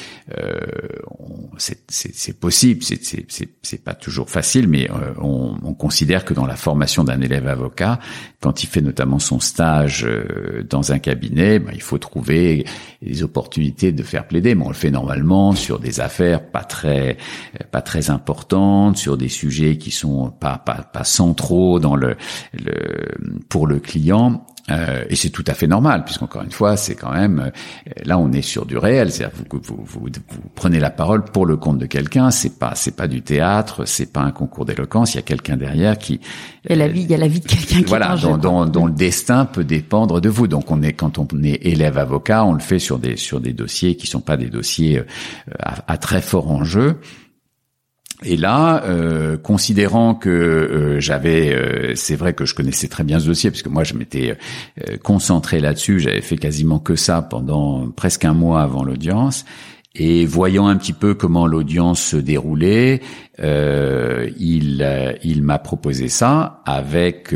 c'est, 1.59 2.39
possible, 2.39 2.83
c'est, 2.85 3.05
c'est, 3.05 3.27
c'est, 3.63 3.85
pas 3.85 3.95
toujours 3.95 4.31
facile, 4.31 4.69
mais 4.69 4.89
on 5.19 5.75
considère 5.75 6.25
que 6.25 6.33
dans 6.33 6.47
la 6.47 6.57
formation 6.57 7.05
d'un 7.05 7.21
élève 7.21 7.49
avocat 7.49 7.99
quand 8.41 8.63
il 8.63 8.67
fait 8.67 8.81
notamment 8.81 9.19
son 9.19 9.41
stage 9.41 10.05
euh, 10.05 10.65
dans 10.69 10.93
un 10.93 10.99
cabinet, 10.99 11.59
ben, 11.59 11.73
il 11.75 11.83
faut 11.83 11.99
trouver 11.99 12.65
des 13.03 13.23
opportunités 13.23 13.93
de 13.93 14.03
faire 14.03 14.27
plaider. 14.27 14.55
Mais 14.55 14.65
on 14.65 14.69
le 14.69 14.75
fait 14.75 14.91
normalement 14.91 15.53
sur 15.55 15.79
des 15.79 16.01
affaires 16.01 16.51
pas 16.51 16.65
très 16.65 17.17
pas 17.71 17.83
très 17.83 18.11
importantes, 18.11 18.97
sur 18.97 19.17
des 19.17 19.29
sujets 19.29 19.77
qui 19.77 19.91
sont 19.91 20.31
pas 20.31 20.59
pas, 20.59 20.83
pas 20.93 21.05
centraux 21.05 21.81
dans 21.81 21.97
le, 21.97 22.17
le 22.55 23.17
pour 23.49 23.67
le 23.67 23.79
client. 23.79 24.45
Euh, 24.71 25.05
et 25.09 25.17
c'est 25.17 25.31
tout 25.31 25.45
à 25.47 25.55
fait 25.55 25.67
normal, 25.67 26.05
puisqu'encore 26.05 26.43
une 26.43 26.51
fois, 26.51 26.77
c'est 26.77 26.95
quand 26.95 27.13
même 27.13 27.41
euh, 27.41 27.91
là 28.05 28.19
on 28.19 28.33
est 28.33 28.43
sur 28.43 28.67
du 28.67 28.77
réel. 28.77 29.11
C'est-à-dire 29.11 29.37
vous, 29.51 29.61
vous, 29.63 29.85
vous, 29.85 30.01
vous, 30.01 30.41
prenez 30.55 30.79
la 30.79 30.91
parole 30.91 31.25
pour 31.25 31.47
le 31.47 31.57
compte 31.57 31.79
de 31.79 31.87
quelqu'un. 31.87 32.31
C'est 32.31 32.59
pas 32.59 32.73
c'est 32.75 32.97
pas 32.97 33.09
du 33.09 33.23
théâtre, 33.23 33.85
c'est 33.85 34.13
pas 34.13 34.21
un 34.21 34.31
concours 34.31 34.65
d'éloquence. 34.65 35.15
Il 35.15 35.17
y 35.17 35.21
a 35.21 35.23
quelqu'un 35.23 35.57
derrière 35.57 35.99
qui. 35.99 36.21
Il 36.65 36.71
y 36.71 36.73
a 36.75 36.77
la 36.77 36.89
vie, 36.89 37.03
il 37.03 37.11
y 37.11 37.15
a 37.15 37.19
la 37.19 37.29
vie 37.29 37.41
de 37.41 37.47
quelqu'un 37.47 37.79
qui. 37.79 37.85
Voilà, 37.85 38.17
dont, 38.17 38.37
dont, 38.37 38.67
dont, 38.67 38.87
le 38.87 38.93
destin 38.93 39.45
peut 39.45 39.65
dépendre 39.65 40.21
de 40.21 40.29
vous. 40.29 40.47
Donc 40.47 40.71
on 40.71 40.83
est 40.83 40.93
quand 40.93 41.19
on 41.19 41.27
est 41.43 41.67
élève 41.67 41.99
avocat, 41.99 42.45
on 42.45 42.53
le 42.53 42.61
fait 42.61 42.79
sur 42.79 42.99
des 42.99 43.17
sur 43.17 43.41
des 43.41 43.53
dossiers 43.53 43.97
qui 43.97 44.07
sont 44.07 44.21
pas 44.21 44.37
des 44.37 44.49
dossiers 44.49 44.99
euh, 44.99 45.05
à, 45.59 45.93
à 45.93 45.99
très 45.99 46.21
fort 46.21 46.51
enjeu. 46.51 46.99
Et 48.25 48.37
là, 48.37 48.85
euh, 48.85 49.39
considérant 49.39 50.15
que 50.15 50.29
euh, 50.29 51.01
j'avais, 51.01 51.55
euh, 51.55 51.95
c'est 51.95 52.17
vrai 52.17 52.35
que 52.35 52.45
je 52.45 52.55
connaissais 52.55 52.89
très 52.89 53.03
bien 53.03 53.19
ce 53.19 53.27
dossier, 53.27 53.51
puisque 53.51 53.69
moi 53.69 53.83
je 53.83 53.95
m'étais 53.95 54.37
concentré 55.03 55.61
là-dessus, 55.61 56.01
j'avais 56.01 56.21
fait 56.21 56.37
quasiment 56.37 56.79
que 56.79 56.97
ça 56.97 57.23
pendant 57.23 57.89
presque 57.91 58.25
un 58.25 58.35
mois 58.35 58.63
avant 58.63 58.85
l'audience, 58.85 59.45
et 59.95 60.25
voyant 60.25 60.69
un 60.69 60.77
petit 60.77 60.93
peu 60.93 61.15
comment 61.15 61.47
l'audience 61.47 62.01
se 62.01 62.17
déroulait, 62.17 63.01
euh, 63.41 64.31
il, 64.39 65.19
il 65.25 65.43
m'a 65.43 65.59
proposé 65.59 66.09
ça 66.09 66.61
avec 66.65 67.35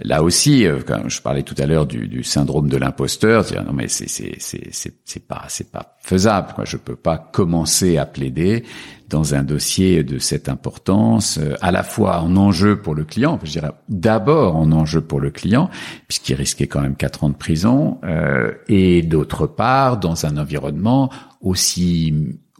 là 0.00 0.22
aussi, 0.22 0.66
quand 0.86 1.08
je 1.08 1.22
parlais 1.22 1.44
tout 1.44 1.54
à 1.58 1.66
l'heure 1.66 1.86
du, 1.86 2.08
du, 2.08 2.24
syndrome 2.24 2.68
de 2.68 2.76
l'imposteur, 2.76 3.44
dire 3.44 3.64
non 3.64 3.72
mais 3.72 3.86
c'est 3.88 5.26
pas 5.26 5.44
c'est 5.48 5.70
pas 5.70 5.96
faisable, 6.00 6.52
quoi. 6.54 6.64
Je 6.64 6.76
peux 6.76 6.96
pas 6.96 7.18
commencer 7.18 7.96
à 7.96 8.04
plaider 8.04 8.64
dans 9.12 9.34
un 9.34 9.42
dossier 9.42 10.02
de 10.02 10.18
cette 10.18 10.48
importance, 10.48 11.38
euh, 11.38 11.54
à 11.60 11.70
la 11.70 11.82
fois 11.82 12.20
en 12.22 12.34
enjeu 12.36 12.76
pour 12.76 12.94
le 12.94 13.04
client, 13.04 13.38
je 13.44 13.52
dirais 13.52 13.70
d'abord 13.88 14.56
en 14.56 14.72
enjeu 14.72 15.02
pour 15.02 15.20
le 15.20 15.30
client, 15.30 15.68
puisqu'il 16.08 16.34
risquait 16.34 16.66
quand 16.66 16.80
même 16.80 16.96
quatre 16.96 17.22
ans 17.22 17.28
de 17.28 17.34
prison, 17.34 17.98
euh, 18.04 18.52
et 18.68 19.02
d'autre 19.02 19.46
part 19.46 19.98
dans 19.98 20.24
un 20.24 20.38
environnement 20.38 21.10
aussi 21.42 22.14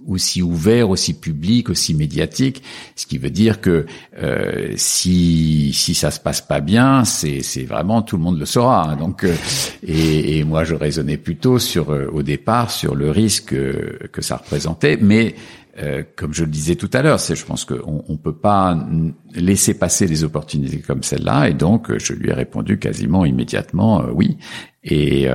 aussi 0.07 0.43
ouvert, 0.43 0.91
aussi 0.91 1.15
public, 1.15 1.71
aussi 1.71 1.95
médiatique, 1.95 2.63
ce 2.97 3.07
qui 3.07 3.19
veut 3.19 3.31
dire 3.31 3.61
que 3.61 3.87
euh, 4.19 4.73
si 4.77 5.73
si 5.73 5.95
ça 5.95 6.11
se 6.11 6.21
passe 6.21 6.41
pas 6.41 6.61
bien, 6.61 7.05
c'est 7.05 7.43
c'est 7.43 7.65
vraiment 7.65 8.03
tout 8.03 8.17
le 8.17 8.23
monde 8.23 8.39
le 8.39 8.47
saura. 8.47 8.91
Hein. 8.91 8.97
donc 8.97 9.25
euh, 9.25 9.35
et, 9.87 10.39
et, 10.39 10.45
moi 10.45 10.65
je 10.65 10.75
raisonnais 10.75 11.17
plutôt 11.17 11.59
sur 11.59 11.93
euh, 11.93 12.09
au 12.13 12.23
départ 12.23 12.71
sur 12.71 12.95
le 12.95 13.11
risque 13.11 13.55
que 13.55 14.23
ça 14.23 14.37
représentait, 14.37 14.99
mais 15.01 15.35
euh, 15.79 16.03
comme 16.17 16.35
je 16.35 16.45
le 16.45 16.51
disais 16.51 16.77
tout 16.77 16.91
à 16.93 17.01
l'heure, 17.01 17.19
c'est, 17.19 17.35
je 17.35 17.47
pense 17.47 17.65
qu'on 17.65 18.05
ne 18.07 18.17
peut 18.17 18.37
pas 18.37 18.77
laisser 19.35 19.73
passer 19.73 20.07
des 20.07 20.23
opportunités 20.23 20.81
comme 20.81 21.03
celle-là, 21.03 21.49
et 21.49 21.55
donc 21.55 21.91
euh, 21.91 21.99
je 21.99 22.13
lui 22.13 22.29
ai 22.29 22.35
répondu 22.35 22.79
quasiment 22.79 23.25
immédiatement 23.25 24.03
euh, 24.03 24.11
oui. 24.13 24.37
Et, 24.85 25.29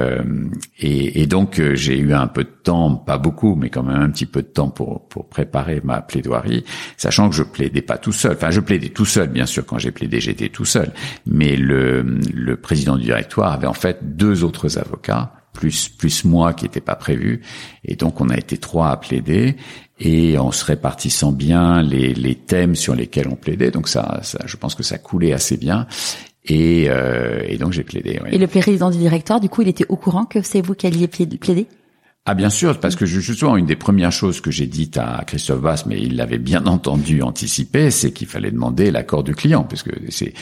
et, 0.78 1.22
et, 1.22 1.26
donc 1.26 1.62
j'ai 1.76 1.98
eu 1.98 2.14
un 2.14 2.28
peu 2.28 2.44
de 2.44 2.50
temps, 2.50 2.96
pas 2.96 3.18
beaucoup, 3.18 3.56
mais 3.56 3.70
quand 3.70 3.82
même 3.82 4.02
un 4.02 4.10
petit 4.10 4.26
peu 4.26 4.42
de 4.42 4.48
temps 4.48 4.70
pour, 4.70 5.08
pour 5.08 5.30
préparer 5.30 5.80
ma 5.86 6.02
plaidoirie, 6.02 6.66
sachant 6.98 7.30
que 7.30 7.36
je 7.38 7.44
plaidais 7.44 7.82
pas 7.82 7.98
tout 7.98 8.12
seul. 8.12 8.34
Enfin, 8.34 8.52
je 8.52 8.60
plaidais 8.60 8.90
tout 8.90 9.06
seul, 9.06 9.30
bien 9.30 9.46
sûr. 9.46 9.66
Quand 9.66 9.78
j'ai 9.78 9.92
plaidé, 9.92 10.20
j'étais 10.20 10.50
tout 10.50 10.66
seul. 10.66 10.92
Mais 11.26 11.56
le, 11.56 12.02
le 12.02 12.58
président 12.58 12.98
du 12.98 13.06
directoire 13.06 13.54
avait 13.54 13.68
en 13.68 13.74
fait 13.74 14.18
deux 14.18 14.44
autres 14.44 14.78
avocats 14.80 15.32
plus 15.58 15.90
plus 15.90 16.24
moi 16.24 16.54
qui 16.54 16.66
n'était 16.66 16.82
pas 16.82 16.96
prévu 16.96 17.42
et 17.84 17.96
donc 17.96 18.22
on 18.22 18.30
a 18.30 18.38
été 18.38 18.58
trois 18.58 18.90
à 18.90 18.98
plaider 18.98 19.56
et 20.00 20.38
en 20.38 20.52
se 20.52 20.64
répartissant 20.66 21.32
bien 21.32 21.82
les, 21.82 22.14
les 22.14 22.36
thèmes 22.36 22.76
sur 22.76 22.96
lesquels 22.96 23.28
on 23.28 23.36
plaidait. 23.36 23.72
Donc 23.72 23.88
ça, 23.88 24.20
ça 24.24 24.40
je 24.46 24.56
pense 24.58 24.76
que 24.76 24.84
ça 24.84 24.98
coulait 24.98 25.34
assez 25.34 25.58
bien. 25.58 25.88
Et, 26.46 26.86
euh, 26.90 27.42
et 27.46 27.58
donc 27.58 27.74
j'ai 27.74 27.84
plaidé. 27.84 28.20
Et 28.32 28.38
le 28.38 28.48
président 28.48 28.90
du 28.90 28.98
directeur, 28.98 29.40
du 29.40 29.50
coup, 29.50 29.64
il 29.64 29.68
était 29.68 29.86
au 29.90 29.98
courant 29.98 30.26
que 30.26 30.42
c'est 30.42 30.62
vous 30.62 30.76
qui 30.76 30.88
alliez 30.88 31.08
plaider? 31.08 31.68
Ah 32.30 32.34
bien 32.34 32.50
sûr, 32.50 32.78
parce 32.82 32.98
que 32.98 33.06
justement 33.06 33.56
une 33.56 33.66
des 33.66 33.78
premières 33.78 34.12
choses 34.12 34.42
que 34.42 34.52
j'ai 34.52 34.68
dites 34.68 34.98
à 34.98 35.24
Christophe 35.26 35.62
Bass, 35.62 35.86
mais 35.86 35.98
il 35.98 36.18
l'avait 36.18 36.40
bien 36.40 36.66
entendu 36.66 37.22
anticiper, 37.22 37.90
c'est 37.90 38.12
qu'il 38.12 38.28
fallait 38.28 38.52
demander 38.52 38.92
l'accord 38.92 39.24
du 39.24 39.34
client, 39.34 39.64
puisque 39.64 39.92
c'est 40.10 40.34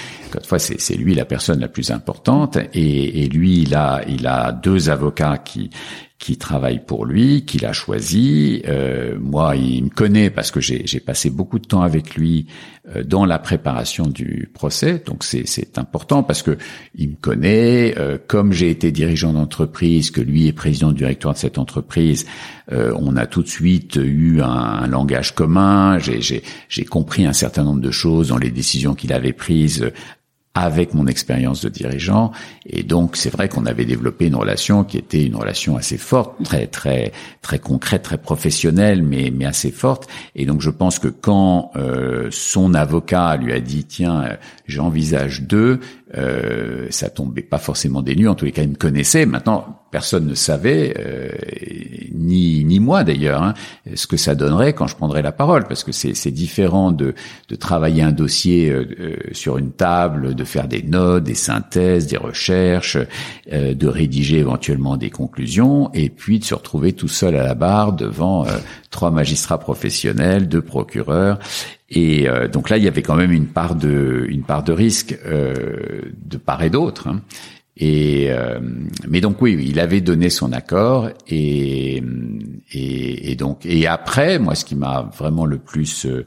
fois 0.45 0.57
c'est 0.57 0.95
lui 0.95 1.13
la 1.13 1.25
personne 1.25 1.59
la 1.59 1.67
plus 1.67 1.91
importante, 1.91 2.57
et, 2.73 3.23
et 3.23 3.29
lui 3.29 3.61
il 3.61 3.75
a 3.75 4.01
il 4.07 4.25
a 4.25 4.51
deux 4.51 4.89
avocats 4.89 5.37
qui 5.37 5.69
qui 6.17 6.37
travaille 6.37 6.83
pour 6.83 7.05
lui, 7.05 7.45
qu'il 7.45 7.65
a 7.65 7.73
choisi. 7.73 8.63
Euh, 8.67 9.17
moi, 9.19 9.55
il 9.55 9.83
me 9.83 9.89
connaît 9.89 10.31
parce 10.31 10.49
que 10.49 10.61
j'ai 10.61 10.99
passé 10.99 11.29
beaucoup 11.29 11.59
de 11.59 11.67
temps 11.67 11.81
avec 11.81 12.15
lui 12.15 12.47
dans 13.05 13.25
la 13.25 13.39
préparation 13.39 14.07
du 14.07 14.49
procès, 14.53 15.01
donc 15.05 15.23
c'est 15.23 15.77
important 15.77 16.23
parce 16.23 16.43
que 16.43 16.57
il 16.95 17.09
me 17.09 17.15
connaît. 17.15 17.97
Euh, 17.97 18.17
comme 18.27 18.53
j'ai 18.53 18.69
été 18.69 18.91
dirigeant 18.91 19.33
d'entreprise, 19.33 20.11
que 20.11 20.21
lui 20.21 20.47
est 20.47 20.53
président 20.53 20.89
du 20.91 20.97
directoire 20.97 21.33
de 21.33 21.39
cette 21.39 21.57
entreprise, 21.57 22.25
on 22.71 23.15
a 23.15 23.27
tout 23.27 23.43
de 23.43 23.47
suite 23.47 23.95
eu 23.95 24.41
un, 24.41 24.47
un 24.47 24.87
langage 24.87 25.35
commun. 25.35 25.99
J'ai 25.99 26.85
compris 26.85 27.25
un 27.25 27.33
certain 27.33 27.63
nombre 27.63 27.81
de 27.81 27.91
choses 27.91 28.29
dans 28.29 28.37
les 28.37 28.49
décisions 28.49 28.95
qu'il 28.95 29.13
avait 29.13 29.33
prises 29.33 29.91
avec 30.55 30.93
mon 30.93 31.05
expérience 31.05 31.61
de 31.61 31.69
dirigeant. 31.69 32.31
Et 32.65 32.81
donc, 32.81 33.17
c'est 33.17 33.29
vrai 33.29 33.49
qu'on 33.49 33.65
avait 33.65 33.83
développé 33.83 34.27
une 34.27 34.35
relation 34.35 34.85
qui 34.85 34.97
était 34.97 35.23
une 35.23 35.35
relation 35.35 35.75
assez 35.75 35.97
forte, 35.97 36.41
très, 36.43 36.65
très, 36.67 37.11
très 37.41 37.59
concrète, 37.59 38.03
très 38.03 38.17
professionnelle, 38.17 39.03
mais, 39.03 39.31
mais 39.35 39.45
assez 39.45 39.71
forte. 39.71 40.07
Et 40.33 40.45
donc, 40.45 40.61
je 40.61 40.69
pense 40.69 40.97
que 40.97 41.09
quand 41.09 41.71
euh, 41.75 42.29
son 42.31 42.73
avocat 42.73 43.35
lui 43.35 43.51
a 43.51 43.59
dit, 43.59 43.83
tiens, 43.83 44.23
euh, 44.23 44.35
j'envisage 44.65 45.41
deux, 45.41 45.81
euh, 46.17 46.87
ça 46.89 47.09
tombait 47.09 47.41
pas 47.41 47.57
forcément 47.57 48.01
des 48.01 48.15
nues. 48.15 48.27
En 48.27 48.35
tous 48.35 48.45
les 48.45 48.51
cas, 48.51 48.63
il 48.63 48.69
me 48.69 48.75
connaissait. 48.75 49.25
Maintenant, 49.25 49.81
personne 49.91 50.27
ne 50.27 50.35
savait, 50.35 50.93
euh, 50.99 51.29
ni 52.13 52.65
ni 52.65 52.79
moi 52.79 53.03
d'ailleurs, 53.03 53.43
hein, 53.43 53.53
ce 53.95 54.07
que 54.07 54.17
ça 54.17 54.35
donnerait 54.35 54.73
quand 54.73 54.87
je 54.87 54.95
prendrais 54.95 55.21
la 55.21 55.31
parole, 55.31 55.65
parce 55.67 55.83
que 55.83 55.91
c'est 55.91 56.31
différent 56.31 56.91
de 56.91 57.13
de 57.49 57.55
travailler 57.55 58.01
un 58.01 58.11
dossier 58.11 58.69
euh, 58.69 58.85
euh, 58.99 59.15
sur 59.31 59.57
une 59.57 59.71
table, 59.71 60.35
de 60.35 60.43
faire 60.43 60.67
des 60.67 60.83
notes, 60.83 61.23
des 61.23 61.35
synthèses, 61.35 62.07
des 62.07 62.17
recherches, 62.17 62.97
euh, 63.53 63.73
de 63.73 63.87
rédiger 63.87 64.39
éventuellement 64.39 64.97
des 64.97 65.09
conclusions, 65.09 65.89
et 65.93 66.09
puis 66.09 66.39
de 66.39 66.43
se 66.43 66.55
retrouver 66.55 66.93
tout 66.93 67.07
seul 67.07 67.35
à 67.35 67.43
la 67.43 67.55
barre 67.55 67.93
devant 67.93 68.45
trois 68.89 69.11
magistrats 69.11 69.59
professionnels, 69.59 70.47
deux 70.47 70.61
procureurs, 70.61 71.39
et 71.89 72.27
euh, 72.27 72.47
donc 72.47 72.69
là, 72.69 72.77
il 72.77 72.83
y 72.83 72.87
avait 72.87 73.01
quand 73.01 73.15
même 73.15 73.31
une 73.31 73.47
part 73.47 73.75
de, 73.75 74.25
une 74.29 74.43
part 74.43 74.63
de 74.63 74.73
risque 74.73 75.17
euh, 75.25 76.01
de 76.25 76.37
part 76.37 76.63
et 76.63 76.69
d'autre. 76.69 77.07
Hein. 77.07 77.21
Et 77.77 78.27
euh, 78.29 78.59
mais 79.07 79.21
donc 79.21 79.41
oui, 79.41 79.63
il 79.67 79.79
avait 79.79 80.01
donné 80.01 80.29
son 80.29 80.53
accord 80.53 81.09
et, 81.27 82.01
et, 82.71 83.31
et 83.31 83.35
donc 83.35 83.65
et 83.65 83.87
après, 83.87 84.39
moi, 84.39 84.55
ce 84.55 84.65
qui 84.65 84.75
m'a 84.75 85.09
vraiment 85.17 85.45
le 85.45 85.57
plus 85.57 86.05
euh, 86.05 86.25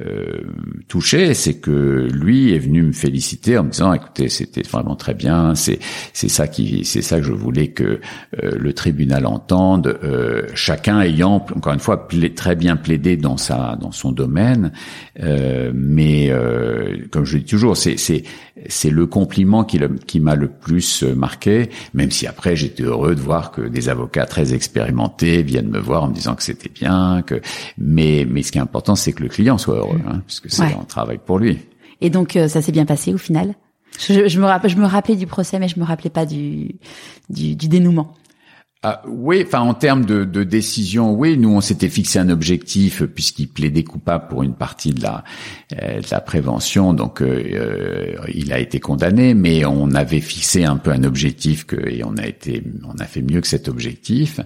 euh, 0.00 0.42
touché, 0.88 1.34
c'est 1.34 1.54
que 1.54 2.08
lui 2.12 2.52
est 2.52 2.58
venu 2.58 2.82
me 2.82 2.92
féliciter 2.92 3.56
en 3.58 3.64
me 3.64 3.70
disant, 3.70 3.92
écoutez, 3.92 4.28
c'était 4.28 4.62
vraiment 4.62 4.96
très 4.96 5.14
bien, 5.14 5.54
c'est 5.54 5.78
c'est 6.12 6.28
ça 6.28 6.48
qui 6.48 6.84
c'est 6.84 7.02
ça 7.02 7.18
que 7.18 7.24
je 7.24 7.32
voulais 7.32 7.68
que 7.68 8.00
le 8.42 8.72
tribunal 8.72 9.26
entende, 9.26 9.98
chacun 10.54 11.00
ayant 11.00 11.34
encore 11.54 11.72
une 11.72 11.80
fois 11.80 12.08
très 12.34 12.56
bien 12.56 12.76
plaidé 12.76 13.16
dans 13.16 13.36
sa 13.36 13.76
dans 13.80 13.92
son 13.92 14.12
domaine, 14.12 14.72
mais 15.74 16.32
comme 17.10 17.24
je 17.24 17.38
dis 17.38 17.44
toujours, 17.44 17.76
c'est 17.76 17.96
c'est 17.96 18.24
c'est 18.68 18.90
le 18.90 19.06
compliment 19.06 19.64
qui, 19.64 19.78
qui 20.06 20.20
m'a 20.20 20.34
le 20.34 20.48
plus 20.48 21.02
euh, 21.02 21.14
marqué, 21.14 21.68
même 21.94 22.10
si 22.10 22.26
après 22.26 22.56
j'étais 22.56 22.84
heureux 22.84 23.14
de 23.14 23.20
voir 23.20 23.50
que 23.50 23.62
des 23.62 23.88
avocats 23.88 24.24
très 24.24 24.54
expérimentés 24.54 25.42
viennent 25.42 25.68
me 25.68 25.75
voir 25.78 26.04
en 26.04 26.08
me 26.08 26.14
disant 26.14 26.34
que 26.34 26.42
c'était 26.42 26.68
bien, 26.68 27.22
que 27.22 27.40
mais 27.78 28.26
mais 28.28 28.42
ce 28.42 28.52
qui 28.52 28.58
est 28.58 28.62
important 28.62 28.96
c'est 28.96 29.12
que 29.12 29.22
le 29.22 29.28
client 29.28 29.58
soit 29.58 29.76
heureux, 29.76 30.00
hein, 30.08 30.22
puisque 30.26 30.50
c'est 30.50 30.62
un 30.62 30.84
travail 30.84 31.18
pour 31.24 31.38
lui. 31.38 31.58
Et 32.00 32.10
donc 32.10 32.36
euh, 32.36 32.48
ça 32.48 32.62
s'est 32.62 32.72
bien 32.72 32.86
passé 32.86 33.14
au 33.14 33.18
final? 33.18 33.54
Je, 33.98 34.28
je, 34.28 34.40
me 34.40 34.44
rappelle, 34.44 34.70
je 34.70 34.76
me 34.76 34.84
rappelais 34.84 35.16
du 35.16 35.26
procès, 35.26 35.58
mais 35.58 35.68
je 35.68 35.80
me 35.80 35.84
rappelais 35.84 36.10
pas 36.10 36.26
du, 36.26 36.74
du, 37.30 37.56
du 37.56 37.68
dénouement. 37.68 38.14
Ah, 38.88 39.02
oui, 39.08 39.42
enfin 39.44 39.62
en 39.62 39.74
termes 39.74 40.04
de, 40.04 40.22
de, 40.22 40.44
décision, 40.44 41.12
oui, 41.12 41.36
nous 41.36 41.48
on 41.48 41.60
s'était 41.60 41.88
fixé 41.88 42.20
un 42.20 42.28
objectif 42.28 43.02
puisqu'il 43.02 43.48
plaidait 43.48 43.82
coupable 43.82 44.28
pour 44.28 44.44
une 44.44 44.54
partie 44.54 44.92
de 44.92 45.02
la, 45.02 45.24
euh, 45.82 46.20
prévention, 46.24 46.92
donc 46.92 47.20
euh, 47.20 47.42
euh, 47.52 48.14
il 48.32 48.52
a 48.52 48.60
été 48.60 48.78
condamné, 48.78 49.34
mais 49.34 49.64
on 49.64 49.92
avait 49.92 50.20
fixé 50.20 50.64
un 50.64 50.76
peu 50.76 50.92
un 50.92 51.02
objectif 51.02 51.66
que 51.66 51.74
et 51.88 52.04
on 52.04 52.16
a 52.16 52.28
été, 52.28 52.62
on 52.84 52.96
a 53.00 53.06
fait 53.06 53.22
mieux 53.22 53.40
que 53.40 53.48
cet 53.48 53.68
objectif. 53.68 54.38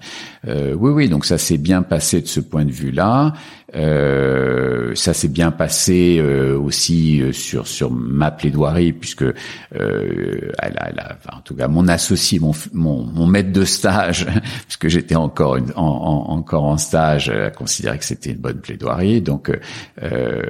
oui, 0.46 0.90
oui, 0.90 1.08
donc 1.10 1.26
ça 1.26 1.36
s'est 1.36 1.58
bien 1.58 1.82
passé 1.82 2.22
de 2.22 2.26
ce 2.26 2.40
point 2.40 2.64
de 2.64 2.72
vue-là. 2.72 3.34
Ça 3.72 5.14
s'est 5.14 5.28
bien 5.28 5.50
passé 5.50 6.20
aussi 6.20 7.22
sur 7.32 7.66
sur 7.66 7.90
ma 7.90 8.30
plaidoirie 8.30 8.92
puisque 8.92 9.24
elle 9.72 10.54
a, 10.58 10.90
elle 10.90 10.98
a 10.98 11.16
en 11.36 11.40
tout 11.40 11.54
cas 11.54 11.68
mon 11.68 11.88
associé, 11.88 12.38
mon, 12.38 12.52
mon, 12.72 13.04
mon 13.04 13.26
maître 13.26 13.52
de 13.52 13.64
stage 13.64 14.26
puisque 14.66 14.88
j'étais 14.88 15.16
encore 15.16 15.58
en, 15.76 16.26
encore 16.28 16.64
en 16.64 16.78
stage, 16.78 17.28
à 17.28 17.50
considérer 17.50 17.98
que 17.98 18.04
c'était 18.04 18.30
une 18.30 18.38
bonne 18.38 18.60
plaidoirie. 18.60 19.20
Donc, 19.20 19.50
euh, 20.02 20.42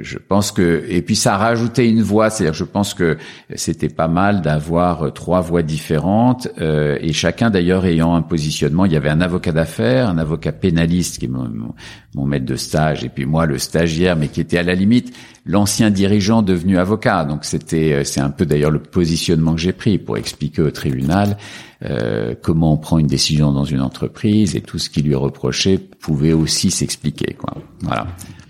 je 0.00 0.18
pense 0.18 0.52
que 0.52 0.84
et 0.88 1.02
puis 1.02 1.16
ça 1.16 1.34
a 1.34 1.38
rajouté 1.38 1.88
une 1.88 2.02
voix, 2.02 2.30
c'est-à-dire 2.30 2.54
je 2.54 2.64
pense 2.64 2.94
que 2.94 3.16
c'était 3.54 3.88
pas 3.88 4.08
mal 4.08 4.42
d'avoir 4.42 5.12
trois 5.12 5.40
voix 5.40 5.62
différentes 5.62 6.48
euh, 6.60 6.98
et 7.00 7.12
chacun 7.12 7.50
d'ailleurs 7.50 7.84
ayant 7.86 8.14
un 8.14 8.22
positionnement. 8.22 8.84
Il 8.84 8.92
y 8.92 8.96
avait 8.96 9.10
un 9.10 9.20
avocat 9.20 9.52
d'affaires, 9.52 10.08
un 10.08 10.18
avocat 10.18 10.52
pénaliste 10.52 11.18
qui 11.18 11.26
est 11.26 11.28
mon, 11.28 11.74
mon 12.14 12.24
maître 12.24 12.46
de 12.46 12.56
stage, 12.64 13.04
et 13.04 13.08
puis 13.08 13.26
moi 13.26 13.46
le 13.46 13.58
stagiaire, 13.58 14.16
mais 14.16 14.28
qui 14.28 14.40
était 14.40 14.58
à 14.58 14.62
la 14.62 14.74
limite 14.74 15.14
l'ancien 15.46 15.90
dirigeant 15.90 16.42
devenu 16.42 16.78
avocat. 16.78 17.24
Donc 17.24 17.44
c'était, 17.44 17.92
euh, 17.92 18.04
c'est 18.04 18.20
un 18.20 18.30
peu 18.30 18.46
d'ailleurs 18.46 18.70
le 18.70 18.80
positionnement 18.80 19.54
que 19.54 19.60
j'ai 19.60 19.72
pris 19.72 19.98
pour 19.98 20.16
expliquer 20.16 20.62
au 20.62 20.70
tribunal 20.70 21.36
euh, 21.84 22.34
comment 22.42 22.72
on 22.72 22.76
prend 22.76 22.98
une 22.98 23.06
décision 23.06 23.52
dans 23.52 23.64
une 23.64 23.80
entreprise 23.80 24.56
et 24.56 24.60
tout 24.60 24.78
ce 24.78 24.88
qui 24.88 25.02
lui 25.02 25.14
reprochait 25.14 25.78
pouvait 25.78 26.32
aussi 26.32 26.70
s'expliquer. 26.70 27.34
Quoi. 27.34 27.54
Voilà. 27.82 28.06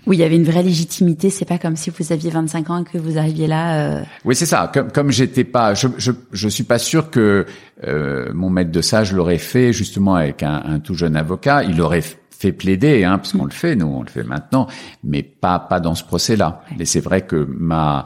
Oui, 0.07 0.17
il 0.17 0.19
y 0.19 0.23
avait 0.23 0.35
une 0.35 0.43
vraie 0.43 0.63
légitimité. 0.63 1.29
C'est 1.29 1.45
pas 1.45 1.57
comme 1.57 1.75
si 1.75 1.89
vous 1.89 2.11
aviez 2.11 2.29
25 2.29 2.69
ans 2.69 2.83
et 2.83 2.83
que 2.83 2.97
vous 2.97 3.17
arriviez 3.17 3.47
là. 3.47 3.97
Euh... 3.97 4.03
Oui, 4.23 4.35
c'est 4.35 4.45
ça. 4.45 4.69
Comme, 4.71 4.91
comme 4.91 5.11
j'étais 5.11 5.43
pas, 5.43 5.73
je, 5.73 5.87
je, 5.97 6.11
je 6.31 6.47
suis 6.47 6.63
pas 6.63 6.77
sûr 6.77 7.09
que 7.09 7.45
euh, 7.83 8.31
mon 8.33 8.49
maître 8.49 8.71
de 8.71 8.81
stage 8.81 9.13
l'aurait 9.13 9.39
fait 9.39 9.73
justement 9.73 10.15
avec 10.15 10.43
un, 10.43 10.61
un, 10.65 10.79
tout 10.79 10.93
jeune 10.93 11.15
avocat. 11.15 11.63
Il 11.63 11.81
aurait 11.81 12.03
fait 12.37 12.51
plaider, 12.51 13.03
hein, 13.03 13.17
parce 13.17 13.33
qu'on 13.33 13.45
le 13.45 13.51
fait, 13.51 13.75
nous, 13.75 13.87
on 13.87 14.01
le 14.01 14.09
fait 14.09 14.23
maintenant, 14.23 14.67
mais 15.03 15.23
pas 15.23 15.59
pas 15.59 15.79
dans 15.79 15.95
ce 15.95 16.03
procès-là. 16.03 16.61
Et 16.79 16.85
c'est 16.85 16.99
vrai 16.99 17.25
que 17.25 17.47
ma 17.49 18.05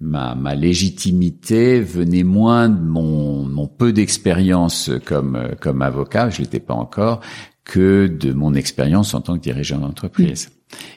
ma, 0.00 0.34
ma 0.34 0.54
légitimité 0.54 1.80
venait 1.80 2.24
moins 2.24 2.68
de 2.68 2.80
mon, 2.80 3.44
mon 3.44 3.66
peu 3.66 3.92
d'expérience 3.92 4.90
comme 5.04 5.50
comme 5.60 5.82
avocat, 5.82 6.30
je 6.30 6.42
l'étais 6.42 6.60
pas 6.60 6.74
encore, 6.74 7.20
que 7.64 8.06
de 8.06 8.32
mon 8.32 8.54
expérience 8.54 9.12
en 9.14 9.20
tant 9.20 9.34
que 9.34 9.42
dirigeant 9.42 9.78
d'entreprise. 9.78 10.50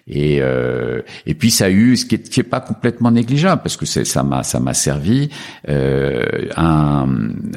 Et 0.10 0.40
euh, 0.42 1.02
et 1.26 1.36
puis 1.36 1.52
ça 1.52 1.66
a 1.66 1.70
eu 1.70 1.96
ce 1.96 2.06
qui 2.06 2.16
est, 2.16 2.30
qui 2.30 2.40
est 2.40 2.44
pas 2.44 2.62
complètement 2.62 3.12
négligeable 3.12 3.62
parce 3.62 3.78
que 3.78 3.86
ça 3.86 4.24
m'a 4.24 4.42
ça 4.44 4.60
m'a 4.60 4.74
servi 4.74 5.30
euh, 5.68 6.24
un, 6.58 7.08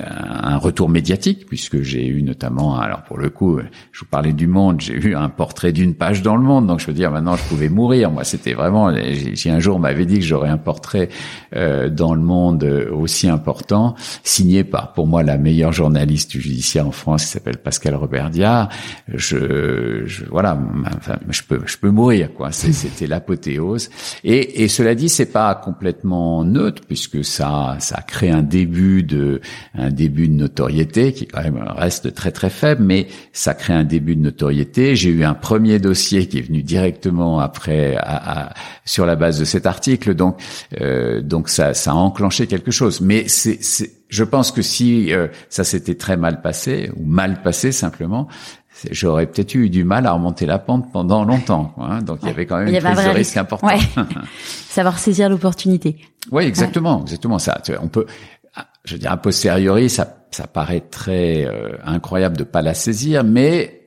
un 0.07 0.57
retour 0.59 0.91
médiatique 0.91 1.47
puisque 1.47 1.81
j'ai 1.81 2.07
eu 2.07 2.23
notamment 2.23 2.79
alors 2.79 3.03
pour 3.05 3.19
le 3.19 3.31
coup 3.31 3.59
je 3.93 4.01
vous 4.01 4.07
parlais 4.07 4.35
du 4.35 4.47
Monde 4.47 4.81
j'ai 4.81 4.95
eu 4.95 5.15
un 5.15 5.31
portrait 5.31 5.73
d'une 5.73 5.95
page 5.95 6.23
dans 6.23 6.37
le 6.37 6.43
Monde 6.43 6.67
donc 6.67 6.81
je 6.81 6.87
veux 6.87 6.93
dire 6.93 7.11
maintenant 7.11 7.37
je 7.37 7.45
pouvais 7.45 7.71
mourir 7.71 8.11
moi 8.11 8.25
c'était 8.25 8.53
vraiment 8.53 8.93
si 9.35 9.49
un 9.49 9.59
jour 9.59 9.77
on 9.77 9.81
m'avait 9.81 10.07
dit 10.07 10.19
que 10.19 10.25
j'aurais 10.25 10.51
un 10.51 10.59
portrait 10.59 11.09
euh, 11.57 11.89
dans 11.89 12.15
le 12.15 12.21
Monde 12.21 12.65
aussi 12.93 13.29
important 13.29 13.95
signé 14.25 14.63
par 14.63 14.93
pour 14.93 15.07
moi 15.07 15.23
la 15.23 15.39
meilleure 15.39 15.73
journaliste 15.73 16.39
judiciaire 16.39 16.87
en 16.87 16.93
France 16.93 17.25
qui 17.25 17.31
s'appelle 17.31 17.57
Pascal 17.57 17.95
Robert 17.95 18.29
Diard 18.29 18.69
je, 19.09 20.03
je 20.05 20.25
voilà 20.27 20.59
enfin, 20.99 21.17
je 21.31 21.43
peux 21.43 21.61
je 21.65 21.79
peux 21.79 21.91
mourir 21.91 22.35
quoi. 22.35 22.42
C'était 22.53 23.07
l'apothéose. 23.07 23.91
Et, 24.25 24.63
et, 24.63 24.69
cela 24.69 24.95
dit, 24.95 25.09
c'est 25.09 25.33
pas 25.33 25.55
complètement 25.55 26.45
neutre 26.45 26.83
puisque 26.87 27.25
ça, 27.25 27.77
ça 27.79 28.03
crée 28.03 28.31
un 28.31 28.43
début 28.43 29.03
de, 29.03 29.41
un 29.75 29.91
début 29.91 30.29
de 30.29 30.35
notoriété 30.35 31.13
qui 31.13 31.27
quand 31.27 31.43
même 31.43 31.63
reste 31.77 32.15
très 32.15 32.33
très 32.33 32.51
faible, 32.51 32.83
mais 32.83 33.07
ça 33.33 33.55
crée 33.55 33.75
un 33.75 33.85
début 33.85 34.17
de 34.17 34.23
notoriété. 34.23 34.97
J'ai 34.97 35.11
eu 35.11 35.25
un 35.25 35.35
premier 35.35 35.79
dossier 35.79 36.27
qui 36.27 36.39
est 36.39 36.43
venu 36.43 36.63
directement 36.63 37.41
après, 37.41 37.97
à, 37.99 38.55
sur 38.85 39.07
la 39.07 39.17
base 39.17 39.39
de 39.39 39.45
cet 39.45 39.67
article, 39.67 40.15
donc, 40.15 40.41
euh, 40.81 41.21
donc 41.21 41.49
ça, 41.49 41.75
ça 41.75 41.93
a 41.93 41.95
enclenché 41.95 42.47
quelque 42.47 42.71
chose. 42.71 43.01
Mais 43.01 43.29
c'est, 43.29 43.61
je 44.13 44.25
pense 44.25 44.53
que 44.53 44.61
si 44.61 45.13
euh, 45.13 45.29
ça 45.49 45.65
s'était 45.65 45.95
très 45.95 46.19
mal 46.19 46.43
passé 46.43 46.91
ou 46.97 47.05
mal 47.07 47.41
passé 47.43 47.73
simplement, 47.73 48.29
j'aurais 48.91 49.27
peut-être 49.27 49.55
eu 49.55 49.71
du 49.71 49.85
mal 49.85 50.07
à 50.07 50.13
remonter 50.13 50.47
la 50.47 50.59
pente 50.59 50.93
pendant 50.93 51.25
longtemps. 51.25 51.75
Hein. 51.79 52.03
Donc 52.03 52.19
il 52.23 52.29
y 52.29 52.31
avait 52.31 52.47
quand 52.47 52.59
même 52.59 52.69
une 52.69 52.81
prise 52.81 53.05
de 53.05 53.11
risque 53.11 53.37
importante. 53.37 53.73
Savoir 54.69 54.99
saisir 54.99 55.29
l'opportunité. 55.29 55.97
Oui, 56.31 56.45
exactement, 56.45 57.03
exactement 57.03 57.39
ça. 57.39 57.61
On 57.81 57.89
peut, 57.89 58.07
je 58.85 58.95
veux 58.95 58.99
dire, 58.99 59.13
a 59.13 59.17
posteriori, 59.17 59.91
ça, 59.91 60.25
ça 60.31 60.47
paraît 60.47 60.81
très 60.81 61.45
euh, 61.45 61.77
incroyable 61.85 62.37
de 62.37 62.45
pas 62.45 62.63
la 62.63 62.75
saisir, 62.75 63.25
mais 63.25 63.82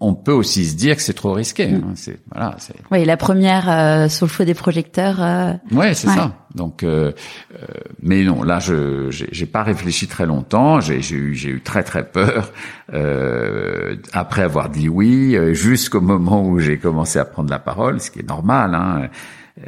on 0.00 0.14
peut 0.14 0.32
aussi 0.32 0.66
se 0.66 0.76
dire 0.76 0.96
que 0.96 1.02
c'est 1.02 1.14
trop 1.14 1.32
risqué. 1.32 1.68
Mm. 1.68 1.74
Hein. 1.74 1.92
C'est 1.94 2.18
voilà. 2.30 2.56
Oui, 2.90 3.04
la 3.04 3.16
première 3.16 3.68
euh, 3.68 4.08
sur 4.08 4.26
le 4.26 4.30
feu 4.30 4.44
des 4.44 4.54
projecteurs. 4.54 5.22
Euh... 5.22 5.52
Ouais, 5.72 5.94
c'est 5.94 6.08
ça. 6.08 6.32
Donc, 6.54 6.82
euh, 6.82 7.12
euh, 7.54 7.66
mais 8.00 8.24
non, 8.24 8.42
là, 8.42 8.58
je 8.58 9.08
j'ai 9.10 9.46
pas 9.46 9.62
réfléchi 9.62 10.06
très 10.06 10.26
longtemps. 10.26 10.80
J'ai 10.80 10.98
eu 10.98 11.34
j'ai 11.34 11.50
eu 11.50 11.60
très 11.60 11.82
très 11.82 12.08
peur 12.08 12.50
euh, 12.94 13.96
après 14.12 14.42
avoir 14.42 14.70
dit 14.70 14.88
oui, 14.88 15.36
jusqu'au 15.52 16.00
moment 16.00 16.46
où 16.46 16.58
j'ai 16.58 16.78
commencé 16.78 17.18
à 17.18 17.24
prendre 17.24 17.50
la 17.50 17.58
parole, 17.58 18.00
ce 18.00 18.10
qui 18.10 18.20
est 18.20 18.28
normal. 18.28 18.74
Hein. 18.74 19.08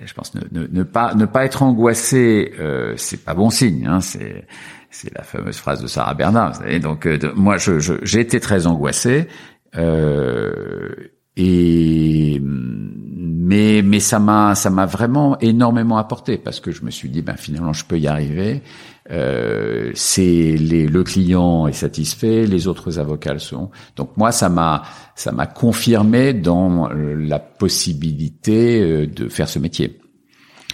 Je 0.04 0.12
pense 0.14 0.34
ne, 0.34 0.40
ne, 0.52 0.66
ne 0.66 0.82
pas 0.82 1.14
ne 1.14 1.26
pas 1.26 1.44
être 1.44 1.62
angoissé, 1.62 2.52
euh, 2.58 2.94
c'est 2.96 3.24
pas 3.24 3.34
bon 3.34 3.50
signe. 3.50 3.86
Hein. 3.86 4.00
C'est 4.00 4.46
c'est 4.90 5.14
la 5.14 5.22
fameuse 5.22 5.58
phrase 5.58 5.82
de 5.82 5.86
Sarah 5.86 6.14
Bernard. 6.14 6.66
Et 6.66 6.80
donc, 6.80 7.06
moi, 7.36 7.58
je, 7.58 7.78
j'ai 8.02 8.20
été 8.20 8.40
très 8.40 8.66
angoissé. 8.66 9.28
Euh, 9.76 10.94
et 11.36 12.40
mais 12.40 13.82
mais 13.82 14.00
ça 14.00 14.18
m'a 14.18 14.54
ça 14.54 14.70
m'a 14.70 14.86
vraiment 14.86 15.38
énormément 15.38 15.96
apporté 15.96 16.36
parce 16.36 16.60
que 16.60 16.70
je 16.70 16.84
me 16.84 16.90
suis 16.90 17.08
dit 17.08 17.22
ben 17.22 17.36
finalement 17.36 17.72
je 17.72 17.84
peux 17.84 17.98
y 17.98 18.06
arriver. 18.06 18.62
Euh, 19.10 19.90
c'est 19.94 20.56
le 20.58 21.02
client 21.02 21.66
est 21.66 21.72
satisfait, 21.72 22.44
les 22.44 22.66
autres 22.66 22.98
avocats 22.98 23.32
le 23.32 23.38
sont. 23.38 23.70
Donc 23.96 24.16
moi 24.16 24.32
ça 24.32 24.48
m'a 24.50 24.82
ça 25.14 25.32
m'a 25.32 25.46
confirmé 25.46 26.34
dans 26.34 26.88
la 26.88 27.38
possibilité 27.38 28.82
euh, 28.82 29.06
de 29.06 29.28
faire 29.28 29.48
ce 29.48 29.58
métier. 29.58 29.98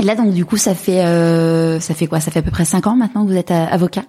Là 0.03 0.17
donc 0.17 0.33
du 0.33 0.45
coup 0.45 0.57
ça 0.57 0.75
fait 0.75 1.05
euh, 1.05 1.79
ça 1.79 1.95
fait 1.95 2.09
quoi? 2.09 2.19
Ça 2.19 2.33
fait 2.33 2.41
à 2.41 2.43
peu 2.43 2.51
près 2.51 2.65
cinq 2.65 2.89
ans 2.89 2.97
maintenant 2.97 3.25
que 3.25 3.31
vous 3.31 3.37
êtes 3.37 3.53
euh, 3.53 3.67
avocat? 3.71 4.03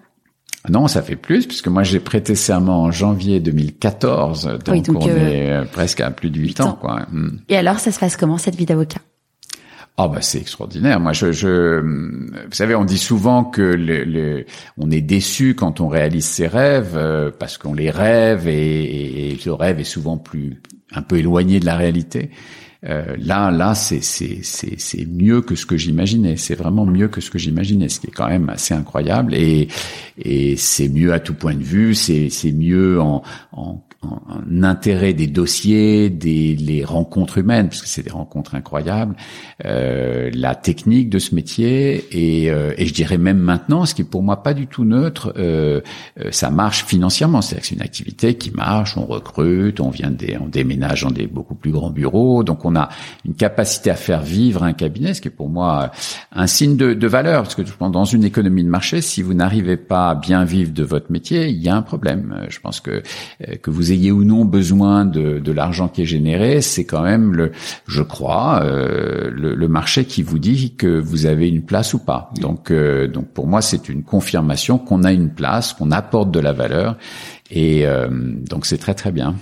Non, 0.70 0.88
ça 0.88 1.02
fait 1.02 1.16
plus, 1.16 1.46
puisque 1.46 1.68
moi 1.68 1.84
j'ai 1.84 2.00
prêté 2.00 2.36
serment 2.36 2.84
en 2.84 2.92
janvier 2.92 3.40
2014, 3.40 4.60
donc, 4.66 4.86
on 4.90 5.08
euh, 5.08 5.30
est 5.30 5.52
euh, 5.52 5.66
presque 5.66 6.02
à 6.02 6.12
plus 6.12 6.30
de 6.30 6.40
8, 6.40 6.62
ans. 6.62 6.78
Quoi. 6.80 7.06
Hmm. 7.12 7.38
Et 7.50 7.58
alors, 7.58 7.80
ça 7.80 7.92
se 7.92 8.00
passe 8.00 8.18
comment 8.18 8.38
cette 8.38 8.56
vie 8.56 8.66
d'avocat? 8.66 9.00
Oh 9.98 10.10
bah 10.10 10.22
c'est 10.22 10.40
extraordinaire. 10.40 11.00
Moi, 11.00 11.14
je, 11.14 11.32
je, 11.32 11.80
vous 11.80 12.52
savez, 12.52 12.76
on 12.76 12.84
dit 12.84 12.98
souvent 12.98 13.46
que 13.46 13.62
le, 13.62 14.46
on 14.78 14.92
est 14.92 15.02
déçu 15.02 15.56
quand 15.56 15.80
on 15.80 15.88
réalise 15.88 16.26
ses 16.26 16.48
rêves 16.48 16.96
euh, 16.96 17.32
parce 17.38 17.58
qu'on 17.58 17.74
les 17.74 17.92
rêve 17.92 18.46
et, 18.50 19.32
et, 19.32 19.40
le 19.46 19.54
rêve 19.54 19.80
est 19.80 19.86
souvent 19.86 20.18
plus 20.18 20.62
un 20.92 21.02
peu 21.02 21.18
éloigné 21.18 21.62
de 21.62 21.66
la 21.66 21.78
réalité. 21.78 22.30
Euh, 22.88 23.16
là, 23.18 23.52
là, 23.52 23.74
c'est 23.74 24.02
c'est 24.02 25.06
mieux 25.08 25.42
que 25.42 25.56
ce 25.56 25.66
que 25.66 25.78
j'imaginais. 25.78 26.38
C'est 26.38 26.56
vraiment 26.56 26.86
mieux 26.86 27.08
que 27.08 27.22
ce 27.22 27.32
que 27.32 27.40
j'imaginais, 27.40 27.90
ce 27.90 28.00
qui 28.00 28.08
est 28.08 28.12
quand 28.12 28.28
même 28.28 28.50
assez 28.50 28.74
incroyable. 28.74 29.34
Et 29.34 29.68
et 30.18 30.56
c'est 30.58 30.90
mieux 30.90 31.14
à 31.14 31.20
tout 31.20 31.34
point 31.34 31.56
de 31.56 31.64
vue. 31.64 31.96
C'est 31.96 32.30
c'est 32.30 32.52
mieux 32.52 33.02
en 33.02 33.24
en 33.54 33.82
un 34.30 34.64
intérêt 34.64 35.14
des 35.14 35.28
dossiers, 35.28 36.10
des 36.10 36.56
les 36.56 36.84
rencontres 36.84 37.38
humaines, 37.38 37.70
parce 37.70 37.82
que 37.82 37.88
c'est 37.88 38.04
des 38.04 38.12
rencontres 38.12 38.56
incroyables, 38.56 39.16
euh, 39.66 40.30
la 40.34 40.56
technique 40.56 41.10
de 41.10 41.20
ce 41.20 41.36
métier 41.36 42.06
et, 42.12 42.52
euh, 42.52 42.74
et 42.78 42.86
je 42.86 42.94
dirais 42.94 43.18
même 43.18 43.38
maintenant, 43.38 43.86
ce 43.86 43.94
qui 43.94 44.02
est 44.02 44.10
pour 44.10 44.24
moi 44.24 44.44
pas 44.44 44.54
du 44.54 44.68
tout 44.68 44.86
neutre, 44.86 45.34
euh, 45.38 45.82
euh 46.20 46.32
ça 46.32 46.50
marche 46.50 46.86
financièrement, 46.86 47.42
c'est-à-dire 47.42 47.62
que 47.62 47.68
c'est 47.68 47.76
une 47.76 47.82
activité 47.82 48.36
qui 48.36 48.52
marche, 48.52 48.98
on 48.98 49.06
recrute, 49.06 49.80
on 49.80 49.90
vient 49.90 50.12
des, 50.12 50.38
on 50.40 50.48
déménage 50.48 51.04
dans 51.04 51.12
des 51.12 51.28
beaucoup 51.28 51.56
plus 51.56 51.72
grands 51.72 51.90
bureaux, 51.90 52.44
donc 52.44 52.66
on 52.66 52.76
a 52.76 52.90
une 53.26 53.36
capacité 53.36 53.90
à 53.90 53.96
faire 53.96 54.22
vivre 54.22 54.64
un 54.64 54.74
cabinet, 54.74 55.14
ce 55.14 55.22
qui 55.22 55.28
est 55.28 55.32
pour 55.32 55.50
moi 55.50 55.92
un 56.32 56.48
signe 56.48 56.76
de, 56.76 56.94
de 56.94 57.08
valeur, 57.08 57.44
parce 57.44 57.56
que 57.56 57.62
dans 57.80 58.06
une 58.06 58.24
économie 58.24 58.64
de 58.64 58.70
marché, 58.70 59.02
si 59.02 59.22
vous 59.22 59.34
n'arrivez 59.34 59.78
pas 59.78 60.10
à 60.12 60.16
bien 60.16 60.44
vivre 60.44 60.74
de 60.74 60.84
votre 60.84 61.12
métier, 61.12 61.48
il 61.48 61.62
y 61.62 61.70
a 61.70 61.76
un 61.76 61.82
problème. 61.82 62.46
Je 62.50 62.60
pense 62.60 62.80
que 62.80 63.04
que 63.62 63.70
vous 63.70 63.92
ayez 63.96 64.12
ou 64.12 64.24
non 64.24 64.46
besoin 64.46 65.06
de, 65.06 65.40
de 65.40 65.52
l'argent 65.52 65.88
qui 65.88 66.04
est 66.04 66.06
généré, 66.06 66.62
c'est 66.62 66.86
quand 66.86 67.02
même 67.02 67.34
le, 67.34 67.52
je 67.88 68.04
crois, 68.04 68.62
euh, 68.64 69.30
le, 69.32 69.56
le, 69.56 69.68
marché 69.68 70.06
qui 70.06 70.22
vous 70.22 70.40
dit 70.40 70.76
que 70.76 71.00
vous 71.00 71.26
avez 71.26 71.50
une 71.50 71.64
place 71.64 71.94
ou 71.94 72.00
pas. 72.00 72.32
Donc, 72.40 72.72
euh, 72.72 73.08
donc 73.08 73.28
pour 73.30 73.48
moi, 73.48 73.62
c'est 73.62 73.90
une 73.90 74.04
confirmation 74.04 74.78
qu'on 74.78 75.04
a 75.04 75.12
une 75.12 75.30
place, 75.30 75.74
qu'on 75.74 75.92
apporte 75.92 76.32
de 76.32 76.40
la 76.40 76.54
valeur, 76.54 76.98
et 77.50 77.86
euh, 77.86 78.08
donc 78.12 78.66
c'est 78.66 78.78
très 78.78 78.94
très 78.94 79.12
bien. 79.12 79.36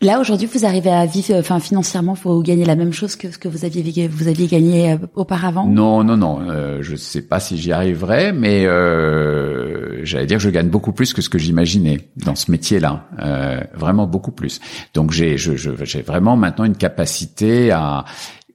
Là 0.00 0.20
aujourd'hui, 0.20 0.46
vous 0.46 0.64
arrivez 0.64 0.90
à 0.90 1.06
vivre, 1.06 1.34
enfin 1.34 1.58
financièrement, 1.58 2.14
vous 2.14 2.40
gagnez 2.40 2.64
la 2.64 2.76
même 2.76 2.92
chose 2.92 3.16
que 3.16 3.32
ce 3.32 3.38
que 3.38 3.48
vous 3.48 3.64
aviez 3.64 4.06
vous 4.06 4.28
aviez 4.28 4.46
gagné 4.46 4.92
euh, 4.92 4.96
auparavant? 5.16 5.66
Non, 5.66 6.04
non, 6.04 6.16
non. 6.16 6.38
Euh, 6.48 6.78
je 6.82 6.94
sais 6.94 7.22
pas 7.22 7.40
si 7.40 7.58
j'y 7.58 7.72
arriverai, 7.72 8.32
mais 8.32 8.64
euh, 8.66 10.04
j'allais 10.04 10.26
dire 10.26 10.36
que 10.36 10.44
je 10.44 10.50
gagne 10.50 10.68
beaucoup 10.68 10.92
plus 10.92 11.12
que 11.12 11.20
ce 11.20 11.28
que 11.28 11.38
j'imaginais 11.38 11.98
dans 12.16 12.36
ce 12.36 12.48
métier-là, 12.52 13.08
euh, 13.18 13.60
vraiment 13.74 14.06
beaucoup 14.06 14.30
plus. 14.30 14.60
Donc 14.94 15.10
j'ai, 15.10 15.36
je, 15.36 15.56
j'ai 15.56 16.02
vraiment 16.02 16.36
maintenant 16.36 16.64
une 16.64 16.76
capacité 16.76 17.72
à 17.72 18.04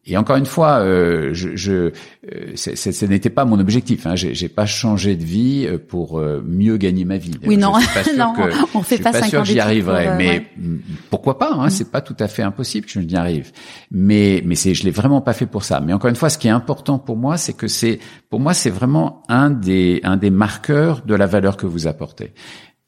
et 0.05 0.17
encore 0.17 0.35
une 0.35 0.45
fois, 0.45 0.79
euh, 0.79 1.29
je, 1.33 1.55
je 1.55 1.91
euh, 2.31 2.55
ce 2.55 3.05
n'était 3.05 3.29
pas 3.29 3.45
mon 3.45 3.57
objectif. 3.59 4.05
Hein. 4.05 4.15
J'ai 4.15 4.49
pas 4.49 4.65
changé 4.65 5.15
de 5.15 5.23
vie 5.23 5.65
euh, 5.65 5.77
pour 5.77 6.19
euh, 6.19 6.43
mieux 6.45 6.75
gagner 6.75 7.05
ma 7.05 7.17
vie. 7.17 7.31
Oui, 7.45 7.55
non, 7.55 7.71
non, 8.17 8.33
que, 8.33 8.77
on 8.77 8.81
fait 8.83 8.97
je 8.97 9.03
pas, 9.03 9.13
suis 9.13 9.21
pas 9.21 9.27
sûr 9.27 9.41
que 9.41 9.47
j'y 9.47 9.61
arriverai, 9.61 10.17
mais 10.17 10.47
mm, 10.57 10.77
pourquoi 11.09 11.39
pas 11.39 11.53
hein, 11.53 11.67
mm. 11.67 11.69
C'est 11.69 11.89
pas 11.89 12.01
tout 12.01 12.17
à 12.19 12.27
fait 12.27 12.43
impossible 12.43 12.85
que 12.85 12.91
je 12.91 12.99
n'y 12.99 13.15
arrive. 13.15 13.53
Mais 13.91 14.41
mais 14.45 14.55
c'est, 14.55 14.73
je 14.73 14.83
l'ai 14.83 14.91
vraiment 14.91 15.21
pas 15.21 15.31
fait 15.31 15.45
pour 15.45 15.63
ça. 15.63 15.79
Mais 15.79 15.93
encore 15.93 16.09
une 16.09 16.17
fois, 16.17 16.29
ce 16.29 16.37
qui 16.37 16.49
est 16.49 16.51
important 16.51 16.99
pour 16.99 17.15
moi, 17.15 17.37
c'est 17.37 17.53
que 17.53 17.67
c'est, 17.67 17.99
pour 18.29 18.41
moi, 18.41 18.53
c'est 18.53 18.69
vraiment 18.69 19.23
un 19.29 19.51
des 19.51 20.01
un 20.03 20.17
des 20.17 20.31
marqueurs 20.31 21.01
de 21.05 21.15
la 21.15 21.27
valeur 21.27 21.55
que 21.55 21.65
vous 21.65 21.87
apportez. 21.87 22.33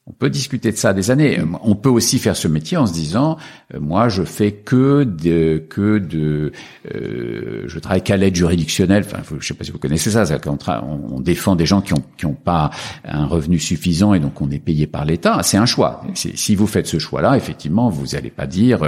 On 0.08 0.12
peut 0.12 0.30
discuter 0.30 0.70
de 0.70 0.76
ça 0.76 0.92
des 0.92 1.10
années. 1.10 1.40
On 1.62 1.74
peut 1.74 1.88
aussi 1.88 2.20
faire 2.20 2.36
ce 2.36 2.46
métier 2.46 2.76
en 2.76 2.86
se 2.86 2.92
disant, 2.92 3.38
euh, 3.74 3.80
moi, 3.80 4.08
je 4.08 4.22
fais 4.22 4.52
que 4.52 5.02
de, 5.02 5.58
que 5.68 5.98
de, 5.98 6.52
euh, 6.94 7.64
je 7.66 7.78
travaille 7.80 8.02
qu'à 8.02 8.16
l'aide 8.16 8.36
juridictionnelle. 8.36 9.04
Enfin, 9.04 9.22
je 9.40 9.44
sais 9.44 9.54
pas 9.54 9.64
si 9.64 9.72
vous 9.72 9.78
connaissez 9.78 10.12
ça. 10.12 10.24
On, 10.46 11.16
on, 11.16 11.20
défend 11.20 11.56
des 11.56 11.66
gens 11.66 11.80
qui 11.80 11.92
ont, 11.92 12.04
qui 12.16 12.24
ont 12.24 12.34
pas 12.34 12.70
un 13.04 13.26
revenu 13.26 13.58
suffisant 13.58 14.14
et 14.14 14.20
donc 14.20 14.40
on 14.40 14.48
est 14.52 14.60
payé 14.60 14.86
par 14.86 15.04
l'État. 15.04 15.40
C'est 15.42 15.56
un 15.56 15.66
choix. 15.66 16.02
Si 16.14 16.54
vous 16.54 16.68
faites 16.68 16.86
ce 16.86 17.00
choix-là, 17.00 17.36
effectivement, 17.36 17.88
vous 17.88 18.06
n'allez 18.12 18.30
pas 18.30 18.46
dire, 18.46 18.84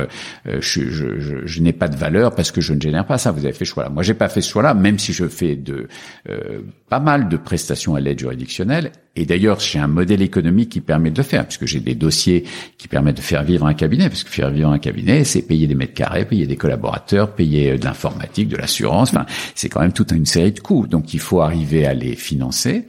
euh, 0.47 0.61
je, 0.61 1.61
n'ai 1.61 1.73
pas 1.73 1.89
de 1.89 1.97
valeur 1.97 2.33
parce 2.33 2.53
que 2.53 2.61
je 2.61 2.75
ne 2.75 2.81
génère 2.81 3.07
pas 3.07 3.19
ça. 3.19 3.33
Vous 3.33 3.45
avez 3.45 3.55
fait 3.55 3.65
ce 3.65 3.71
choix-là. 3.71 3.91
Moi, 3.91 4.05
j'ai 4.05 4.15
pas 4.15 4.29
fait 4.29 4.41
ce 4.41 4.51
choix-là, 4.51 4.75
même 4.75 5.01
si 5.01 5.13
je 5.13 5.27
fais 5.27 5.57
de 5.57 5.89
euh, 6.29 6.61
pas 6.89 7.01
mal 7.01 7.29
de 7.29 7.37
prestations 7.37 7.97
à 7.97 8.01
l'aide 8.01 8.21
juridictionnelle. 8.21 8.93
Et 9.19 9.25
d'ailleurs, 9.25 9.59
j'ai 9.59 9.81
un 9.81 9.89
modèle 9.89 10.23
économique 10.23 10.69
qui 10.69 10.81
permet 10.81 11.11
de 11.11 11.17
le 11.17 11.25
faire, 11.25 11.45
puisque 11.45 11.67
j'ai 11.67 11.81
des 11.81 11.97
dossiers 11.97 12.45
qui 12.79 12.87
permettent 12.87 13.17
de 13.17 13.21
faire 13.21 13.43
vivre 13.43 13.67
un 13.67 13.75
cabinet, 13.75 14.09
parce 14.09 14.23
que 14.23 14.31
faire 14.31 14.51
vivre 14.51 14.71
un 14.71 14.79
cabinet, 14.79 15.25
c'est 15.25 15.43
payer 15.43 15.67
des 15.67 15.75
mètres 15.75 15.95
carrés, 15.95 16.25
payer 16.25 16.47
des 16.47 16.55
collaborateurs, 16.55 17.35
payer 17.35 17.73
euh, 17.73 17.79
de 17.79 17.85
l'informatique, 17.85 18.49
de 18.49 18.57
l'assurance, 18.57 19.11
enfin, 19.11 19.27
c'est 19.57 19.69
quand 19.69 19.81
même 19.81 19.93
toute 19.93 20.13
une 20.13 20.25
série 20.25 20.53
de 20.53 20.61
coûts. 20.61 20.87
Donc, 20.87 21.15
il 21.15 21.21
faut 21.21 21.41
arriver 21.41 21.85
à 21.85 21.95
les 21.95 22.15
financer. 22.15 22.87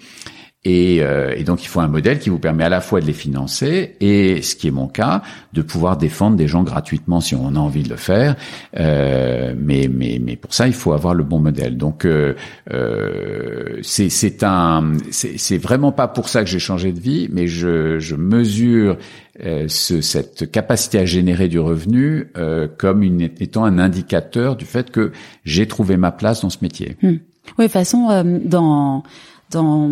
Et, 0.69 0.99
euh, 1.01 1.33
et, 1.35 1.43
donc 1.43 1.63
il 1.63 1.67
faut 1.67 1.79
un 1.79 1.87
modèle 1.87 2.19
qui 2.19 2.29
vous 2.29 2.37
permet 2.37 2.63
à 2.63 2.69
la 2.69 2.79
fois 2.79 3.01
de 3.01 3.05
les 3.07 3.13
financer 3.13 3.95
et, 3.99 4.43
ce 4.43 4.55
qui 4.55 4.67
est 4.67 4.71
mon 4.71 4.87
cas, 4.87 5.23
de 5.51 5.63
pouvoir 5.63 5.97
défendre 5.97 6.37
des 6.37 6.47
gens 6.47 6.61
gratuitement 6.61 7.21
si 7.21 7.33
on 7.33 7.55
a 7.55 7.59
envie 7.59 7.81
de 7.81 7.89
le 7.89 7.95
faire. 7.95 8.35
Euh, 8.77 9.55
mais, 9.57 9.89
mais, 9.91 10.21
mais 10.23 10.35
pour 10.35 10.53
ça, 10.53 10.67
il 10.67 10.73
faut 10.73 10.93
avoir 10.93 11.15
le 11.15 11.23
bon 11.23 11.39
modèle. 11.39 11.75
Donc 11.75 12.05
euh, 12.05 12.35
euh 12.71 13.79
c'est 13.81 14.43
un, 14.43 14.93
c'est 15.09 15.57
vraiment 15.57 15.91
pas 15.91 16.07
pour 16.07 16.29
ça 16.29 16.43
que 16.43 16.49
j'ai 16.49 16.59
changé 16.59 16.91
de 16.91 16.99
vie, 16.99 17.29
mais 17.31 17.47
je, 17.47 17.97
je 17.97 18.15
mesure 18.15 18.97
euh, 19.43 19.65
ce, 19.67 20.01
cette 20.01 20.51
capacité 20.51 20.99
à 20.99 21.05
générer 21.05 21.47
du 21.47 21.59
revenu 21.59 22.27
euh, 22.37 22.67
comme 22.77 23.01
une, 23.01 23.21
étant 23.21 23.65
un 23.65 23.79
indicateur 23.79 24.55
du 24.55 24.65
fait 24.65 24.91
que 24.91 25.13
j'ai 25.45 25.67
trouvé 25.67 25.97
ma 25.97 26.11
place 26.11 26.41
dans 26.41 26.51
ce 26.51 26.59
métier. 26.61 26.95
Hmm. 27.01 27.07
Oui, 27.07 27.17
de 27.57 27.63
toute 27.63 27.71
façon, 27.71 28.23
dans 28.45 29.03
dans 29.51 29.89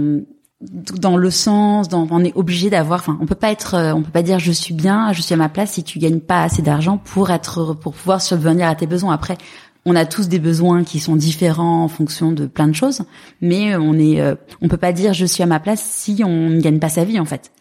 dans 0.62 1.18
le 1.18 1.30
sens, 1.30 1.88
dans, 1.88 2.08
on 2.10 2.24
est 2.24 2.36
obligé 2.36 2.70
d'avoir, 2.70 3.00
enfin, 3.00 3.18
on 3.22 3.26
peut 3.26 3.36
pas 3.36 3.52
être, 3.52 3.76
euh, 3.76 3.94
on 3.94 4.02
peut 4.02 4.12
pas 4.12 4.24
dire 4.24 4.40
je 4.40 4.52
suis 4.52 4.74
bien, 4.74 5.14
je 5.14 5.22
suis 5.22 5.34
à 5.34 5.38
ma 5.38 5.50
place 5.50 5.72
si 5.72 5.84
tu 5.84 6.00
gagnes 6.00 6.20
pas 6.20 6.44
assez 6.44 6.62
d'argent 6.62 6.98
pour 6.98 7.30
être, 7.30 7.74
pour 7.74 7.94
pouvoir 7.94 8.22
subvenir 8.22 8.68
à 8.68 8.76
tes 8.76 8.88
besoins. 8.88 9.14
Après, 9.14 9.38
on 9.86 9.96
a 9.96 10.06
tous 10.06 10.28
des 10.28 10.40
besoins 10.40 10.84
qui 10.84 11.00
sont 11.00 11.16
différents 11.16 11.84
en 11.84 11.88
fonction 11.88 12.32
de 12.32 12.48
plein 12.48 12.68
de 12.68 12.74
choses, 12.74 13.04
mais 13.40 13.76
on 13.76 13.94
est, 13.94 14.20
euh, 14.20 14.36
on 14.62 14.68
peut 14.68 14.78
pas 14.78 14.94
dire 14.94 15.14
je 15.14 15.26
suis 15.26 15.44
à 15.44 15.46
ma 15.46 15.60
place 15.60 15.82
si 15.82 16.24
on 16.26 16.50
ne 16.50 16.60
gagne 16.60 16.80
pas 16.80 16.90
sa 16.90 17.04
vie 17.04 17.20
en 17.20 17.26
fait. 17.26 17.52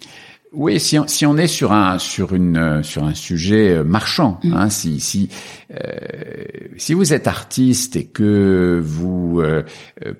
Oui, 0.52 0.78
si 0.78 0.98
on, 0.98 1.08
si 1.08 1.26
on 1.26 1.36
est 1.36 1.48
sur 1.48 1.72
un 1.72 1.98
sur 1.98 2.32
une 2.32 2.56
euh, 2.56 2.82
sur 2.82 3.04
un 3.04 3.14
sujet 3.14 3.76
euh, 3.76 3.84
marchand, 3.84 4.38
mm. 4.44 4.52
hein, 4.54 4.70
si 4.70 5.00
si 5.00 5.28
euh, 5.72 5.96
si 6.76 6.94
vous 6.94 7.12
êtes 7.12 7.26
artiste 7.26 7.96
et 7.96 8.04
que 8.04 8.80
vous 8.82 9.42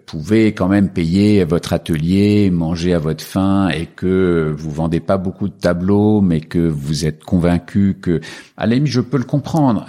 pouvez 0.04 0.52
quand 0.52 0.68
même 0.68 0.88
payer 0.88 1.44
votre 1.44 1.72
atelier, 1.72 2.50
manger 2.50 2.92
à 2.92 2.98
votre 2.98 3.22
faim 3.22 3.68
et 3.68 3.86
que 3.86 4.52
vous 4.56 4.70
vendez 4.70 5.00
pas 5.00 5.16
beaucoup 5.16 5.48
de 5.48 5.54
tableaux, 5.54 6.20
mais 6.20 6.40
que 6.40 6.58
vous 6.58 7.04
êtes 7.04 7.22
convaincu 7.22 7.96
que, 8.00 8.20
à 8.56 8.66
la 8.66 8.76
je 8.84 9.00
peux 9.00 9.18
le 9.18 9.24
comprendre. 9.24 9.86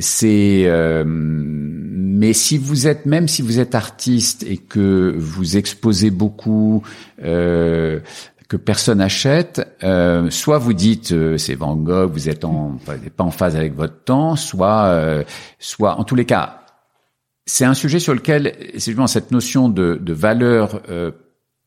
c'est 0.00 0.72
mais 1.04 2.32
si 2.32 2.58
vous 2.58 2.86
êtes 2.86 3.06
même 3.06 3.28
si 3.28 3.42
vous 3.42 3.58
êtes 3.58 3.74
artiste 3.74 4.44
et 4.48 4.56
que 4.56 5.14
vous 5.18 5.56
exposez 5.56 6.10
beaucoup 6.10 6.82
que 8.52 8.58
personne 8.58 9.00
achète, 9.00 9.66
euh, 9.82 10.28
soit 10.28 10.58
vous 10.58 10.74
dites 10.74 11.12
euh, 11.12 11.38
c'est 11.38 11.54
Van 11.54 11.74
Gogh, 11.74 12.12
vous 12.12 12.28
êtes 12.28 12.44
en 12.44 12.76
pas 13.16 13.24
en 13.24 13.30
phase 13.30 13.56
avec 13.56 13.74
votre 13.74 14.04
temps, 14.04 14.36
soit 14.36 14.88
euh, 14.88 15.24
soit 15.58 15.98
en 15.98 16.04
tous 16.04 16.16
les 16.16 16.26
cas, 16.26 16.60
c'est 17.46 17.64
un 17.64 17.72
sujet 17.72 17.98
sur 17.98 18.12
lequel 18.12 18.54
c'est 18.74 18.90
justement 18.90 19.06
cette 19.06 19.30
notion 19.30 19.70
de, 19.70 19.98
de 19.98 20.12
valeur 20.12 20.82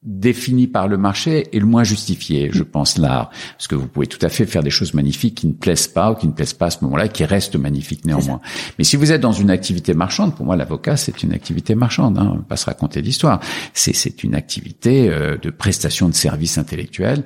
défini 0.05 0.67
par 0.67 0.87
le 0.87 0.97
marché 0.97 1.47
est 1.51 1.59
le 1.59 1.65
moins 1.65 1.83
justifié, 1.83 2.49
je 2.53 2.63
pense, 2.63 2.97
l'art. 2.97 3.31
Parce 3.57 3.67
que 3.67 3.75
vous 3.75 3.87
pouvez 3.87 4.07
tout 4.07 4.23
à 4.23 4.29
fait 4.29 4.45
faire 4.45 4.63
des 4.63 4.69
choses 4.69 4.93
magnifiques 4.93 5.35
qui 5.35 5.47
ne 5.47 5.53
plaisent 5.53 5.87
pas 5.87 6.11
ou 6.11 6.15
qui 6.15 6.27
ne 6.27 6.31
plaisent 6.31 6.53
pas 6.53 6.67
à 6.67 6.69
ce 6.69 6.83
moment-là, 6.83 7.07
qui 7.07 7.25
restent 7.25 7.55
magnifiques 7.55 8.05
néanmoins. 8.05 8.39
Mais 8.77 8.83
si 8.83 8.95
vous 8.95 9.11
êtes 9.11 9.21
dans 9.21 9.31
une 9.31 9.49
activité 9.49 9.93
marchande, 9.93 10.35
pour 10.35 10.45
moi, 10.45 10.55
l'avocat, 10.55 10.95
c'est 10.95 11.23
une 11.23 11.33
activité 11.33 11.75
marchande. 11.75 12.17
Hein, 12.17 12.29
on 12.33 12.37
va 12.37 12.43
pas 12.43 12.57
se 12.57 12.65
raconter 12.65 13.01
d'histoire. 13.01 13.39
C'est 13.73 14.23
une 14.23 14.35
activité 14.35 15.09
euh, 15.09 15.37
de 15.37 15.49
prestation 15.49 16.07
de 16.07 16.13
services 16.13 16.57
intellectuels. 16.57 17.23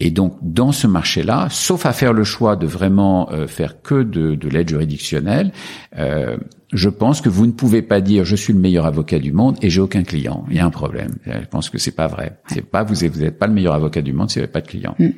Et 0.00 0.10
donc, 0.10 0.36
dans 0.42 0.72
ce 0.72 0.86
marché-là, 0.86 1.48
sauf 1.50 1.86
à 1.86 1.92
faire 1.92 2.12
le 2.12 2.24
choix 2.24 2.56
de 2.56 2.66
vraiment 2.66 3.30
euh, 3.30 3.46
faire 3.46 3.80
que 3.80 4.02
de, 4.02 4.34
de 4.34 4.48
l'aide 4.48 4.68
juridictionnelle, 4.68 5.52
euh, 5.96 6.36
je 6.74 6.88
pense 6.88 7.20
que 7.20 7.28
vous 7.28 7.46
ne 7.46 7.52
pouvez 7.52 7.82
pas 7.82 8.00
dire 8.00 8.24
je 8.24 8.36
suis 8.36 8.52
le 8.52 8.58
meilleur 8.58 8.84
avocat 8.84 9.20
du 9.20 9.32
monde 9.32 9.56
et 9.62 9.70
j'ai 9.70 9.80
aucun 9.80 10.02
client. 10.02 10.44
Il 10.50 10.56
y 10.56 10.58
a 10.58 10.66
un 10.66 10.70
problème. 10.70 11.12
Je 11.24 11.46
pense 11.46 11.70
que 11.70 11.78
c'est 11.78 11.92
pas 11.92 12.08
vrai. 12.08 12.38
C'est 12.48 12.62
pas 12.62 12.82
vous 12.82 12.94
vous 12.94 13.20
n'êtes 13.20 13.38
pas 13.38 13.46
le 13.46 13.54
meilleur 13.54 13.74
avocat 13.74 14.02
du 14.02 14.12
monde 14.12 14.28
si 14.28 14.38
vous 14.38 14.40
n'avez 14.42 14.52
pas 14.52 14.60
de 14.60 14.66
client. 14.66 14.94
Mm. 14.98 15.10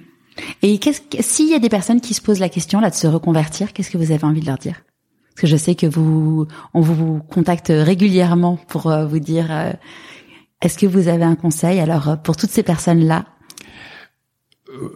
Et 0.62 0.78
s'il 1.20 1.49
y 1.49 1.55
a 1.55 1.59
des 1.59 1.70
personnes 1.70 2.03
qui 2.03 2.12
se 2.12 2.20
posent 2.20 2.41
la 2.41 2.51
question 2.51 2.78
là 2.78 2.91
de 2.91 2.95
se 2.95 3.07
reconvertir, 3.07 3.73
qu'est-ce 3.73 3.91
que 3.91 3.97
vous 3.97 4.12
avez 4.12 4.24
envie 4.24 4.43
de 4.43 4.47
leur 4.47 4.59
dire? 4.59 4.83
Parce 5.31 5.43
que 5.43 5.47
je 5.47 5.57
sais 5.57 5.74
que 5.74 5.87
vous 5.87 6.47
on 6.74 6.81
vous 6.83 7.20
contacte 7.31 7.73
régulièrement 7.74 8.59
pour 8.69 8.91
euh, 8.91 9.07
vous 9.07 9.19
dire 9.19 9.47
euh, 9.51 9.73
est-ce 10.61 10.77
que 10.77 10.87
vous 10.87 11.09
avez 11.09 11.24
un 11.24 11.37
conseil? 11.37 11.81
Alors 11.81 12.09
euh, 12.11 12.16
pour 12.16 12.37
toutes 12.37 12.51
ces 12.51 12.62
personnes 12.62 13.05
là 13.05 13.24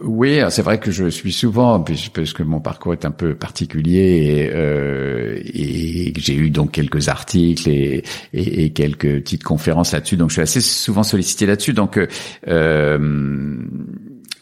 oui, 0.03 0.39
c'est 0.49 0.61
vrai 0.61 0.79
que 0.79 0.91
je 0.91 1.09
suis 1.09 1.31
souvent, 1.31 1.79
puisque 1.79 2.41
mon 2.41 2.59
parcours 2.59 2.93
est 2.93 3.05
un 3.05 3.11
peu 3.11 3.35
particulier 3.35 4.47
et, 4.47 4.51
euh, 4.53 5.39
et 5.43 6.13
j'ai 6.17 6.35
eu 6.35 6.49
donc 6.49 6.71
quelques 6.71 7.09
articles 7.09 7.69
et, 7.69 8.03
et, 8.33 8.65
et 8.65 8.69
quelques 8.71 9.21
petites 9.21 9.43
conférences 9.43 9.93
là-dessus, 9.93 10.17
donc 10.17 10.29
je 10.29 10.35
suis 10.35 10.41
assez 10.41 10.61
souvent 10.61 11.03
sollicité 11.03 11.45
là-dessus. 11.45 11.73
Donc, 11.73 11.99
euh, 12.47 12.97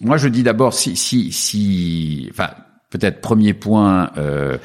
moi, 0.02 0.18
je 0.18 0.28
dis 0.28 0.44
d'abord 0.44 0.74
si, 0.74 0.96
si, 0.96 1.32
si, 1.32 2.28
enfin, 2.32 2.50
peut-être 2.90 3.22
premier 3.22 3.54
point, 3.54 4.12
euh, 4.18 4.58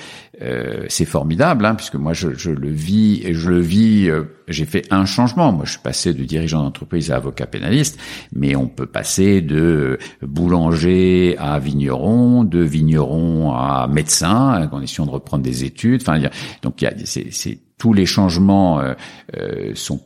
euh, 0.42 0.84
c'est 0.88 1.04
formidable, 1.04 1.64
hein, 1.64 1.74
puisque 1.74 1.94
moi 1.94 2.12
je, 2.12 2.34
je, 2.34 2.50
le 2.50 2.70
vis 2.70 3.20
et 3.24 3.34
je 3.34 3.50
le 3.50 3.60
vis. 3.60 4.08
Euh, 4.08 4.24
j'ai 4.48 4.64
fait 4.64 4.86
un 4.90 5.04
changement. 5.04 5.52
Moi, 5.52 5.64
je 5.64 5.72
suis 5.72 5.80
passé 5.80 6.12
de 6.12 6.24
dirigeant 6.24 6.62
d'entreprise 6.62 7.10
à 7.10 7.16
avocat 7.16 7.46
pénaliste, 7.46 7.98
mais 8.32 8.56
on 8.56 8.66
peut 8.66 8.86
passer 8.86 9.40
de 9.40 9.98
boulanger 10.22 11.36
à 11.38 11.58
vigneron, 11.58 12.44
de 12.44 12.60
vigneron 12.60 13.52
à 13.52 13.86
médecin, 13.86 14.50
à 14.50 14.66
condition 14.66 15.06
de 15.06 15.10
reprendre 15.10 15.44
des 15.44 15.64
études. 15.64 16.02
Enfin, 16.02 16.20
donc 16.62 16.82
il 16.82 16.84
y 16.84 16.88
a, 16.88 16.94
c'est, 17.04 17.58
tous 17.78 17.92
les 17.92 18.06
changements 18.06 18.80
euh, 18.80 18.94
euh 19.36 19.72
sont 19.74 20.00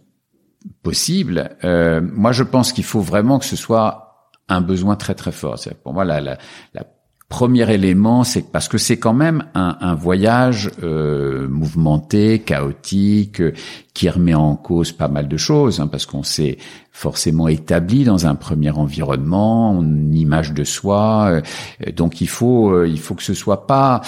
possibles. 0.82 1.50
moi, 1.62 2.32
je 2.32 2.42
pense 2.42 2.72
qu'il 2.72 2.84
faut 2.84 3.00
vraiment 3.00 3.38
que 3.38 3.44
ce 3.44 3.56
soit 3.56 4.09
un 4.48 4.60
besoin 4.60 4.96
très 4.96 5.14
très 5.14 5.32
fort. 5.32 5.59
C'est 5.59 5.82
pour 5.82 5.92
moi 5.92 6.05
la, 6.05 6.20
la, 6.20 6.38
la 6.74 6.84
Premier 7.28 7.70
élément, 7.70 8.24
c'est 8.24 8.50
parce 8.50 8.68
que 8.68 8.78
c'est 8.78 8.98
quand 8.98 9.12
même 9.12 9.44
un, 9.55 9.76
un 9.80 9.94
voyage 9.94 10.70
euh, 10.82 11.46
mouvementé, 11.46 12.38
chaotique, 12.38 13.42
qui 13.98 14.09
remet 14.09 14.34
en 14.34 14.55
cause 14.55 14.92
pas 14.92 15.09
mal 15.09 15.26
de 15.26 15.36
choses, 15.36 15.80
hein, 15.80 15.88
parce 15.88 16.06
qu'on 16.06 16.22
s'est 16.22 16.56
forcément 16.98 17.46
établi 17.46 18.02
dans 18.05 18.26
un 18.26 18.34
premier 18.34 18.70
environnement, 18.70 19.80
une 19.80 20.14
image 20.14 20.52
de 20.52 20.64
soi. 20.64 21.30
Euh, 21.30 21.92
donc 21.92 22.20
il 22.20 22.28
faut, 22.28 22.70
euh, 22.70 22.88
il 22.88 22.98
faut 22.98 23.14
que 23.14 23.22
ce 23.22 23.34
soit 23.34 23.66
pas, 23.66 24.00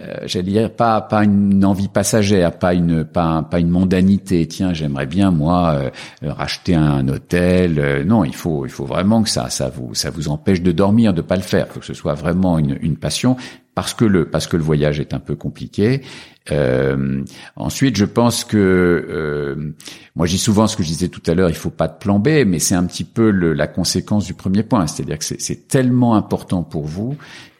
euh, 0.00 0.16
j'allais 0.24 0.50
dire 0.50 0.70
pas 0.74 1.00
pas 1.02 1.24
une 1.24 1.64
envie 1.64 1.88
passagère, 1.88 2.58
pas 2.58 2.72
une 2.74 3.04
pas 3.04 3.42
pas 3.42 3.58
une 3.58 3.68
mondanité. 3.68 4.46
Tiens, 4.46 4.72
j'aimerais 4.72 5.06
bien 5.06 5.30
moi 5.30 5.78
racheter 6.22 6.74
un 6.74 7.06
hôtel. 7.08 8.04
non, 8.06 8.24
il 8.24 8.34
faut 8.34 8.66
il 8.66 8.70
faut 8.70 8.86
vraiment 8.86 9.22
que 9.22 9.28
ça 9.30 9.48
ça 9.50 9.70
vous 9.70 9.94
ça 9.94 10.10
vous 10.10 10.28
empêche 10.28 10.62
de 10.62 10.72
dormir, 10.72 11.12
de 11.12 11.22
pas 11.22 11.36
le 11.36 11.42
faire. 11.42 11.66
Il 11.68 11.72
faut 11.74 11.80
que 11.80 11.86
ce 11.86 11.94
soit 11.94 12.14
vraiment 12.14 12.58
une, 12.58 12.67
une 12.80 12.96
passion 12.96 13.36
parce 13.74 13.94
que 13.94 14.04
le 14.04 14.28
parce 14.28 14.48
que 14.48 14.56
le 14.56 14.62
voyage 14.62 14.98
est 14.98 15.14
un 15.14 15.20
peu 15.20 15.36
compliqué. 15.36 16.02
Euh, 16.50 17.22
ensuite, 17.56 17.96
je 17.96 18.04
pense 18.04 18.44
que 18.44 18.56
euh, 18.56 19.72
moi, 20.16 20.26
j'ai 20.26 20.38
souvent 20.38 20.66
ce 20.66 20.76
que 20.76 20.82
je 20.82 20.88
disais 20.88 21.08
tout 21.08 21.22
à 21.26 21.34
l'heure, 21.34 21.48
il 21.50 21.54
faut 21.54 21.70
pas 21.70 21.86
de 21.88 21.96
plan 21.96 22.18
B, 22.18 22.44
mais 22.46 22.58
c'est 22.58 22.74
un 22.74 22.84
petit 22.86 23.04
peu 23.04 23.30
la 23.30 23.66
conséquence 23.66 24.24
du 24.24 24.34
premier 24.34 24.62
point, 24.62 24.86
c'est-à-dire 24.86 25.18
que 25.18 25.24
c'est 25.24 25.68
tellement 25.68 26.16
important 26.16 26.62
pour 26.62 26.86
vous 26.86 27.16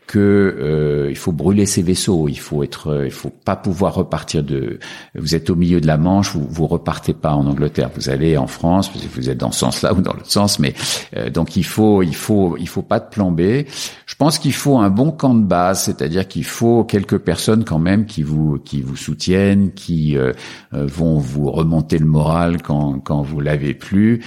que 0.08 0.56
euh, 0.58 1.10
il 1.10 1.16
faut 1.16 1.32
brûler 1.32 1.66
ses 1.66 1.82
vaisseaux, 1.82 2.28
il 2.28 2.38
faut 2.38 2.62
être, 2.62 3.02
il 3.04 3.10
faut 3.10 3.30
pas 3.30 3.56
pouvoir 3.56 3.94
repartir 3.94 4.42
de. 4.42 4.78
Vous 5.14 5.34
êtes 5.34 5.50
au 5.50 5.54
milieu 5.54 5.82
de 5.82 5.86
la 5.86 5.98
Manche, 5.98 6.32
vous 6.32 6.46
vous 6.48 6.66
repartez 6.66 7.12
pas 7.12 7.34
en 7.34 7.46
Angleterre, 7.46 7.90
vous 7.94 8.08
allez 8.08 8.38
en 8.38 8.46
France, 8.46 8.90
vous 9.14 9.28
êtes 9.28 9.36
dans 9.36 9.52
ce 9.52 9.60
sens-là 9.60 9.92
ou 9.92 10.00
dans 10.00 10.14
l'autre 10.14 10.30
sens, 10.30 10.58
mais 10.58 10.72
euh, 11.14 11.28
donc 11.28 11.56
il 11.56 11.64
faut, 11.64 12.02
il 12.02 12.14
faut, 12.14 12.56
il 12.58 12.66
faut 12.66 12.82
pas 12.82 13.00
de 13.00 13.08
plan 13.10 13.30
B. 13.30 13.66
Je 14.06 14.14
pense 14.16 14.38
qu'il 14.38 14.54
faut 14.54 14.78
un 14.78 14.88
bon 14.88 15.10
camp 15.10 15.34
de 15.34 15.44
base, 15.44 15.82
c'est-à-dire 15.82 16.26
qu'il 16.26 16.44
faut 16.44 16.84
quelques 16.84 17.18
personnes 17.18 17.64
quand 17.64 17.78
même 17.78 18.06
qui 18.06 18.22
vous, 18.22 18.58
qui 18.64 18.80
vous 18.80 18.96
soutiennent, 18.96 19.72
qui 19.72 20.16
euh, 20.16 20.32
vont 20.72 21.18
vous 21.18 21.50
remonter 21.50 21.98
le 21.98 22.06
moral 22.06 22.62
quand 22.62 22.98
quand 23.00 23.20
vous 23.20 23.40
l'avez 23.40 23.74
plus. 23.74 24.22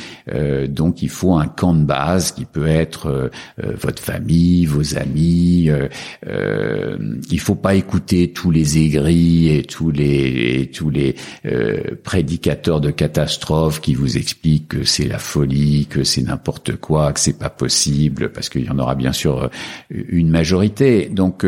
donc 0.70 1.02
il 1.02 1.10
faut 1.10 1.34
un 1.34 1.48
camp 1.48 1.74
de 1.74 1.84
base 1.84 2.32
qui 2.32 2.46
peut 2.46 2.68
être 2.68 3.32
votre 3.58 4.02
famille, 4.02 4.66
vos 4.66 4.98
amis 4.98 5.71
euh, 5.72 5.88
euh, 6.28 6.98
il 7.30 7.40
faut 7.40 7.56
pas 7.56 7.76
écouter 7.76 8.32
tous 8.32 8.52
les 8.52 8.78
aigris 8.78 9.50
et 9.50 9.64
tous 9.64 9.92
les 9.92 10.70
tous 10.74 10.90
les 10.90 11.16
euh, 11.46 11.96
prédicateurs 12.04 12.82
de 12.82 12.92
catastrophes 12.92 13.82
qui 13.82 13.96
vous 13.96 14.18
expliquent 14.18 14.68
que 14.68 14.84
c'est 14.84 15.08
la 15.08 15.20
folie, 15.20 15.88
que 15.88 16.04
c'est 16.04 16.22
n'importe 16.22 16.76
quoi, 16.76 17.14
que 17.14 17.20
c'est 17.20 17.38
pas 17.38 17.50
possible, 17.50 18.32
parce 18.32 18.50
qu'il 18.50 18.66
y 18.66 18.70
en 18.70 18.80
aura 18.80 18.96
bien 18.96 19.14
sûr 19.14 19.44
euh, 19.44 19.48
une 19.90 20.30
majorité. 20.30 21.10
Donc 21.10 21.46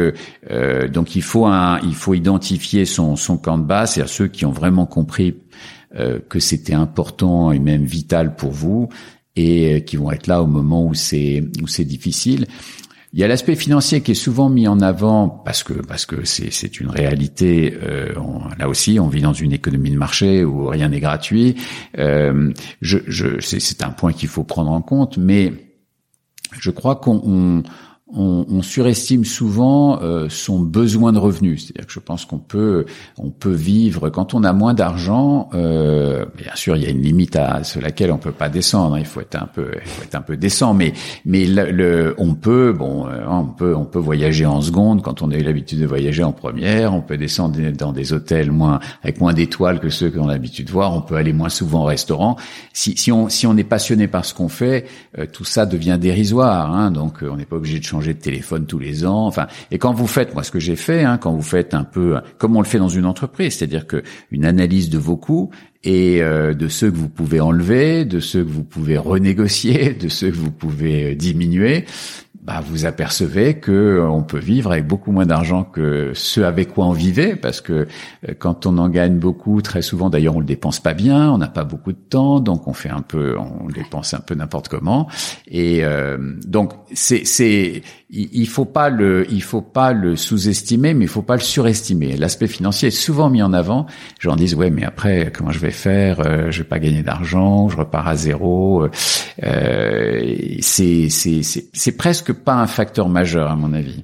donc 0.91 1.15
il 1.15 1.21
faut 1.21 1.47
il 1.83 1.95
faut 1.95 2.13
identifier 2.13 2.85
son 2.85 3.15
son 3.15 3.37
camp 3.37 3.57
de 3.57 3.65
base, 3.65 3.93
c'est-à-dire 3.93 4.13
ceux 4.13 4.27
qui 4.27 4.45
ont 4.45 4.51
vraiment 4.51 4.85
compris 4.85 5.35
que 6.29 6.39
c'était 6.39 6.73
important 6.73 7.51
et 7.51 7.59
même 7.59 7.83
vital 7.83 8.35
pour 8.35 8.51
vous 8.51 8.89
et 9.35 9.83
qui 9.85 9.97
vont 9.97 10.11
être 10.11 10.27
là 10.27 10.41
au 10.41 10.47
moment 10.47 10.85
où 10.85 10.93
c'est 10.93 11.43
où 11.61 11.67
c'est 11.67 11.85
difficile. 11.85 12.45
Il 13.13 13.19
y 13.19 13.23
a 13.23 13.27
l'aspect 13.27 13.55
financier 13.55 14.01
qui 14.01 14.11
est 14.11 14.15
souvent 14.15 14.49
mis 14.49 14.67
en 14.67 14.79
avant 14.81 15.29
parce 15.29 15.63
que 15.63 15.73
parce 15.73 16.07
que 16.07 16.25
c'est 16.25 16.79
une 16.79 16.89
réalité. 16.89 17.77
Euh, 17.83 18.11
là 18.57 18.67
aussi, 18.67 18.99
on 18.99 19.07
vit 19.07 19.21
dans 19.21 19.33
une 19.33 19.53
économie 19.53 19.91
de 19.91 19.97
marché 19.97 20.43
où 20.43 20.65
rien 20.65 20.89
n'est 20.89 20.99
gratuit. 20.99 21.55
Euh, 21.99 22.51
je, 22.81 22.97
je 23.05 23.39
c'est 23.39 23.83
un 23.83 23.91
point 23.91 24.13
qu'il 24.13 24.29
faut 24.29 24.43
prendre 24.43 24.71
en 24.71 24.81
compte, 24.81 25.19
mais 25.19 25.53
je 26.59 26.71
crois 26.71 26.95
qu'on 26.95 27.61
on, 28.15 28.45
on, 28.49 28.61
surestime 28.61 29.25
souvent 29.25 29.99
euh, 30.01 30.27
son 30.29 30.59
besoin 30.59 31.13
de 31.13 31.17
revenus. 31.17 31.65
C'est-à-dire 31.65 31.87
que 31.87 31.93
je 31.93 31.99
pense 31.99 32.25
qu'on 32.25 32.37
peut, 32.37 32.85
on 33.17 33.29
peut 33.29 33.53
vivre 33.53 34.09
quand 34.09 34.33
on 34.33 34.43
a 34.43 34.53
moins 34.53 34.73
d'argent. 34.73 35.49
Euh, 35.53 36.25
bien 36.37 36.55
sûr, 36.55 36.75
il 36.75 36.83
y 36.83 36.85
a 36.85 36.89
une 36.89 37.01
limite 37.01 37.35
à, 37.35 37.61
laquelle 37.81 38.11
on 38.11 38.17
peut 38.17 38.31
pas 38.31 38.49
descendre. 38.49 38.95
Hein. 38.95 38.99
Il 38.99 39.05
faut 39.05 39.21
être 39.21 39.35
un 39.35 39.47
peu, 39.47 39.71
il 39.75 39.87
faut 39.87 40.03
être 40.03 40.15
un 40.15 40.21
peu 40.21 40.37
décent. 40.37 40.73
Mais, 40.73 40.93
mais 41.25 41.45
le, 41.45 42.13
on 42.17 42.35
peut, 42.35 42.73
bon, 42.73 43.07
euh, 43.07 43.23
on 43.27 43.45
peut, 43.45 43.75
on 43.75 43.85
peut 43.85 43.99
voyager 43.99 44.45
en 44.45 44.61
seconde 44.61 45.01
quand 45.01 45.21
on 45.21 45.31
a 45.31 45.35
eu 45.35 45.43
l'habitude 45.43 45.79
de 45.79 45.85
voyager 45.87 46.23
en 46.23 46.33
première. 46.33 46.93
On 46.93 47.01
peut 47.01 47.17
descendre 47.17 47.59
dans 47.71 47.93
des 47.93 48.13
hôtels 48.13 48.51
moins 48.51 48.79
avec 49.01 49.19
moins 49.19 49.33
d'étoiles 49.33 49.79
que 49.79 49.89
ceux 49.89 50.11
qu'on 50.11 50.29
a 50.29 50.33
l'habitude 50.33 50.67
de 50.67 50.71
voir. 50.71 50.95
On 50.95 51.01
peut 51.01 51.15
aller 51.15 51.33
moins 51.33 51.49
souvent 51.49 51.81
au 51.83 51.85
restaurant. 51.85 52.37
Si, 52.73 52.95
si 52.97 53.11
on, 53.11 53.29
si 53.29 53.47
on 53.47 53.57
est 53.57 53.63
passionné 53.63 54.07
par 54.07 54.25
ce 54.25 54.33
qu'on 54.33 54.49
fait, 54.49 54.85
euh, 55.17 55.25
tout 55.25 55.45
ça 55.45 55.65
devient 55.65 55.97
dérisoire. 55.99 56.73
Hein. 56.73 56.91
Donc, 56.91 57.19
on 57.21 57.37
n'est 57.37 57.45
pas 57.45 57.55
obligé 57.55 57.79
de 57.79 57.83
changer 57.83 58.02
de 58.11 58.19
téléphone 58.19 58.65
tous 58.65 58.79
les 58.79 59.05
ans. 59.05 59.25
Enfin, 59.25 59.47
et 59.71 59.77
quand 59.77 59.93
vous 59.93 60.07
faites, 60.07 60.33
moi, 60.33 60.43
ce 60.43 60.51
que 60.51 60.59
j'ai 60.59 60.75
fait, 60.75 61.03
hein, 61.03 61.17
quand 61.17 61.31
vous 61.31 61.41
faites 61.41 61.73
un 61.73 61.85
peu, 61.85 62.17
comme 62.37 62.57
on 62.57 62.61
le 62.61 62.67
fait 62.67 62.79
dans 62.79 62.89
une 62.89 63.05
entreprise, 63.05 63.55
c'est-à-dire 63.55 63.87
que 63.87 64.03
une 64.31 64.43
analyse 64.43 64.89
de 64.89 64.97
vos 64.97 65.15
coûts 65.15 65.51
et 65.83 66.21
euh, 66.21 66.53
de 66.53 66.67
ceux 66.67 66.91
que 66.91 66.97
vous 66.97 67.09
pouvez 67.09 67.39
enlever, 67.39 68.05
de 68.05 68.19
ceux 68.19 68.43
que 68.43 68.49
vous 68.49 68.63
pouvez 68.63 68.97
renégocier, 68.97 69.93
de 69.99 70.09
ceux 70.09 70.31
que 70.31 70.35
vous 70.35 70.51
pouvez 70.51 71.11
euh, 71.11 71.15
diminuer, 71.15 71.85
bah, 72.43 72.61
vous 72.61 72.85
apercevez 72.85 73.53
que 73.53 73.71
euh, 73.71 74.09
on 74.09 74.21
peut 74.21 74.39
vivre 74.39 74.73
avec 74.73 74.85
beaucoup 74.85 75.13
moins 75.13 75.25
d'argent 75.25 75.63
que 75.63 76.11
ce 76.13 76.41
avec 76.41 76.73
quoi 76.73 76.85
on 76.87 76.91
vivait, 76.91 77.37
parce 77.37 77.61
que 77.61 77.87
euh, 78.27 78.33
quand 78.37 78.65
on 78.65 78.77
en 78.79 78.89
gagne 78.89 79.17
beaucoup, 79.17 79.61
très 79.61 79.81
souvent 79.81 80.09
d'ailleurs 80.09 80.35
on 80.35 80.39
le 80.41 80.45
dépense 80.45 80.81
pas 80.81 80.93
bien, 80.93 81.31
on 81.31 81.37
n'a 81.37 81.47
pas 81.47 81.63
beaucoup 81.63 81.93
de 81.93 81.97
temps, 81.97 82.41
donc 82.41 82.67
on 82.67 82.73
fait 82.73 82.89
un 82.89 83.01
peu, 83.01 83.37
on 83.37 83.69
dépense 83.69 84.13
un 84.13 84.19
peu 84.19 84.35
n'importe 84.35 84.67
comment, 84.67 85.07
et 85.47 85.85
euh, 85.85 86.17
donc 86.45 86.73
c'est 86.91 87.23
c'est 87.25 87.81
il, 88.13 88.47
faut 88.47 88.65
pas 88.65 88.89
le 88.89 89.25
il 89.31 89.41
faut 89.41 89.61
pas 89.61 89.91
le 89.91 90.15
sous-estimer, 90.15 90.93
mais 90.93 91.05
il 91.05 91.09
faut 91.09 91.23
pas 91.23 91.35
le 91.35 91.41
surestimer. 91.41 92.15
L'aspect 92.15 92.47
financier 92.47 92.89
est 92.89 92.91
souvent 92.91 93.29
mis 93.29 93.41
en 93.41 93.53
avant. 93.53 93.87
Les 93.87 94.29
gens 94.29 94.35
disent 94.35 94.53
ouais, 94.55 94.69
mais 94.69 94.83
après 94.83 95.31
comment 95.35 95.51
je 95.51 95.59
vais 95.59 95.71
faire? 95.71 96.19
Euh, 96.19 96.51
Je 96.51 96.59
vais 96.59 96.67
pas 96.67 96.79
gagner 96.79 97.01
d'argent, 97.01 97.69
je 97.69 97.77
repars 97.77 98.07
à 98.07 98.15
zéro. 98.15 98.87
Euh, 99.43 100.35
c'est 100.61 101.09
c'est 101.09 101.41
c'est 101.41 101.97
presque 101.97 102.33
pas 102.33 102.53
un 102.53 102.67
facteur 102.67 103.09
majeur 103.09 103.49
à 103.49 103.55
mon 103.55 103.73
avis. 103.73 104.03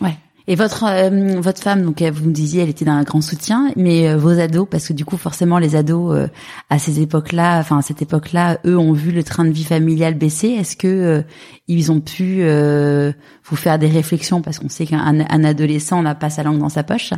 Ouais. 0.00 0.16
Et 0.46 0.56
votre 0.56 0.84
euh, 0.84 1.40
votre 1.40 1.62
femme, 1.62 1.82
donc 1.82 2.02
vous 2.02 2.26
me 2.26 2.32
disiez, 2.32 2.62
elle 2.62 2.68
était 2.68 2.84
d'un 2.84 3.02
grand 3.02 3.22
soutien, 3.22 3.70
mais 3.76 4.08
euh, 4.08 4.16
vos 4.18 4.38
ados, 4.38 4.68
parce 4.70 4.86
que 4.88 4.92
du 4.92 5.04
coup 5.04 5.16
forcément 5.16 5.58
les 5.58 5.74
ados 5.74 6.14
euh, 6.14 6.26
à 6.68 6.78
ces 6.78 7.00
époques-là, 7.00 7.58
enfin 7.60 7.78
à 7.78 7.82
cette 7.82 8.02
époque-là, 8.02 8.58
eux 8.66 8.76
ont 8.76 8.92
vu 8.92 9.10
le 9.10 9.24
train 9.24 9.46
de 9.46 9.52
vie 9.52 9.64
familial 9.64 10.14
baisser. 10.14 10.48
Est-ce 10.48 10.76
que 10.76 11.24
ils 11.66 11.90
ont 11.90 12.00
pu 12.00 12.42
vous 12.44 13.56
faire 13.56 13.78
des 13.78 13.88
réflexions, 13.88 14.42
parce 14.42 14.58
qu'on 14.58 14.68
sait 14.68 14.84
qu'un 14.84 15.00
un 15.00 15.44
adolescent 15.44 16.02
n'a 16.02 16.14
pas 16.14 16.28
sa 16.28 16.42
langue 16.42 16.58
dans 16.58 16.68
sa 16.68 16.82
poche. 16.82 17.14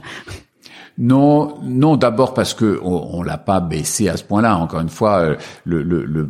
Non, 0.98 1.58
non. 1.62 1.96
D'abord 1.96 2.34
parce 2.34 2.54
que 2.54 2.80
on, 2.82 3.22
l'a 3.22 3.38
pas 3.38 3.60
baissé 3.60 4.08
à 4.08 4.16
ce 4.16 4.24
point-là. 4.24 4.56
Encore 4.56 4.80
une 4.80 4.88
fois, 4.88 5.18
euh, 5.20 5.36
le, 5.64 6.26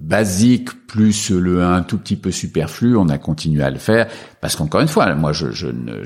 basique 0.00 0.86
plus 0.86 1.30
le 1.30 1.62
un 1.62 1.82
tout 1.82 1.98
petit 1.98 2.16
peu 2.16 2.30
superflu, 2.30 2.96
on 2.96 3.08
a 3.08 3.18
continué 3.18 3.62
à 3.62 3.70
le 3.70 3.78
faire 3.78 4.06
parce 4.40 4.54
qu'encore 4.54 4.80
une 4.80 4.88
fois, 4.88 5.12
moi, 5.14 5.32
je, 5.32 5.66
ne, 5.66 6.02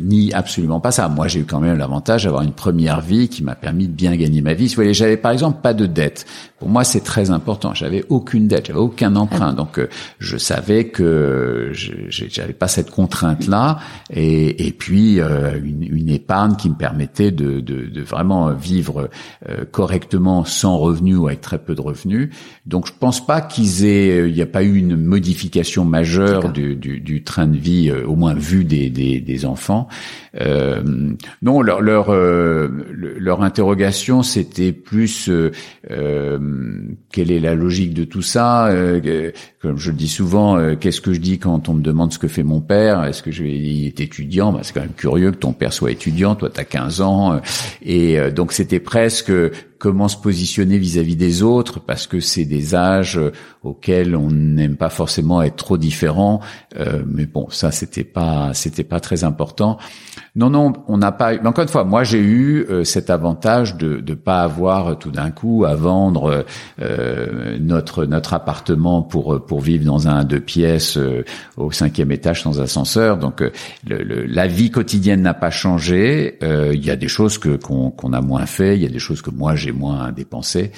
nie 0.00 0.32
absolument 0.32 0.80
pas 0.80 0.90
ça. 0.90 1.08
Moi, 1.08 1.28
j'ai 1.28 1.40
eu 1.40 1.44
quand 1.44 1.60
même 1.60 1.76
l'avantage 1.76 2.24
d'avoir 2.24 2.42
une 2.42 2.52
première 2.52 3.00
vie 3.00 3.28
qui 3.28 3.42
m'a 3.42 3.54
permis 3.54 3.86
de 3.86 3.92
bien 3.92 4.16
gagner 4.16 4.42
ma 4.42 4.54
vie. 4.54 4.68
Vous 4.68 4.74
voyez, 4.74 4.94
j'avais 4.94 5.16
par 5.16 5.32
exemple 5.32 5.60
pas 5.62 5.74
de 5.74 5.86
dette. 5.86 6.26
Pour 6.58 6.68
moi, 6.68 6.84
c'est 6.84 7.00
très 7.00 7.30
important. 7.30 7.72
J'avais 7.74 8.04
aucune 8.08 8.46
dette, 8.46 8.66
j'avais 8.66 8.78
aucun 8.78 9.16
emprunt, 9.16 9.52
donc 9.54 9.78
euh, 9.78 9.88
je 10.18 10.36
savais 10.36 10.88
que 10.88 11.70
j'avais 11.72 12.52
pas 12.52 12.68
cette 12.68 12.90
contrainte-là. 12.90 13.78
Et, 14.12 14.66
et 14.66 14.72
puis 14.72 15.20
euh, 15.20 15.58
une, 15.62 15.82
une, 15.82 16.10
épargne 16.10 16.56
qui 16.56 16.68
me 16.68 16.74
permettait 16.74 17.30
de, 17.30 17.60
de, 17.60 17.86
de 17.86 18.02
vraiment 18.02 18.52
vivre 18.52 19.08
correctement 19.70 20.44
sans 20.44 20.76
revenus 20.76 21.16
ou 21.16 21.28
avec 21.28 21.40
très 21.40 21.58
peu 21.58 21.74
de 21.74 21.80
revenus. 21.80 22.30
Donc, 22.66 22.86
je 22.86 22.92
pense 22.98 23.24
pas 23.24 23.40
qu'ils 23.40 23.84
aient, 23.84 24.28
il 24.28 24.34
n'y 24.34 24.42
a 24.42 24.46
pas 24.46 24.62
eu 24.62 24.76
une 24.76 24.96
modification 24.96 25.84
majeure 25.84 26.52
du, 26.52 26.74
du, 26.76 27.00
du, 27.00 27.22
train 27.22 27.46
de 27.46 27.56
vie, 27.56 27.92
au 27.92 28.16
moins 28.16 28.34
vu 28.34 28.64
des, 28.64 28.90
des, 28.90 29.20
des 29.20 29.44
enfants 29.46 29.59
Euh, 30.40 30.82
non, 31.42 31.62
leur 31.62 31.80
leur, 31.80 32.10
euh, 32.10 32.68
interrogation 33.40 34.22
c'était 34.22 34.72
plus 34.72 35.28
euh, 35.28 36.38
quelle 37.12 37.30
est 37.30 37.40
la 37.40 37.54
logique 37.54 37.94
de 37.94 38.04
tout 38.04 38.22
ça. 38.22 38.70
Comme 39.60 39.76
je 39.76 39.90
le 39.90 39.96
dis 39.96 40.08
souvent, 40.08 40.74
qu'est-ce 40.76 41.00
que 41.00 41.12
je 41.12 41.20
dis 41.20 41.38
quand 41.38 41.68
on 41.68 41.74
me 41.74 41.82
demande 41.82 42.12
ce 42.12 42.18
que 42.18 42.28
fait 42.28 42.42
mon 42.42 42.60
père? 42.60 43.04
Est-ce 43.04 43.22
que 43.22 43.30
je 43.30 43.44
il 43.44 43.86
est 43.86 44.00
étudiant? 44.00 44.52
Bah, 44.52 44.60
C'est 44.62 44.72
quand 44.72 44.80
même 44.80 44.94
curieux 44.94 45.32
que 45.32 45.36
ton 45.36 45.52
père 45.52 45.72
soit 45.72 45.90
étudiant. 45.90 46.34
Toi, 46.34 46.48
tu 46.48 46.60
as 46.60 46.64
15 46.64 47.00
ans. 47.02 47.40
et 47.82 48.18
donc 48.30 48.52
c'était 48.52 48.80
presque 48.80 49.32
comment 49.78 50.08
se 50.08 50.16
positionner 50.16 50.78
vis-à-vis 50.78 51.16
des 51.16 51.42
autres 51.42 51.80
parce 51.80 52.06
que 52.06 52.20
c'est 52.20 52.44
des 52.44 52.74
âges 52.74 53.20
auxquels 53.62 54.14
on 54.16 54.30
n'aime 54.30 54.76
pas 54.76 54.90
forcément 54.90 55.42
être 55.42 55.56
trop 55.56 55.76
différent. 55.76 56.40
mais 57.06 57.26
bon, 57.26 57.48
ça 57.50 57.70
c'était 57.70 58.04
pas 58.04 58.52
c'était 58.54 58.84
pas 58.84 59.00
très 59.00 59.24
important. 59.24 59.78
Non, 60.36 60.48
non, 60.48 60.72
on 60.86 60.98
n'a 60.98 61.10
pas. 61.10 61.32
Mais 61.32 61.46
encore 61.46 61.62
une 61.62 61.68
fois, 61.68 61.82
moi 61.84 62.04
j'ai 62.04 62.20
eu 62.20 62.64
euh, 62.70 62.84
cet 62.84 63.10
avantage 63.10 63.76
de 63.76 64.00
ne 64.06 64.14
pas 64.14 64.42
avoir 64.42 64.88
euh, 64.88 64.94
tout 64.94 65.10
d'un 65.10 65.32
coup 65.32 65.64
à 65.64 65.74
vendre 65.74 66.44
euh, 66.80 67.58
notre 67.58 68.04
notre 68.04 68.32
appartement 68.34 69.02
pour 69.02 69.44
vivre 69.58 69.84
dans 69.84 70.06
un 70.06 70.22
deux 70.22 70.40
pièces 70.40 70.98
au 71.56 71.72
cinquième 71.72 72.12
étage 72.12 72.42
sans 72.42 72.60
ascenseur. 72.60 73.18
Donc 73.18 73.42
le, 73.86 74.26
la 74.26 74.46
vie 74.46 74.70
quotidienne 74.70 75.22
n'a 75.22 75.34
pas 75.34 75.50
changé. 75.50 76.38
Il 76.42 76.84
y 76.84 76.90
a 76.90 76.96
des 76.96 77.08
choses 77.08 77.38
que 77.38 77.56
qu'on 77.56 77.90
qu'on 77.90 78.12
a 78.12 78.20
moins 78.20 78.46
fait, 78.46 78.76
il 78.76 78.82
y 78.82 78.86
a 78.86 78.90
des 78.90 78.98
choses 79.00 79.22
que 79.22 79.30
moi 79.30 79.56
j'ai 79.56 79.72
moins 79.72 80.12
dépensé. 80.12 80.70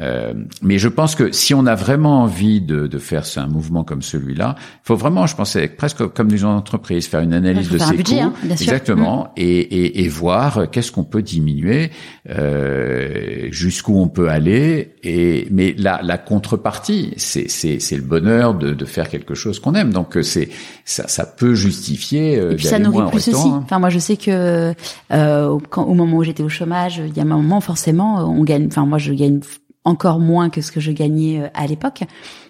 Euh, 0.00 0.32
mais 0.62 0.78
je 0.78 0.88
pense 0.88 1.14
que 1.14 1.32
si 1.32 1.54
on 1.54 1.66
a 1.66 1.74
vraiment 1.74 2.22
envie 2.22 2.60
de, 2.60 2.86
de 2.86 2.98
faire 2.98 3.24
un 3.36 3.46
mouvement 3.46 3.84
comme 3.84 4.02
celui-là, 4.02 4.56
il 4.58 4.64
faut 4.84 4.96
vraiment, 4.96 5.26
je 5.26 5.36
pense, 5.36 5.56
presque 5.76 6.06
comme 6.08 6.28
dans 6.28 6.36
une 6.36 6.44
entreprise, 6.46 7.06
faire 7.06 7.20
une 7.20 7.34
analyse 7.34 7.68
de 7.68 7.78
ses 7.78 8.02
coûts, 8.02 8.14
hein, 8.20 8.32
exactement, 8.50 9.24
mm. 9.24 9.28
et, 9.36 9.60
et, 9.60 10.04
et, 10.04 10.08
voir 10.08 10.70
qu'est-ce 10.70 10.90
qu'on 10.90 11.04
peut 11.04 11.22
diminuer, 11.22 11.90
euh, 12.28 13.48
jusqu'où 13.50 14.00
on 14.00 14.08
peut 14.08 14.28
aller. 14.28 14.94
Et 15.02 15.48
mais 15.50 15.74
la, 15.78 16.00
la 16.02 16.18
contrepartie, 16.18 17.12
c'est 17.16 17.48
c'est 17.48 17.96
le 17.96 18.02
bonheur 18.02 18.54
de, 18.54 18.72
de 18.72 18.84
faire 18.84 19.08
quelque 19.08 19.34
chose 19.34 19.58
qu'on 19.60 19.74
aime. 19.74 19.92
Donc 19.92 20.16
euh, 20.16 20.22
c'est 20.22 20.48
ça, 20.84 21.08
ça 21.08 21.26
peut 21.26 21.54
justifier. 21.54 22.38
Euh, 22.38 22.52
et 22.52 22.56
puis 22.56 22.66
ça 22.66 22.78
nourrit 22.78 23.10
plus 23.10 23.28
aussi. 23.28 23.48
Hein. 23.48 23.62
Enfin 23.64 23.78
moi 23.78 23.90
je 23.90 23.98
sais 23.98 24.16
que 24.16 24.74
euh, 25.12 25.58
quand, 25.68 25.84
au 25.84 25.94
moment 25.94 26.18
où 26.18 26.24
j'étais 26.24 26.42
au 26.42 26.48
chômage, 26.48 27.02
il 27.06 27.16
y 27.16 27.20
a 27.20 27.22
un 27.22 27.26
moment 27.26 27.60
forcément 27.60 28.24
on 28.24 28.44
gagne. 28.44 28.66
Enfin 28.66 28.86
moi 28.86 28.98
je 28.98 29.12
gagne 29.12 29.40
encore 29.84 30.18
moins 30.18 30.50
que 30.50 30.60
ce 30.60 30.72
que 30.72 30.80
je 30.80 30.92
gagnais 30.92 31.40
euh, 31.40 31.48
à 31.54 31.66
l'époque. 31.66 32.02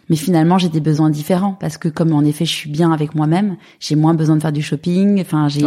Mais 0.09 0.17
finalement, 0.17 0.59
j'ai 0.59 0.69
des 0.69 0.81
besoins 0.81 1.09
différents 1.09 1.57
parce 1.61 1.79
que 1.79 1.89
comme 1.89 2.13
en 2.13 2.23
effet, 2.23 2.45
je 2.45 2.53
suis 2.53 2.69
bien 2.69 2.91
avec 2.91 3.15
moi-même, 3.15 3.57
j'ai 3.79 3.95
moins 3.95 4.15
besoin 4.15 4.37
de 4.37 4.43
faire 4.43 4.53
du 4.53 4.61
shopping. 4.63 5.21
Enfin, 5.21 5.49
j'ai, 5.49 5.65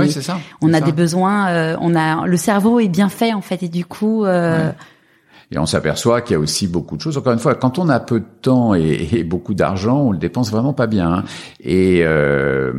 on 0.62 0.74
a 0.74 0.82
des 0.82 0.92
besoins, 0.92 1.48
euh, 1.48 1.78
on 1.80 1.96
a, 1.96 2.28
le 2.28 2.36
cerveau 2.36 2.82
est 2.82 2.90
bien 2.90 3.08
fait 3.08 3.34
en 3.34 3.42
fait 3.42 3.64
et 3.64 3.70
du 3.70 3.86
coup. 3.86 4.26
Euh, 4.26 4.70
Et 5.50 5.58
on 5.58 5.66
s'aperçoit 5.66 6.22
qu'il 6.22 6.34
y 6.34 6.38
a 6.38 6.40
aussi 6.40 6.68
beaucoup 6.68 6.98
de 6.98 7.02
choses. 7.02 7.18
Encore 7.18 7.32
une 7.32 7.40
fois, 7.40 7.56
quand 7.56 7.80
on 7.80 7.88
a 7.88 8.02
peu 8.02 8.20
de 8.20 8.26
temps 8.42 8.74
et, 8.74 9.24
beaucoup 9.24 9.54
d'argent, 9.54 10.02
on 10.02 10.12
le 10.12 10.18
dépense 10.18 10.52
vraiment 10.52 10.74
pas 10.74 10.88
bien. 10.88 11.14
Hein. 11.14 11.24
Et 11.62 12.02
euh, 12.04 12.74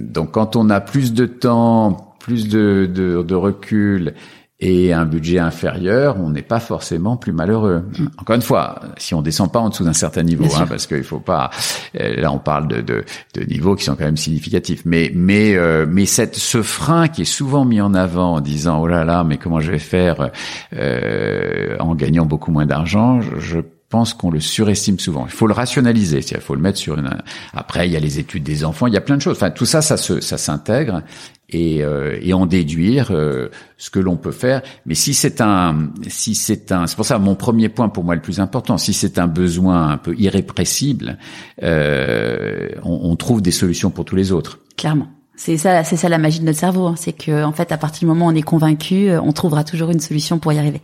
donc, 0.00 0.32
quand 0.32 0.56
on 0.56 0.70
a 0.70 0.80
plus 0.80 1.12
de 1.12 1.26
temps, 1.26 2.14
plus 2.18 2.48
de, 2.48 2.88
de, 2.90 3.22
de 3.22 3.34
recul 3.34 4.14
et 4.60 4.92
un 4.92 5.06
budget 5.06 5.38
inférieur, 5.38 6.18
on 6.20 6.30
n'est 6.30 6.42
pas 6.42 6.60
forcément 6.60 7.16
plus 7.16 7.32
malheureux. 7.32 7.84
Encore 8.18 8.36
une 8.36 8.42
fois, 8.42 8.80
si 8.98 9.14
on 9.14 9.22
descend 9.22 9.50
pas 9.50 9.58
en 9.58 9.70
dessous 9.70 9.84
d'un 9.84 9.94
certain 9.94 10.22
niveau, 10.22 10.44
hein, 10.56 10.66
parce 10.68 10.86
qu'il 10.86 11.02
faut 11.02 11.18
pas. 11.18 11.50
Euh, 11.98 12.16
là, 12.16 12.30
on 12.30 12.38
parle 12.38 12.68
de, 12.68 12.80
de, 12.82 13.04
de, 13.34 13.44
niveaux 13.44 13.74
qui 13.74 13.84
sont 13.84 13.96
quand 13.96 14.04
même 14.04 14.18
significatifs. 14.18 14.82
Mais 14.84 15.10
mais 15.14 15.54
euh, 15.54 15.86
mais 15.88 16.04
cette 16.04 16.36
ce 16.36 16.60
frein 16.62 17.08
qui 17.08 17.22
est 17.22 17.24
souvent 17.24 17.64
mis 17.64 17.80
en 17.80 17.94
avant 17.94 18.34
en 18.34 18.40
disant 18.40 18.80
oh 18.82 18.86
là 18.86 19.04
là, 19.04 19.24
mais 19.24 19.38
comment 19.38 19.60
je 19.60 19.70
vais 19.70 19.78
faire 19.78 20.30
euh, 20.74 21.76
en 21.78 21.94
gagnant 21.94 22.26
beaucoup 22.26 22.50
moins 22.50 22.66
d'argent, 22.66 23.20
je 23.20 23.60
pense 23.90 24.14
qu'on 24.14 24.30
le 24.30 24.40
surestime 24.40 24.98
souvent. 24.98 25.26
Il 25.26 25.32
faut 25.32 25.46
le 25.46 25.52
rationaliser, 25.52 26.20
il 26.20 26.40
faut 26.40 26.54
le 26.54 26.62
mettre 26.62 26.78
sur 26.78 26.98
une. 26.98 27.10
Après, 27.52 27.86
il 27.86 27.92
y 27.92 27.96
a 27.96 28.00
les 28.00 28.18
études 28.18 28.42
des 28.42 28.64
enfants, 28.64 28.86
il 28.86 28.94
y 28.94 28.96
a 28.96 29.00
plein 29.00 29.16
de 29.16 29.22
choses. 29.22 29.36
Enfin, 29.36 29.50
tout 29.50 29.66
ça, 29.66 29.82
ça 29.82 29.96
se, 29.96 30.20
ça 30.20 30.38
s'intègre 30.38 31.02
et, 31.50 31.82
euh, 31.82 32.16
et 32.22 32.32
en 32.32 32.46
déduire 32.46 33.10
euh, 33.10 33.48
ce 33.76 33.90
que 33.90 33.98
l'on 33.98 34.16
peut 34.16 34.32
faire. 34.32 34.62
Mais 34.86 34.94
si 34.94 35.12
c'est 35.12 35.40
un, 35.40 35.90
si 36.06 36.34
c'est 36.34 36.72
un, 36.72 36.86
c'est 36.86 36.96
pour 36.96 37.04
ça 37.04 37.18
mon 37.18 37.34
premier 37.34 37.68
point 37.68 37.88
pour 37.88 38.04
moi 38.04 38.14
le 38.14 38.22
plus 38.22 38.40
important. 38.40 38.78
Si 38.78 38.92
c'est 38.92 39.18
un 39.18 39.26
besoin 39.26 39.90
un 39.90 39.98
peu 39.98 40.14
irrépressible, 40.16 41.18
euh, 41.62 42.68
on, 42.84 43.10
on 43.10 43.16
trouve 43.16 43.42
des 43.42 43.50
solutions 43.50 43.90
pour 43.90 44.04
tous 44.04 44.16
les 44.16 44.32
autres. 44.32 44.60
Clairement. 44.76 45.08
C'est 45.40 45.56
ça, 45.56 45.84
c'est 45.84 45.96
ça 45.96 46.10
la 46.10 46.18
magie 46.18 46.40
de 46.40 46.44
notre 46.44 46.58
cerveau. 46.58 46.86
Hein. 46.86 46.96
C'est 46.98 47.14
que 47.14 47.42
en 47.44 47.52
fait, 47.52 47.72
à 47.72 47.78
partir 47.78 48.00
du 48.00 48.06
moment 48.06 48.26
où 48.26 48.28
on 48.28 48.34
est 48.34 48.42
convaincu, 48.42 49.08
euh, 49.08 49.22
on 49.22 49.32
trouvera 49.32 49.64
toujours 49.64 49.90
une 49.90 49.98
solution 49.98 50.38
pour 50.38 50.52
y 50.52 50.58
arriver. 50.58 50.82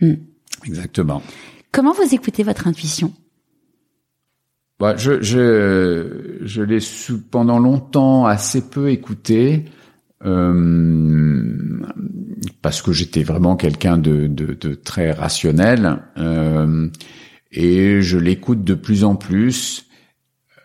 Hmm. 0.00 0.14
Exactement. 0.66 1.22
Comment 1.74 1.92
vous 1.92 2.14
écoutez 2.14 2.44
votre 2.44 2.68
intuition? 2.68 3.12
Bah, 4.78 4.94
je, 4.96 6.62
l'ai 6.62 6.78
pendant 7.32 7.58
longtemps 7.58 8.26
assez 8.26 8.70
peu 8.70 8.90
écouté 8.90 9.64
euh, 10.24 11.82
parce 12.62 12.80
que 12.80 12.92
j'étais 12.92 13.24
vraiment 13.24 13.56
quelqu'un 13.56 13.98
de, 13.98 14.54
très 14.84 15.10
rationnel 15.10 15.98
euh, 16.16 16.88
et 17.50 18.02
je 18.02 18.18
l'écoute 18.18 18.62
de 18.62 18.74
plus 18.74 19.02
en 19.02 19.16
plus. 19.16 19.83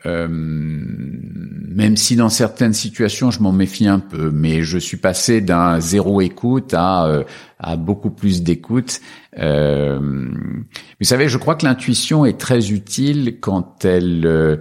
Euh, 0.05 0.27
même 0.29 1.97
si 1.97 2.15
dans 2.15 2.29
certaines 2.29 2.73
situations 2.73 3.31
je 3.31 3.41
m'en 3.41 3.51
méfie 3.51 3.87
un 3.87 3.99
peu, 3.99 4.31
mais 4.31 4.63
je 4.63 4.77
suis 4.77 4.97
passé 4.97 5.41
d'un 5.41 5.79
zéro 5.81 6.21
écoute 6.21 6.73
à, 6.73 7.05
euh, 7.05 7.23
beaucoup 7.77 8.09
plus 8.09 8.41
d'écoute. 8.41 9.01
Euh, 9.37 9.99
vous 9.99 11.05
savez, 11.05 11.27
je 11.27 11.37
crois 11.37 11.55
que 11.55 11.65
l'intuition 11.65 12.25
est 12.25 12.39
très 12.39 12.71
utile 12.71 13.39
quand 13.41 13.83
elle 13.83 14.59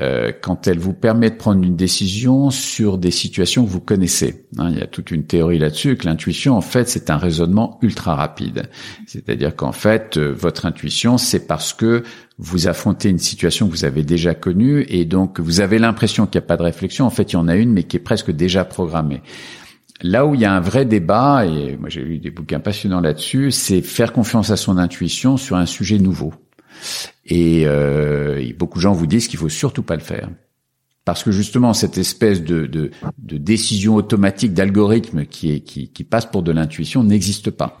euh, 0.00 0.32
quand 0.40 0.66
elle 0.66 0.78
vous 0.78 0.92
permet 0.92 1.30
de 1.30 1.34
prendre 1.36 1.62
une 1.62 1.74
décision 1.74 2.50
sur 2.50 2.98
des 2.98 3.10
situations 3.10 3.64
que 3.64 3.70
vous 3.70 3.80
connaissez. 3.80 4.46
Hein, 4.56 4.70
il 4.70 4.78
y 4.78 4.82
a 4.82 4.86
toute 4.86 5.10
une 5.10 5.24
théorie 5.24 5.58
là-dessus 5.58 5.96
que 5.96 6.06
l'intuition, 6.06 6.56
en 6.56 6.60
fait, 6.60 6.88
c'est 6.88 7.10
un 7.10 7.16
raisonnement 7.16 7.78
ultra 7.82 8.14
rapide. 8.14 8.68
C'est-à-dire 9.06 9.56
qu'en 9.56 9.72
fait, 9.72 10.16
euh, 10.16 10.32
votre 10.32 10.66
intuition, 10.66 11.18
c'est 11.18 11.46
parce 11.46 11.72
que 11.72 12.04
vous 12.38 12.68
affrontez 12.68 13.08
une 13.08 13.18
situation 13.18 13.66
que 13.66 13.72
vous 13.72 13.84
avez 13.84 14.04
déjà 14.04 14.34
connue 14.34 14.86
et 14.88 15.04
donc 15.04 15.40
vous 15.40 15.60
avez 15.60 15.80
l'impression 15.80 16.26
qu'il 16.26 16.40
n'y 16.40 16.44
a 16.44 16.46
pas 16.46 16.56
de 16.56 16.62
réflexion. 16.62 17.04
En 17.04 17.10
fait, 17.10 17.32
il 17.32 17.34
y 17.34 17.38
en 17.38 17.48
a 17.48 17.56
une, 17.56 17.72
mais 17.72 17.82
qui 17.82 17.96
est 17.96 18.00
presque 18.00 18.30
déjà 18.30 18.64
programmée. 18.64 19.22
Là 20.00 20.26
où 20.26 20.34
il 20.34 20.40
y 20.40 20.44
a 20.44 20.52
un 20.52 20.60
vrai 20.60 20.84
débat, 20.84 21.44
et 21.44 21.76
moi 21.76 21.88
j'ai 21.88 22.02
lu 22.02 22.18
des 22.18 22.30
bouquins 22.30 22.60
passionnants 22.60 23.00
là-dessus, 23.00 23.50
c'est 23.50 23.82
faire 23.82 24.12
confiance 24.12 24.50
à 24.50 24.56
son 24.56 24.78
intuition 24.78 25.36
sur 25.36 25.56
un 25.56 25.66
sujet 25.66 25.98
nouveau. 25.98 26.32
Et, 27.24 27.64
euh, 27.66 28.42
beaucoup 28.58 28.78
de 28.78 28.82
gens 28.82 28.92
vous 28.92 29.06
disent 29.06 29.28
qu'il 29.28 29.38
faut 29.38 29.48
surtout 29.48 29.82
pas 29.82 29.94
le 29.94 30.02
faire. 30.02 30.28
Parce 31.04 31.22
que 31.22 31.30
justement, 31.30 31.72
cette 31.72 31.96
espèce 31.96 32.42
de, 32.42 32.66
de, 32.66 32.90
de 33.18 33.38
décision 33.38 33.94
automatique 33.94 34.52
d'algorithme 34.52 35.24
qui, 35.24 35.62
qui, 35.62 35.88
qui 35.88 36.04
passe 36.04 36.26
pour 36.26 36.42
de 36.42 36.52
l'intuition 36.52 37.02
n'existe 37.02 37.50
pas. 37.50 37.80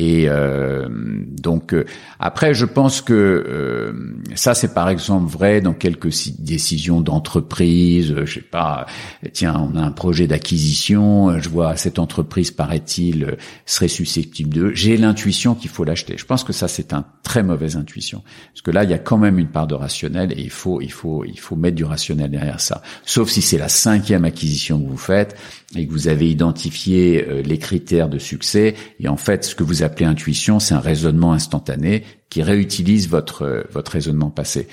Et 0.00 0.26
euh, 0.28 0.86
donc 0.88 1.74
euh, 1.74 1.84
après, 2.20 2.54
je 2.54 2.66
pense 2.66 3.00
que 3.00 3.12
euh, 3.12 3.92
ça, 4.36 4.54
c'est 4.54 4.72
par 4.72 4.88
exemple 4.90 5.28
vrai 5.28 5.60
dans 5.60 5.72
quelques 5.72 6.12
décisions 6.38 7.00
d'entreprise. 7.00 8.14
Je 8.24 8.34
sais 8.34 8.40
pas, 8.40 8.86
tiens, 9.32 9.56
on 9.58 9.76
a 9.76 9.82
un 9.82 9.90
projet 9.90 10.28
d'acquisition. 10.28 11.40
Je 11.40 11.48
vois 11.48 11.76
cette 11.76 11.98
entreprise, 11.98 12.52
paraît-il, 12.52 13.38
serait 13.66 13.88
susceptible 13.88 14.54
de. 14.54 14.70
J'ai 14.72 14.96
l'intuition 14.96 15.56
qu'il 15.56 15.68
faut 15.68 15.82
l'acheter. 15.82 16.14
Je 16.16 16.26
pense 16.26 16.44
que 16.44 16.52
ça, 16.52 16.68
c'est 16.68 16.92
un 16.92 17.04
très 17.24 17.42
mauvaise 17.42 17.76
intuition, 17.76 18.22
parce 18.52 18.62
que 18.62 18.70
là, 18.70 18.84
il 18.84 18.90
y 18.90 18.94
a 18.94 18.98
quand 18.98 19.18
même 19.18 19.40
une 19.40 19.48
part 19.48 19.66
de 19.66 19.74
rationnel 19.74 20.32
et 20.32 20.42
il 20.42 20.50
faut, 20.50 20.80
il 20.80 20.92
faut, 20.92 21.24
il 21.24 21.40
faut 21.40 21.56
mettre 21.56 21.74
du 21.74 21.84
rationnel 21.84 22.30
derrière 22.30 22.60
ça. 22.60 22.82
Sauf 23.04 23.30
si 23.30 23.42
c'est 23.42 23.58
la 23.58 23.68
cinquième 23.68 24.24
acquisition 24.24 24.80
que 24.80 24.88
vous 24.88 24.96
faites 24.96 25.36
et 25.74 25.86
que 25.86 25.92
vous 25.92 26.06
avez 26.06 26.30
identifié 26.30 27.42
les 27.44 27.58
critères 27.58 28.08
de 28.08 28.18
succès. 28.18 28.74
Et 29.00 29.08
en 29.08 29.18
fait, 29.18 29.44
ce 29.44 29.54
que 29.54 29.64
vous 29.64 29.82
appelez 29.88 30.06
intuition, 30.06 30.60
c'est 30.60 30.74
un 30.74 30.80
raisonnement 30.80 31.32
instantané 31.32 32.04
qui 32.30 32.42
réutilise 32.42 33.08
votre 33.08 33.66
votre 33.72 33.92
raisonnement 33.92 34.30
passé. 34.30 34.68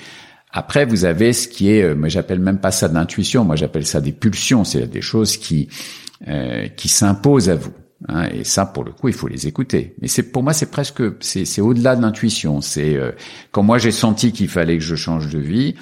Après, 0.52 0.86
vous 0.86 1.04
avez 1.04 1.32
ce 1.32 1.48
qui 1.48 1.70
est, 1.70 1.82
euh, 1.82 1.94
moi 1.94 2.08
j'appelle 2.08 2.38
même 2.38 2.60
pas 2.60 2.70
ça 2.70 2.88
de 2.88 2.94
l'intuition, 2.94 3.44
moi 3.44 3.56
j'appelle 3.56 3.86
ça 3.86 4.00
des 4.00 4.12
pulsions, 4.12 4.64
c'est 4.64 4.86
des 4.86 5.02
choses 5.02 5.36
qui 5.36 5.68
euh, 6.28 6.68
qui 6.68 6.88
s'imposent 6.88 7.50
à 7.50 7.56
vous. 7.56 7.74
Hein, 8.08 8.28
et 8.32 8.44
ça, 8.44 8.66
pour 8.66 8.84
le 8.84 8.92
coup, 8.92 9.08
il 9.08 9.14
faut 9.14 9.28
les 9.28 9.46
écouter. 9.46 9.94
Mais 10.00 10.08
c'est 10.08 10.22
pour 10.22 10.42
moi, 10.42 10.52
c'est 10.52 10.70
presque, 10.70 11.02
c'est 11.20 11.60
au-delà 11.60 11.96
de 11.96 12.02
l'intuition. 12.02 12.60
C'est 12.60 12.94
euh, 12.96 13.12
quand 13.50 13.62
moi 13.62 13.78
j'ai 13.78 13.92
senti 13.92 14.32
qu'il 14.32 14.48
fallait 14.48 14.78
que 14.78 14.84
je 14.84 14.96
change 14.96 15.28
de 15.30 15.38
vie, 15.38 15.74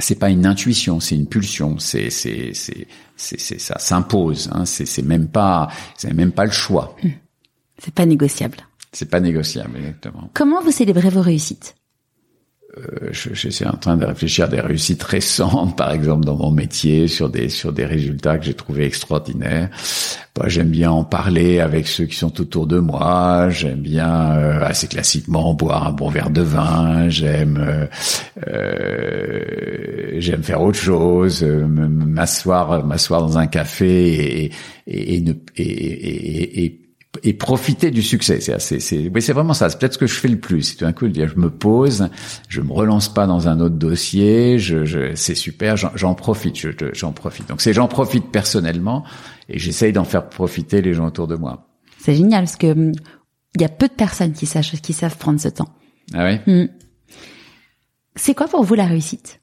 c'est 0.00 0.18
pas 0.18 0.30
une 0.30 0.46
intuition, 0.46 1.00
c'est 1.00 1.16
une 1.16 1.26
pulsion. 1.26 1.78
C'est 1.78 2.10
c'est 2.10 2.52
c'est 2.54 2.86
c'est 3.16 3.60
ça 3.60 3.78
s'impose. 3.78 4.48
Hein, 4.52 4.64
c'est 4.64 4.86
c'est 4.86 5.02
même 5.02 5.28
pas, 5.28 5.68
c'est 5.96 6.12
même 6.14 6.32
pas 6.32 6.44
le 6.44 6.52
choix. 6.52 6.96
C'est 7.78 7.94
pas 7.94 8.06
négociable. 8.06 8.58
C'est 8.92 9.10
pas 9.10 9.20
négociable, 9.20 9.76
exactement. 9.78 10.30
Comment 10.34 10.62
vous 10.62 10.72
célébrez 10.72 11.10
vos 11.10 11.22
réussites? 11.22 11.74
Euh, 12.76 13.08
je, 13.12 13.30
je, 13.32 13.48
suis 13.48 13.66
en 13.66 13.76
train 13.76 13.96
de 13.96 14.04
réfléchir 14.04 14.44
à 14.44 14.48
des 14.48 14.60
réussites 14.60 15.02
récentes, 15.02 15.76
par 15.76 15.90
exemple 15.90 16.26
dans 16.26 16.36
mon 16.36 16.50
métier, 16.50 17.08
sur 17.08 17.30
des 17.30 17.48
sur 17.48 17.72
des 17.72 17.86
résultats 17.86 18.36
que 18.38 18.44
j'ai 18.44 18.54
trouvés 18.54 18.84
extraordinaires. 18.84 19.70
Bah, 20.36 20.44
j'aime 20.48 20.68
bien 20.68 20.90
en 20.90 21.02
parler 21.02 21.60
avec 21.60 21.88
ceux 21.88 22.04
qui 22.04 22.16
sont 22.16 22.40
autour 22.40 22.66
de 22.66 22.78
moi. 22.78 23.48
J'aime 23.48 23.80
bien 23.80 24.36
euh, 24.36 24.60
assez 24.62 24.86
classiquement 24.86 25.54
boire 25.54 25.86
un 25.86 25.92
bon 25.92 26.10
verre 26.10 26.30
de 26.30 26.42
vin. 26.42 27.08
J'aime 27.08 27.56
euh, 27.58 27.86
euh 28.46 30.20
j'aime 30.20 30.42
faire 30.42 30.60
autre 30.60 30.78
chose, 30.78 31.42
euh, 31.42 31.66
m'asseoir 31.66 32.84
m'asseoir 32.84 33.22
dans 33.22 33.38
un 33.38 33.46
café 33.46 34.44
et 34.44 34.52
et, 34.86 35.16
et, 35.16 35.24
et, 35.56 36.64
et 36.64 36.87
et 37.22 37.32
profiter 37.34 37.90
du 37.90 38.02
succès. 38.02 38.40
C'est 38.40 38.60
c'est 38.60 38.80
c'est 38.80 39.10
oui, 39.12 39.22
c'est 39.22 39.32
vraiment 39.32 39.54
ça. 39.54 39.68
C'est 39.68 39.78
peut-être 39.78 39.94
ce 39.94 39.98
que 39.98 40.06
je 40.06 40.14
fais 40.14 40.28
le 40.28 40.38
plus. 40.38 40.62
C'est 40.62 40.76
tout 40.76 40.84
d'un 40.84 40.92
coup 40.92 41.06
de 41.06 41.12
dire 41.12 41.28
je 41.28 41.38
me 41.38 41.50
pose, 41.50 42.08
je 42.48 42.60
me 42.60 42.72
relance 42.72 43.12
pas 43.12 43.26
dans 43.26 43.48
un 43.48 43.60
autre 43.60 43.76
dossier. 43.76 44.58
Je, 44.58 44.84
je 44.84 45.14
c'est 45.14 45.34
super. 45.34 45.76
J'en 45.76 46.14
profite. 46.14 46.56
J'en 46.94 47.12
profite. 47.12 47.48
Donc 47.48 47.60
c'est 47.60 47.72
j'en 47.72 47.88
profite 47.88 48.30
personnellement 48.30 49.04
et 49.48 49.58
j'essaye 49.58 49.92
d'en 49.92 50.04
faire 50.04 50.28
profiter 50.28 50.82
les 50.82 50.94
gens 50.94 51.06
autour 51.06 51.26
de 51.28 51.36
moi. 51.36 51.68
C'est 51.98 52.14
génial 52.14 52.44
parce 52.44 52.56
que 52.56 52.72
hum, 52.72 52.92
il 53.54 53.62
y 53.62 53.64
a 53.64 53.68
peu 53.68 53.88
de 53.88 53.92
personnes 53.92 54.32
qui 54.32 54.46
savent 54.46 54.64
qui 54.64 54.92
savent 54.92 55.16
prendre 55.16 55.40
ce 55.40 55.48
temps. 55.48 55.68
Ah 56.14 56.24
oui? 56.24 56.38
Hum. 56.46 56.68
C'est 58.16 58.34
quoi 58.34 58.48
pour 58.48 58.64
vous 58.64 58.74
la 58.74 58.86
réussite? 58.86 59.40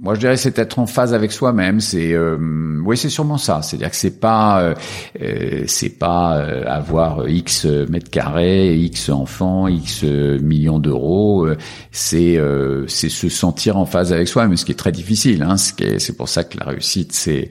Moi, 0.00 0.14
je 0.14 0.20
dirais 0.20 0.36
c'est 0.36 0.58
être 0.58 0.78
en 0.78 0.86
phase 0.86 1.14
avec 1.14 1.30
soi-même. 1.30 1.80
C'est 1.80 2.12
euh, 2.12 2.36
oui, 2.84 2.96
c'est 2.96 3.08
sûrement 3.08 3.38
ça. 3.38 3.62
C'est-à-dire 3.62 3.90
que 3.90 3.96
c'est 3.96 4.18
pas 4.18 4.60
euh, 4.60 4.74
euh 5.22 5.64
c'est 5.66 5.98
pas 5.98 6.38
euh, 6.38 6.64
avoir 6.66 7.28
x 7.28 7.64
mètres 7.64 8.10
carrés, 8.10 8.76
x 8.76 9.08
enfants, 9.08 9.68
x 9.68 10.02
millions 10.02 10.80
d'euros. 10.80 11.46
C'est 11.92 12.40
c'est 12.88 13.08
se 13.08 13.28
sentir 13.28 13.76
en 13.76 13.86
phase 13.86 14.12
avec 14.12 14.26
soi, 14.26 14.46
même 14.46 14.56
ce 14.56 14.64
qui 14.64 14.72
est 14.72 14.76
très 14.76 14.92
difficile. 14.92 15.42
Hein, 15.42 15.56
c'est 15.56 16.16
pour 16.16 16.28
ça 16.28 16.42
que 16.42 16.58
la 16.58 16.66
réussite 16.66 17.12
c'est 17.12 17.50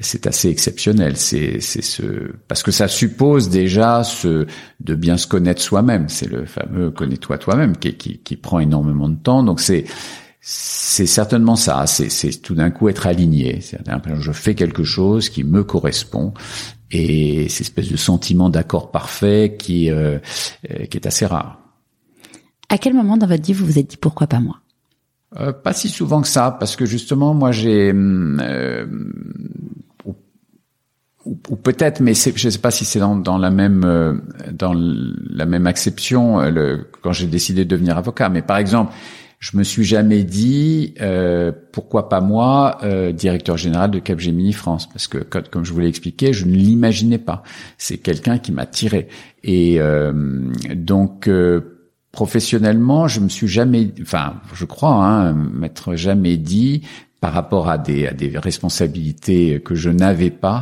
c'est 0.00 0.26
assez 0.26 0.48
exceptionnel. 0.48 1.16
C'est 1.16 1.60
c'est 1.60 1.82
ce 1.82 2.02
parce 2.48 2.64
que 2.64 2.72
ça 2.72 2.88
suppose 2.88 3.50
déjà 3.50 4.02
ce 4.02 4.46
de 4.80 4.94
bien 4.94 5.16
se 5.16 5.28
connaître 5.28 5.62
soi-même. 5.62 6.08
C'est 6.08 6.28
le 6.28 6.44
fameux 6.44 6.90
connais-toi 6.90 7.38
toi-même 7.38 7.76
qui, 7.76 7.94
qui 7.94 8.18
qui 8.18 8.36
prend 8.36 8.58
énormément 8.58 9.08
de 9.08 9.16
temps. 9.16 9.44
Donc 9.44 9.60
c'est 9.60 9.84
c'est 10.46 11.06
certainement 11.06 11.56
ça. 11.56 11.86
C'est 11.86 12.42
tout 12.42 12.54
d'un 12.54 12.70
coup 12.70 12.90
être 12.90 13.06
aligné. 13.06 13.60
Je 14.20 14.32
fais 14.32 14.54
quelque 14.54 14.84
chose 14.84 15.30
qui 15.30 15.42
me 15.42 15.64
correspond 15.64 16.34
et 16.90 17.48
cette 17.48 17.62
espèce 17.62 17.88
de 17.88 17.96
sentiment 17.96 18.50
d'accord 18.50 18.90
parfait 18.90 19.56
qui 19.58 19.90
euh, 19.90 20.18
qui 20.90 20.98
est 20.98 21.06
assez 21.06 21.24
rare. 21.24 21.60
À 22.68 22.76
quel 22.76 22.92
moment 22.92 23.16
dans 23.16 23.26
votre 23.26 23.42
vie 23.42 23.54
vous 23.54 23.64
vous 23.64 23.78
êtes 23.78 23.88
dit 23.88 23.96
pourquoi 23.96 24.26
pas 24.26 24.40
moi? 24.40 24.60
Euh, 25.40 25.52
Pas 25.52 25.72
si 25.72 25.88
souvent 25.88 26.20
que 26.20 26.28
ça, 26.28 26.54
parce 26.60 26.76
que 26.76 26.84
justement 26.84 27.32
moi 27.32 27.50
j'ai 27.50 27.90
euh, 27.94 28.86
ou, 31.24 31.56
peut-être, 31.56 32.00
mais 32.00 32.12
je 32.12 32.46
ne 32.46 32.50
sais 32.50 32.58
pas 32.58 32.70
si 32.70 32.84
c'est 32.84 32.98
dans, 32.98 33.16
dans, 33.16 33.38
la 33.38 33.50
même 33.50 33.82
euh, 33.86 34.12
dans 34.52 34.74
la 34.74 35.46
même 35.46 35.66
acception 35.66 36.38
le, 36.50 36.86
quand 37.00 37.12
j'ai 37.12 37.28
décidé 37.28 37.64
de 37.64 37.70
devenir 37.70 37.96
avocat. 37.96 38.28
Mais 38.28 38.42
par 38.42 38.58
exemple, 38.58 38.92
je 39.44 39.58
me 39.58 39.62
suis 39.62 39.84
jamais 39.84 40.24
dit 40.24 40.94
euh, 41.02 41.52
pourquoi 41.70 42.08
pas 42.08 42.22
moi 42.22 42.78
euh, 42.82 43.12
directeur 43.12 43.58
général 43.58 43.90
de 43.90 43.98
Capgemini 43.98 44.54
France 44.54 44.88
parce 44.88 45.06
que 45.06 45.18
comme 45.18 45.66
je 45.66 45.72
vous 45.74 45.80
l'ai 45.80 45.88
expliqué 45.88 46.32
je 46.32 46.46
ne 46.46 46.54
l'imaginais 46.54 47.18
pas. 47.18 47.42
C'est 47.76 47.98
quelqu'un 47.98 48.38
qui 48.38 48.52
m'a 48.52 48.64
tiré. 48.64 49.06
Et 49.42 49.76
euh, 49.80 50.14
donc 50.74 51.28
professionnellement 52.10 53.06
je 53.06 53.20
me 53.20 53.28
suis 53.28 53.46
jamais 53.46 53.92
enfin 54.00 54.40
je 54.54 54.64
crois 54.64 54.94
hein, 55.04 55.34
m'être 55.34 55.94
jamais 55.94 56.38
dit 56.38 56.80
par 57.24 57.32
rapport 57.32 57.70
à 57.70 57.78
des, 57.78 58.06
à 58.06 58.12
des 58.12 58.36
responsabilités 58.36 59.58
que 59.64 59.74
je 59.74 59.88
n'avais 59.88 60.28
pas, 60.28 60.60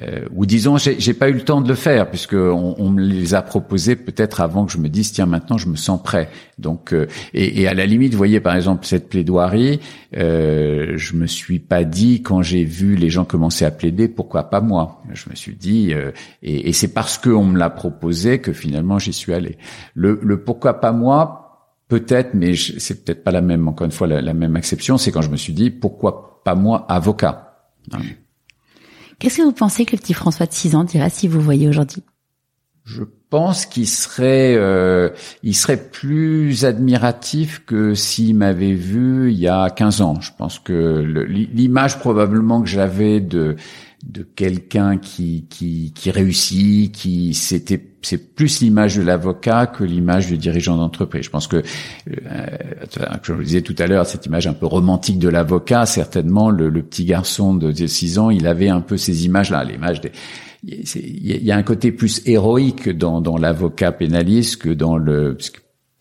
euh, 0.00 0.26
ou 0.32 0.46
disons 0.46 0.76
j'ai 0.76 1.12
pas 1.12 1.28
eu 1.28 1.32
le 1.32 1.40
temps 1.40 1.60
de 1.60 1.66
le 1.68 1.74
faire 1.74 2.08
puisque 2.08 2.34
on, 2.34 2.76
on 2.78 2.90
me 2.90 3.02
les 3.02 3.34
a 3.34 3.42
proposés 3.42 3.96
peut-être 3.96 4.40
avant 4.40 4.64
que 4.64 4.70
je 4.70 4.78
me 4.78 4.88
dise 4.88 5.10
tiens 5.10 5.26
maintenant 5.26 5.58
je 5.58 5.68
me 5.68 5.74
sens 5.74 6.00
prêt. 6.00 6.30
Donc 6.56 6.92
euh, 6.92 7.08
et, 7.34 7.62
et, 7.62 7.66
à 7.66 7.74
la 7.74 7.84
limite, 7.84 8.12
vous 8.12 8.16
voyez 8.16 8.38
par 8.38 8.54
exemple 8.54 8.86
cette 8.86 9.08
plaidoirie, 9.08 9.80
euh, 10.16 10.92
je 10.94 11.16
me 11.16 11.26
suis 11.26 11.58
pas 11.58 11.82
dit 11.82 12.22
quand 12.22 12.42
j'ai 12.42 12.62
vu 12.62 12.94
les 12.94 13.10
gens 13.10 13.24
commencer 13.24 13.64
à 13.64 13.72
plaider 13.72 14.06
pourquoi 14.06 14.50
pas 14.50 14.60
moi? 14.60 15.02
Je 15.12 15.28
me 15.28 15.34
suis 15.34 15.56
dit 15.56 15.92
euh, 15.92 16.12
et, 16.44 16.68
et 16.68 16.72
c'est 16.72 16.94
parce 16.94 17.18
qu'on 17.18 17.44
me 17.44 17.58
l'a 17.58 17.70
proposé 17.70 18.38
que 18.38 18.52
finalement 18.52 19.00
j'y 19.00 19.12
suis 19.12 19.34
allé. 19.34 19.58
Le, 19.94 20.20
le 20.22 20.44
pourquoi 20.44 20.74
pas 20.74 20.92
moi 20.92 21.47
Peut-être, 21.88 22.34
mais 22.34 22.54
c'est 22.54 23.04
peut-être 23.04 23.24
pas 23.24 23.30
la 23.30 23.40
même, 23.40 23.66
encore 23.66 23.86
une 23.86 23.92
fois, 23.92 24.06
la, 24.06 24.34
même 24.34 24.56
exception, 24.56 24.98
c'est 24.98 25.10
quand 25.10 25.22
je 25.22 25.30
me 25.30 25.36
suis 25.36 25.54
dit, 25.54 25.70
pourquoi 25.70 26.42
pas 26.44 26.54
moi, 26.54 26.84
avocat? 26.88 27.70
Hein. 27.92 28.00
Qu'est-ce 29.18 29.38
que 29.38 29.42
vous 29.42 29.52
pensez 29.52 29.84
que 29.86 29.96
le 29.96 30.00
petit 30.00 30.14
François 30.14 30.46
de 30.46 30.52
6 30.52 30.76
ans 30.76 30.84
dirait 30.84 31.10
si 31.10 31.28
vous 31.28 31.40
voyez 31.40 31.66
aujourd'hui? 31.66 32.02
Je 32.84 33.02
pense 33.30 33.66
qu'il 33.66 33.86
serait, 33.86 34.54
euh, 34.56 35.10
il 35.42 35.54
serait 35.54 35.90
plus 35.90 36.64
admiratif 36.64 37.62
que 37.66 37.94
s'il 37.94 38.34
m'avait 38.34 38.72
vu 38.72 39.30
il 39.30 39.38
y 39.38 39.48
a 39.48 39.68
15 39.68 40.00
ans. 40.00 40.20
Je 40.20 40.30
pense 40.36 40.58
que 40.58 41.00
l'image 41.28 41.98
probablement 41.98 42.62
que 42.62 42.68
j'avais 42.68 43.20
de 43.20 43.56
de 44.06 44.22
quelqu'un 44.22 44.96
qui, 44.96 45.46
qui, 45.48 46.10
réussit, 46.10 46.92
qui 46.92 47.34
c'était 47.34 47.82
c'est 48.00 48.34
plus 48.34 48.60
l'image 48.60 48.96
de 48.96 49.02
l'avocat 49.02 49.66
que 49.66 49.82
l'image 49.82 50.28
du 50.28 50.38
dirigeant 50.38 50.76
d'entreprise. 50.76 51.24
Je 51.24 51.30
pense 51.30 51.48
que, 51.48 51.56
euh, 52.08 52.46
comme 52.86 53.20
je 53.22 53.32
le 53.32 53.44
disais 53.44 53.62
tout 53.62 53.74
à 53.76 53.88
l'heure, 53.88 54.06
cette 54.06 54.24
image 54.24 54.46
un 54.46 54.52
peu 54.52 54.66
romantique 54.66 55.18
de 55.18 55.28
l'avocat, 55.28 55.84
certainement 55.84 56.48
le, 56.50 56.70
petit 56.82 57.04
garçon 57.04 57.54
de 57.54 57.72
6 57.72 58.18
ans, 58.20 58.30
il 58.30 58.46
avait 58.46 58.68
un 58.68 58.80
peu 58.80 58.96
ces 58.96 59.26
images-là, 59.26 59.64
l'image 59.64 60.00
il 60.64 61.44
y 61.44 61.52
a 61.52 61.56
un 61.56 61.62
côté 61.62 61.92
plus 61.92 62.22
héroïque 62.26 62.88
dans, 62.88 63.20
dans 63.20 63.36
l'avocat 63.36 63.92
pénaliste 63.92 64.62
que 64.62 64.70
dans 64.70 64.96
le 64.96 65.36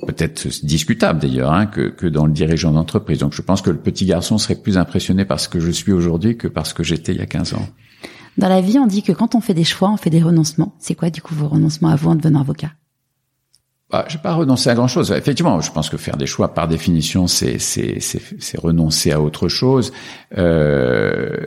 peut-être 0.05 0.47
discutable 0.63 1.19
d'ailleurs 1.19 1.51
hein, 1.51 1.65
que, 1.65 1.89
que 1.89 2.05
dans 2.05 2.25
le 2.25 2.31
dirigeant 2.31 2.71
d'entreprise. 2.71 3.19
Donc 3.19 3.33
je 3.33 3.41
pense 3.41 3.61
que 3.61 3.69
le 3.69 3.77
petit 3.77 4.05
garçon 4.05 4.37
serait 4.37 4.55
plus 4.55 4.77
impressionné 4.77 5.25
par 5.25 5.39
ce 5.39 5.49
que 5.49 5.59
je 5.59 5.71
suis 5.71 5.91
aujourd'hui 5.91 6.37
que 6.37 6.47
par 6.47 6.67
ce 6.67 6.73
que 6.73 6.83
j'étais 6.83 7.13
il 7.13 7.19
y 7.19 7.21
a 7.21 7.25
15 7.25 7.53
ans. 7.53 7.67
Dans 8.37 8.49
la 8.49 8.61
vie, 8.61 8.77
on 8.77 8.85
dit 8.85 9.01
que 9.01 9.11
quand 9.11 9.35
on 9.35 9.41
fait 9.41 9.53
des 9.53 9.63
choix, 9.63 9.89
on 9.89 9.97
fait 9.97 10.09
des 10.09 10.21
renoncements. 10.21 10.73
C'est 10.79 10.95
quoi, 10.95 11.09
du 11.09 11.21
coup, 11.21 11.33
vos 11.33 11.47
renoncements 11.47 11.89
à 11.89 11.95
vous 11.95 12.09
en 12.09 12.15
devenant 12.15 12.41
avocat? 12.41 12.71
Bah, 13.89 14.05
je 14.09 14.17
vais 14.17 14.21
pas 14.21 14.33
renoncer 14.33 14.69
à 14.69 14.75
grand 14.75 14.87
chose. 14.87 15.11
Effectivement, 15.11 15.61
je 15.61 15.71
pense 15.71 15.89
que 15.89 15.97
faire 15.97 16.17
des 16.17 16.27
choix, 16.27 16.53
par 16.53 16.67
définition, 16.67 17.25
c'est 17.27 17.57
renoncer 18.57 19.11
à 19.11 19.21
autre 19.21 19.47
chose. 19.47 19.93
Euh, 20.37 21.37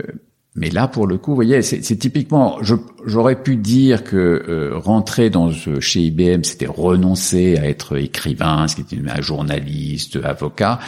mais 0.60 0.68
là, 0.68 0.88
pour 0.88 1.06
le 1.06 1.16
coup, 1.16 1.30
vous 1.30 1.36
voyez, 1.36 1.62
c'est 1.62 1.80
typiquement, 1.96 2.58
j'aurais 3.06 3.42
pu 3.42 3.56
dire 3.56 4.04
que 4.04 4.16
euh, 4.16 4.72
rentrer 4.74 5.30
dans 5.30 5.50
chez 5.50 6.00
IBM, 6.00 6.42
c'était 6.42 6.66
renoncer 6.66 7.56
à 7.56 7.66
être 7.66 7.96
écrivain, 7.96 8.68
ce 8.68 8.76
qui 8.76 8.82
était 8.82 8.98
un 9.10 9.22
journaliste, 9.22 10.18
avocat, 10.22 10.78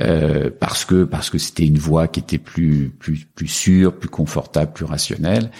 euh, 0.00 0.48
parce 0.58 0.86
que 0.86 1.04
parce 1.04 1.28
que 1.28 1.36
c'était 1.36 1.66
une 1.66 1.76
voie 1.76 2.08
qui 2.08 2.20
était 2.20 2.38
plus 2.38 2.94
plus 2.98 3.26
plus 3.34 3.48
sûre, 3.48 3.92
plus 3.92 4.08
confortable, 4.08 4.72
plus 4.72 4.86
rationnelle. 4.86 5.50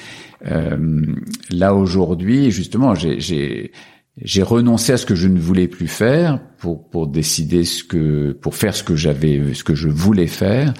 Euh, 0.47 1.05
là 1.51 1.75
aujourd'hui, 1.75 2.51
justement, 2.51 2.95
j'ai 2.95 3.73
j'ai 4.17 4.43
renoncé 4.43 4.95
à 4.95 4.97
ce 4.97 5.05
que 5.05 5.15
je 5.15 5.29
ne 5.29 5.39
voulais 5.39 5.69
plus 5.69 5.89
faire 5.89 6.41
pour 6.57 6.89
pour 6.89 7.09
décider 7.09 7.65
ce 7.65 7.85
que 7.85 8.33
pour 8.33 8.55
faire 8.55 8.75
ce 8.75 8.83
que 8.83 8.97
j'avais 8.97 9.53
ce 9.53 9.65
que 9.65 9.75
je 9.75 9.91
voulais 9.91 10.29
faire. 10.29 10.73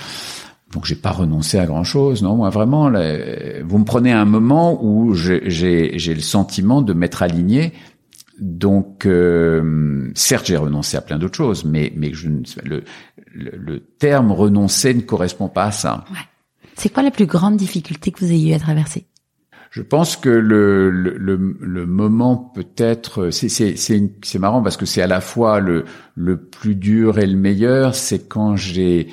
Donc 0.73 0.85
j'ai 0.85 0.95
pas 0.95 1.11
renoncé 1.11 1.59
à 1.59 1.67
grand 1.67 1.85
chose, 1.85 2.23
non. 2.23 2.37
Moi 2.37 2.51
vraiment, 2.51 2.91
vous 2.91 3.79
me 3.79 3.85
prenez 3.85 4.13
un 4.13 4.25
moment 4.25 4.83
où 4.85 5.15
j'ai 5.15 5.41
le 5.41 6.21
sentiment 6.21 6.81
de 6.83 6.93
m'être 6.93 7.23
aligné. 7.23 7.73
Donc 8.39 9.05
euh, 9.05 10.11
certes 10.15 10.47
j'ai 10.47 10.57
renoncé 10.57 10.97
à 10.97 11.03
plein 11.03 11.19
d'autres 11.19 11.37
choses, 11.37 11.65
mais 11.65 11.93
mais 11.95 12.13
je, 12.15 12.29
le, 12.65 12.85
le, 13.35 13.51
le 13.55 13.81
terme 13.81 14.33
renoncer 14.33 14.95
ne 14.95 15.03
correspond 15.03 15.49
pas 15.49 15.65
à 15.65 15.73
ça. 15.73 16.05
Ouais. 16.11 16.19
C'est 16.77 16.89
quoi 16.91 17.03
la 17.03 17.11
plus 17.11 17.27
grande 17.27 17.57
difficulté 17.57 18.11
que 18.13 18.25
vous 18.25 18.33
ayez 18.33 18.53
eu 18.53 18.55
à 18.55 18.59
traverser? 18.59 19.07
Je 19.71 19.83
pense 19.83 20.17
que 20.17 20.29
le, 20.29 20.91
le, 20.91 21.17
le, 21.61 21.87
moment 21.87 22.37
peut-être 22.37 23.31
c'est 23.31 24.39
marrant 24.39 24.63
parce 24.63 24.77
que 24.77 24.85
c'est 24.85 25.01
à 25.01 25.07
la 25.07 25.21
fois 25.21 25.61
le 25.61 25.85
le 26.17 26.37
plus 26.39 26.75
dur 26.75 27.21
et 27.21 27.27
le 27.27 27.37
meilleur. 27.37 27.95
C'est 27.95 28.29
quand 28.29 28.57
j'ai 28.57 29.07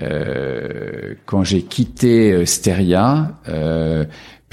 euh, 0.00 1.14
quand 1.26 1.42
j'ai 1.42 1.62
quitté 1.62 2.32
euh, 2.32 2.46
Steria, 2.46 3.32
euh, 3.48 4.04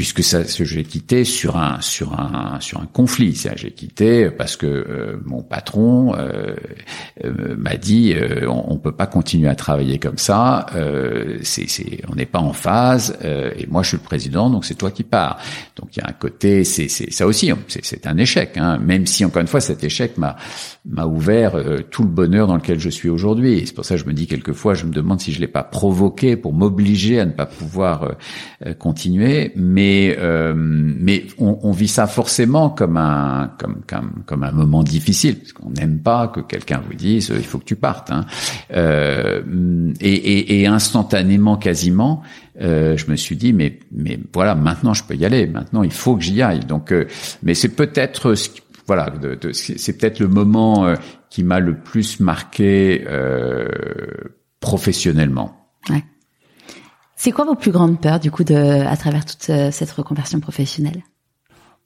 puisque 0.01 0.23
ça, 0.23 0.41
j'ai 0.43 0.83
quitté 0.83 1.23
sur 1.23 1.57
un 1.57 1.79
sur 1.79 2.19
un 2.19 2.59
sur 2.59 2.81
un 2.81 2.87
conflit. 2.87 3.39
J'ai 3.55 3.69
quitté 3.69 4.31
parce 4.31 4.57
que 4.57 4.65
euh, 4.65 5.21
mon 5.25 5.43
patron 5.43 6.15
euh, 6.15 6.55
euh, 7.23 7.55
m'a 7.55 7.75
dit 7.75 8.15
on, 8.47 8.73
on, 8.73 8.77
peut 8.77 8.93
pas 8.93 9.05
continuer 9.05 9.47
à 9.47 9.53
travailler 9.53 9.99
comme 9.99 10.17
ça. 10.17 10.65
c'est 11.43 11.67
on 12.09 12.15
n'est 12.15 12.25
pas 12.25 12.39
en 12.39 12.51
phase 12.51 13.15
et 13.23 13.67
moi 13.67 13.83
je 13.83 13.89
suis 13.89 13.97
le 13.97 14.03
président 14.03 14.49
donc 14.49 14.65
c'est 14.65 14.73
toi 14.73 14.89
qui 14.89 15.03
pars. 15.03 15.37
Donc 15.75 15.95
il 15.95 15.99
y 15.99 16.01
a 16.03 16.09
un 16.09 16.13
côté 16.13 16.63
c'est 16.63 16.87
ça 16.89 17.27
aussi 17.27 17.51
c'est 17.67 18.07
un 18.07 18.17
échec. 18.17 18.57
Hein, 18.57 18.79
même 18.79 19.05
si 19.05 19.23
encore 19.23 19.43
une 19.43 19.47
fois 19.47 19.61
cet 19.61 19.83
échec 19.83 20.17
m'a 20.17 20.35
m'a 20.89 21.05
ouvert 21.05 21.53
tout 21.91 22.01
le 22.01 22.09
bonheur 22.09 22.47
dans 22.47 22.55
lequel 22.55 22.79
je 22.79 22.89
suis 22.89 23.09
aujourd'hui. 23.09 23.61
C'est 23.67 23.75
pour 23.75 23.85
ça 23.85 23.93
que 23.93 24.01
je 24.01 24.07
me 24.07 24.13
dis 24.13 24.25
quelquefois 24.25 24.73
je 24.73 24.85
me 24.85 24.91
demande 24.91 25.21
si 25.21 25.31
je 25.31 25.39
l'ai 25.39 25.47
pas 25.47 25.63
provoqué 25.63 26.37
pour 26.37 26.53
m'obliger 26.53 27.19
à 27.19 27.25
ne 27.25 27.33
pas 27.33 27.45
pouvoir 27.45 28.15
continuer. 28.79 29.51
Mais 29.55 29.90
mais 29.91 30.15
euh, 30.17 30.53
mais 30.55 31.25
on, 31.37 31.59
on, 31.63 31.71
vit 31.71 31.87
ça 31.87 32.07
forcément 32.07 32.69
comme 32.69 32.97
un 32.97 33.51
comme 33.57 33.81
comme, 33.85 34.23
comme 34.25 34.43
un 34.43 34.51
moment 34.51 34.83
difficile 34.83 35.39
parce 35.39 35.53
qu'on 35.53 35.69
n'aime 35.71 35.99
pas 35.99 36.27
que 36.27 36.39
quelqu'un 36.39 36.81
vous 36.87 36.93
dise 36.93 37.33
il 37.35 37.43
faut 37.43 37.59
que 37.59 37.65
tu 37.65 37.75
partes. 37.75 38.11
Hein. 38.11 38.25
Euh, 38.73 39.41
et, 39.99 40.13
et, 40.13 40.61
et, 40.61 40.67
instantanément, 40.67 41.57
quasiment, 41.57 42.21
euh, 42.61 42.95
je 42.95 43.09
me 43.11 43.15
suis 43.15 43.35
dit 43.35 43.53
mais 43.53 43.79
mais 43.91 44.19
voilà 44.33 44.55
maintenant 44.55 44.93
je 44.93 45.03
peux 45.03 45.15
y 45.15 45.25
aller. 45.25 45.45
Maintenant 45.47 45.83
il 45.83 45.91
faut 45.91 46.15
que 46.15 46.23
j'y 46.23 46.41
aille. 46.41 46.61
Donc 46.61 46.93
euh, 46.93 47.05
mais 47.43 47.53
c'est 47.53 47.75
peut-être 47.75 48.33
voilà 48.87 49.09
de, 49.09 49.35
de, 49.35 49.51
c'est 49.51 49.97
peut-être 49.97 50.19
le 50.19 50.27
moment 50.27 50.85
euh, 50.85 50.95
qui 51.29 51.43
m'a 51.43 51.59
le 51.59 51.77
plus 51.77 52.19
marqué 52.19 53.05
professionnellement. 54.59 55.57
Ouais. 55.89 56.03
C'est 57.23 57.31
quoi 57.31 57.45
vos 57.45 57.53
plus 57.53 57.69
grandes 57.69 58.01
peurs 58.01 58.19
du 58.19 58.31
coup 58.31 58.43
de, 58.43 58.55
à 58.55 58.97
travers 58.97 59.23
toute 59.25 59.47
euh, 59.51 59.69
cette 59.69 59.91
reconversion 59.91 60.39
professionnelle? 60.39 61.03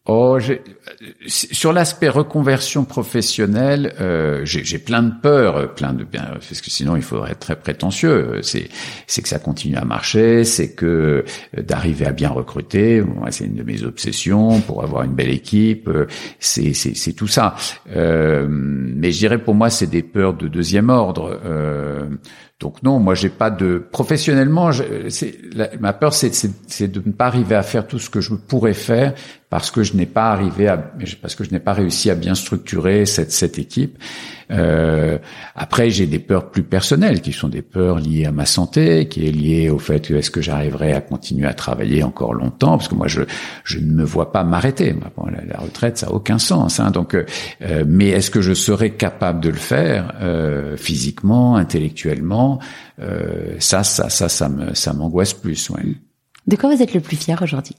Oh, 0.07 0.37
sur 1.25 1.73
l'aspect 1.73 2.09
reconversion 2.09 2.85
professionnelle, 2.85 3.95
euh, 3.99 4.41
j'ai 4.45 4.77
plein 4.77 5.01
de 5.01 5.11
peurs, 5.19 5.73
plein 5.73 5.93
de 5.93 6.03
bien, 6.03 6.25
parce 6.33 6.61
que 6.61 6.69
sinon 6.69 6.95
il 6.95 7.01
faudrait 7.01 7.31
être 7.31 7.39
très 7.39 7.55
prétentieux. 7.55 8.39
C'est 8.43 8.69
que 9.21 9.27
ça 9.27 9.39
continue 9.39 9.77
à 9.77 9.83
marcher, 9.83 10.43
c'est 10.43 10.73
que 10.73 11.25
euh, 11.57 11.61
d'arriver 11.63 12.05
à 12.05 12.11
bien 12.11 12.29
recruter, 12.29 13.03
c'est 13.31 13.45
une 13.45 13.55
de 13.55 13.63
mes 13.63 13.83
obsessions 13.83 14.61
pour 14.61 14.83
avoir 14.83 15.03
une 15.03 15.15
belle 15.15 15.31
équipe. 15.31 15.87
Euh, 15.87 16.05
c'est 16.39 16.73
c'est 16.73 17.13
tout 17.13 17.27
ça. 17.27 17.55
Euh, 17.93 18.45
mais 18.47 19.11
je 19.11 19.17
dirais 19.17 19.39
pour 19.39 19.55
moi 19.55 19.71
c'est 19.71 19.87
des 19.87 20.03
peurs 20.03 20.35
de 20.35 20.47
deuxième 20.47 20.91
ordre. 20.91 21.41
Euh, 21.43 22.05
donc 22.59 22.83
non, 22.83 22.99
moi 22.99 23.15
j'ai 23.15 23.29
pas 23.29 23.49
de 23.49 23.85
professionnellement. 23.91 24.71
ma 25.79 25.93
peur, 25.93 26.13
c'est 26.13 26.87
de 26.87 27.01
ne 27.05 27.11
pas 27.11 27.25
arriver 27.25 27.55
à 27.55 27.63
faire 27.63 27.85
tout 27.85 27.99
ce 27.99 28.09
que 28.09 28.21
je 28.21 28.33
pourrais 28.33 28.73
faire 28.73 29.13
parce 29.55 29.71
que 29.71 29.83
je 29.83 29.95
n'ai 29.95 30.05
pas 30.05 30.31
arrivé 30.33 30.67
à 30.67 30.75
parce 31.21 31.33
que 31.33 31.45
je 31.45 31.51
n'ai 31.51 31.61
pas 31.61 31.71
réussi 31.71 32.09
à 32.09 32.15
bien 32.15 32.35
structurer 32.35 33.05
cette 33.05 33.31
cette 33.31 33.57
équipe. 33.57 33.97
Euh, 34.51 35.17
après, 35.55 35.89
j'ai 35.89 36.07
des 36.07 36.19
peurs 36.19 36.51
plus 36.51 36.63
personnelles 36.63 37.21
qui 37.21 37.31
sont 37.31 37.47
des 37.47 37.61
peurs 37.61 37.99
liées 37.99 38.25
à 38.25 38.33
ma 38.33 38.45
santé, 38.45 39.07
qui 39.07 39.25
est 39.25 39.31
liée 39.31 39.69
au 39.69 39.79
fait 39.79 40.09
que 40.09 40.13
est-ce 40.15 40.29
que 40.29 40.41
j'arriverai 40.41 40.91
à 40.91 40.99
continuer 40.99 41.47
à 41.47 41.53
travailler 41.53 42.03
encore 42.03 42.33
longtemps, 42.33 42.77
parce 42.77 42.89
que 42.89 42.95
moi 42.95 43.07
je 43.07 43.21
je 43.63 43.79
ne 43.79 43.93
me 43.93 44.03
vois 44.03 44.33
pas 44.33 44.43
m'arrêter. 44.43 44.93
La, 45.47 45.57
retraite, 45.57 45.99
ça 45.99 46.07
a 46.07 46.09
aucun 46.11 46.37
sens. 46.37 46.81
Hein, 46.81 46.91
donc, 46.91 47.15
euh, 47.15 47.23
mais 47.87 48.09
est-ce 48.09 48.31
que 48.31 48.41
je 48.41 48.53
serai 48.53 48.89
capable 48.91 49.39
de 49.39 49.51
le 49.51 49.55
faire 49.55 50.15
euh, 50.21 50.75
physiquement, 50.75 51.55
intellectuellement? 51.55 52.59
Euh, 52.99 53.55
Ça, 53.59 53.85
ça, 53.85 54.09
ça, 54.09 54.27
ça 54.27 54.49
me 54.49 54.73
ça 54.73 54.91
m'angoisse 54.91 55.33
plus. 55.33 55.69
Ouais. 55.69 55.95
De 56.45 56.57
quoi 56.57 56.75
vous 56.75 56.81
êtes 56.81 56.93
le 56.93 56.99
plus 56.99 57.15
fier 57.15 57.41
aujourd'hui? 57.41 57.77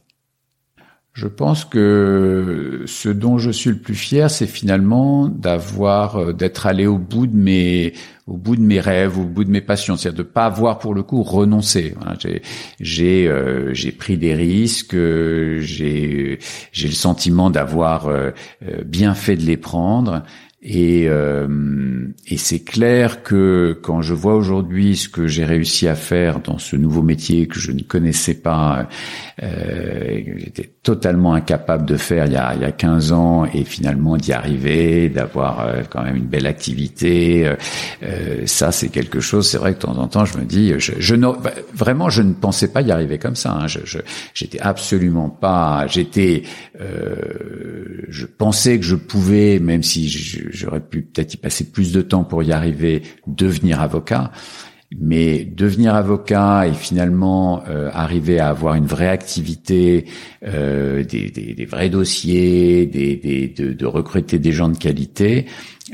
Je 1.16 1.28
pense 1.28 1.64
que 1.64 2.82
ce 2.84 3.09
dont 3.09 3.38
je 3.38 3.51
suis 3.51 3.70
le 3.70 3.78
plus 3.78 3.94
fier, 3.94 4.30
c'est 4.30 4.47
finalement 4.47 5.28
d'avoir, 5.28 6.16
euh, 6.16 6.32
d'être 6.34 6.66
allé 6.66 6.86
au 6.86 6.98
bout 6.98 7.26
de 7.26 7.34
mes, 7.34 7.94
au 8.26 8.36
bout 8.36 8.55
de 8.55 8.60
mes 8.60 8.80
rêves, 8.80 9.18
au 9.18 9.24
bout 9.24 9.44
de 9.44 9.51
mes 9.51 9.62
passions, 9.62 9.97
c'est-à-dire 9.97 10.18
de 10.18 10.28
pas 10.28 10.44
avoir 10.44 10.78
pour 10.78 10.93
le 10.93 11.02
coup 11.02 11.22
renoncé. 11.22 11.94
j'ai, 12.20 12.43
j'ai, 12.80 13.28
euh, 13.28 13.72
j'ai 13.72 13.93
pris 13.93 14.18
des 14.18 14.34
risques, 14.34 14.94
j'ai, 14.94 16.38
j'ai 16.72 16.88
le 16.88 16.94
sentiment 16.94 17.48
d'avoir 17.48 18.09
euh, 18.09 18.32
bien 18.84 19.14
fait 19.14 19.36
de 19.36 19.43
les 19.43 19.56
prendre. 19.56 20.22
Et, 20.68 21.05
euh, 21.09 22.09
et 22.26 22.36
c'est 22.38 22.64
clair 22.64 23.22
que 23.22 23.78
quand 23.82 24.02
je 24.02 24.14
vois 24.14 24.34
aujourd'hui 24.34 24.97
ce 24.97 25.09
que 25.09 25.28
j'ai 25.28 25.44
réussi 25.44 25.86
à 25.86 25.94
faire 25.94 26.40
dans 26.40 26.59
ce 26.59 26.74
nouveau 26.74 27.02
métier 27.02 27.47
que 27.47 27.60
je 27.60 27.70
ne 27.70 27.82
connaissais 27.82 28.34
pas, 28.34 28.88
euh, 29.44 30.22
j'étais 30.38 30.68
totalement 30.86 31.34
incapable 31.34 31.84
de 31.84 31.96
faire 31.96 32.26
il 32.26 32.32
y 32.32 32.36
a, 32.36 32.54
il 32.54 32.62
y 32.62 32.64
a 32.64 32.70
15 32.70 33.10
ans 33.10 33.44
et 33.44 33.64
finalement 33.64 34.16
d'y 34.16 34.32
arriver, 34.32 35.08
d'avoir 35.08 35.66
euh, 35.66 35.82
quand 35.90 36.04
même 36.04 36.14
une 36.14 36.26
belle 36.26 36.46
activité, 36.46 37.44
euh, 37.44 37.56
euh, 38.04 38.46
ça 38.46 38.70
c'est 38.70 38.88
quelque 38.90 39.18
chose. 39.18 39.50
C'est 39.50 39.58
vrai 39.58 39.72
que 39.72 39.78
de 39.78 39.82
temps 39.82 39.98
en 39.98 40.06
temps 40.06 40.24
je 40.24 40.38
me 40.38 40.44
dis, 40.44 40.74
je, 40.78 40.92
je 40.96 41.16
bah, 41.16 41.50
vraiment 41.74 42.08
je 42.08 42.22
ne 42.22 42.32
pensais 42.34 42.68
pas 42.68 42.82
y 42.82 42.92
arriver 42.92 43.18
comme 43.18 43.34
ça. 43.34 43.50
Hein. 43.50 43.66
Je, 43.66 43.98
j'étais 44.32 44.60
absolument 44.60 45.28
pas. 45.28 45.88
J'étais, 45.88 46.44
je 46.78 48.26
pensais 48.26 48.78
que 48.78 48.84
je 48.84 48.94
pouvais, 48.94 49.58
même 49.58 49.82
si 49.82 50.08
j'aurais 50.08 50.78
pu 50.78 51.02
peut-être 51.02 51.34
y 51.34 51.36
passer 51.36 51.64
plus 51.64 51.90
de 51.90 52.00
temps 52.00 52.22
pour 52.22 52.44
y 52.44 52.52
arriver, 52.52 53.02
devenir 53.26 53.80
avocat. 53.80 54.30
Mais 54.98 55.44
devenir 55.44 55.94
avocat 55.94 56.66
et 56.66 56.73
finalement 56.73 57.62
euh, 57.68 57.90
arriver 57.93 58.39
à 58.39 58.48
avoir 58.48 58.74
une 58.74 58.86
vraie 58.86 59.09
activité, 59.09 60.06
euh, 60.44 61.05
des, 61.05 61.31
des, 61.31 61.55
des, 61.55 61.64
vrais 61.66 61.90
dossiers, 61.90 62.86
des, 62.86 63.16
de, 63.55 63.73
de, 63.73 63.86
recruter 63.86 64.39
des 64.39 64.52
gens 64.52 64.68
de 64.68 64.78
qualité, 64.78 65.47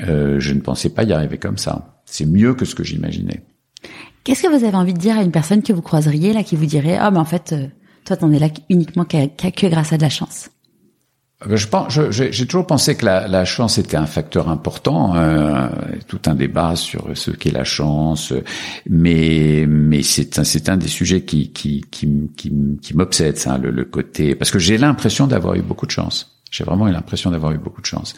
euh, 0.06 0.38
je 0.38 0.54
ne 0.54 0.60
pensais 0.60 0.90
pas 0.90 1.02
y 1.02 1.12
arriver 1.12 1.38
comme 1.38 1.58
ça. 1.58 2.02
C'est 2.04 2.26
mieux 2.26 2.54
que 2.54 2.64
ce 2.64 2.74
que 2.74 2.84
j'imaginais. 2.84 3.42
Qu'est-ce 4.24 4.42
que 4.42 4.48
vous 4.48 4.64
avez 4.64 4.76
envie 4.76 4.94
de 4.94 4.98
dire 4.98 5.18
à 5.18 5.22
une 5.22 5.32
personne 5.32 5.62
que 5.62 5.72
vous 5.72 5.82
croiseriez 5.82 6.32
là, 6.32 6.44
qui 6.44 6.54
vous 6.56 6.66
dirait 6.66 6.96
ah 6.96 7.08
oh, 7.08 7.12
mais 7.12 7.18
en 7.18 7.24
fait 7.24 7.52
euh, 7.52 7.66
toi 8.04 8.16
t'en 8.16 8.30
es 8.30 8.38
là 8.38 8.48
uniquement 8.68 9.04
qu'à, 9.04 9.26
que 9.26 9.66
grâce 9.66 9.92
à 9.92 9.96
de 9.96 10.02
la 10.02 10.10
chance 10.10 10.50
je 11.48 11.66
pense, 11.66 11.98
j'ai 12.10 12.46
toujours 12.46 12.66
pensé 12.66 12.96
que 12.96 13.04
la, 13.04 13.28
la, 13.28 13.44
chance 13.44 13.78
était 13.78 13.96
un 13.96 14.06
facteur 14.06 14.48
important. 14.48 15.14
Euh, 15.16 15.68
tout 16.06 16.20
un 16.26 16.34
débat 16.34 16.76
sur 16.76 17.06
ce 17.14 17.30
qu'est 17.30 17.50
la 17.50 17.64
chance, 17.64 18.32
mais 18.88 19.64
mais 19.68 20.02
c'est 20.02 20.38
un 20.38 20.44
c'est 20.44 20.68
un 20.68 20.76
des 20.76 20.88
sujets 20.88 21.22
qui 21.22 21.52
qui 21.52 21.84
qui 21.90 22.30
qui, 22.36 22.52
qui 22.80 22.96
m'obsède, 22.96 23.36
ça, 23.36 23.58
le, 23.58 23.70
le 23.70 23.84
côté 23.84 24.34
parce 24.34 24.50
que 24.50 24.58
j'ai 24.58 24.78
l'impression 24.78 25.26
d'avoir 25.26 25.54
eu 25.54 25.62
beaucoup 25.62 25.86
de 25.86 25.90
chance. 25.90 26.40
J'ai 26.50 26.64
vraiment 26.64 26.88
eu 26.88 26.92
l'impression 26.92 27.30
d'avoir 27.30 27.52
eu 27.52 27.58
beaucoup 27.58 27.80
de 27.80 27.86
chance 27.86 28.14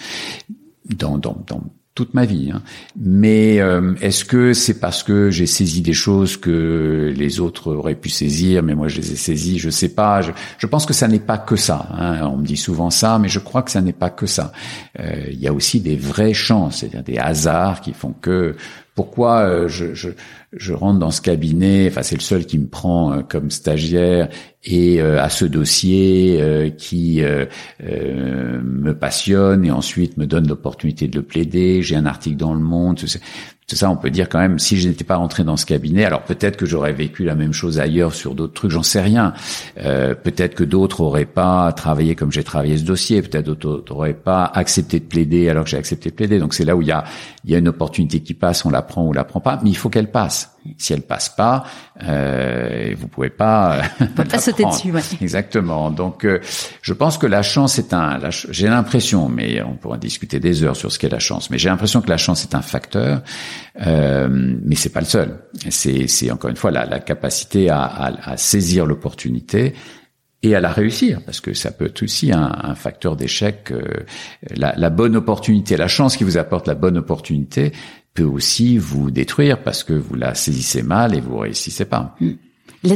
dans 0.99 1.19
dans 1.19 1.37
dans 1.47 1.63
toute 1.95 2.13
ma 2.13 2.25
vie. 2.25 2.51
Hein. 2.53 2.63
Mais 2.97 3.61
euh, 3.61 3.95
est-ce 4.01 4.25
que 4.25 4.53
c'est 4.53 4.81
parce 4.81 5.03
que 5.03 5.31
j'ai 5.31 5.47
saisi 5.47 5.81
des 5.81 5.93
choses 5.93 6.37
que 6.37 7.13
les 7.17 7.41
autres 7.41 7.73
auraient 7.73 7.95
pu 7.95 8.09
saisir, 8.09 8.63
mais 8.65 8.75
moi 8.75 8.89
je 8.89 8.97
les 8.97 9.13
ai 9.13 9.17
saisies 9.17 9.59
Je 9.59 9.71
sais 9.71 9.91
pas. 9.91 10.21
Je, 10.21 10.33
je 10.59 10.67
pense 10.67 10.87
que 10.87 10.93
ça 10.93 11.07
n'est 11.07 11.21
pas 11.21 11.39
que 11.39 11.57
ça. 11.57 11.89
Hein. 11.93 12.27
On 12.27 12.39
me 12.39 12.47
dit 12.47 12.57
souvent 12.57 12.91
ça, 12.91 13.19
mais 13.21 13.29
je 13.29 13.39
crois 13.39 13.63
que 13.63 13.71
ça 13.71 13.81
n'est 13.81 13.93
pas 13.93 14.11
que 14.11 14.27
ça. 14.27 14.53
Euh, 14.99 15.27
il 15.31 15.39
y 15.39 15.47
a 15.47 15.53
aussi 15.53 15.81
des 15.81 15.97
vraies 15.97 16.35
chances, 16.35 16.79
c'est-à-dire 16.79 17.05
des 17.05 17.19
hasards 17.19 17.81
qui 17.81 17.93
font 17.93 18.15
que 18.21 18.57
pourquoi 18.95 19.41
euh, 19.41 19.69
je, 19.69 19.95
je, 19.95 20.11
je, 20.53 20.73
rentre 20.73 21.01
dans 21.01 21.11
ce 21.11 21.21
cabinet, 21.21 21.89
enfin 21.91 22.03
c'est 22.03 22.15
le 22.15 22.21
seul 22.21 22.47
qui 22.47 22.59
me 22.59 22.67
prend 22.67 23.13
euh, 23.13 23.23
comme 23.23 23.51
stagiaire 23.51 24.29
et 24.65 25.01
euh, 25.01 25.23
à 25.23 25.29
ce 25.29 25.45
dossier 25.45 26.75
qui 26.79 27.23
me 27.83 28.93
passionne 28.93 29.65
et 29.65 29.71
ensuite 29.71 30.17
me 30.17 30.27
donne 30.27 30.49
l'opportunité 30.49 31.09
de 31.09 31.17
le 31.17 31.23
plaider. 31.23 31.83
J'ai 31.83 31.97
un 31.97 32.07
article 32.07 32.37
dans 32.37 32.55
le 32.55 32.61
Monde. 32.61 32.99
Tout 33.67 33.77
ça, 33.77 33.91
on 33.91 33.97
peut 33.97 34.11
dire 34.11 34.29
quand 34.29 34.39
même, 34.39 34.59
si 34.59 34.77
je 34.77 34.87
n'étais 34.89 35.05
pas 35.05 35.17
rentré 35.17 35.43
dans 35.43 35.57
ce 35.57 35.65
cabinet, 35.65 36.05
alors 36.05 36.23
peut-être 36.23 36.59
que 36.59 36.67
j'aurais 36.67 36.93
vécu 36.93 37.25
la 37.25 37.35
même 37.35 37.55
chose 37.55 37.81
ailleurs 37.81 38.13
sur 38.13 38.35
d'autres 38.35 38.53
trucs, 38.53 38.71
j'en 38.71 38.83
sais 38.83 39.01
rien. 39.01 39.33
Euh, 39.79 40.15
peut-être 40.15 40.55
que 40.55 40.65
d'autres 40.65 41.01
auraient 41.01 41.25
pas 41.25 41.73
travaillé 41.73 42.15
comme 42.15 42.31
j'ai 42.31 42.45
travaillé 42.45 42.77
ce 42.77 42.85
dossier, 42.85 43.23
peut-être 43.23 43.47
d'autres 43.47 43.91
auraient 43.91 44.13
pas 44.13 44.45
accepté 44.45 45.01
de 45.01 45.07
plaider 45.07 45.49
alors 45.49 45.65
que 45.65 45.71
j'ai 45.71 45.79
accepté 45.79 46.11
de 46.11 46.15
plaider. 46.15 46.39
Donc 46.39 46.53
c'est 46.53 46.67
là 46.67 46.77
où 46.77 46.83
il 46.83 46.89
y 46.89 46.93
a, 46.93 47.05
il 47.45 47.53
y 47.53 47.55
a 47.55 47.59
une 47.59 47.69
opportunité 47.69 48.21
qui 48.21 48.35
passe, 48.35 48.67
on 48.67 48.71
la 48.71 48.83
prend 48.83 49.05
ou 49.05 49.09
on 49.09 49.13
la 49.13 49.25
prend 49.25 49.41
pas, 49.41 49.59
mais 49.65 49.71
il 49.71 49.77
faut 49.77 49.89
qu'elle 49.89 50.11
passe. 50.11 50.54
Si 50.79 50.93
elle 50.93 51.03
passe 51.03 51.29
pas, 51.29 51.65
euh, 52.03 52.95
vous 52.97 53.09
pouvez 53.09 53.31
pas. 53.31 53.83
On 54.01 54.07
peut 54.07 54.25
pas 54.25 54.39
sauter 54.41 54.65
dessus. 54.65 54.91
Ouais. 54.91 55.01
Exactement. 55.21 55.91
Donc, 55.91 56.25
euh, 56.25 56.41
je 56.83 56.93
pense 56.93 57.19
que 57.19 57.27
la 57.27 57.43
chance 57.43 57.79
est 57.79 57.93
un. 57.93 58.19
J'ai 58.31 58.69
l'impression, 58.69 59.29
mais 59.29 59.63
on 59.63 59.75
pourra 59.75 59.99
discuter 59.99 60.41
des 60.41 60.65
heures 60.65 60.77
sur 60.77 60.91
ce 60.91 60.99
qu'est 60.99 61.09
la 61.09 61.19
chance. 61.19 61.51
Mais 61.51 61.59
j'ai 61.59 61.69
l'impression 61.69 62.01
que 62.01 62.11
la 62.11 62.17
chance 62.17 62.43
est 62.45 62.55
un 62.55 62.63
facteur, 62.63 63.23
euh, 63.87 64.29
mais 64.31 64.75
c'est 64.75 64.93
pas 64.93 65.01
le 65.01 65.07
seul. 65.07 65.39
C'est 65.71 66.31
encore 66.31 66.51
une 66.51 66.57
fois 66.57 66.71
la, 66.71 66.87
la 66.87 67.01
capacité 67.01 67.71
à, 67.71 67.83
à, 67.83 68.33
à 68.33 68.37
saisir 68.37 68.87
l'opportunité 68.87 69.75
et 70.45 70.55
à 70.55 70.61
la 70.61 70.71
réussir, 70.71 71.21
parce 71.25 71.41
que 71.41 71.55
ça 71.55 71.71
peut 71.71 71.87
être 71.87 72.03
aussi 72.03 72.31
un, 72.31 72.53
un 72.63 72.75
facteur 72.75 73.17
d'échec. 73.17 73.71
Euh, 73.73 73.83
la, 74.55 74.75
la, 74.77 74.91
bonne 74.91 75.17
opportunité, 75.17 75.77
la 75.79 75.89
chance 75.89 76.19
qui 76.19 76.25
vous 76.25 76.37
apporte 76.37 76.69
la 76.69 76.75
bonne 76.75 76.99
opportunité 76.99 77.73
peut 78.15 78.23
aussi 78.23 78.79
vous 78.79 79.11
détruire 79.11 79.63
parce 79.63 79.85
que 79.85 79.93
vous 79.93 80.15
la 80.15 80.35
saisissez 80.35 80.83
mal 80.83 81.15
et 81.15 81.21
vous 81.21 81.39
réussissez 81.39 81.85
pas. 81.85 82.15
Mm. 82.21 82.33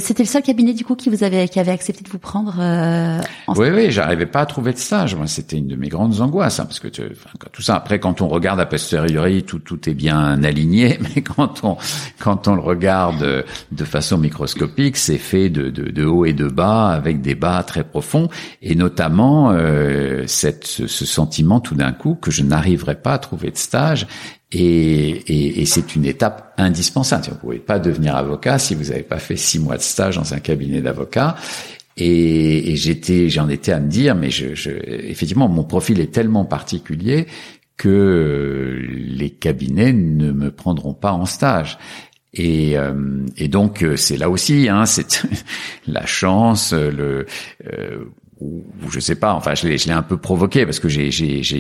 C'était 0.01 0.23
le 0.23 0.29
seul 0.29 0.43
cabinet 0.43 0.75
du 0.75 0.85
coup 0.85 0.97
qui 0.97 1.09
vous 1.09 1.25
avait 1.25 1.49
qui 1.49 1.59
avait 1.59 1.73
accepté 1.73 2.05
de 2.05 2.11
vous 2.11 2.19
prendre. 2.19 2.57
Euh, 2.61 3.21
en 3.47 3.55
oui, 3.55 3.69
oui, 3.73 3.91
j'arrivais 3.91 4.27
pas 4.27 4.41
à 4.41 4.47
trouver 4.47 4.75
de 4.75 4.79
stage. 4.79 5.15
Moi, 5.15 5.27
c'était 5.27 5.57
une 5.57 5.67
de 5.67 5.77
mes 5.77 5.89
grandes 5.89 6.21
angoisses, 6.21 6.61
hein, 6.61 6.67
parce 6.67 6.79
que 6.79 6.89
tu, 6.89 7.01
enfin, 7.11 7.31
tout 7.53 7.63
ça. 7.63 7.77
Après, 7.77 7.99
quand 7.99 8.21
on 8.21 8.29
regarde 8.29 8.61
à 8.61 8.67
posteriori, 8.67 9.45
tout 9.45 9.61
tout 9.61 9.89
est 9.89 9.95
bien 9.95 10.43
aligné, 10.45 10.99
mais 11.17 11.23
quand 11.23 11.65
on 11.65 11.79
quand 12.19 12.49
on 12.49 12.55
le 12.55 12.61
regarde 12.61 13.45
de 13.73 13.85
façon 13.85 14.19
microscopique, 14.19 14.99
c'est 14.99 15.17
fait 15.17 15.49
de, 15.49 15.71
de, 15.71 15.91
de 15.91 16.05
haut 16.05 16.27
et 16.27 16.35
de 16.35 16.49
bas, 16.49 16.89
avec 16.89 17.23
des 17.23 17.35
bas 17.35 17.63
très 17.63 17.85
profonds, 17.85 18.29
et 18.61 18.75
notamment 18.75 19.53
euh, 19.53 20.25
cette 20.27 20.67
ce, 20.67 20.87
ce 20.87 21.07
sentiment 21.07 21.61
tout 21.61 21.75
d'un 21.75 21.93
coup 21.93 22.15
que 22.15 22.31
je 22.31 22.43
n'arriverais 22.43 22.97
pas 22.97 23.15
à 23.15 23.19
trouver 23.19 23.51
de 23.51 23.57
stage 23.57 24.07
et, 24.51 24.61
et, 24.61 25.61
et 25.61 25.67
c'est 25.67 25.95
une 25.95 26.05
étape 26.05 26.55
indispensable. 26.57 27.25
Vous 27.25 27.33
ne 27.33 27.39
pouvez 27.39 27.59
pas 27.59 27.79
devenir 27.79 28.17
avocat 28.17 28.59
si 28.59 28.75
vous 28.75 28.85
n'avez 28.85 29.03
pas 29.03 29.19
fait 29.19 29.37
six 29.37 29.59
mois 29.59 29.77
de 29.77 29.83
stage 29.83 30.17
dans 30.17 30.35
un 30.35 30.41
cabinet 30.41 30.81
d'avocat. 30.81 31.37
Et, 31.97 32.73
et 32.73 32.77
j'étais, 32.77 33.29
j'en 33.29 33.49
étais 33.49 33.73
à 33.73 33.81
me 33.81 33.89
dire, 33.89 34.15
mais 34.15 34.31
je, 34.31 34.55
je, 34.55 34.71
effectivement, 34.71 35.49
mon 35.49 35.65
profil 35.65 36.01
est 36.01 36.13
tellement 36.13 36.45
particulier 36.45 37.27
que 37.77 38.81
les 38.81 39.31
cabinets 39.31 39.93
ne 39.93 40.33
me 40.33 40.51
prendront 40.51 40.95
pas 40.95 41.13
en 41.13 41.27
stage. 41.27 41.79
Et, 42.35 42.79
euh, 42.79 43.27
et 43.37 43.49
donc 43.49 43.85
c'est 43.97 44.17
là 44.17 44.31
aussi, 44.31 44.69
hein, 44.69 44.87
c'est 44.87 45.23
la 45.87 46.07
chance, 46.07 46.73
le 46.73 47.27
euh, 47.67 48.05
ou, 48.41 48.63
je 48.89 49.01
sais 49.01 49.17
pas, 49.17 49.33
enfin 49.35 49.55
je 49.55 49.67
l'ai, 49.67 49.91
un 49.91 50.03
peu 50.03 50.17
provoqué 50.17 50.65
parce 50.65 50.79
que 50.79 50.89
j'ai, 50.89 51.11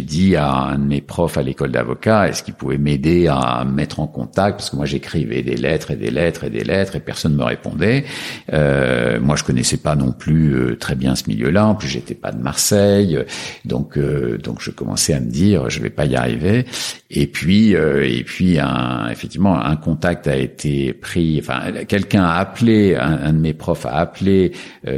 dit 0.03 0.37
à 0.37 0.53
un 0.53 0.79
de 0.79 0.85
mes 0.85 1.01
profs 1.01 1.37
à 1.37 1.43
l'école 1.43 1.73
d'avocat 1.73 2.29
est-ce 2.29 2.43
qu'il 2.43 2.55
pouvait 2.55 2.79
m'aider 2.79 3.27
à 3.27 3.65
mettre 3.65 4.01
en 4.01 4.07
contact? 4.07 4.59
Parce 4.59 4.71
que 4.71 4.77
moi 4.77 4.87
j'écrivais 4.87 5.43
des 5.43 5.57
lettres 5.57 5.91
et 5.91 5.97
des 5.97 6.11
lettres 6.11 6.45
et 6.45 6.51
des 6.51 6.63
lettres 6.63 6.95
et 6.97 7.01
personne 7.01 7.35
me 7.35 7.43
répondait. 7.43 8.05
Euh, 8.53 9.19
moi 9.21 9.35
je 9.35 9.43
connaissais 9.43 9.79
pas 9.79 9.97
non 9.97 10.13
plus 10.13 10.55
euh, 10.55 10.77
très 10.77 10.95
bien 10.95 11.17
ce 11.17 11.25
milieu-là, 11.29 11.67
en 11.67 11.75
plus 11.75 11.89
j'étais 11.89 12.15
pas 12.15 12.31
de 12.31 12.41
Marseille, 12.41 13.19
donc 13.65 13.99
euh, 13.99 14.39
donc 14.39 14.61
je 14.61 14.71
commençais 14.71 15.15
à 15.15 15.21
me 15.21 15.31
dire 15.31 15.71
je 15.71 15.81
vais 15.81 15.91
pas 15.91 16.07
y 16.07 16.15
arriver. 16.15 16.65
Et 17.11 17.27
puis 17.27 17.75
euh, 17.75 18.07
et 18.09 18.23
puis 18.23 18.59
un, 18.61 19.09
effectivement 19.11 19.61
un 19.61 19.77
contact 19.77 20.29
a 20.29 20.37
été 20.37 20.93
pris, 20.93 21.41
enfin 21.43 21.73
quelqu'un 21.89 22.25
a 22.25 22.35
appelé 22.35 22.95
un, 22.95 23.33
de 23.33 23.39
mes 23.39 23.55
profs 23.55 23.87
a 23.87 23.97
appelé 23.97 24.53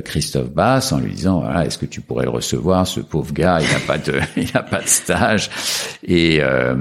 Christophe 0.05 0.51
Bass 0.51 0.93
en 0.93 0.98
lui 0.98 1.12
disant 1.12 1.40
voilà 1.40 1.69
est-ce 1.70 1.78
que 1.78 1.86
tu 1.86 2.01
pourrais 2.01 2.24
le 2.24 2.30
recevoir 2.30 2.84
Ce 2.84 2.98
pauvre 2.98 3.32
gars, 3.32 3.60
il 3.60 3.72
n'a 3.72 3.78
pas 3.86 3.97
de, 3.97 4.18
il 4.36 4.48
n'a 4.52 4.62
pas 4.62 4.80
de 4.80 4.88
stage. 4.88 5.48
Et, 6.02 6.40
euh, 6.42 6.74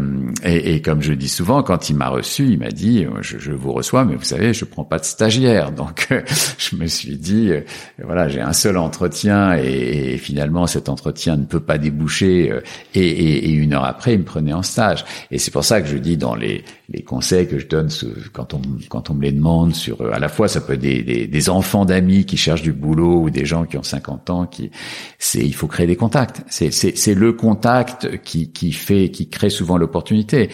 et, 0.44 0.74
et, 0.74 0.82
comme 0.82 1.04
je 1.04 1.14
dis 1.14 1.30
souvent, 1.30 1.62
quand 1.62 1.92
il 1.92 1.96
m'a 1.96 2.10
reçu, 2.10 2.48
il 2.48 2.58
m'a 2.58 2.72
dit 2.72 3.06
je, 3.22 3.38
je, 3.38 3.52
vous 3.52 3.72
reçois, 3.72 4.04
mais 4.04 4.16
vous 4.16 4.24
savez, 4.24 4.52
je 4.52 4.66
prends 4.66 4.84
pas 4.84 4.98
de 4.98 5.06
stagiaire. 5.06 5.72
Donc, 5.72 6.08
je 6.58 6.76
me 6.76 6.88
suis 6.88 7.18
dit 7.18 7.52
euh, 7.52 7.62
voilà, 8.04 8.28
j'ai 8.30 8.42
un 8.42 8.54
seul 8.54 8.78
entretien 8.78 9.56
et, 9.58 10.14
et, 10.14 10.18
finalement 10.18 10.66
cet 10.66 10.90
entretien 10.90 11.38
ne 11.38 11.46
peut 11.46 11.60
pas 11.60 11.78
déboucher. 11.78 12.52
Euh, 12.52 12.62
et, 12.96 13.08
et, 13.10 13.52
une 13.52 13.74
heure 13.74 13.86
après, 13.86 14.14
il 14.14 14.20
me 14.20 14.26
prenait 14.26 14.54
en 14.54 14.64
stage. 14.64 15.06
Et 15.30 15.38
c'est 15.38 15.52
pour 15.52 15.64
ça 15.64 15.82
que 15.82 15.88
je 15.88 15.98
dis 15.98 16.18
dans 16.18 16.34
les, 16.34 16.64
les 16.90 17.04
conseils 17.04 17.48
que 17.48 17.60
je 17.60 17.68
donne 17.68 17.90
quand 18.34 18.56
on 18.56 18.62
quand 18.90 19.12
on 19.12 19.14
me 19.14 19.22
les 19.22 19.32
demande 19.32 19.76
sur 19.76 20.02
à 20.12 20.18
la 20.18 20.30
fois 20.30 20.48
ça 20.48 20.62
peut 20.62 20.74
être 20.74 20.80
des, 20.80 21.04
des, 21.04 21.28
des 21.28 21.50
enfants 21.50 21.86
d'amis 21.86 22.26
qui 22.26 22.38
cherchent 22.38 22.64
du 22.64 22.74
boulot 22.74 23.22
ou 23.22 23.30
des 23.30 23.46
gens 23.46 23.66
qui 23.66 23.78
ont 23.78 23.84
50 23.84 24.30
ans 24.32 24.46
qui 24.46 24.72
c'est 25.18 25.40
il 25.40 25.54
faut 25.54 25.68
créer 25.68 25.88
des 25.88 25.96
contacts. 25.96 26.44
C'est 26.48 26.72
c'est 26.72 27.14
le 27.14 27.34
contact 27.34 28.22
qui 28.24 28.52
qui 28.52 28.72
fait 28.72 29.10
qui 29.12 29.30
crée 29.30 29.50
souvent 29.50 29.78
l'opportunité. 29.78 30.50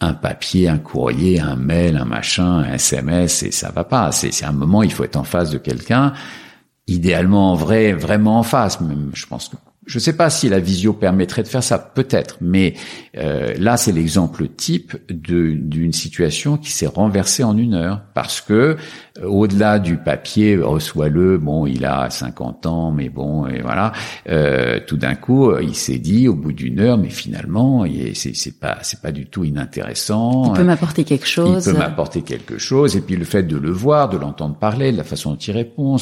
Un 0.00 0.14
papier, 0.14 0.68
un 0.68 0.78
courrier, 0.78 1.40
un 1.40 1.56
mail, 1.56 1.96
un 1.96 2.04
machin, 2.04 2.58
un 2.58 2.74
SMS, 2.74 3.44
et 3.44 3.50
ça 3.50 3.70
va 3.70 3.84
pas. 3.84 4.12
C'est 4.12 4.32
c'est 4.32 4.44
un 4.44 4.52
moment 4.52 4.82
il 4.82 4.92
faut 4.92 5.04
être 5.04 5.16
en 5.16 5.24
face 5.24 5.50
de 5.50 5.58
quelqu'un. 5.58 6.12
Idéalement 6.86 7.52
en 7.52 7.54
vrai, 7.54 7.92
vraiment 7.92 8.38
en 8.38 8.42
face. 8.42 8.80
Même, 8.80 9.10
je 9.14 9.26
pense 9.26 9.48
que 9.48 9.56
je 9.86 9.98
ne 9.98 10.00
sais 10.00 10.16
pas 10.16 10.30
si 10.30 10.48
la 10.48 10.60
visio 10.60 10.92
permettrait 10.92 11.42
de 11.42 11.48
faire 11.48 11.62
ça, 11.62 11.78
peut-être, 11.78 12.38
mais 12.40 12.74
euh, 13.16 13.54
là 13.58 13.76
c'est 13.76 13.92
l'exemple 13.92 14.48
type 14.48 14.96
d'une 15.10 15.92
situation 15.92 16.56
qui 16.56 16.70
s'est 16.70 16.86
renversée 16.86 17.44
en 17.44 17.56
une 17.56 17.74
heure 17.74 18.02
parce 18.14 18.40
que 18.40 18.76
euh, 19.20 19.26
au-delà 19.26 19.78
du 19.78 19.96
papier, 19.96 20.56
reçois-le, 20.56 21.38
bon, 21.38 21.66
il 21.66 21.84
a 21.84 22.10
50 22.10 22.66
ans, 22.66 22.90
mais 22.90 23.08
bon, 23.08 23.46
et 23.46 23.60
voilà, 23.62 23.92
euh, 24.28 24.80
tout 24.84 24.96
d'un 24.96 25.14
coup, 25.14 25.50
euh, 25.50 25.62
il 25.62 25.76
s'est 25.76 25.98
dit 25.98 26.26
au 26.26 26.34
bout 26.34 26.52
d'une 26.52 26.80
heure, 26.80 26.98
mais 26.98 27.10
finalement, 27.10 27.84
c'est 28.14 28.58
pas 28.58 28.78
c'est 28.82 29.00
pas 29.00 29.12
du 29.12 29.26
tout 29.26 29.44
inintéressant. 29.44 30.52
Il 30.54 30.58
peut 30.58 30.64
m'apporter 30.64 31.04
quelque 31.04 31.26
chose. 31.26 31.64
Il 31.64 31.72
peut 31.72 31.78
m'apporter 31.78 32.22
quelque 32.22 32.58
chose, 32.58 32.96
et 32.96 33.00
puis 33.00 33.14
le 33.14 33.24
fait 33.24 33.44
de 33.44 33.56
le 33.56 33.70
voir, 33.70 34.08
de 34.08 34.16
l'entendre 34.16 34.56
parler, 34.56 34.90
de 34.90 34.96
la 34.96 35.04
façon 35.04 35.30
dont 35.30 35.36
il 35.36 35.52
répond, 35.52 35.96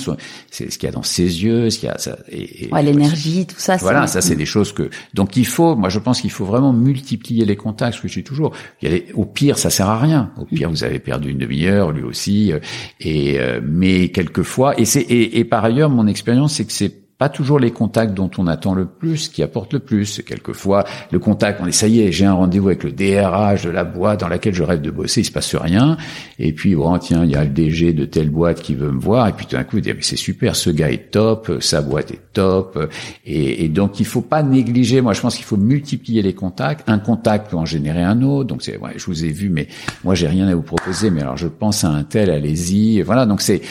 c'est 0.51 0.71
ce 0.71 0.79
qu'il 0.79 0.89
y 0.89 0.93
a 0.93 0.95
dans 0.95 1.03
ses 1.03 1.45
yeux, 1.45 1.69
ce 1.69 1.79
qu'il 1.79 1.89
y 1.91 1.93
a, 1.93 1.99
ça, 1.99 2.17
et, 2.31 2.71
ouais, 2.73 2.83
l'énergie, 2.83 3.47
tout 3.47 3.57
ça. 3.59 3.72
Voilà, 3.81 4.07
ça 4.07 4.21
c'est 4.21 4.37
des 4.37 4.47
choses 4.47 4.73
que 4.73 4.91
donc 5.15 5.37
il 5.37 5.47
faut, 5.47 5.77
moi 5.77 5.89
je 5.89 5.99
pense 5.99 6.21
qu'il 6.21 6.31
faut 6.31 6.45
vraiment 6.45 6.73
multiplier 6.73 7.45
les 7.45 7.57
contacts, 7.57 7.97
ce 7.97 8.03
que 8.03 8.09
je 8.09 8.15
dis 8.15 8.25
toujours. 8.25 8.53
Il 8.83 9.05
au 9.15 9.25
pire, 9.25 9.59
ça 9.59 9.71
sert 9.71 9.89
à 9.89 9.99
rien. 9.99 10.31
Au 10.37 10.45
pire, 10.45 10.71
vous 10.71 10.85
avez 10.85 10.99
perdu 10.99 11.31
une 11.31 11.39
demi-heure, 11.39 11.93
lui 11.93 12.03
aussi. 12.03 12.53
Et 13.01 13.41
euh, 13.41 13.61
mais 13.63 14.09
quelquefois, 14.09 14.79
et 14.79 14.85
c'est 14.85 15.01
et, 15.01 15.39
et, 15.39 15.45
par 15.45 15.65
ailleurs, 15.65 15.91
mon 15.91 16.07
expérience, 16.07 16.55
c'est 16.55 16.65
que 16.65 16.73
c'est 16.73 17.02
pas 17.23 17.29
toujours 17.29 17.61
les 17.61 17.71
contacts 17.71 18.15
dont 18.15 18.33
on 18.37 18.49
attend 18.49 18.75
le 18.75 18.85
plus 18.85 19.29
qui 19.29 19.45
apportent 19.45 19.75
le 19.75 19.79
plus. 19.79 20.23
Quelquefois, 20.27 20.85
le 21.13 21.21
contact, 21.21 21.61
on 21.63 21.67
est 21.67 21.71
ça 21.71 21.87
y 21.87 22.01
est, 22.01 22.11
j'ai 22.11 22.25
un 22.25 22.33
rendez-vous 22.33 22.67
avec 22.67 22.83
le 22.83 22.91
DRH 22.91 23.63
de 23.63 23.71
la 23.71 23.85
boîte 23.85 24.19
dans 24.19 24.27
laquelle 24.27 24.55
je 24.55 24.65
rêve 24.65 24.81
de 24.81 24.91
bosser, 24.91 25.21
il 25.21 25.25
se 25.25 25.31
passe 25.31 25.55
rien. 25.55 25.97
Et 26.41 26.53
puis, 26.53 26.75
bon, 26.75 26.99
tiens, 26.99 27.23
il 27.25 27.31
y 27.31 27.37
a 27.37 27.45
le 27.45 27.51
DG 27.51 27.93
de 27.93 28.07
telle 28.07 28.29
boîte 28.29 28.61
qui 28.61 28.75
veut 28.75 28.91
me 28.91 29.01
voir. 29.01 29.29
Et 29.29 29.33
puis 29.35 29.47
tout 29.47 29.55
d'un 29.55 29.63
coup, 29.63 29.77
il 29.77 29.83
dit, 29.83 29.93
mais 29.95 30.03
c'est 30.03 30.17
super, 30.17 30.57
ce 30.57 30.71
gars 30.71 30.91
est 30.91 31.13
top, 31.13 31.59
sa 31.61 31.81
boîte 31.81 32.11
est 32.11 32.33
top. 32.33 32.91
Et, 33.25 33.65
et 33.65 33.69
donc, 33.69 34.01
il 34.01 34.07
faut 34.07 34.21
pas 34.21 34.43
négliger. 34.43 35.01
Moi, 35.01 35.13
je 35.13 35.21
pense 35.21 35.37
qu'il 35.37 35.45
faut 35.45 35.57
multiplier 35.57 36.23
les 36.23 36.35
contacts. 36.35 36.83
Un 36.89 36.99
contact 36.99 37.53
peut 37.53 37.57
en 37.57 37.67
générer 37.67 38.03
un 38.03 38.21
autre. 38.23 38.49
Donc, 38.49 38.65
c'est, 38.65 38.79
ouais, 38.79 38.95
je 38.97 39.07
vous 39.07 39.25
ai 39.25 39.31
vu, 39.31 39.49
mais 39.49 39.69
moi, 40.03 40.17
j'ai 40.17 40.27
rien 40.27 40.49
à 40.49 40.57
vous 40.57 40.63
proposer. 40.63 41.11
Mais 41.11 41.21
alors, 41.21 41.37
je 41.37 41.47
pense 41.47 41.85
à 41.85 41.89
un 41.91 42.03
tel, 42.03 42.31
allez-y. 42.31 43.01
Voilà. 43.03 43.27
Donc, 43.27 43.43
c'est 43.43 43.63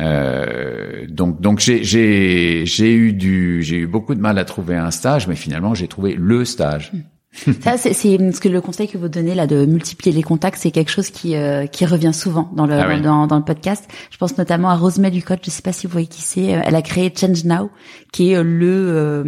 euh, 0.00 1.06
donc 1.08 1.40
donc 1.40 1.60
j'ai 1.60 1.82
j'ai 1.84 2.66
j'ai 2.66 2.92
eu 2.94 3.12
du 3.12 3.62
j'ai 3.62 3.78
eu 3.78 3.86
beaucoup 3.86 4.14
de 4.14 4.20
mal 4.20 4.38
à 4.38 4.44
trouver 4.44 4.76
un 4.76 4.90
stage, 4.90 5.26
mais 5.26 5.36
finalement 5.36 5.74
j'ai 5.74 5.88
trouvé 5.88 6.14
le 6.14 6.44
stage. 6.44 6.92
Ça, 7.60 7.76
c'est 7.76 7.92
ce 7.92 8.40
que 8.40 8.48
le 8.48 8.62
conseil 8.62 8.88
que 8.88 8.96
vous 8.96 9.08
donnez 9.08 9.34
là 9.34 9.46
de 9.46 9.66
multiplier 9.66 10.14
les 10.14 10.22
contacts, 10.22 10.58
c'est 10.58 10.70
quelque 10.70 10.90
chose 10.90 11.10
qui 11.10 11.36
euh, 11.36 11.66
qui 11.66 11.84
revient 11.84 12.14
souvent 12.14 12.50
dans 12.54 12.66
le 12.66 12.74
ah 12.74 12.98
dans, 12.98 13.26
dans, 13.26 13.36
le 13.36 13.44
podcast. 13.44 13.86
Je 14.10 14.16
pense 14.16 14.38
notamment 14.38 14.70
à 14.70 14.76
Rosemary 14.76 15.16
Ducotte. 15.16 15.40
Je 15.44 15.50
sais 15.50 15.62
pas 15.62 15.72
si 15.72 15.86
vous 15.86 15.92
voyez 15.92 16.06
qui 16.06 16.22
c'est. 16.22 16.44
Elle 16.44 16.74
a 16.74 16.82
créé 16.82 17.12
Change 17.14 17.44
Now, 17.44 17.70
qui 18.12 18.32
est 18.32 18.42
le 18.42 18.66
euh, 18.66 19.24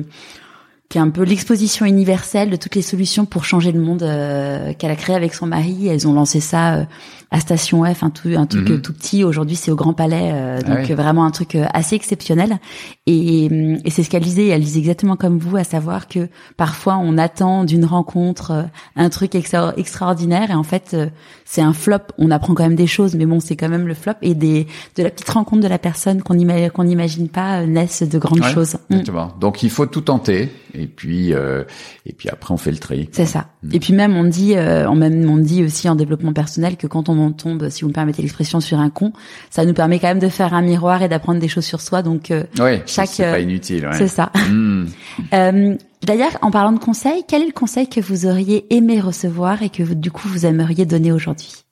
qui 0.89 0.97
est 0.97 1.01
un 1.03 1.11
peu 1.11 1.23
l'exposition 1.23 1.85
universelle 1.85 2.49
de 2.49 2.57
toutes 2.57 2.75
les 2.75 2.83
solutions 2.83 3.27
pour 3.27 3.45
changer 3.45 3.73
le 3.73 3.81
monde 3.81 4.03
euh, 4.03 4.73
qu'elle 4.73 4.91
a 4.91 4.97
créé 4.97 5.15
avec 5.15 5.35
son 5.35 5.47
mari. 5.47 5.87
Elles 5.87 6.09
ont 6.09 6.15
lancé 6.15 6.41
ça 6.41 6.77
euh, 6.77 6.85
à 7.31 7.41
Station 7.41 7.85
F, 7.85 8.03
un, 8.03 8.09
tout, 8.09 8.31
un 8.35 8.47
truc 8.47 8.71
mhm. 8.71 8.81
tout 8.81 8.95
petit. 8.95 9.23
Aujourd'hui, 9.23 9.55
c'est 9.55 9.71
au 9.71 9.77
Grand 9.77 9.93
Palais, 9.93 10.31
euh, 10.33 10.61
ah 10.65 10.77
donc 10.77 10.91
vraiment 10.93 11.27
un 11.27 11.31
truc 11.31 11.59
assez 11.75 11.95
exceptionnel. 11.95 12.59
Et, 13.05 13.51
et 13.85 13.91
c'est 13.91 14.03
ce 14.03 14.09
qu'elle 14.09 14.23
disait. 14.23 14.47
Elle 14.47 14.63
disait 14.63 14.79
exactement 14.79 15.17
comme 15.17 15.39
vous, 15.39 15.59
à 15.59 15.65
savoir 15.65 16.09
que 16.09 16.31
parfois 16.57 16.97
on 16.97 17.19
attend 17.19 17.65
d'une 17.65 17.85
rencontre 17.85 18.67
un 18.97 19.11
truc 19.11 19.35
extraordinaire 19.35 20.51
et 20.51 20.55
en 20.55 20.63
fait 20.63 20.97
c'est 21.45 21.61
un 21.61 21.75
flop. 21.75 21.99
On 22.17 22.31
apprend 22.31 22.55
quand 22.55 22.63
même 22.63 22.77
des 22.77 22.87
choses, 22.87 23.15
mais 23.15 23.27
bon, 23.27 23.41
c'est 23.41 23.57
quand 23.57 23.69
même 23.69 23.87
le 23.87 23.95
flop. 23.95 24.15
Et 24.23 24.35
des 24.35 24.67
de 24.97 25.03
la 25.03 25.11
petite 25.11 25.29
rencontre 25.29 25.63
de 25.63 25.69
la 25.69 25.79
personne 25.79 26.23
qu'on 26.23 26.39
qu'on 26.75 26.85
n'imagine 26.85 27.29
pas 27.29 27.67
naissent 27.67 28.05
de 28.05 28.19
grandes 28.19 28.45
choses. 28.45 28.79
Mm. 28.89 29.03
Donc 29.39 29.63
il 29.63 29.69
faut 29.69 29.85
tout 29.85 30.01
tenter 30.01 30.49
et 30.79 30.87
puis 30.87 31.35
euh, 31.35 31.65
et 32.07 32.13
puis 32.13 32.29
après 32.29 32.53
on 32.53 32.57
fait 32.57 32.71
le 32.71 32.79
tri. 32.79 33.09
C'est 33.13 33.27
ça. 33.27 33.49
Mm. 33.63 33.71
Et 33.73 33.81
puis 33.81 33.93
même 33.93 34.17
on 34.17 34.25
dit, 34.25 34.57
euh, 34.57 34.89
on 34.89 34.95
même 34.95 35.29
on 35.29 35.37
dit 35.37 35.65
aussi 35.65 35.89
en 35.89 35.95
développement 35.95 36.33
personnel 36.33 36.77
que 36.77 36.87
quand 36.87 37.09
on 37.09 37.19
en 37.19 37.33
tombe, 37.33 37.69
si 37.69 37.83
vous 37.83 37.89
me 37.89 37.93
permettez 37.93 38.23
l'expression, 38.23 38.61
sur 38.61 38.79
un 38.79 38.91
con, 38.91 39.13
ça 39.51 39.65
nous 39.65 39.75
permet 39.75 39.99
quand 39.99 40.09
même 40.09 40.19
de 40.19 40.29
faire 40.29 40.55
un 40.55 40.63
miroir 40.63 41.03
et 41.03 41.09
d'apprendre 41.09 41.41
des 41.41 41.49
choses 41.49 41.65
sur 41.65 41.81
soi. 41.81 42.03
Donc 42.03 42.31
euh, 42.31 42.45
oui, 42.59 42.81
chaque 42.87 43.09
c'est 43.09 43.31
pas 43.31 43.41
inutile. 43.41 43.87
Ouais. 43.87 43.97
C'est 43.97 44.09
ça. 44.09 44.33
Mm. 44.51 44.87
euh, 45.33 45.77
D'ailleurs, 46.03 46.39
en 46.43 46.53
parlant 46.53 46.73
de 46.73 46.79
conseils, 46.79 47.25
quel 47.27 47.43
est 47.43 47.47
le 47.47 47.53
conseil 47.53 47.89
que 47.89 48.01
vous 48.01 48.27
auriez 48.27 48.73
aimé 48.75 49.01
recevoir 49.01 49.63
et 49.63 49.69
que 49.69 49.83
du 49.83 50.13
coup 50.13 50.29
vous 50.29 50.47
aimeriez 50.47 50.87
donner 50.87 51.11
aujourd'hui? 51.11 51.65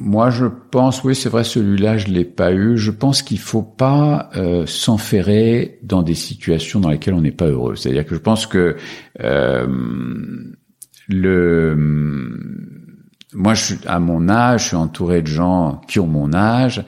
Moi, 0.00 0.30
je 0.30 0.46
pense, 0.46 1.02
oui, 1.02 1.16
c'est 1.16 1.28
vrai, 1.28 1.42
celui-là, 1.42 1.98
je 1.98 2.06
l'ai 2.06 2.24
pas 2.24 2.52
eu. 2.52 2.76
Je 2.78 2.92
pense 2.92 3.20
qu'il 3.20 3.40
faut 3.40 3.62
pas 3.62 4.30
euh, 4.36 4.64
s'enferrer 4.64 5.80
dans 5.82 6.02
des 6.02 6.14
situations 6.14 6.78
dans 6.78 6.90
lesquelles 6.90 7.14
on 7.14 7.20
n'est 7.20 7.32
pas 7.32 7.46
heureux. 7.46 7.74
C'est-à-dire 7.74 8.06
que 8.06 8.14
je 8.14 8.20
pense 8.20 8.46
que 8.46 8.76
euh, 9.20 9.66
le, 11.08 11.74
moi, 13.34 13.54
je 13.54 13.64
suis 13.64 13.78
à 13.86 13.98
mon 13.98 14.28
âge, 14.28 14.62
je 14.62 14.66
suis 14.68 14.76
entouré 14.76 15.20
de 15.20 15.26
gens 15.26 15.80
qui 15.88 15.98
ont 15.98 16.06
mon 16.06 16.32
âge 16.32 16.84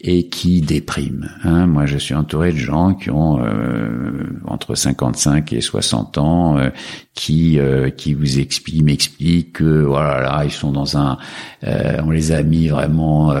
et 0.00 0.28
qui 0.28 0.60
dépriment. 0.60 1.30
Hein. 1.44 1.66
Moi, 1.66 1.86
je 1.86 1.96
suis 1.96 2.14
entouré 2.14 2.52
de 2.52 2.58
gens 2.58 2.94
qui 2.94 3.10
ont 3.10 3.42
euh, 3.42 4.26
entre 4.44 4.74
55 4.74 5.52
et 5.52 5.60
60 5.60 6.18
ans, 6.18 6.58
euh, 6.58 6.68
qui 7.14 7.58
euh, 7.58 7.88
qui 7.90 8.12
vous 8.12 8.38
expliquent, 8.38 8.82
m'expliquent 8.82 9.54
que 9.54 9.82
voilà, 9.82 10.20
là, 10.20 10.44
ils 10.44 10.50
sont 10.50 10.72
dans 10.72 10.98
un, 10.98 11.16
on 11.62 12.10
les 12.10 12.32
a 12.32 12.42
mis 12.42 12.68
vraiment 12.68 13.34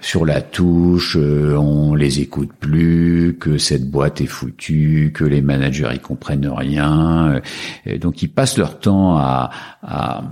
sur 0.00 0.24
la 0.24 0.40
touche, 0.40 1.16
on 1.16 1.94
les 1.94 2.20
écoute 2.20 2.50
plus, 2.58 3.36
que 3.38 3.58
cette 3.58 3.88
boîte 3.88 4.20
est 4.20 4.26
foutue, 4.26 5.12
que 5.14 5.24
les 5.24 5.42
managers 5.42 5.90
ils 5.92 6.00
comprennent 6.00 6.48
rien, 6.48 7.40
donc 8.00 8.22
ils 8.22 8.30
passent 8.30 8.58
leur 8.58 8.80
temps 8.80 9.16
à, 9.16 9.50
à 9.82 10.22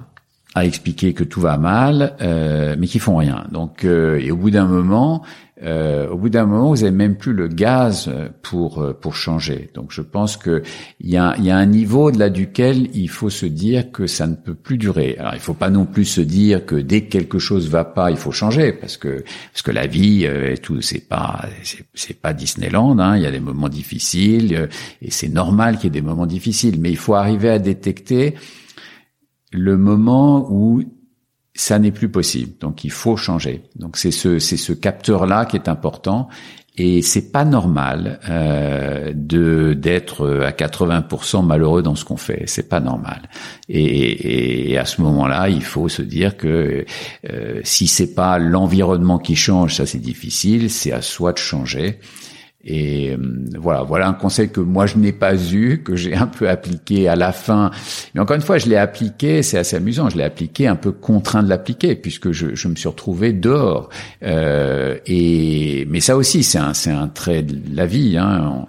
à 0.54 0.64
expliquer 0.64 1.12
que 1.12 1.22
tout 1.22 1.40
va 1.40 1.56
mal, 1.56 2.16
mais 2.20 2.86
qui 2.88 2.98
font 2.98 3.16
rien. 3.16 3.44
Donc, 3.52 3.84
et 3.84 4.30
au 4.32 4.36
bout 4.36 4.50
d'un 4.50 4.66
moment, 4.66 5.22
euh, 5.62 6.08
au 6.08 6.16
bout 6.16 6.28
d'un 6.28 6.46
moment, 6.46 6.70
vous 6.70 6.84
avez 6.84 6.92
même 6.94 7.16
plus 7.16 7.32
le 7.32 7.48
gaz 7.48 8.10
pour 8.42 8.94
pour 9.00 9.14
changer. 9.14 9.70
Donc, 9.74 9.92
je 9.92 10.02
pense 10.02 10.36
que 10.36 10.62
il 11.00 11.10
y 11.10 11.16
a, 11.16 11.36
y 11.38 11.50
a 11.50 11.56
un 11.56 11.66
niveau 11.66 12.10
de 12.10 12.18
là 12.18 12.30
duquel 12.30 12.88
il 12.94 13.08
faut 13.08 13.30
se 13.30 13.46
dire 13.46 13.90
que 13.90 14.06
ça 14.06 14.26
ne 14.26 14.34
peut 14.34 14.54
plus 14.54 14.78
durer. 14.78 15.16
Alors, 15.18 15.34
il 15.34 15.40
faut 15.40 15.54
pas 15.54 15.70
non 15.70 15.84
plus 15.84 16.04
se 16.04 16.20
dire 16.20 16.64
que 16.64 16.76
dès 16.76 17.02
que 17.02 17.10
quelque 17.10 17.38
chose 17.38 17.68
va 17.68 17.84
pas, 17.84 18.10
il 18.10 18.16
faut 18.16 18.32
changer, 18.32 18.72
parce 18.72 18.96
que 18.96 19.24
parce 19.52 19.62
que 19.62 19.70
la 19.70 19.86
vie 19.86 20.24
et 20.24 20.58
tout, 20.58 20.80
c'est 20.80 21.08
pas 21.08 21.44
c'est 21.94 22.20
pas 22.20 22.32
Disneyland. 22.32 22.98
Hein, 22.98 23.16
il 23.16 23.22
y 23.22 23.26
a 23.26 23.30
des 23.30 23.40
moments 23.40 23.68
difficiles 23.68 24.68
et 25.02 25.10
c'est 25.10 25.28
normal 25.28 25.76
qu'il 25.76 25.84
y 25.84 25.86
ait 25.88 26.00
des 26.00 26.06
moments 26.06 26.26
difficiles, 26.26 26.78
mais 26.80 26.90
il 26.90 26.96
faut 26.96 27.14
arriver 27.14 27.48
à 27.50 27.58
détecter 27.58 28.34
le 29.52 29.76
moment 29.76 30.46
où 30.50 30.82
ça 31.58 31.80
n'est 31.80 31.90
plus 31.90 32.08
possible. 32.08 32.52
Donc 32.60 32.84
il 32.84 32.92
faut 32.92 33.16
changer. 33.16 33.62
Donc 33.74 33.96
c'est 33.96 34.12
ce 34.12 34.38
c'est 34.38 34.56
ce 34.56 34.72
capteur 34.72 35.26
là 35.26 35.44
qui 35.44 35.56
est 35.56 35.68
important 35.68 36.28
et 36.76 37.02
c'est 37.02 37.32
pas 37.32 37.44
normal 37.44 38.20
euh, 38.28 39.12
de 39.12 39.74
d'être 39.74 40.44
à 40.44 40.52
80% 40.52 41.44
malheureux 41.44 41.82
dans 41.82 41.96
ce 41.96 42.04
qu'on 42.04 42.16
fait. 42.16 42.44
C'est 42.46 42.68
pas 42.68 42.78
normal. 42.78 43.22
Et, 43.68 44.70
et, 44.70 44.78
à 44.78 44.84
ce 44.84 45.02
moment-là, 45.02 45.48
il 45.48 45.64
faut 45.64 45.88
se 45.88 46.02
dire 46.02 46.36
que 46.36 46.84
euh, 47.28 47.60
si 47.64 47.88
c'est 47.88 48.14
pas 48.14 48.38
l'environnement 48.38 49.18
qui 49.18 49.34
change, 49.34 49.74
ça 49.74 49.86
c'est 49.86 49.98
difficile. 49.98 50.70
C'est 50.70 50.92
à 50.92 51.02
soi 51.02 51.32
de 51.32 51.38
changer. 51.38 51.98
Et 52.64 53.10
euh, 53.10 53.16
voilà, 53.58 53.82
voilà 53.82 54.08
un 54.08 54.14
conseil 54.14 54.50
que 54.50 54.60
moi 54.60 54.86
je 54.86 54.98
n'ai 54.98 55.12
pas 55.12 55.36
eu, 55.36 55.82
que 55.82 55.94
j'ai 55.94 56.14
un 56.14 56.26
peu 56.26 56.48
appliqué 56.48 57.08
à 57.08 57.14
la 57.14 57.32
fin. 57.32 57.70
Mais 58.14 58.20
encore 58.20 58.36
une 58.36 58.42
fois, 58.42 58.58
je 58.58 58.68
l'ai 58.68 58.76
appliqué, 58.76 59.42
c'est 59.42 59.58
assez 59.58 59.76
amusant, 59.76 60.10
je 60.10 60.16
l'ai 60.16 60.24
appliqué 60.24 60.66
un 60.66 60.76
peu 60.76 60.90
contraint 60.90 61.42
de 61.42 61.48
l'appliquer, 61.48 61.94
puisque 61.94 62.32
je, 62.32 62.54
je, 62.54 62.68
me 62.68 62.74
suis 62.74 62.88
retrouvé 62.88 63.32
dehors. 63.32 63.90
Euh, 64.24 64.98
et 65.06 65.86
mais 65.88 66.00
ça 66.00 66.16
aussi, 66.16 66.42
c'est 66.42 66.58
un, 66.58 66.74
c'est 66.74 66.90
un 66.90 67.08
trait 67.08 67.42
de 67.42 67.56
la 67.74 67.86
vie. 67.86 68.16
Hein. 68.18 68.66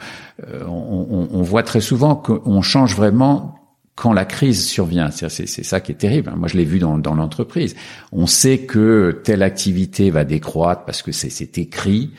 On, 0.65 0.67
on, 0.69 1.27
on, 1.31 1.41
voit 1.41 1.63
très 1.63 1.81
souvent 1.81 2.15
qu'on 2.15 2.61
change 2.61 2.95
vraiment 2.95 3.59
quand 3.99 4.13
la 4.13 4.23
crise 4.23 4.65
survient. 4.65 5.11
C'est, 5.11 5.29
ça 5.47 5.81
qui 5.81 5.91
est 5.91 5.95
terrible. 5.95 6.31
Moi, 6.37 6.47
je 6.47 6.55
l'ai 6.55 6.63
vu 6.63 6.79
dans, 6.79 6.97
dans 6.97 7.15
l'entreprise. 7.15 7.75
On 8.13 8.27
sait 8.27 8.59
que 8.59 9.19
telle 9.25 9.43
activité 9.43 10.09
va 10.09 10.23
décroître 10.23 10.85
parce 10.85 11.01
que 11.01 11.11
c'est 11.11 11.57
écrit. 11.57 12.11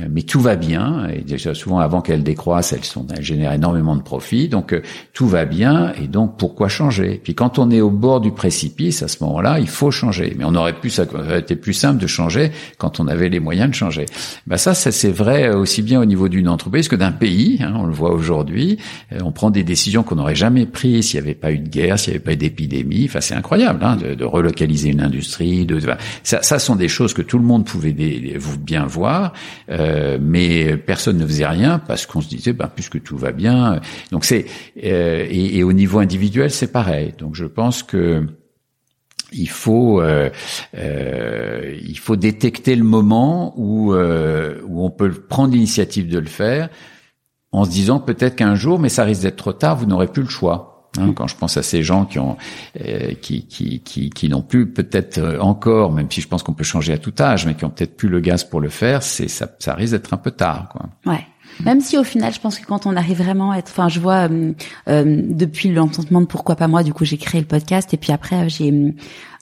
Euh, 0.00 0.06
mais 0.10 0.22
tout 0.22 0.40
va 0.40 0.56
bien. 0.56 1.08
Et 1.08 1.20
déjà 1.20 1.54
souvent 1.54 1.78
avant 1.78 2.00
qu'elles 2.00 2.24
décroissent, 2.24 2.72
elles 2.72 2.84
sont 2.84 3.06
elles 3.16 3.22
génèrent 3.22 3.52
énormément 3.52 3.94
de 3.94 4.02
profits. 4.02 4.48
Donc 4.48 4.72
euh, 4.72 4.82
tout 5.12 5.28
va 5.28 5.44
bien. 5.44 5.92
Et 6.02 6.08
donc 6.08 6.36
pourquoi 6.38 6.68
changer? 6.68 7.20
Puis 7.22 7.36
quand 7.36 7.60
on 7.60 7.70
est 7.70 7.80
au 7.80 7.90
bord 7.90 8.20
du 8.20 8.32
précipice, 8.32 9.04
à 9.04 9.08
ce 9.08 9.22
moment-là, 9.22 9.60
il 9.60 9.68
faut 9.68 9.92
changer. 9.92 10.34
Mais 10.36 10.44
on 10.44 10.56
aurait 10.56 10.72
pu, 10.72 10.90
ça 10.90 11.04
aurait 11.14 11.38
été 11.38 11.54
plus 11.54 11.72
simple 11.72 12.00
de 12.00 12.06
changer 12.08 12.50
quand 12.78 12.98
on 12.98 13.06
avait 13.06 13.28
les 13.28 13.38
moyens 13.38 13.70
de 13.70 13.74
changer. 13.74 14.06
Ben 14.48 14.56
ça, 14.56 14.74
ça 14.74 14.90
c'est 14.90 15.10
vrai 15.10 15.50
aussi 15.50 15.82
bien 15.82 16.00
au 16.00 16.04
niveau 16.04 16.28
d'une 16.28 16.48
entreprise 16.48 16.88
que 16.88 16.96
d'un 16.96 17.12
pays. 17.12 17.60
Hein, 17.62 17.74
on 17.76 17.86
le 17.86 17.94
voit 17.94 18.12
aujourd'hui. 18.12 18.78
Euh, 19.12 19.20
on 19.24 19.30
prend 19.30 19.50
des 19.50 19.62
décisions 19.62 20.02
qu'on 20.02 20.16
n'aurait 20.16 20.34
jamais 20.34 20.66
prises 20.66 21.10
s'il 21.10 21.20
n'y 21.20 21.26
avait 21.26 21.36
pas 21.36 21.52
eu 21.52 21.58
de 21.58 21.68
guerre, 21.68 21.96
s'il 21.96 22.12
n'y 22.12 22.16
avait 22.16 22.24
pas 22.24 22.32
eu 22.32 22.36
d'épidémie. 22.36 23.04
Enfin, 23.08 23.20
c'est 23.20 23.34
incroyable 23.34 23.84
hein, 23.84 23.96
de, 23.96 24.24
relocaliser 24.24 24.90
une 24.90 25.00
industrie. 25.00 25.64
De, 25.64 25.78
ça, 26.24 26.42
ça 26.42 26.58
sont 26.58 26.74
des 26.74 26.88
choses 26.88 27.14
que 27.14 27.22
tout 27.22 27.38
le 27.38 27.44
monde 27.44 27.64
pouvait 27.64 27.92
bien 27.92 28.84
voir. 28.86 29.32
Euh, 29.70 29.75
mais 30.20 30.76
personne 30.76 31.18
ne 31.18 31.26
faisait 31.26 31.46
rien 31.46 31.78
parce 31.78 32.06
qu'on 32.06 32.20
se 32.20 32.28
disait, 32.28 32.52
ben, 32.52 32.70
puisque 32.74 33.02
tout 33.02 33.16
va 33.16 33.32
bien. 33.32 33.80
Donc 34.12 34.24
c'est 34.24 34.46
euh, 34.82 35.26
et, 35.28 35.58
et, 35.58 35.64
au 35.64 35.72
niveau 35.72 35.98
individuel, 35.98 36.50
c'est 36.50 36.72
pareil. 36.72 37.14
Donc 37.18 37.34
je 37.34 37.44
pense 37.44 37.82
que 37.82 38.26
il 39.32 39.48
faut 39.48 40.00
euh, 40.00 40.30
euh 40.76 41.74
il 41.82 41.98
faut 41.98 42.16
détecter 42.16 42.76
le 42.76 42.84
moment 42.84 43.54
où 43.56 43.94
où 43.94 44.84
on 44.84 44.90
peut 44.90 45.10
prendre 45.10 45.54
l'initiative 45.54 46.08
de 46.08 46.18
le 46.18 46.26
faire 46.26 46.68
en 47.52 47.64
se 47.64 47.70
disant 47.70 48.00
peut-être 48.00 48.36
qu'un 48.36 48.54
jour, 48.54 48.78
mais 48.78 48.88
ça 48.88 49.04
risque 49.04 49.22
d'être 49.22 49.36
trop 49.36 49.52
tard, 49.52 49.76
vous 49.76 49.86
n'aurez 49.86 50.08
plus 50.08 50.22
le 50.22 50.28
choix. 50.28 50.75
Hein, 50.98 51.12
quand 51.14 51.26
je 51.26 51.36
pense 51.36 51.56
à 51.56 51.62
ces 51.62 51.82
gens 51.82 52.04
qui 52.04 52.18
ont, 52.18 52.36
euh, 52.80 53.12
qui, 53.20 53.46
qui, 53.46 53.80
qui, 53.80 54.10
qui 54.10 54.28
n'ont 54.28 54.42
plus 54.42 54.66
peut-être 54.66 55.18
euh, 55.18 55.38
encore, 55.40 55.92
même 55.92 56.10
si 56.10 56.20
je 56.20 56.28
pense 56.28 56.42
qu'on 56.42 56.54
peut 56.54 56.64
changer 56.64 56.92
à 56.92 56.98
tout 56.98 57.14
âge, 57.20 57.46
mais 57.46 57.54
qui 57.54 57.64
ont 57.64 57.70
peut-être 57.70 57.96
plus 57.96 58.08
le 58.08 58.20
gaz 58.20 58.44
pour 58.44 58.60
le 58.60 58.68
faire, 58.68 59.02
c'est 59.02 59.28
ça, 59.28 59.48
ça 59.58 59.74
risque 59.74 59.92
d'être 59.92 60.12
un 60.14 60.18
peu 60.18 60.30
tard, 60.30 60.68
quoi. 60.70 60.86
Ouais. 61.04 61.26
Même 61.64 61.80
si 61.80 61.96
au 61.96 62.04
final, 62.04 62.34
je 62.34 62.40
pense 62.40 62.58
que 62.58 62.66
quand 62.66 62.86
on 62.86 62.96
arrive 62.96 63.18
vraiment 63.18 63.52
à 63.52 63.58
être, 63.58 63.70
enfin, 63.70 63.88
je 63.88 63.98
vois 63.98 64.28
euh, 64.28 64.52
euh 64.88 65.22
depuis 65.26 65.70
l'entendement 65.72 66.20
de 66.20 66.26
pourquoi 66.26 66.54
pas 66.54 66.68
moi, 66.68 66.82
du 66.82 66.92
coup, 66.92 67.04
j'ai 67.04 67.16
créé 67.16 67.40
le 67.40 67.46
podcast 67.46 67.94
et 67.94 67.96
puis 67.96 68.12
après, 68.12 68.48
j'ai 68.48 68.94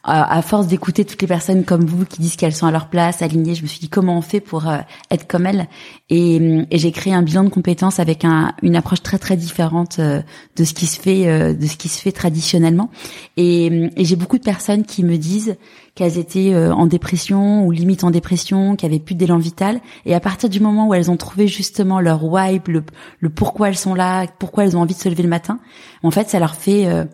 à 0.07 0.43
force 0.43 0.67
d'écouter 0.67 1.07
toutes 1.07 1.23
les 1.23 1.29
personnes 1.29 1.65
comme 1.65 1.87
vous 1.87 2.05
qui 2.05 2.21
disent 2.21 2.37
qu'elles 2.37 2.55
sont 2.55 2.67
à 2.67 2.71
leur 2.71 2.89
place, 2.89 3.23
alignées, 3.23 3.55
je 3.55 3.63
me 3.63 3.67
suis 3.67 3.81
dit 3.81 3.89
comment 3.89 4.19
on 4.19 4.21
fait 4.21 4.41
pour 4.41 4.69
euh, 4.69 4.77
être 5.11 5.27
comme 5.27 5.47
elles? 5.47 5.67
Et, 6.11 6.67
et 6.71 6.77
j'ai 6.77 6.93
créé 6.93 7.15
un 7.15 7.23
bilan 7.23 7.43
de 7.45 7.49
compétences 7.49 7.99
avec 8.01 8.23
un, 8.27 8.53
une 8.63 8.77
approche 8.77 9.03
très 9.03 9.19
très 9.19 9.35
différente 9.39 9.99
euh, 10.01 10.21
de 10.57 10.65
ce 10.65 10.75
qui 10.75 10.85
se 10.85 11.01
fait 11.01 11.27
euh, 11.27 11.55
de 11.55 11.67
ce 11.67 11.79
qui 11.79 11.89
se 11.89 12.03
fait 12.03 12.13
traditionnellement. 12.13 12.91
Et, 13.39 13.91
et 13.97 14.05
j'ai 14.05 14.17
beaucoup 14.17 14.37
de 14.37 14.45
personnes 14.45 14.85
qui 14.85 15.05
me 15.05 15.17
disent 15.17 15.57
qu'elles 15.95 16.19
étaient 16.19 16.55
en 16.55 16.87
dépression 16.87 17.65
ou 17.65 17.71
limite 17.71 18.05
en 18.05 18.11
dépression, 18.11 18.77
qui 18.77 18.85
avaient 18.85 18.99
plus 18.99 19.15
d'élan 19.15 19.39
vital. 19.39 19.81
Et 20.05 20.15
à 20.15 20.21
partir 20.21 20.51
du 20.51 20.61
moment 20.61 20.89
où 20.89 20.95
elles 20.95 21.11
ont 21.11 21.17
trouvé 21.17 21.47
justement 21.47 22.01
leur 22.01 22.25
why, 22.25 22.61
le, 22.67 22.83
le 23.21 23.31
pourquoi 23.31 23.69
elles 23.69 23.79
sont 23.79 23.95
là, 23.95 24.27
pourquoi 24.39 24.65
elles 24.65 24.77
ont 24.77 24.81
envie 24.81 24.95
de 24.95 25.01
se 25.01 25.09
lever 25.09 25.23
le 25.23 25.29
matin, 25.29 25.61
en 26.03 26.11
fait, 26.11 26.29
ça 26.29 26.41
leur 26.41 26.57
fait 26.57 27.07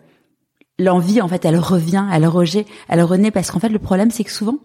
l'envie 0.83 1.21
en 1.21 1.27
fait 1.27 1.45
elle 1.45 1.57
revient, 1.57 2.05
elle 2.11 2.25
rejet, 2.25 2.65
elle 2.89 3.01
renaît 3.03 3.31
parce 3.31 3.51
qu'en 3.51 3.59
fait 3.59 3.69
le 3.69 3.79
problème 3.79 4.11
c'est 4.11 4.23
que 4.23 4.31
souvent 4.31 4.57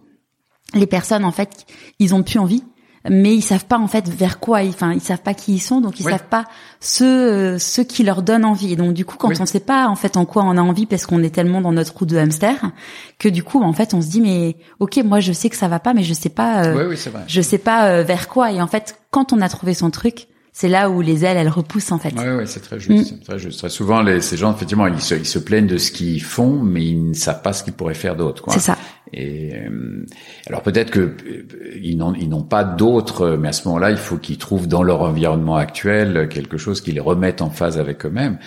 les 0.73 0.87
personnes 0.87 1.25
en 1.25 1.31
fait 1.31 1.65
ils 1.99 2.13
ont 2.13 2.23
plus 2.23 2.39
envie 2.39 2.63
mais 3.09 3.35
ils 3.35 3.41
savent 3.41 3.65
pas 3.65 3.77
en 3.77 3.87
fait 3.87 4.07
vers 4.09 4.39
quoi 4.39 4.63
ils 4.63 4.69
enfin 4.69 4.93
ils 4.93 5.01
savent 5.01 5.21
pas 5.21 5.33
qui 5.33 5.53
ils 5.53 5.59
sont 5.59 5.81
donc 5.81 5.99
ils 5.99 6.03
savent 6.03 6.27
pas 6.29 6.45
ce 6.79 7.03
euh, 7.03 7.59
ce 7.59 7.81
qui 7.81 8.03
leur 8.03 8.21
donne 8.21 8.43
envie. 8.43 8.73
Et 8.73 8.75
donc 8.75 8.93
du 8.93 9.05
coup 9.05 9.17
quand 9.17 9.39
on 9.39 9.45
sait 9.45 9.59
pas 9.59 9.87
en 9.87 9.95
fait 9.95 10.17
en 10.17 10.25
quoi 10.25 10.43
on 10.43 10.57
a 10.57 10.61
envie 10.61 10.85
parce 10.85 11.05
qu'on 11.05 11.23
est 11.23 11.33
tellement 11.33 11.61
dans 11.61 11.71
notre 11.71 11.95
roue 11.97 12.05
de 12.05 12.17
hamster 12.17 12.71
que 13.19 13.29
du 13.29 13.43
coup 13.43 13.61
en 13.61 13.73
fait 13.73 13.93
on 13.93 14.01
se 14.01 14.07
dit 14.07 14.21
mais 14.21 14.57
OK 14.79 14.97
moi 15.03 15.19
je 15.19 15.31
sais 15.31 15.49
que 15.49 15.55
ça 15.55 15.67
va 15.67 15.79
pas 15.79 15.93
mais 15.93 16.03
je 16.03 16.13
sais 16.13 16.29
pas 16.29 16.65
euh, 16.65 16.95
je 17.27 17.41
sais 17.41 17.57
pas 17.57 17.89
euh, 17.89 18.03
vers 18.03 18.27
quoi. 18.27 18.51
Et 18.51 18.61
en 18.61 18.67
fait 18.67 18.99
quand 19.11 19.33
on 19.33 19.41
a 19.41 19.49
trouvé 19.49 19.73
son 19.73 19.89
truc 19.89 20.27
c'est 20.59 20.69
là 20.69 20.89
où 20.89 21.01
les 21.01 21.23
ailes 21.23 21.37
elles 21.37 21.49
repoussent 21.49 21.91
en 21.91 21.99
fait. 21.99 22.15
Oui, 22.17 22.27
ouais, 22.27 22.47
c'est 22.47 22.61
très 22.61 22.79
juste, 22.79 23.11
mm. 23.11 23.19
très 23.19 23.37
juste. 23.37 23.59
Très 23.59 23.69
souvent, 23.69 24.01
les, 24.01 24.21
ces 24.21 24.37
gens 24.37 24.51
effectivement, 24.55 24.87
ils 24.87 24.99
se, 24.99 25.13
ils 25.13 25.27
se 25.27 25.37
plaignent 25.37 25.67
de 25.67 25.77
ce 25.77 25.91
qu'ils 25.91 26.23
font, 26.23 26.63
mais 26.63 26.83
ils 26.83 27.09
ne 27.09 27.13
savent 27.13 27.43
pas 27.43 27.53
ce 27.53 27.63
qu'ils 27.63 27.73
pourraient 27.73 27.93
faire 27.93 28.15
d'autre. 28.15 28.43
C'est 28.49 28.59
ça. 28.59 28.75
Et 29.13 29.53
euh, 29.53 30.03
alors 30.47 30.63
peut-être 30.63 30.89
que 30.89 30.99
euh, 30.99 31.45
ils 31.79 31.95
n'ont 31.95 32.15
ils 32.15 32.27
n'ont 32.27 32.41
pas 32.41 32.63
d'autres, 32.63 33.37
mais 33.39 33.49
à 33.49 33.51
ce 33.51 33.67
moment-là, 33.67 33.91
il 33.91 33.97
faut 33.97 34.17
qu'ils 34.17 34.39
trouvent 34.39 34.67
dans 34.67 34.81
leur 34.81 35.03
environnement 35.03 35.57
actuel 35.57 36.27
quelque 36.27 36.57
chose 36.57 36.81
qui 36.81 36.91
les 36.91 37.01
remette 37.01 37.43
en 37.43 37.51
phase 37.51 37.77
avec 37.77 38.03
eux-mêmes. 38.07 38.39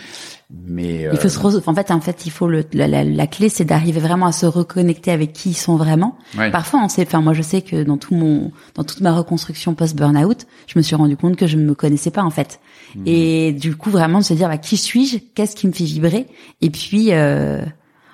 Mais 0.53 1.09
il 1.13 1.19
faut 1.19 1.29
se 1.29 1.39
euh, 1.39 1.61
en 1.67 1.75
fait 1.75 1.91
en 1.91 2.01
fait 2.01 2.27
il 2.27 2.33
faut 2.33 2.49
le, 2.49 2.65
la, 2.73 3.05
la, 3.05 3.27
clé 3.29 3.49
c'est 3.49 3.65
d'arriver 3.65 4.01
vraiment 4.01 4.27
à 4.27 4.33
se 4.33 4.47
reconnecter 4.47 5.13
avec 5.13 5.33
qui 5.33 5.51
ils 5.51 5.55
sont 5.55 5.77
vraiment. 5.77 6.19
Parfois 6.51 6.81
on 6.83 6.89
sait 6.89 7.03
enfin 7.03 7.21
moi 7.21 7.35
je 7.35 7.43
sais 7.43 7.63
que 7.63 7.85
dans 7.85 7.97
tout 7.97 8.15
mon 8.15 8.51
dans 8.75 8.83
toute 8.83 9.01
ma 9.01 9.13
reconstruction 9.13 9.75
post 9.75 9.97
burn-out, 9.97 10.47
je 10.67 10.79
me 10.79 10.83
suis 10.83 10.97
rendu 10.97 11.17
compte 11.17 11.37
que 11.37 11.47
je 11.47 11.57
ne 11.57 11.65
me 11.65 11.75
connaissais 11.75 12.11
pas 12.11 12.23
en 12.23 12.31
fait. 12.31 12.61
Hmm. 12.97 13.03
Et 13.07 13.53
du 13.53 13.77
coup 13.77 13.91
vraiment 13.91 14.19
de 14.19 14.25
se 14.25 14.35
dire 14.35 14.49
bah, 14.49 14.59
qui 14.59 14.77
suis-je, 14.77 15.19
qu'est-ce 15.35 15.55
qui 15.55 15.69
me 15.69 15.73
fait 15.73 15.85
vibrer? 15.85 16.27
Et 16.61 16.71
puis 16.71 17.13
euh, 17.13 17.65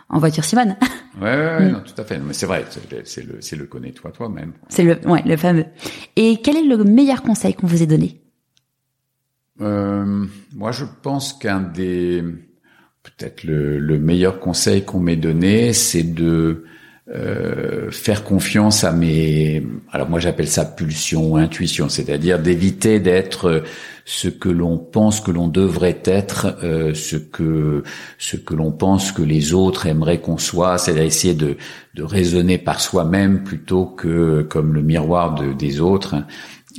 en 0.09 0.19
voiture 0.19 0.45
Simone. 0.45 0.77
Ouais, 1.19 1.35
ouais, 1.35 1.35
ouais 1.35 1.61
hmm. 1.61 1.73
non, 1.73 1.81
tout 1.81 1.99
à 1.99 2.05
fait. 2.05 2.19
mais 2.19 2.35
c'est 2.35 2.45
vrai, 2.45 2.67
c'est 3.05 3.25
le, 3.25 3.39
c'est 3.41 3.57
le 3.57 3.65
connais-toi 3.65 4.11
toi-même. 4.11 4.53
C'est 4.69 4.83
le, 4.83 4.99
ouais, 5.09 5.23
le 5.25 5.39
fameux. 5.39 5.65
Et 6.15 6.43
quel 6.45 6.59
est 6.59 6.63
le 6.63 6.85
meilleur 6.85 7.23
conseil 7.23 7.55
qu'on 7.55 7.67
vous 7.67 7.83
ait 7.83 7.87
donné? 7.87 8.21
Euh, 9.61 10.27
moi, 10.55 10.73
je 10.73 10.85
pense 11.03 11.33
qu'un 11.33 11.61
des 11.61 12.23
peut-être 13.03 13.45
le, 13.45 13.79
le, 13.79 13.99
meilleur 13.99 14.41
conseil 14.41 14.85
qu'on 14.85 14.99
m'ait 14.99 15.17
donné, 15.17 15.73
c'est 15.73 16.03
de 16.03 16.65
euh, 17.09 17.89
faire 17.93 18.25
confiance 18.25 18.83
à 18.83 18.91
mes. 18.91 19.65
Alors 19.93 20.11
moi, 20.11 20.19
j'appelle 20.19 20.49
ça 20.49 20.65
pulsion 20.65 21.33
ou 21.33 21.37
intuition, 21.37 21.89
c'est-à-dire 21.89 22.41
d'éviter 22.41 22.99
d'être 22.99 23.63
ce 24.05 24.27
que 24.27 24.49
l'on 24.49 24.77
pense 24.77 25.21
que 25.21 25.31
l'on 25.31 25.47
devrait 25.47 26.01
être, 26.05 26.57
euh, 26.65 26.95
ce 26.95 27.15
que 27.15 27.85
ce 28.19 28.37
que 28.37 28.55
l'on 28.55 28.73
pense 28.73 29.13
que 29.13 29.23
les 29.23 29.55
autres 29.55 29.87
aimeraient 29.87 30.21
qu'on 30.21 30.37
soit, 30.37 30.79
c'est 30.79 30.95
d'essayer 30.95 31.35
de, 31.35 31.57
de 31.95 32.03
raisonner 32.03 32.59
par 32.59 32.81
soi-même 32.81 33.45
plutôt 33.45 33.87
que 33.87 34.43
comme 34.43 34.75
le 34.75 34.83
miroir 34.83 35.37
de, 35.37 35.53
des 35.53 35.81
autres. 35.81 36.17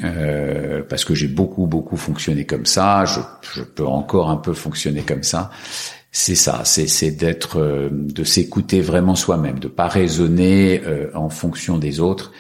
Euh, 0.04 0.84
parce 0.88 1.06
que 1.06 1.16
j'ai 1.16 1.28
beaucoup 1.28 1.66
beaucoup 1.66 1.98
fonctionné 1.98 2.46
comme 2.46 2.68
ça, 2.68 3.06
je, 3.06 3.20
je, 3.56 3.64
peux 3.64 3.86
encore 3.86 4.30
un 4.30 4.38
peu 4.38 4.54
fonctionner 4.54 5.02
comme 5.02 5.24
ça. 5.24 5.50
C'est 6.12 6.36
ça, 6.36 6.64
c'est 6.66 7.12
d'être, 7.12 7.60
euh, 7.60 7.90
de 7.92 8.24
s'écouter 8.24 8.82
vraiment 8.82 9.16
soi-même, 9.16 9.60
de 9.60 9.68
pas 9.68 9.88
raisonner 9.88 10.82
euh, 10.86 11.10
en 11.14 11.30
fonction 11.30 11.78
des 11.78 12.00
autres, 12.00 12.32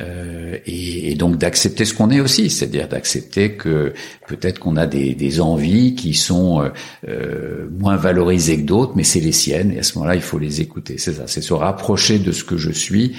euh, 0.00 0.58
et, 0.66 1.12
et, 1.12 1.14
donc 1.14 1.36
d'accepter 1.38 1.84
ce 1.84 1.94
qu'on 1.94 2.10
est 2.10 2.20
aussi, 2.20 2.50
c'est-à-dire 2.50 2.88
d'accepter 2.88 3.52
que 3.52 3.92
peut-être 4.26 4.58
qu'on 4.58 4.76
a 4.76 4.86
des, 4.86 5.14
des, 5.14 5.40
envies 5.40 5.94
qui 5.94 6.14
sont 6.14 6.68
euh, 7.08 7.68
moins 7.78 7.96
valorisées 7.96 8.56
que 8.56 8.66
d'autres, 8.66 8.92
mais 8.96 9.04
c'est 9.04 9.20
les 9.20 9.32
siennes, 9.32 9.72
et 9.72 9.78
à 9.78 9.82
ce 9.82 9.96
moment-là, 9.98 10.16
il 10.16 10.22
faut 10.22 10.38
les 10.38 10.60
écouter. 10.60 10.98
C'est 10.98 11.12
ça, 11.12 11.24
c'est 11.26 11.42
se 11.42 11.54
rapprocher 11.54 12.18
de 12.18 12.32
ce 12.32 12.42
que 12.42 12.56
je 12.56 12.72
suis 12.72 13.16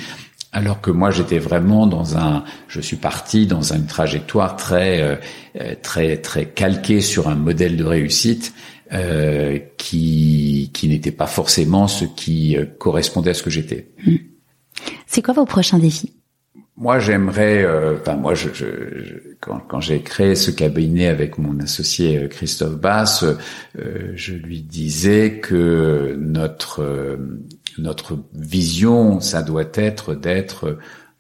Alors 0.56 0.80
que 0.80 0.90
moi, 0.90 1.12
j'étais 1.12 1.38
vraiment 1.38 1.86
dans 1.86 2.18
un, 2.18 2.46
je 2.70 2.80
suis 2.80 2.96
parti 2.96 3.46
dans 3.46 3.74
une 3.74 3.88
trajectoire 3.88 4.56
très, 4.56 5.02
euh, 5.02 5.76
très, 5.82 6.16
très 6.16 6.46
calquée 6.46 7.02
sur 7.02 7.28
un 7.28 7.36
modèle 7.36 7.76
de 7.76 7.84
réussite 7.84 8.54
euh, 8.94 9.60
qui, 9.78 10.72
qui 10.74 10.88
n'était 10.88 11.12
pas 11.12 11.28
forcément 11.28 11.90
ce 11.90 12.06
qui 12.06 12.56
euh, 12.56 12.66
correspondait 12.80 13.32
à 13.32 13.34
ce 13.34 13.44
que 13.44 13.50
j'étais. 13.50 13.90
Hmm. 14.08 14.16
C'est 15.08 15.22
quoi 15.22 15.34
vos 15.34 15.44
prochains 15.44 15.78
défis? 15.78 16.14
Moi, 16.78 17.00
j'aimerais, 17.00 17.64
euh, 17.64 17.98
enfin 18.00 18.16
moi, 18.16 18.34
je, 18.34 18.48
je, 18.54 18.66
quand, 19.42 19.60
quand 19.60 19.82
j'ai 19.82 20.02
créé 20.02 20.36
ce 20.36 20.52
cabinet 20.52 21.08
avec 21.08 21.38
mon 21.38 21.60
associé 21.60 22.18
euh, 22.18 22.28
Christophe 22.30 22.78
Bass, 22.78 23.24
euh, 23.24 24.14
je 24.16 24.34
lui 24.34 24.62
disais 24.62 25.40
que 25.42 26.16
notre 26.18 27.18
notre 27.78 28.18
vision, 28.34 29.20
ça 29.20 29.42
doit 29.42 29.70
être 29.74 30.16
d'être 30.16 30.78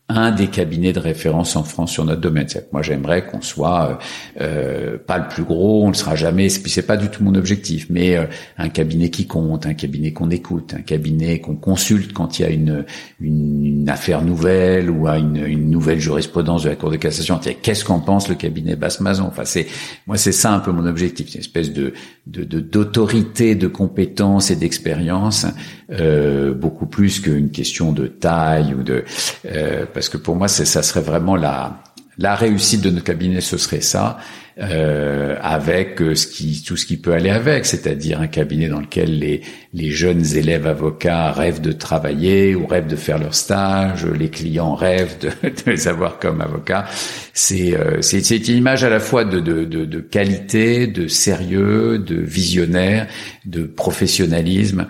un 0.08 0.32
des 0.32 0.48
cabinets 0.48 0.94
de 0.94 1.00
référence 1.00 1.56
en 1.56 1.64
France 1.64 1.92
sur 1.92 2.06
notre 2.06 2.22
domaine. 2.22 2.46
Moi, 2.72 2.84
j'aimerais 2.84 3.26
qu'on 3.26 3.42
soit 3.42 3.90
euh, 3.90 3.96
euh, 4.42 4.98
pas 5.00 5.18
le 5.18 5.28
plus 5.28 5.44
gros, 5.44 5.84
on 5.84 5.90
ne 5.90 5.94
sera 5.94 6.16
jamais. 6.16 6.48
Puis 6.48 6.70
c'est 6.70 6.86
pas 6.86 6.96
du 6.96 7.10
tout 7.10 7.24
mon 7.24 7.34
objectif, 7.34 7.88
mais 7.90 8.16
euh, 8.16 8.26
un 8.60 8.70
cabinet 8.70 9.10
qui 9.10 9.26
compte, 9.26 9.66
un 9.66 9.74
cabinet 9.74 10.14
qu'on 10.14 10.30
écoute, 10.30 10.76
un 10.78 10.84
cabinet 10.84 11.40
qu'on 11.40 11.56
consulte 11.56 12.14
quand 12.14 12.38
il 12.38 12.44
y 12.44 12.46
a 12.46 12.50
une, 12.50 12.86
une, 13.20 13.90
affaire 13.90 14.22
nouvelle 14.22 14.92
ou 14.92 15.08
à 15.08 15.18
une, 15.18 15.38
une, 15.38 15.70
nouvelle 15.72 16.00
jurisprudence 16.00 16.64
de 16.64 16.70
la 16.70 16.76
Cour 16.76 16.92
de 16.92 16.98
cassation. 16.98 17.40
Qu'est-ce 17.62 17.84
qu'en 17.84 18.00
pense 18.00 18.30
le 18.30 18.36
cabinet 18.36 18.76
Basse-Mazon 18.76 19.26
Enfin, 19.26 19.46
c'est 19.46 19.66
moi, 20.06 20.18
c'est 20.18 20.32
ça 20.32 20.54
un 20.54 20.60
peu 20.60 20.72
mon 20.72 20.86
objectif, 20.86 21.34
une 21.34 21.40
espèce 21.40 21.74
de 21.74 21.94
d'autorité, 22.28 23.56
de, 23.56 23.62
de, 23.62 23.68
de 23.68 23.74
compétence 23.74 24.50
et 24.50 24.56
d'expérience, 24.56 25.46
euh, 25.92 26.54
beaucoup 26.54 26.88
plus 26.88 27.20
qu'une 27.20 27.52
question 27.52 27.92
de 27.92 28.08
taille 28.08 28.74
ou 28.74 28.82
de 28.82 29.04
euh, 29.46 29.86
parce 29.96 30.10
que 30.10 30.18
pour 30.18 30.36
moi, 30.36 30.48
ça 30.48 30.84
serait 30.84 31.02
vraiment 31.02 31.36
la 31.36 31.82
la 32.18 32.36
réussite 32.36 32.82
de 32.82 32.90
notre 32.90 33.04
cabinet, 33.04 33.42
ce 33.42 33.58
serait 33.58 33.82
ça, 33.82 34.18
euh, 34.58 35.36
avec 35.42 36.02
euh, 36.02 36.16
ce 36.16 36.28
qui, 36.28 36.64
tout 36.64 36.78
ce 36.78 36.86
qui 36.86 36.96
peut 36.96 37.12
aller 37.12 37.30
avec, 37.30 37.66
c'est-à-dire 37.66 38.22
un 38.22 38.28
cabinet 38.28 38.70
dans 38.70 38.80
lequel 38.80 39.20
les, 39.20 39.42
les 39.74 39.90
jeunes 39.90 40.26
élèves 40.34 40.66
avocats 40.66 41.34
rêvent 41.34 41.60
de 41.60 41.74
travailler 41.74 42.56
ou 42.56 42.66
rêvent 42.66 42.88
de 42.88 42.96
faire 42.96 43.18
leur 43.18 43.36
stage, 43.36 44.06
les 44.06 44.30
clients 44.30 44.76
rêvent 44.76 45.18
de, 45.20 45.28
de 45.50 45.72
les 45.72 45.90
avoir 45.90 46.20
comme 46.20 46.40
avocats. 46.40 46.86
C'est 47.34 47.76
euh, 47.76 48.02
c'est 48.02 48.48
une 48.48 48.58
image 48.58 48.86
à 48.86 48.90
la 48.90 49.02
fois 49.02 49.26
de, 49.26 49.42
de, 49.42 49.66
de, 49.66 49.84
de 49.84 50.00
qualité, 50.00 50.88
de 50.88 51.08
sérieux, 51.08 52.00
de 52.00 52.16
visionnaire, 52.16 53.08
de 53.46 53.64
professionnalisme. 53.64 54.88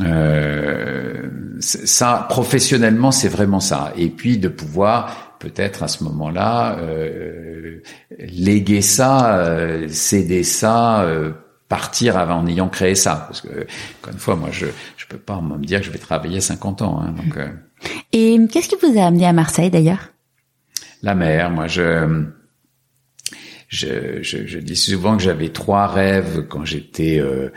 Euh, 0.00 1.28
ça, 1.60 2.26
professionnellement, 2.28 3.10
c'est 3.10 3.28
vraiment 3.28 3.60
ça. 3.60 3.92
Et 3.96 4.08
puis 4.08 4.38
de 4.38 4.48
pouvoir 4.48 5.36
peut-être 5.38 5.82
à 5.82 5.88
ce 5.88 6.04
moment-là 6.04 6.78
euh, 6.78 7.80
léguer 8.18 8.82
ça, 8.82 9.38
euh, 9.38 9.88
céder 9.88 10.42
ça, 10.42 11.02
euh, 11.02 11.32
partir 11.68 12.16
en 12.16 12.46
ayant 12.46 12.68
créé 12.68 12.94
ça. 12.94 13.24
Parce 13.28 13.40
que 13.40 13.66
encore 14.00 14.12
une 14.12 14.18
fois, 14.18 14.36
moi, 14.36 14.48
je 14.52 14.66
je 14.96 15.06
peux 15.06 15.18
pas 15.18 15.40
me 15.40 15.64
dire 15.64 15.80
que 15.80 15.86
je 15.86 15.90
vais 15.90 15.98
travailler 15.98 16.40
50 16.40 16.82
ans. 16.82 17.00
Hein, 17.00 17.14
donc. 17.16 17.36
Euh. 17.36 17.48
Et 18.12 18.38
qu'est-ce 18.50 18.68
qui 18.68 18.76
vous 18.80 18.98
a 18.98 19.06
amené 19.06 19.26
à 19.26 19.32
Marseille 19.32 19.70
d'ailleurs? 19.70 20.10
La 21.02 21.14
mer. 21.14 21.50
Moi, 21.50 21.66
je 21.68 22.26
je, 23.68 24.22
je, 24.22 24.46
je, 24.46 24.58
dis 24.58 24.76
souvent 24.76 25.16
que 25.16 25.22
j'avais 25.22 25.50
trois 25.50 25.86
rêves 25.86 26.46
quand 26.48 26.64
j'étais 26.64 27.18
euh, 27.20 27.50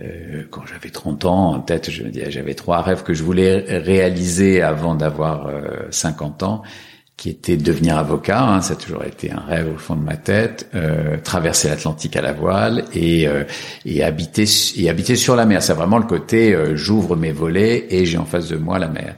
euh, 0.00 0.44
quand 0.50 0.62
j'avais 0.66 0.90
30 0.90 1.24
ans 1.24 1.54
en 1.54 1.60
tête 1.60 1.90
je 1.90 2.04
me 2.04 2.10
dis 2.10 2.22
j'avais 2.28 2.54
trois 2.54 2.82
rêves 2.82 3.02
que 3.02 3.14
je 3.14 3.22
voulais 3.22 3.64
réaliser 3.78 4.62
avant 4.62 4.94
d'avoir 4.94 5.48
euh, 5.48 5.86
50 5.90 6.42
ans 6.44 6.62
qui 7.16 7.30
était 7.30 7.56
de 7.56 7.62
devenir 7.62 7.96
avocat, 7.96 8.42
hein, 8.42 8.60
ça 8.60 8.74
a 8.74 8.76
toujours 8.76 9.04
été 9.04 9.32
un 9.32 9.40
rêve 9.40 9.72
au 9.74 9.78
fond 9.78 9.96
de 9.96 10.04
ma 10.04 10.16
tête, 10.16 10.68
euh, 10.74 11.16
traverser 11.22 11.68
l'Atlantique 11.68 12.14
à 12.16 12.20
la 12.20 12.32
voile 12.32 12.84
et, 12.92 13.26
euh, 13.26 13.44
et 13.86 14.04
habiter 14.04 14.44
et 14.76 14.90
habiter 14.90 15.16
sur 15.16 15.34
la 15.34 15.46
mer. 15.46 15.62
C'est 15.62 15.72
vraiment 15.72 15.98
le 15.98 16.04
côté 16.04 16.54
euh, 16.54 16.76
j'ouvre 16.76 17.16
mes 17.16 17.32
volets 17.32 17.86
et 17.88 18.04
j'ai 18.04 18.18
en 18.18 18.26
face 18.26 18.48
de 18.48 18.56
moi 18.56 18.78
la 18.78 18.88
mer. 18.88 19.14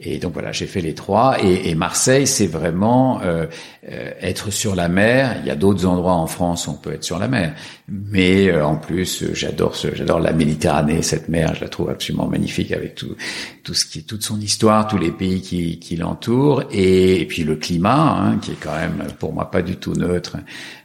Et 0.00 0.18
donc 0.18 0.32
voilà, 0.32 0.52
j'ai 0.52 0.66
fait 0.66 0.80
les 0.80 0.94
trois. 0.94 1.42
Et, 1.42 1.70
et 1.70 1.74
Marseille, 1.74 2.28
c'est 2.28 2.46
vraiment 2.46 3.20
euh, 3.22 3.46
euh, 3.90 4.10
être 4.20 4.52
sur 4.52 4.76
la 4.76 4.88
mer. 4.88 5.38
Il 5.40 5.48
y 5.48 5.50
a 5.50 5.56
d'autres 5.56 5.86
endroits 5.86 6.12
en 6.12 6.28
France 6.28 6.68
où 6.68 6.70
on 6.70 6.74
peut 6.74 6.92
être 6.92 7.02
sur 7.02 7.18
la 7.18 7.26
mer, 7.26 7.54
mais 7.88 8.48
euh, 8.48 8.64
en 8.64 8.76
plus, 8.76 9.24
j'adore 9.32 9.74
ce, 9.74 9.92
j'adore 9.94 10.20
la 10.20 10.32
Méditerranée, 10.32 11.02
cette 11.02 11.28
mer. 11.28 11.56
Je 11.56 11.62
la 11.62 11.68
trouve 11.68 11.90
absolument 11.90 12.28
magnifique 12.28 12.70
avec 12.70 12.94
tout, 12.94 13.16
tout 13.64 13.74
ce 13.74 13.84
qui, 13.84 14.04
toute 14.04 14.22
son 14.22 14.40
histoire, 14.40 14.86
tous 14.86 14.98
les 14.98 15.10
pays 15.10 15.42
qui, 15.42 15.80
qui 15.80 15.96
l'entourent, 15.96 16.62
et, 16.70 17.26
puis 17.28 17.42
le 17.42 17.56
climat, 17.56 18.20
hein, 18.20 18.38
qui 18.40 18.52
est 18.52 18.60
quand 18.60 18.76
même 18.76 19.02
pour 19.18 19.32
moi 19.32 19.50
pas 19.50 19.62
du 19.62 19.76
tout 19.76 19.94
neutre. 19.94 20.36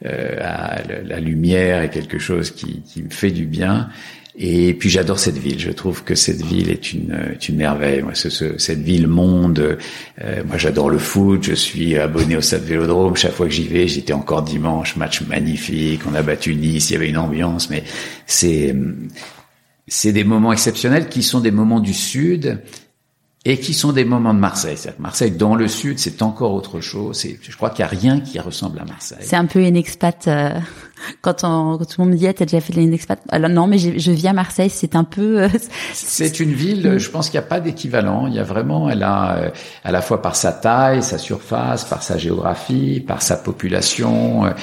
la, 0.01 0.81
la, 1.03 1.19
lumière 1.19 1.83
est 1.83 1.89
quelque 1.91 2.17
chose 2.17 2.49
qui, 2.49 2.81
qui 2.81 3.03
me 3.03 3.09
fait 3.11 3.31
du 3.31 3.45
bien. 3.45 3.89
Et 4.35 4.73
puis 4.73 4.89
j'adore 4.89 5.19
cette 5.19 5.37
ville. 5.37 5.59
Je 5.59 5.71
trouve 5.71 6.03
que 6.03 6.15
cette 6.15 6.41
ville 6.41 6.69
est 6.69 6.93
une, 6.93 7.37
une 7.47 7.55
merveille. 7.55 8.01
Moi, 8.01 8.15
ce, 8.15 8.29
cette 8.57 8.81
ville 8.81 9.07
monde. 9.07 9.77
Euh, 10.23 10.43
moi, 10.45 10.57
j'adore 10.57 10.89
le 10.89 10.97
foot. 10.97 11.43
Je 11.43 11.53
suis 11.53 11.97
abonné 11.97 12.35
au 12.35 12.41
Stade 12.41 12.63
Vélodrome. 12.63 13.15
Chaque 13.15 13.33
fois 13.33 13.45
que 13.45 13.53
j'y 13.53 13.67
vais, 13.67 13.87
j'étais 13.87 14.13
encore 14.13 14.41
dimanche. 14.41 14.95
Match 14.95 15.21
magnifique. 15.21 16.01
On 16.09 16.15
a 16.15 16.23
battu 16.23 16.55
Nice. 16.55 16.89
Il 16.89 16.93
y 16.93 16.95
avait 16.95 17.09
une 17.09 17.17
ambiance. 17.17 17.69
Mais 17.69 17.83
c'est 18.25 18.75
c'est 19.87 20.13
des 20.13 20.23
moments 20.23 20.53
exceptionnels 20.53 21.09
qui 21.09 21.21
sont 21.21 21.41
des 21.41 21.51
moments 21.51 21.81
du 21.81 21.93
Sud 21.93 22.59
et 23.45 23.59
qui 23.59 23.73
sont 23.73 23.91
des 23.91 24.05
moments 24.05 24.33
de 24.33 24.39
Marseille. 24.39 24.77
Marseille, 24.99 25.31
dans 25.31 25.55
le 25.55 25.67
sud, 25.67 25.99
c'est 25.99 26.21
encore 26.21 26.53
autre 26.53 26.79
chose. 26.79 27.25
Je 27.41 27.55
crois 27.57 27.69
qu'il 27.71 27.83
n'y 27.83 27.91
a 27.91 27.99
rien 27.99 28.21
qui 28.21 28.39
ressemble 28.39 28.79
à 28.79 28.85
Marseille. 28.85 29.17
C'est 29.21 29.35
un 29.35 29.45
peu 29.45 29.59
une 29.59 29.75
expat. 29.75 30.27
Euh, 30.27 30.51
quand, 31.21 31.43
on, 31.43 31.77
quand 31.77 31.83
tout 31.83 31.95
le 31.99 32.05
monde 32.05 32.13
me 32.13 32.17
dit, 32.17 32.25
ah, 32.25 32.33
t'as 32.33 32.45
déjà 32.45 32.61
fait 32.61 32.73
une 32.73 32.93
expat? 32.93 33.19
Alors 33.27 33.49
non, 33.49 33.67
mais 33.67 33.77
je 33.77 34.11
vis 34.11 34.27
à 34.27 34.33
Marseille. 34.33 34.69
C'est 34.69 34.95
un 34.95 35.03
peu. 35.03 35.43
Euh, 35.43 35.49
c'est 35.93 36.39
une 36.39 36.53
ville. 36.53 36.97
Je 36.97 37.09
pense 37.09 37.29
qu'il 37.29 37.37
n'y 37.37 37.45
a 37.45 37.49
pas 37.49 37.59
d'équivalent. 37.59 38.27
Il 38.27 38.33
y 38.33 38.39
a 38.39 38.43
vraiment. 38.43 38.89
Elle 38.89 39.03
a 39.03 39.35
euh, 39.35 39.49
à 39.83 39.91
la 39.91 40.01
fois 40.01 40.21
par 40.21 40.37
sa 40.37 40.53
taille, 40.53 41.03
sa 41.03 41.17
surface, 41.17 41.83
par 41.83 42.01
sa 42.01 42.17
géographie, 42.17 43.03
par 43.05 43.21
sa 43.21 43.35
population, 43.35 44.53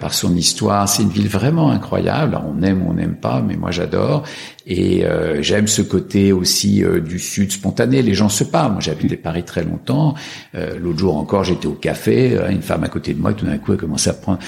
par 0.00 0.12
son 0.12 0.36
histoire. 0.36 0.86
C'est 0.86 1.02
une 1.02 1.08
ville 1.08 1.28
vraiment 1.28 1.70
incroyable. 1.70 2.38
on 2.46 2.62
aime 2.62 2.82
ou 2.82 2.90
on 2.90 2.94
n'aime 2.94 3.16
pas, 3.16 3.40
mais 3.40 3.56
moi 3.56 3.70
j'adore. 3.70 4.24
Et 4.66 5.04
j'aime 5.40 5.66
ce 5.66 5.80
côté 5.80 6.32
aussi 6.32 6.84
du 7.02 7.18
sud 7.18 7.52
spontané. 7.52 8.02
Les 8.02 8.17
gens 8.18 8.28
se 8.28 8.44
parlent. 8.44 8.72
Moi, 8.72 8.80
j'ai 8.80 8.90
habité 8.90 9.16
Paris 9.16 9.44
très 9.44 9.64
longtemps. 9.64 10.14
Euh, 10.54 10.78
L'autre 10.78 10.98
jour 10.98 11.16
encore, 11.16 11.44
j'étais 11.44 11.66
au 11.66 11.72
café, 11.72 12.36
euh, 12.36 12.50
une 12.50 12.62
femme 12.62 12.84
à 12.84 12.88
côté 12.88 13.14
de 13.14 13.20
moi, 13.20 13.32
tout 13.32 13.46
d'un 13.46 13.58
coup, 13.58 13.72
elle 13.72 13.78
commençait 13.78 14.10
à 14.10 14.14
prendre. 14.14 14.38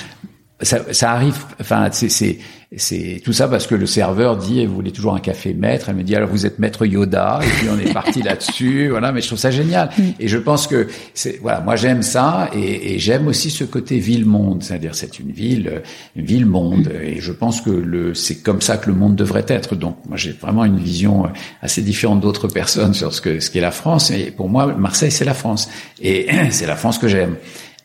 Ça, 0.62 0.93
ça 0.93 1.12
arrive. 1.12 1.37
Enfin, 1.61 1.89
c'est 1.91 2.39
c'est 2.77 3.20
tout 3.24 3.32
ça 3.32 3.49
parce 3.49 3.66
que 3.66 3.74
le 3.74 3.87
serveur 3.87 4.37
dit, 4.37 4.65
vous 4.65 4.77
voulez 4.77 4.93
toujours 4.93 5.16
un 5.16 5.20
café 5.20 5.55
maître. 5.55 5.89
Elle 5.89 5.97
me 5.97 6.05
dit, 6.05 6.15
alors 6.15 6.28
vous 6.28 6.47
êtes 6.47 6.61
maître 6.61 6.87
Yoda. 6.87 7.41
Et 7.43 7.49
puis 7.49 7.69
on 7.69 7.77
est 7.81 7.93
parti 7.93 8.23
là-dessus. 8.23 8.91
Voilà, 8.91 9.11
mais 9.11 9.20
je 9.23 9.27
trouve 9.27 9.41
ça 9.41 9.51
génial. 9.51 9.91
Mm. 9.99 10.03
Et 10.20 10.28
je 10.28 10.39
pense 10.39 10.69
que 10.69 10.87
c'est, 11.12 11.41
voilà, 11.43 11.61
moi 11.61 11.74
j'aime 11.74 12.03
ça 12.03 12.49
et, 12.55 12.95
et 12.95 12.99
j'aime 13.01 13.27
aussi 13.27 13.51
ce 13.51 13.65
côté 13.65 13.99
ville-monde. 13.99 14.62
C'est-à-dire, 14.62 14.95
c'est 14.95 15.19
une 15.19 15.32
ville, 15.32 15.82
une 16.15 16.24
ville-monde. 16.24 16.93
Et 17.03 17.20
je 17.20 17.32
pense 17.32 17.61
que 17.61 17.70
le, 17.70 18.15
c'est 18.15 18.37
comme 18.37 18.61
ça 18.61 18.77
que 18.77 18.89
le 18.89 18.95
monde 18.95 19.16
devrait 19.16 19.47
être. 19.49 19.74
Donc, 19.74 19.97
moi 20.09 20.16
j'ai 20.16 20.31
vraiment 20.31 20.65
une 20.65 20.78
vision 20.78 21.24
assez 21.62 21.82
différente 21.82 22.20
d'autres 22.20 22.47
personnes 22.47 22.95
sur 22.95 23.12
ce 23.12 23.20
que, 23.20 23.41
ce 23.41 23.51
qu'est 23.51 23.61
la 23.61 23.73
France. 23.73 24.12
Et 24.12 24.31
pour 24.31 24.49
moi, 24.49 24.66
Marseille, 24.66 25.11
c'est 25.11 25.24
la 25.24 25.35
France. 25.35 25.69
Et 26.01 26.28
c'est 26.51 26.66
la 26.66 26.77
France 26.77 26.99
que 26.99 27.09
j'aime. 27.09 27.35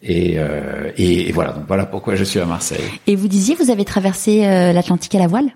Et, 0.02 0.36
euh, 0.38 0.92
et, 0.98 1.32
voilà, 1.32 1.52
donc 1.52 1.66
voilà 1.68 1.86
pourquoi 1.86 2.16
je 2.16 2.24
suis 2.24 2.40
à 2.40 2.46
Marseille. 2.46 2.84
Et 3.08 3.16
vous 3.16 3.28
disiez, 3.28 3.56
vous 3.56 3.72
avez 3.72 3.86
traversé 3.86 4.46
euh, 4.46 4.74
l'Atlantique 4.74 5.16
à 5.16 5.20
la 5.20 5.28
voile? 5.28 5.48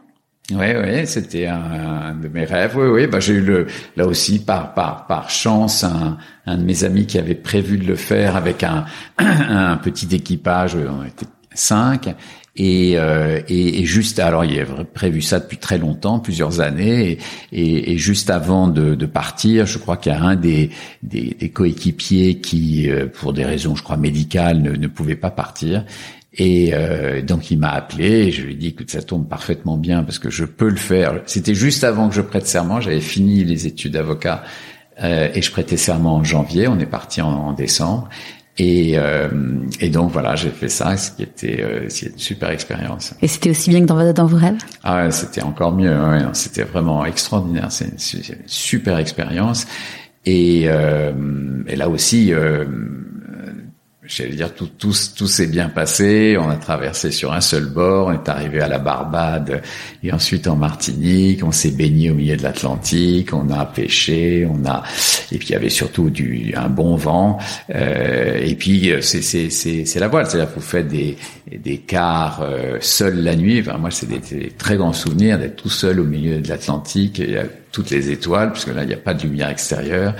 Oui, 0.51 0.65
oui, 0.83 1.05
c'était 1.05 1.45
un, 1.45 2.15
de 2.15 2.27
mes 2.27 2.43
rêves. 2.43 2.75
Oui, 2.75 2.87
oui, 2.87 3.07
bah 3.07 3.19
j'ai 3.19 3.35
eu 3.35 3.41
le, 3.41 3.67
là 3.95 4.07
aussi 4.07 4.39
par 4.39 4.73
par 4.73 5.05
par 5.05 5.29
chance 5.29 5.83
un, 5.83 6.17
un 6.47 6.57
de 6.57 6.63
mes 6.63 6.83
amis 6.83 7.05
qui 7.05 7.19
avait 7.19 7.35
prévu 7.35 7.77
de 7.77 7.85
le 7.85 7.95
faire 7.95 8.35
avec 8.35 8.63
un 8.63 8.85
un 9.19 9.77
petit 9.77 10.07
équipage. 10.15 10.75
On 10.75 11.05
était 11.05 11.27
cinq 11.53 12.15
et, 12.59 12.97
euh, 12.97 13.39
et, 13.47 13.79
et, 13.79 13.85
juste, 13.85 14.19
alors 14.19 14.43
il 14.43 14.59
avait 14.59 14.83
prévu 14.83 15.21
ça 15.21 15.39
depuis 15.39 15.57
très 15.57 15.77
longtemps, 15.77 16.19
plusieurs 16.19 16.59
années, 16.59 17.17
et, 17.53 17.93
et 17.93 17.97
juste 17.97 18.29
avant 18.29 18.67
de, 18.67 18.95
de, 18.95 19.05
partir, 19.05 19.65
je 19.65 19.77
crois 19.77 19.95
qu'il 19.95 20.11
y 20.11 20.15
a 20.15 20.21
un 20.21 20.35
des, 20.35 20.69
des, 21.01 21.37
des 21.39 21.49
coéquipiers 21.49 22.39
qui, 22.41 22.91
euh, 22.91 23.07
pour 23.07 23.31
des 23.31 23.45
raisons, 23.45 23.77
je 23.77 23.83
crois, 23.83 23.95
médicales, 23.95 24.61
ne, 24.61 24.71
ne 24.71 24.87
pouvait 24.87 25.15
pas 25.15 25.31
partir. 25.31 25.85
Et 26.33 26.71
euh, 26.73 27.21
donc 27.21 27.49
il 27.49 27.57
m'a 27.57 27.71
appelé 27.71 28.31
je 28.31 28.43
lui 28.43 28.53
ai 28.53 28.55
dit 28.55 28.75
que 28.75 28.83
ça 28.85 29.01
tombe 29.01 29.27
parfaitement 29.27 29.77
bien 29.77 30.03
parce 30.03 30.19
que 30.19 30.29
je 30.29 30.45
peux 30.45 30.69
le 30.69 30.75
faire. 30.75 31.21
C'était 31.25 31.55
juste 31.55 31.83
avant 31.83 32.09
que 32.09 32.15
je 32.15 32.21
prête 32.21 32.45
serment, 32.45 32.81
j'avais 32.81 32.99
fini 32.99 33.43
les 33.43 33.67
études 33.67 33.93
d'avocat 33.93 34.43
euh, 35.01 35.29
et 35.33 35.41
je 35.41 35.49
prêtais 35.49 35.75
serment 35.75 36.17
en 36.17 36.23
janvier. 36.23 36.67
On 36.67 36.77
est 36.77 36.85
parti 36.85 37.21
en, 37.21 37.31
en 37.31 37.53
décembre 37.53 38.09
et, 38.59 38.95
euh, 38.97 39.29
et 39.79 39.89
donc 39.89 40.11
voilà, 40.11 40.35
j'ai 40.35 40.49
fait 40.49 40.67
ça, 40.67 40.97
ce 40.97 41.11
qui 41.11 41.23
était 41.23 41.61
euh, 41.61 41.83
une 41.83 42.17
super 42.17 42.49
expérience. 42.49 43.13
Et 43.21 43.27
c'était 43.29 43.49
aussi 43.51 43.69
bien 43.69 43.79
que 43.79 43.85
dans, 43.85 44.11
dans 44.11 44.25
vos 44.25 44.35
rêves? 44.35 44.57
Ah, 44.83 45.05
ouais, 45.05 45.11
c'était 45.11 45.41
encore 45.41 45.71
mieux. 45.71 45.89
Ouais, 45.89 46.19
c'était 46.33 46.63
vraiment 46.63 47.05
extraordinaire. 47.05 47.67
C'est 47.71 47.85
une, 47.85 47.97
super 48.47 48.99
expérience. 48.99 49.65
Et, 50.25 50.63
euh, 50.65 51.13
et 51.67 51.77
là 51.77 51.87
aussi, 51.87 52.33
euh, 52.33 52.65
j'allais 54.09 54.35
dire 54.35 54.53
tout 54.53 54.67
tout 54.67 54.93
tout 55.15 55.27
s'est 55.27 55.47
bien 55.47 55.69
passé. 55.69 56.37
On 56.39 56.49
a 56.49 56.55
traversé 56.55 57.11
sur 57.11 57.31
un 57.31 57.41
seul 57.41 57.65
bord, 57.65 58.07
on 58.07 58.13
est 58.13 58.27
arrivé 58.27 58.59
à 58.59 58.67
la 58.67 58.79
Barbade 58.79 59.61
et 60.03 60.11
ensuite 60.11 60.47
en 60.47 60.55
Martinique. 60.55 61.43
On 61.43 61.51
s'est 61.51 61.71
baigné 61.71 62.09
au 62.11 62.15
milieu 62.15 62.35
de 62.35 62.43
l'Atlantique, 62.43 63.33
on 63.33 63.49
a 63.51 63.65
pêché, 63.65 64.47
on 64.49 64.65
a 64.67 64.83
et 65.31 65.37
puis 65.37 65.49
il 65.49 65.51
y 65.51 65.55
avait 65.55 65.69
surtout 65.69 66.09
du 66.09 66.53
un 66.57 66.69
bon 66.69 66.95
vent. 66.95 67.37
Euh, 67.73 68.39
et 68.41 68.55
puis 68.55 68.91
c'est 69.01 69.21
c'est 69.21 69.49
c'est 69.49 69.85
c'est 69.85 69.99
la 69.99 70.07
voile, 70.07 70.25
c'est-à-dire 70.25 70.49
vous 70.53 70.61
faites 70.61 70.87
des 70.87 71.15
des 71.55 71.77
quarts 71.77 72.41
euh, 72.41 72.77
seul 72.81 73.23
la 73.23 73.35
nuit. 73.35 73.61
Enfin, 73.61 73.77
moi 73.77 73.91
c'est 73.91 74.07
des, 74.07 74.19
des, 74.19 74.49
très 74.49 74.75
grands 74.77 74.93
souvenirs 74.93 75.37
d'être 75.37 75.55
tout 75.55 75.69
seul 75.69 75.99
au 75.99 76.05
milieu 76.05 76.41
de 76.41 76.49
l'Atlantique. 76.49 77.19
Il 77.19 77.31
y 77.31 77.37
a 77.37 77.45
toutes 77.71 77.91
les 77.91 78.09
étoiles 78.09 78.51
puisque 78.51 78.73
là 78.73 78.83
il 78.83 78.87
n'y 78.87 78.93
a 78.93 78.97
pas 78.97 79.13
de 79.13 79.21
lumière 79.23 79.49
extérieure 79.49 80.15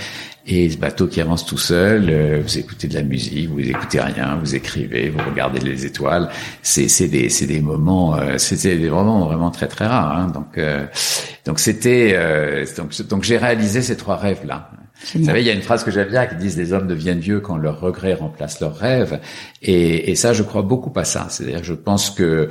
et 0.52 0.68
ce 0.68 0.78
bateau 0.78 1.06
qui 1.06 1.22
avance 1.22 1.46
tout 1.46 1.60
seul, 1.60 2.10
euh, 2.10 2.42
vous 2.42 2.58
écoutez 2.58 2.88
de 2.88 2.96
la 2.96 3.04
musique, 3.04 3.50
vous 3.50 3.60
écoutez 3.60 4.02
rien, 4.02 4.36
vous 4.42 4.56
écrivez, 4.56 5.10
vous 5.10 5.20
regardez 5.30 5.60
les 5.60 5.86
étoiles. 5.86 6.28
C'est 6.64 6.88
c'est 6.88 7.08
des 7.08 7.30
c'est 7.30 7.46
des 7.46 7.62
moments, 7.62 8.16
euh, 8.16 8.40
c'était 8.40 8.76
moments 8.76 9.26
vraiment 9.26 9.52
très 9.52 9.68
très 9.68 9.86
rares. 9.86 10.18
Hein. 10.18 10.32
Donc 10.34 10.58
euh, 10.58 10.88
donc 11.46 11.60
c'était 11.60 12.14
euh, 12.16 12.66
donc 12.76 13.00
donc 13.08 13.24
j'ai 13.24 13.38
réalisé 13.38 13.84
ces 13.84 13.96
trois 13.96 14.18
rêves 14.18 14.44
là. 14.44 14.72
Vous 15.16 15.24
savez, 15.24 15.40
il 15.40 15.48
y 15.48 15.50
a 15.50 15.54
une 15.54 15.62
phrase 15.62 15.86
que 15.86 15.92
j'aime 15.92 16.10
bien 16.10 16.26
qui 16.26 16.36
dit 16.36 16.54
les 16.58 16.74
hommes 16.74 16.88
deviennent 16.88 17.22
vieux 17.22 17.40
quand 17.40 17.56
leurs 17.56 17.80
regrets 17.80 18.16
remplacent 18.16 18.60
leurs 18.60 18.76
rêves. 18.76 19.22
Et, 19.62 20.12
et 20.12 20.16
ça, 20.16 20.34
je 20.34 20.44
crois 20.44 20.62
beaucoup 20.62 20.92
à 21.00 21.06
ça. 21.06 21.28
C'est-à-dire, 21.30 21.64
je 21.64 21.74
pense 21.74 22.10
que 22.10 22.50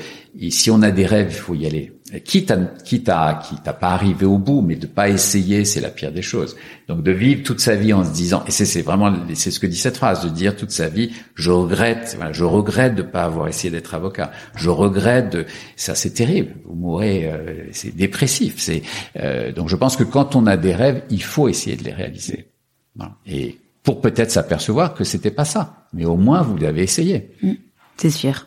si 0.49 0.71
on 0.71 0.81
a 0.81 0.91
des 0.91 1.05
rêves, 1.05 1.29
il 1.29 1.37
faut 1.37 1.55
y 1.55 1.67
aller. 1.67 1.98
Quitte 2.25 2.51
à, 2.51 2.57
quitte 2.85 3.11
à, 3.11 3.39
quitte 3.47 3.69
à 3.69 3.75
pas 3.75 3.91
arriver 3.91 4.25
au 4.25 4.39
bout, 4.39 4.63
mais 4.63 4.77
de 4.77 4.87
pas 4.87 5.11
essayer, 5.11 5.67
c'est 5.67 5.83
la 5.83 5.91
pire 5.91 6.11
des 6.11 6.23
choses. 6.23 6.57
Donc 6.89 7.03
de 7.03 7.13
vivre 7.13 7.43
toute 7.43 7.61
sa 7.61 7.75
vie 7.75 7.93
en 7.93 8.03
se 8.03 8.13
disant, 8.13 8.43
et 8.47 8.51
c'est 8.51 8.81
vraiment, 8.81 9.15
c'est 9.35 9.51
ce 9.51 9.61
que 9.61 9.67
dit 9.67 9.77
cette 9.77 9.99
phrase, 9.99 10.25
de 10.25 10.31
dire 10.31 10.57
toute 10.57 10.71
sa 10.71 10.89
vie, 10.89 11.13
je 11.35 11.51
regrette, 11.51 12.17
je 12.33 12.45
regrette 12.45 12.95
de 12.95 13.03
pas 13.03 13.25
avoir 13.25 13.47
essayé 13.49 13.71
d'être 13.71 13.95
avocat. 13.95 14.31
Je 14.57 14.71
regrette 14.71 15.33
de, 15.33 15.45
ça 15.77 15.95
c'est 15.95 16.15
terrible. 16.15 16.55
Vous 16.65 16.77
mourrez, 16.77 17.27
euh, 17.27 17.67
c'est 17.73 17.95
dépressif. 17.95 18.55
C'est 18.57 18.83
euh, 19.17 19.53
donc 19.53 19.69
je 19.69 19.77
pense 19.77 19.97
que 19.97 20.05
quand 20.05 20.35
on 20.35 20.47
a 20.47 20.57
des 20.57 20.75
rêves, 20.75 21.03
il 21.11 21.23
faut 21.23 21.47
essayer 21.47 21.77
de 21.77 21.85
les 21.85 21.93
réaliser. 21.93 22.49
Et 23.27 23.59
pour 23.83 24.01
peut-être 24.01 24.31
s'apercevoir 24.31 24.95
que 24.95 25.05
c'était 25.05 25.31
pas 25.31 25.45
ça, 25.45 25.87
mais 25.93 26.07
au 26.07 26.17
moins 26.17 26.41
vous 26.41 26.57
l'avez 26.57 26.83
essayé. 26.83 27.31
Mmh, 27.43 27.53
c'est 27.99 28.11
sûr. 28.11 28.47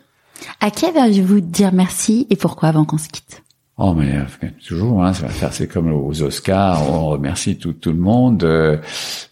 À 0.60 0.70
qui 0.70 0.86
avez-vous 0.86 1.40
dire 1.40 1.72
merci 1.72 2.26
et 2.28 2.36
pourquoi 2.36 2.68
avant 2.68 2.84
qu'on 2.84 2.98
se 2.98 3.08
quitte? 3.08 3.41
Oh 3.84 3.94
mais 3.94 4.12
euh, 4.14 4.48
toujours, 4.64 5.02
hein, 5.04 5.12
ça 5.12 5.26
va 5.26 5.50
c'est 5.50 5.66
comme 5.66 5.92
aux 5.92 6.22
Oscars, 6.22 6.88
on 6.88 7.06
remercie 7.06 7.56
tout 7.56 7.72
tout 7.72 7.90
le 7.90 7.98
monde. 7.98 8.44
Euh, 8.44 8.76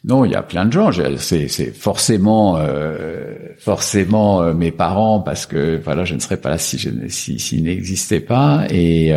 non, 0.05 0.25
il 0.25 0.33
y 0.33 0.35
a 0.35 0.43
plein 0.43 0.65
de 0.65 0.73
gens. 0.73 0.91
C'est 1.19 1.47
c'est 1.47 1.71
forcément 1.73 2.57
euh, 2.59 3.37
forcément 3.59 4.43
euh, 4.43 4.53
mes 4.53 4.73
parents 4.73 5.21
parce 5.21 5.47
que 5.47 5.81
voilà, 5.85 6.05
je 6.05 6.17
ne 6.17 6.19
serais 6.19 6.37
pas 6.37 6.51
là 6.51 6.59
si 6.59 6.79
je 6.79 6.91
si 7.07 7.39
s'ils 7.39 7.63
n'existaient 7.63 8.19
pas 8.19 8.65
et 8.71 9.13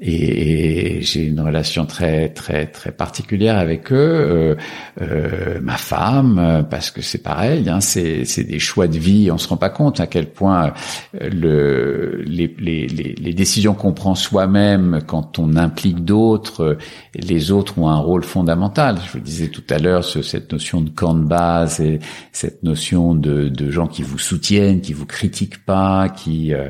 et, 0.00 1.00
j'ai 1.02 1.24
une 1.24 1.40
relation 1.40 1.86
très 1.86 2.28
très 2.28 2.66
très 2.66 2.92
particulière 2.92 3.56
avec 3.56 3.92
eux. 3.92 3.96
Euh, 3.96 4.54
euh, 5.00 5.60
ma 5.60 5.76
femme, 5.76 6.66
parce 6.70 6.90
que 6.90 7.02
c'est 7.02 7.22
pareil, 7.22 7.68
hein, 7.68 7.80
c'est 7.80 8.24
c'est 8.24 8.44
des 8.44 8.58
choix 8.58 8.88
de 8.88 8.98
vie. 8.98 9.30
On 9.30 9.38
se 9.38 9.48
rend 9.48 9.56
pas 9.56 9.70
compte 9.70 10.00
à 10.00 10.06
quel 10.06 10.26
point 10.30 10.72
euh, 11.20 11.30
le 11.30 12.22
les 12.26 12.54
les 12.58 12.86
les, 12.86 13.14
les 13.14 13.34
décisions 13.34 13.74
qu'on 13.74 13.92
prend 13.92 14.14
soi-même 14.14 15.00
quand 15.06 15.38
on 15.38 15.56
implique 15.56 16.04
d'autres, 16.04 16.78
les 17.14 17.50
autres 17.50 17.78
ont 17.78 17.88
un 17.88 17.98
rôle 17.98 18.24
fondamental. 18.24 18.98
Je 19.06 19.12
vous 19.12 19.24
disais 19.24 19.48
tout 19.48 19.64
à 19.70 19.78
l'heure 19.78 20.04
cette 20.04 20.52
notion 20.52 20.80
de 20.80 20.90
camp 20.90 21.14
de 21.14 21.24
base 21.24 21.80
et 21.80 21.98
cette 22.32 22.62
notion 22.62 23.14
de 23.14 23.48
de 23.48 23.70
gens 23.70 23.86
qui 23.86 24.02
vous 24.02 24.18
soutiennent, 24.18 24.80
qui 24.80 24.92
vous 24.92 25.06
critiquent 25.06 25.64
pas, 25.64 26.08
qui 26.08 26.54
euh, 26.54 26.68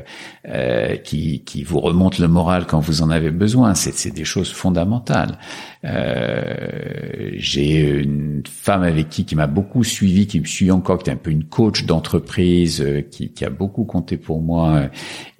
qui 1.03 1.41
qui 1.41 1.63
vous 1.63 1.79
remontent 1.79 2.17
le 2.19 2.27
moral 2.27 2.65
quand 2.65 2.79
vous 2.79 3.01
en 3.01 3.09
avez 3.09 3.31
besoin. 3.31 3.75
C'est 3.75 4.13
des 4.13 4.25
choses 4.25 4.51
fondamentales. 4.51 5.37
Euh, 5.85 7.31
j'ai 7.35 7.79
une 8.01 8.43
femme 8.45 8.83
avec 8.83 9.09
qui 9.09 9.23
qui 9.23 9.35
m'a 9.35 9.47
beaucoup 9.47 9.83
suivi, 9.83 10.27
qui 10.27 10.39
me 10.41 10.45
suit 10.45 10.71
encore, 10.71 10.99
qui 10.99 11.09
est 11.09 11.13
un 11.13 11.17
peu 11.17 11.31
une 11.31 11.45
coach 11.45 11.85
d'entreprise, 11.85 12.81
euh, 12.81 13.01
qui, 13.01 13.31
qui, 13.31 13.45
a 13.45 13.49
beaucoup 13.49 13.85
compté 13.85 14.17
pour 14.17 14.41
moi 14.41 14.89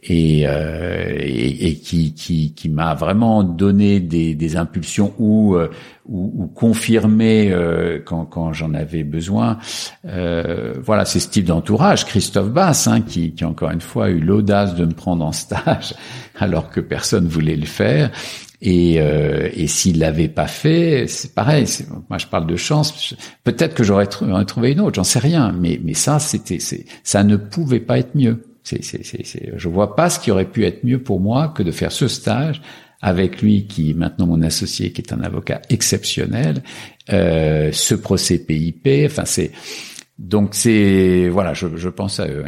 et, 0.02 0.48
euh, 0.48 1.18
et, 1.20 1.68
et, 1.68 1.76
qui, 1.76 2.14
qui, 2.14 2.54
qui 2.54 2.70
m'a 2.70 2.94
vraiment 2.94 3.44
donné 3.44 4.00
des, 4.00 4.34
des 4.34 4.56
impulsions 4.56 5.14
euh, 5.20 5.70
ou, 6.10 6.44
ou 6.44 6.48
confirmé 6.48 7.52
euh, 7.52 8.00
quand, 8.04 8.26
quand 8.26 8.52
j'en 8.52 8.74
avais 8.74 9.04
besoin. 9.04 9.60
Euh, 10.06 10.74
voilà, 10.84 11.06
c'est 11.06 11.20
ce 11.20 11.30
type 11.30 11.46
d'entourage. 11.46 12.06
Christophe 12.06 12.50
Bass, 12.50 12.88
hein, 12.88 13.02
qui, 13.02 13.34
qui 13.34 13.46
encore 13.46 13.72
une 13.72 13.82
fois 13.82 14.06
a 14.06 14.10
eu 14.10 14.20
l'audace 14.20 14.76
de 14.76 14.86
me 14.86 14.92
prendre 14.92 15.24
en 15.24 15.32
stage 15.32 15.94
alors 16.40 16.70
que 16.70 16.80
personne 16.80 17.28
voulait 17.28 17.56
le 17.56 17.66
faire. 17.66 18.12
Et, 18.62 19.00
euh, 19.00 19.50
et 19.54 19.68
s'il 19.68 20.00
l'avait 20.00 20.28
pas 20.28 20.48
fait, 20.48 21.06
c'est 21.08 21.34
pareil. 21.34 21.66
Moi, 22.10 22.18
je 22.18 22.28
parle 22.28 22.46
de 22.46 22.58
chance. 22.58 23.16
Peut-être 23.46 23.74
que 23.74 23.84
j'aurais 23.84 24.08
trouvé 24.08 24.72
une 24.72 24.82
autre, 24.82 24.96
j'en 24.96 25.06
sais 25.06 25.20
rien. 25.20 25.54
Mais, 25.58 25.80
mais 25.82 25.94
ça, 25.94 26.20
c'était, 26.20 26.58
ça 27.04 27.24
ne 27.24 27.38
pouvait 27.38 27.80
pas 27.80 28.00
être 28.00 28.16
mieux. 28.16 28.44
C'est, 28.64 28.84
c'est, 28.84 29.04
c'est, 29.04 29.54
je 29.56 29.70
vois 29.70 29.96
pas 29.96 30.10
ce 30.10 30.20
qui 30.20 30.30
aurait 30.30 30.50
pu 30.50 30.66
être 30.66 30.84
mieux 30.84 31.02
pour 31.02 31.20
moi 31.20 31.48
que 31.56 31.64
de 31.64 31.72
faire 31.72 31.92
ce 31.92 32.08
stage 32.08 32.62
avec 33.02 33.42
lui, 33.42 33.68
qui 33.68 33.92
est 33.92 33.94
maintenant 33.94 34.28
mon 34.28 34.42
associé, 34.42 34.92
qui 34.92 35.02
est 35.02 35.14
un 35.14 35.22
avocat 35.22 35.62
exceptionnel, 35.70 36.64
euh, 37.12 37.72
ce 37.72 37.96
procès 37.96 38.40
PIP. 38.40 38.88
Enfin, 39.06 39.26
c'est 39.26 39.52
donc 40.18 40.54
c'est 40.54 41.30
voilà, 41.30 41.54
je, 41.54 41.68
je 41.76 41.90
pense 41.90 42.20
à 42.20 42.28
eux. 42.28 42.44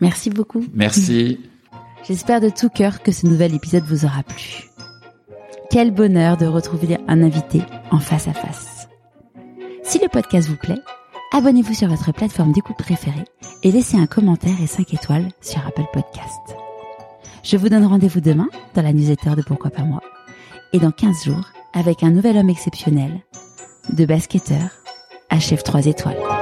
Merci 0.00 0.30
beaucoup. 0.30 0.64
Merci. 0.72 1.40
J'espère 2.06 2.40
de 2.40 2.48
tout 2.48 2.70
cœur 2.70 3.02
que 3.02 3.12
ce 3.12 3.26
nouvel 3.26 3.54
épisode 3.54 3.84
vous 3.84 4.06
aura 4.06 4.22
plu. 4.22 4.64
Quel 5.70 5.92
bonheur 5.92 6.36
de 6.36 6.46
retrouver 6.46 6.96
un 7.06 7.22
invité 7.22 7.60
en 7.90 8.00
face 8.00 8.26
à 8.26 8.32
face. 8.32 8.88
Si 9.84 9.98
le 9.98 10.08
podcast 10.08 10.48
vous 10.48 10.56
plaît, 10.56 10.80
abonnez-vous 11.32 11.74
sur 11.74 11.88
votre 11.88 12.12
plateforme 12.12 12.52
d'écoute 12.52 12.78
préférée 12.78 13.24
et 13.62 13.70
laissez 13.70 13.96
un 13.96 14.06
commentaire 14.06 14.60
et 14.62 14.66
5 14.66 14.94
étoiles 14.94 15.28
sur 15.40 15.64
Apple 15.66 15.86
Podcast. 15.92 16.69
Je 17.42 17.56
vous 17.56 17.68
donne 17.68 17.86
rendez-vous 17.86 18.20
demain 18.20 18.48
dans 18.74 18.82
la 18.82 18.92
newsletter 18.92 19.34
de 19.36 19.42
Pourquoi 19.42 19.70
pas 19.70 19.82
moi 19.82 20.00
et 20.72 20.78
dans 20.78 20.92
15 20.92 21.24
jours 21.24 21.48
avec 21.72 22.02
un 22.02 22.10
nouvel 22.10 22.36
homme 22.36 22.50
exceptionnel, 22.50 23.22
de 23.92 24.04
basketteur 24.04 24.70
à 25.30 25.40
chef 25.40 25.62
3 25.62 25.86
étoiles. 25.86 26.39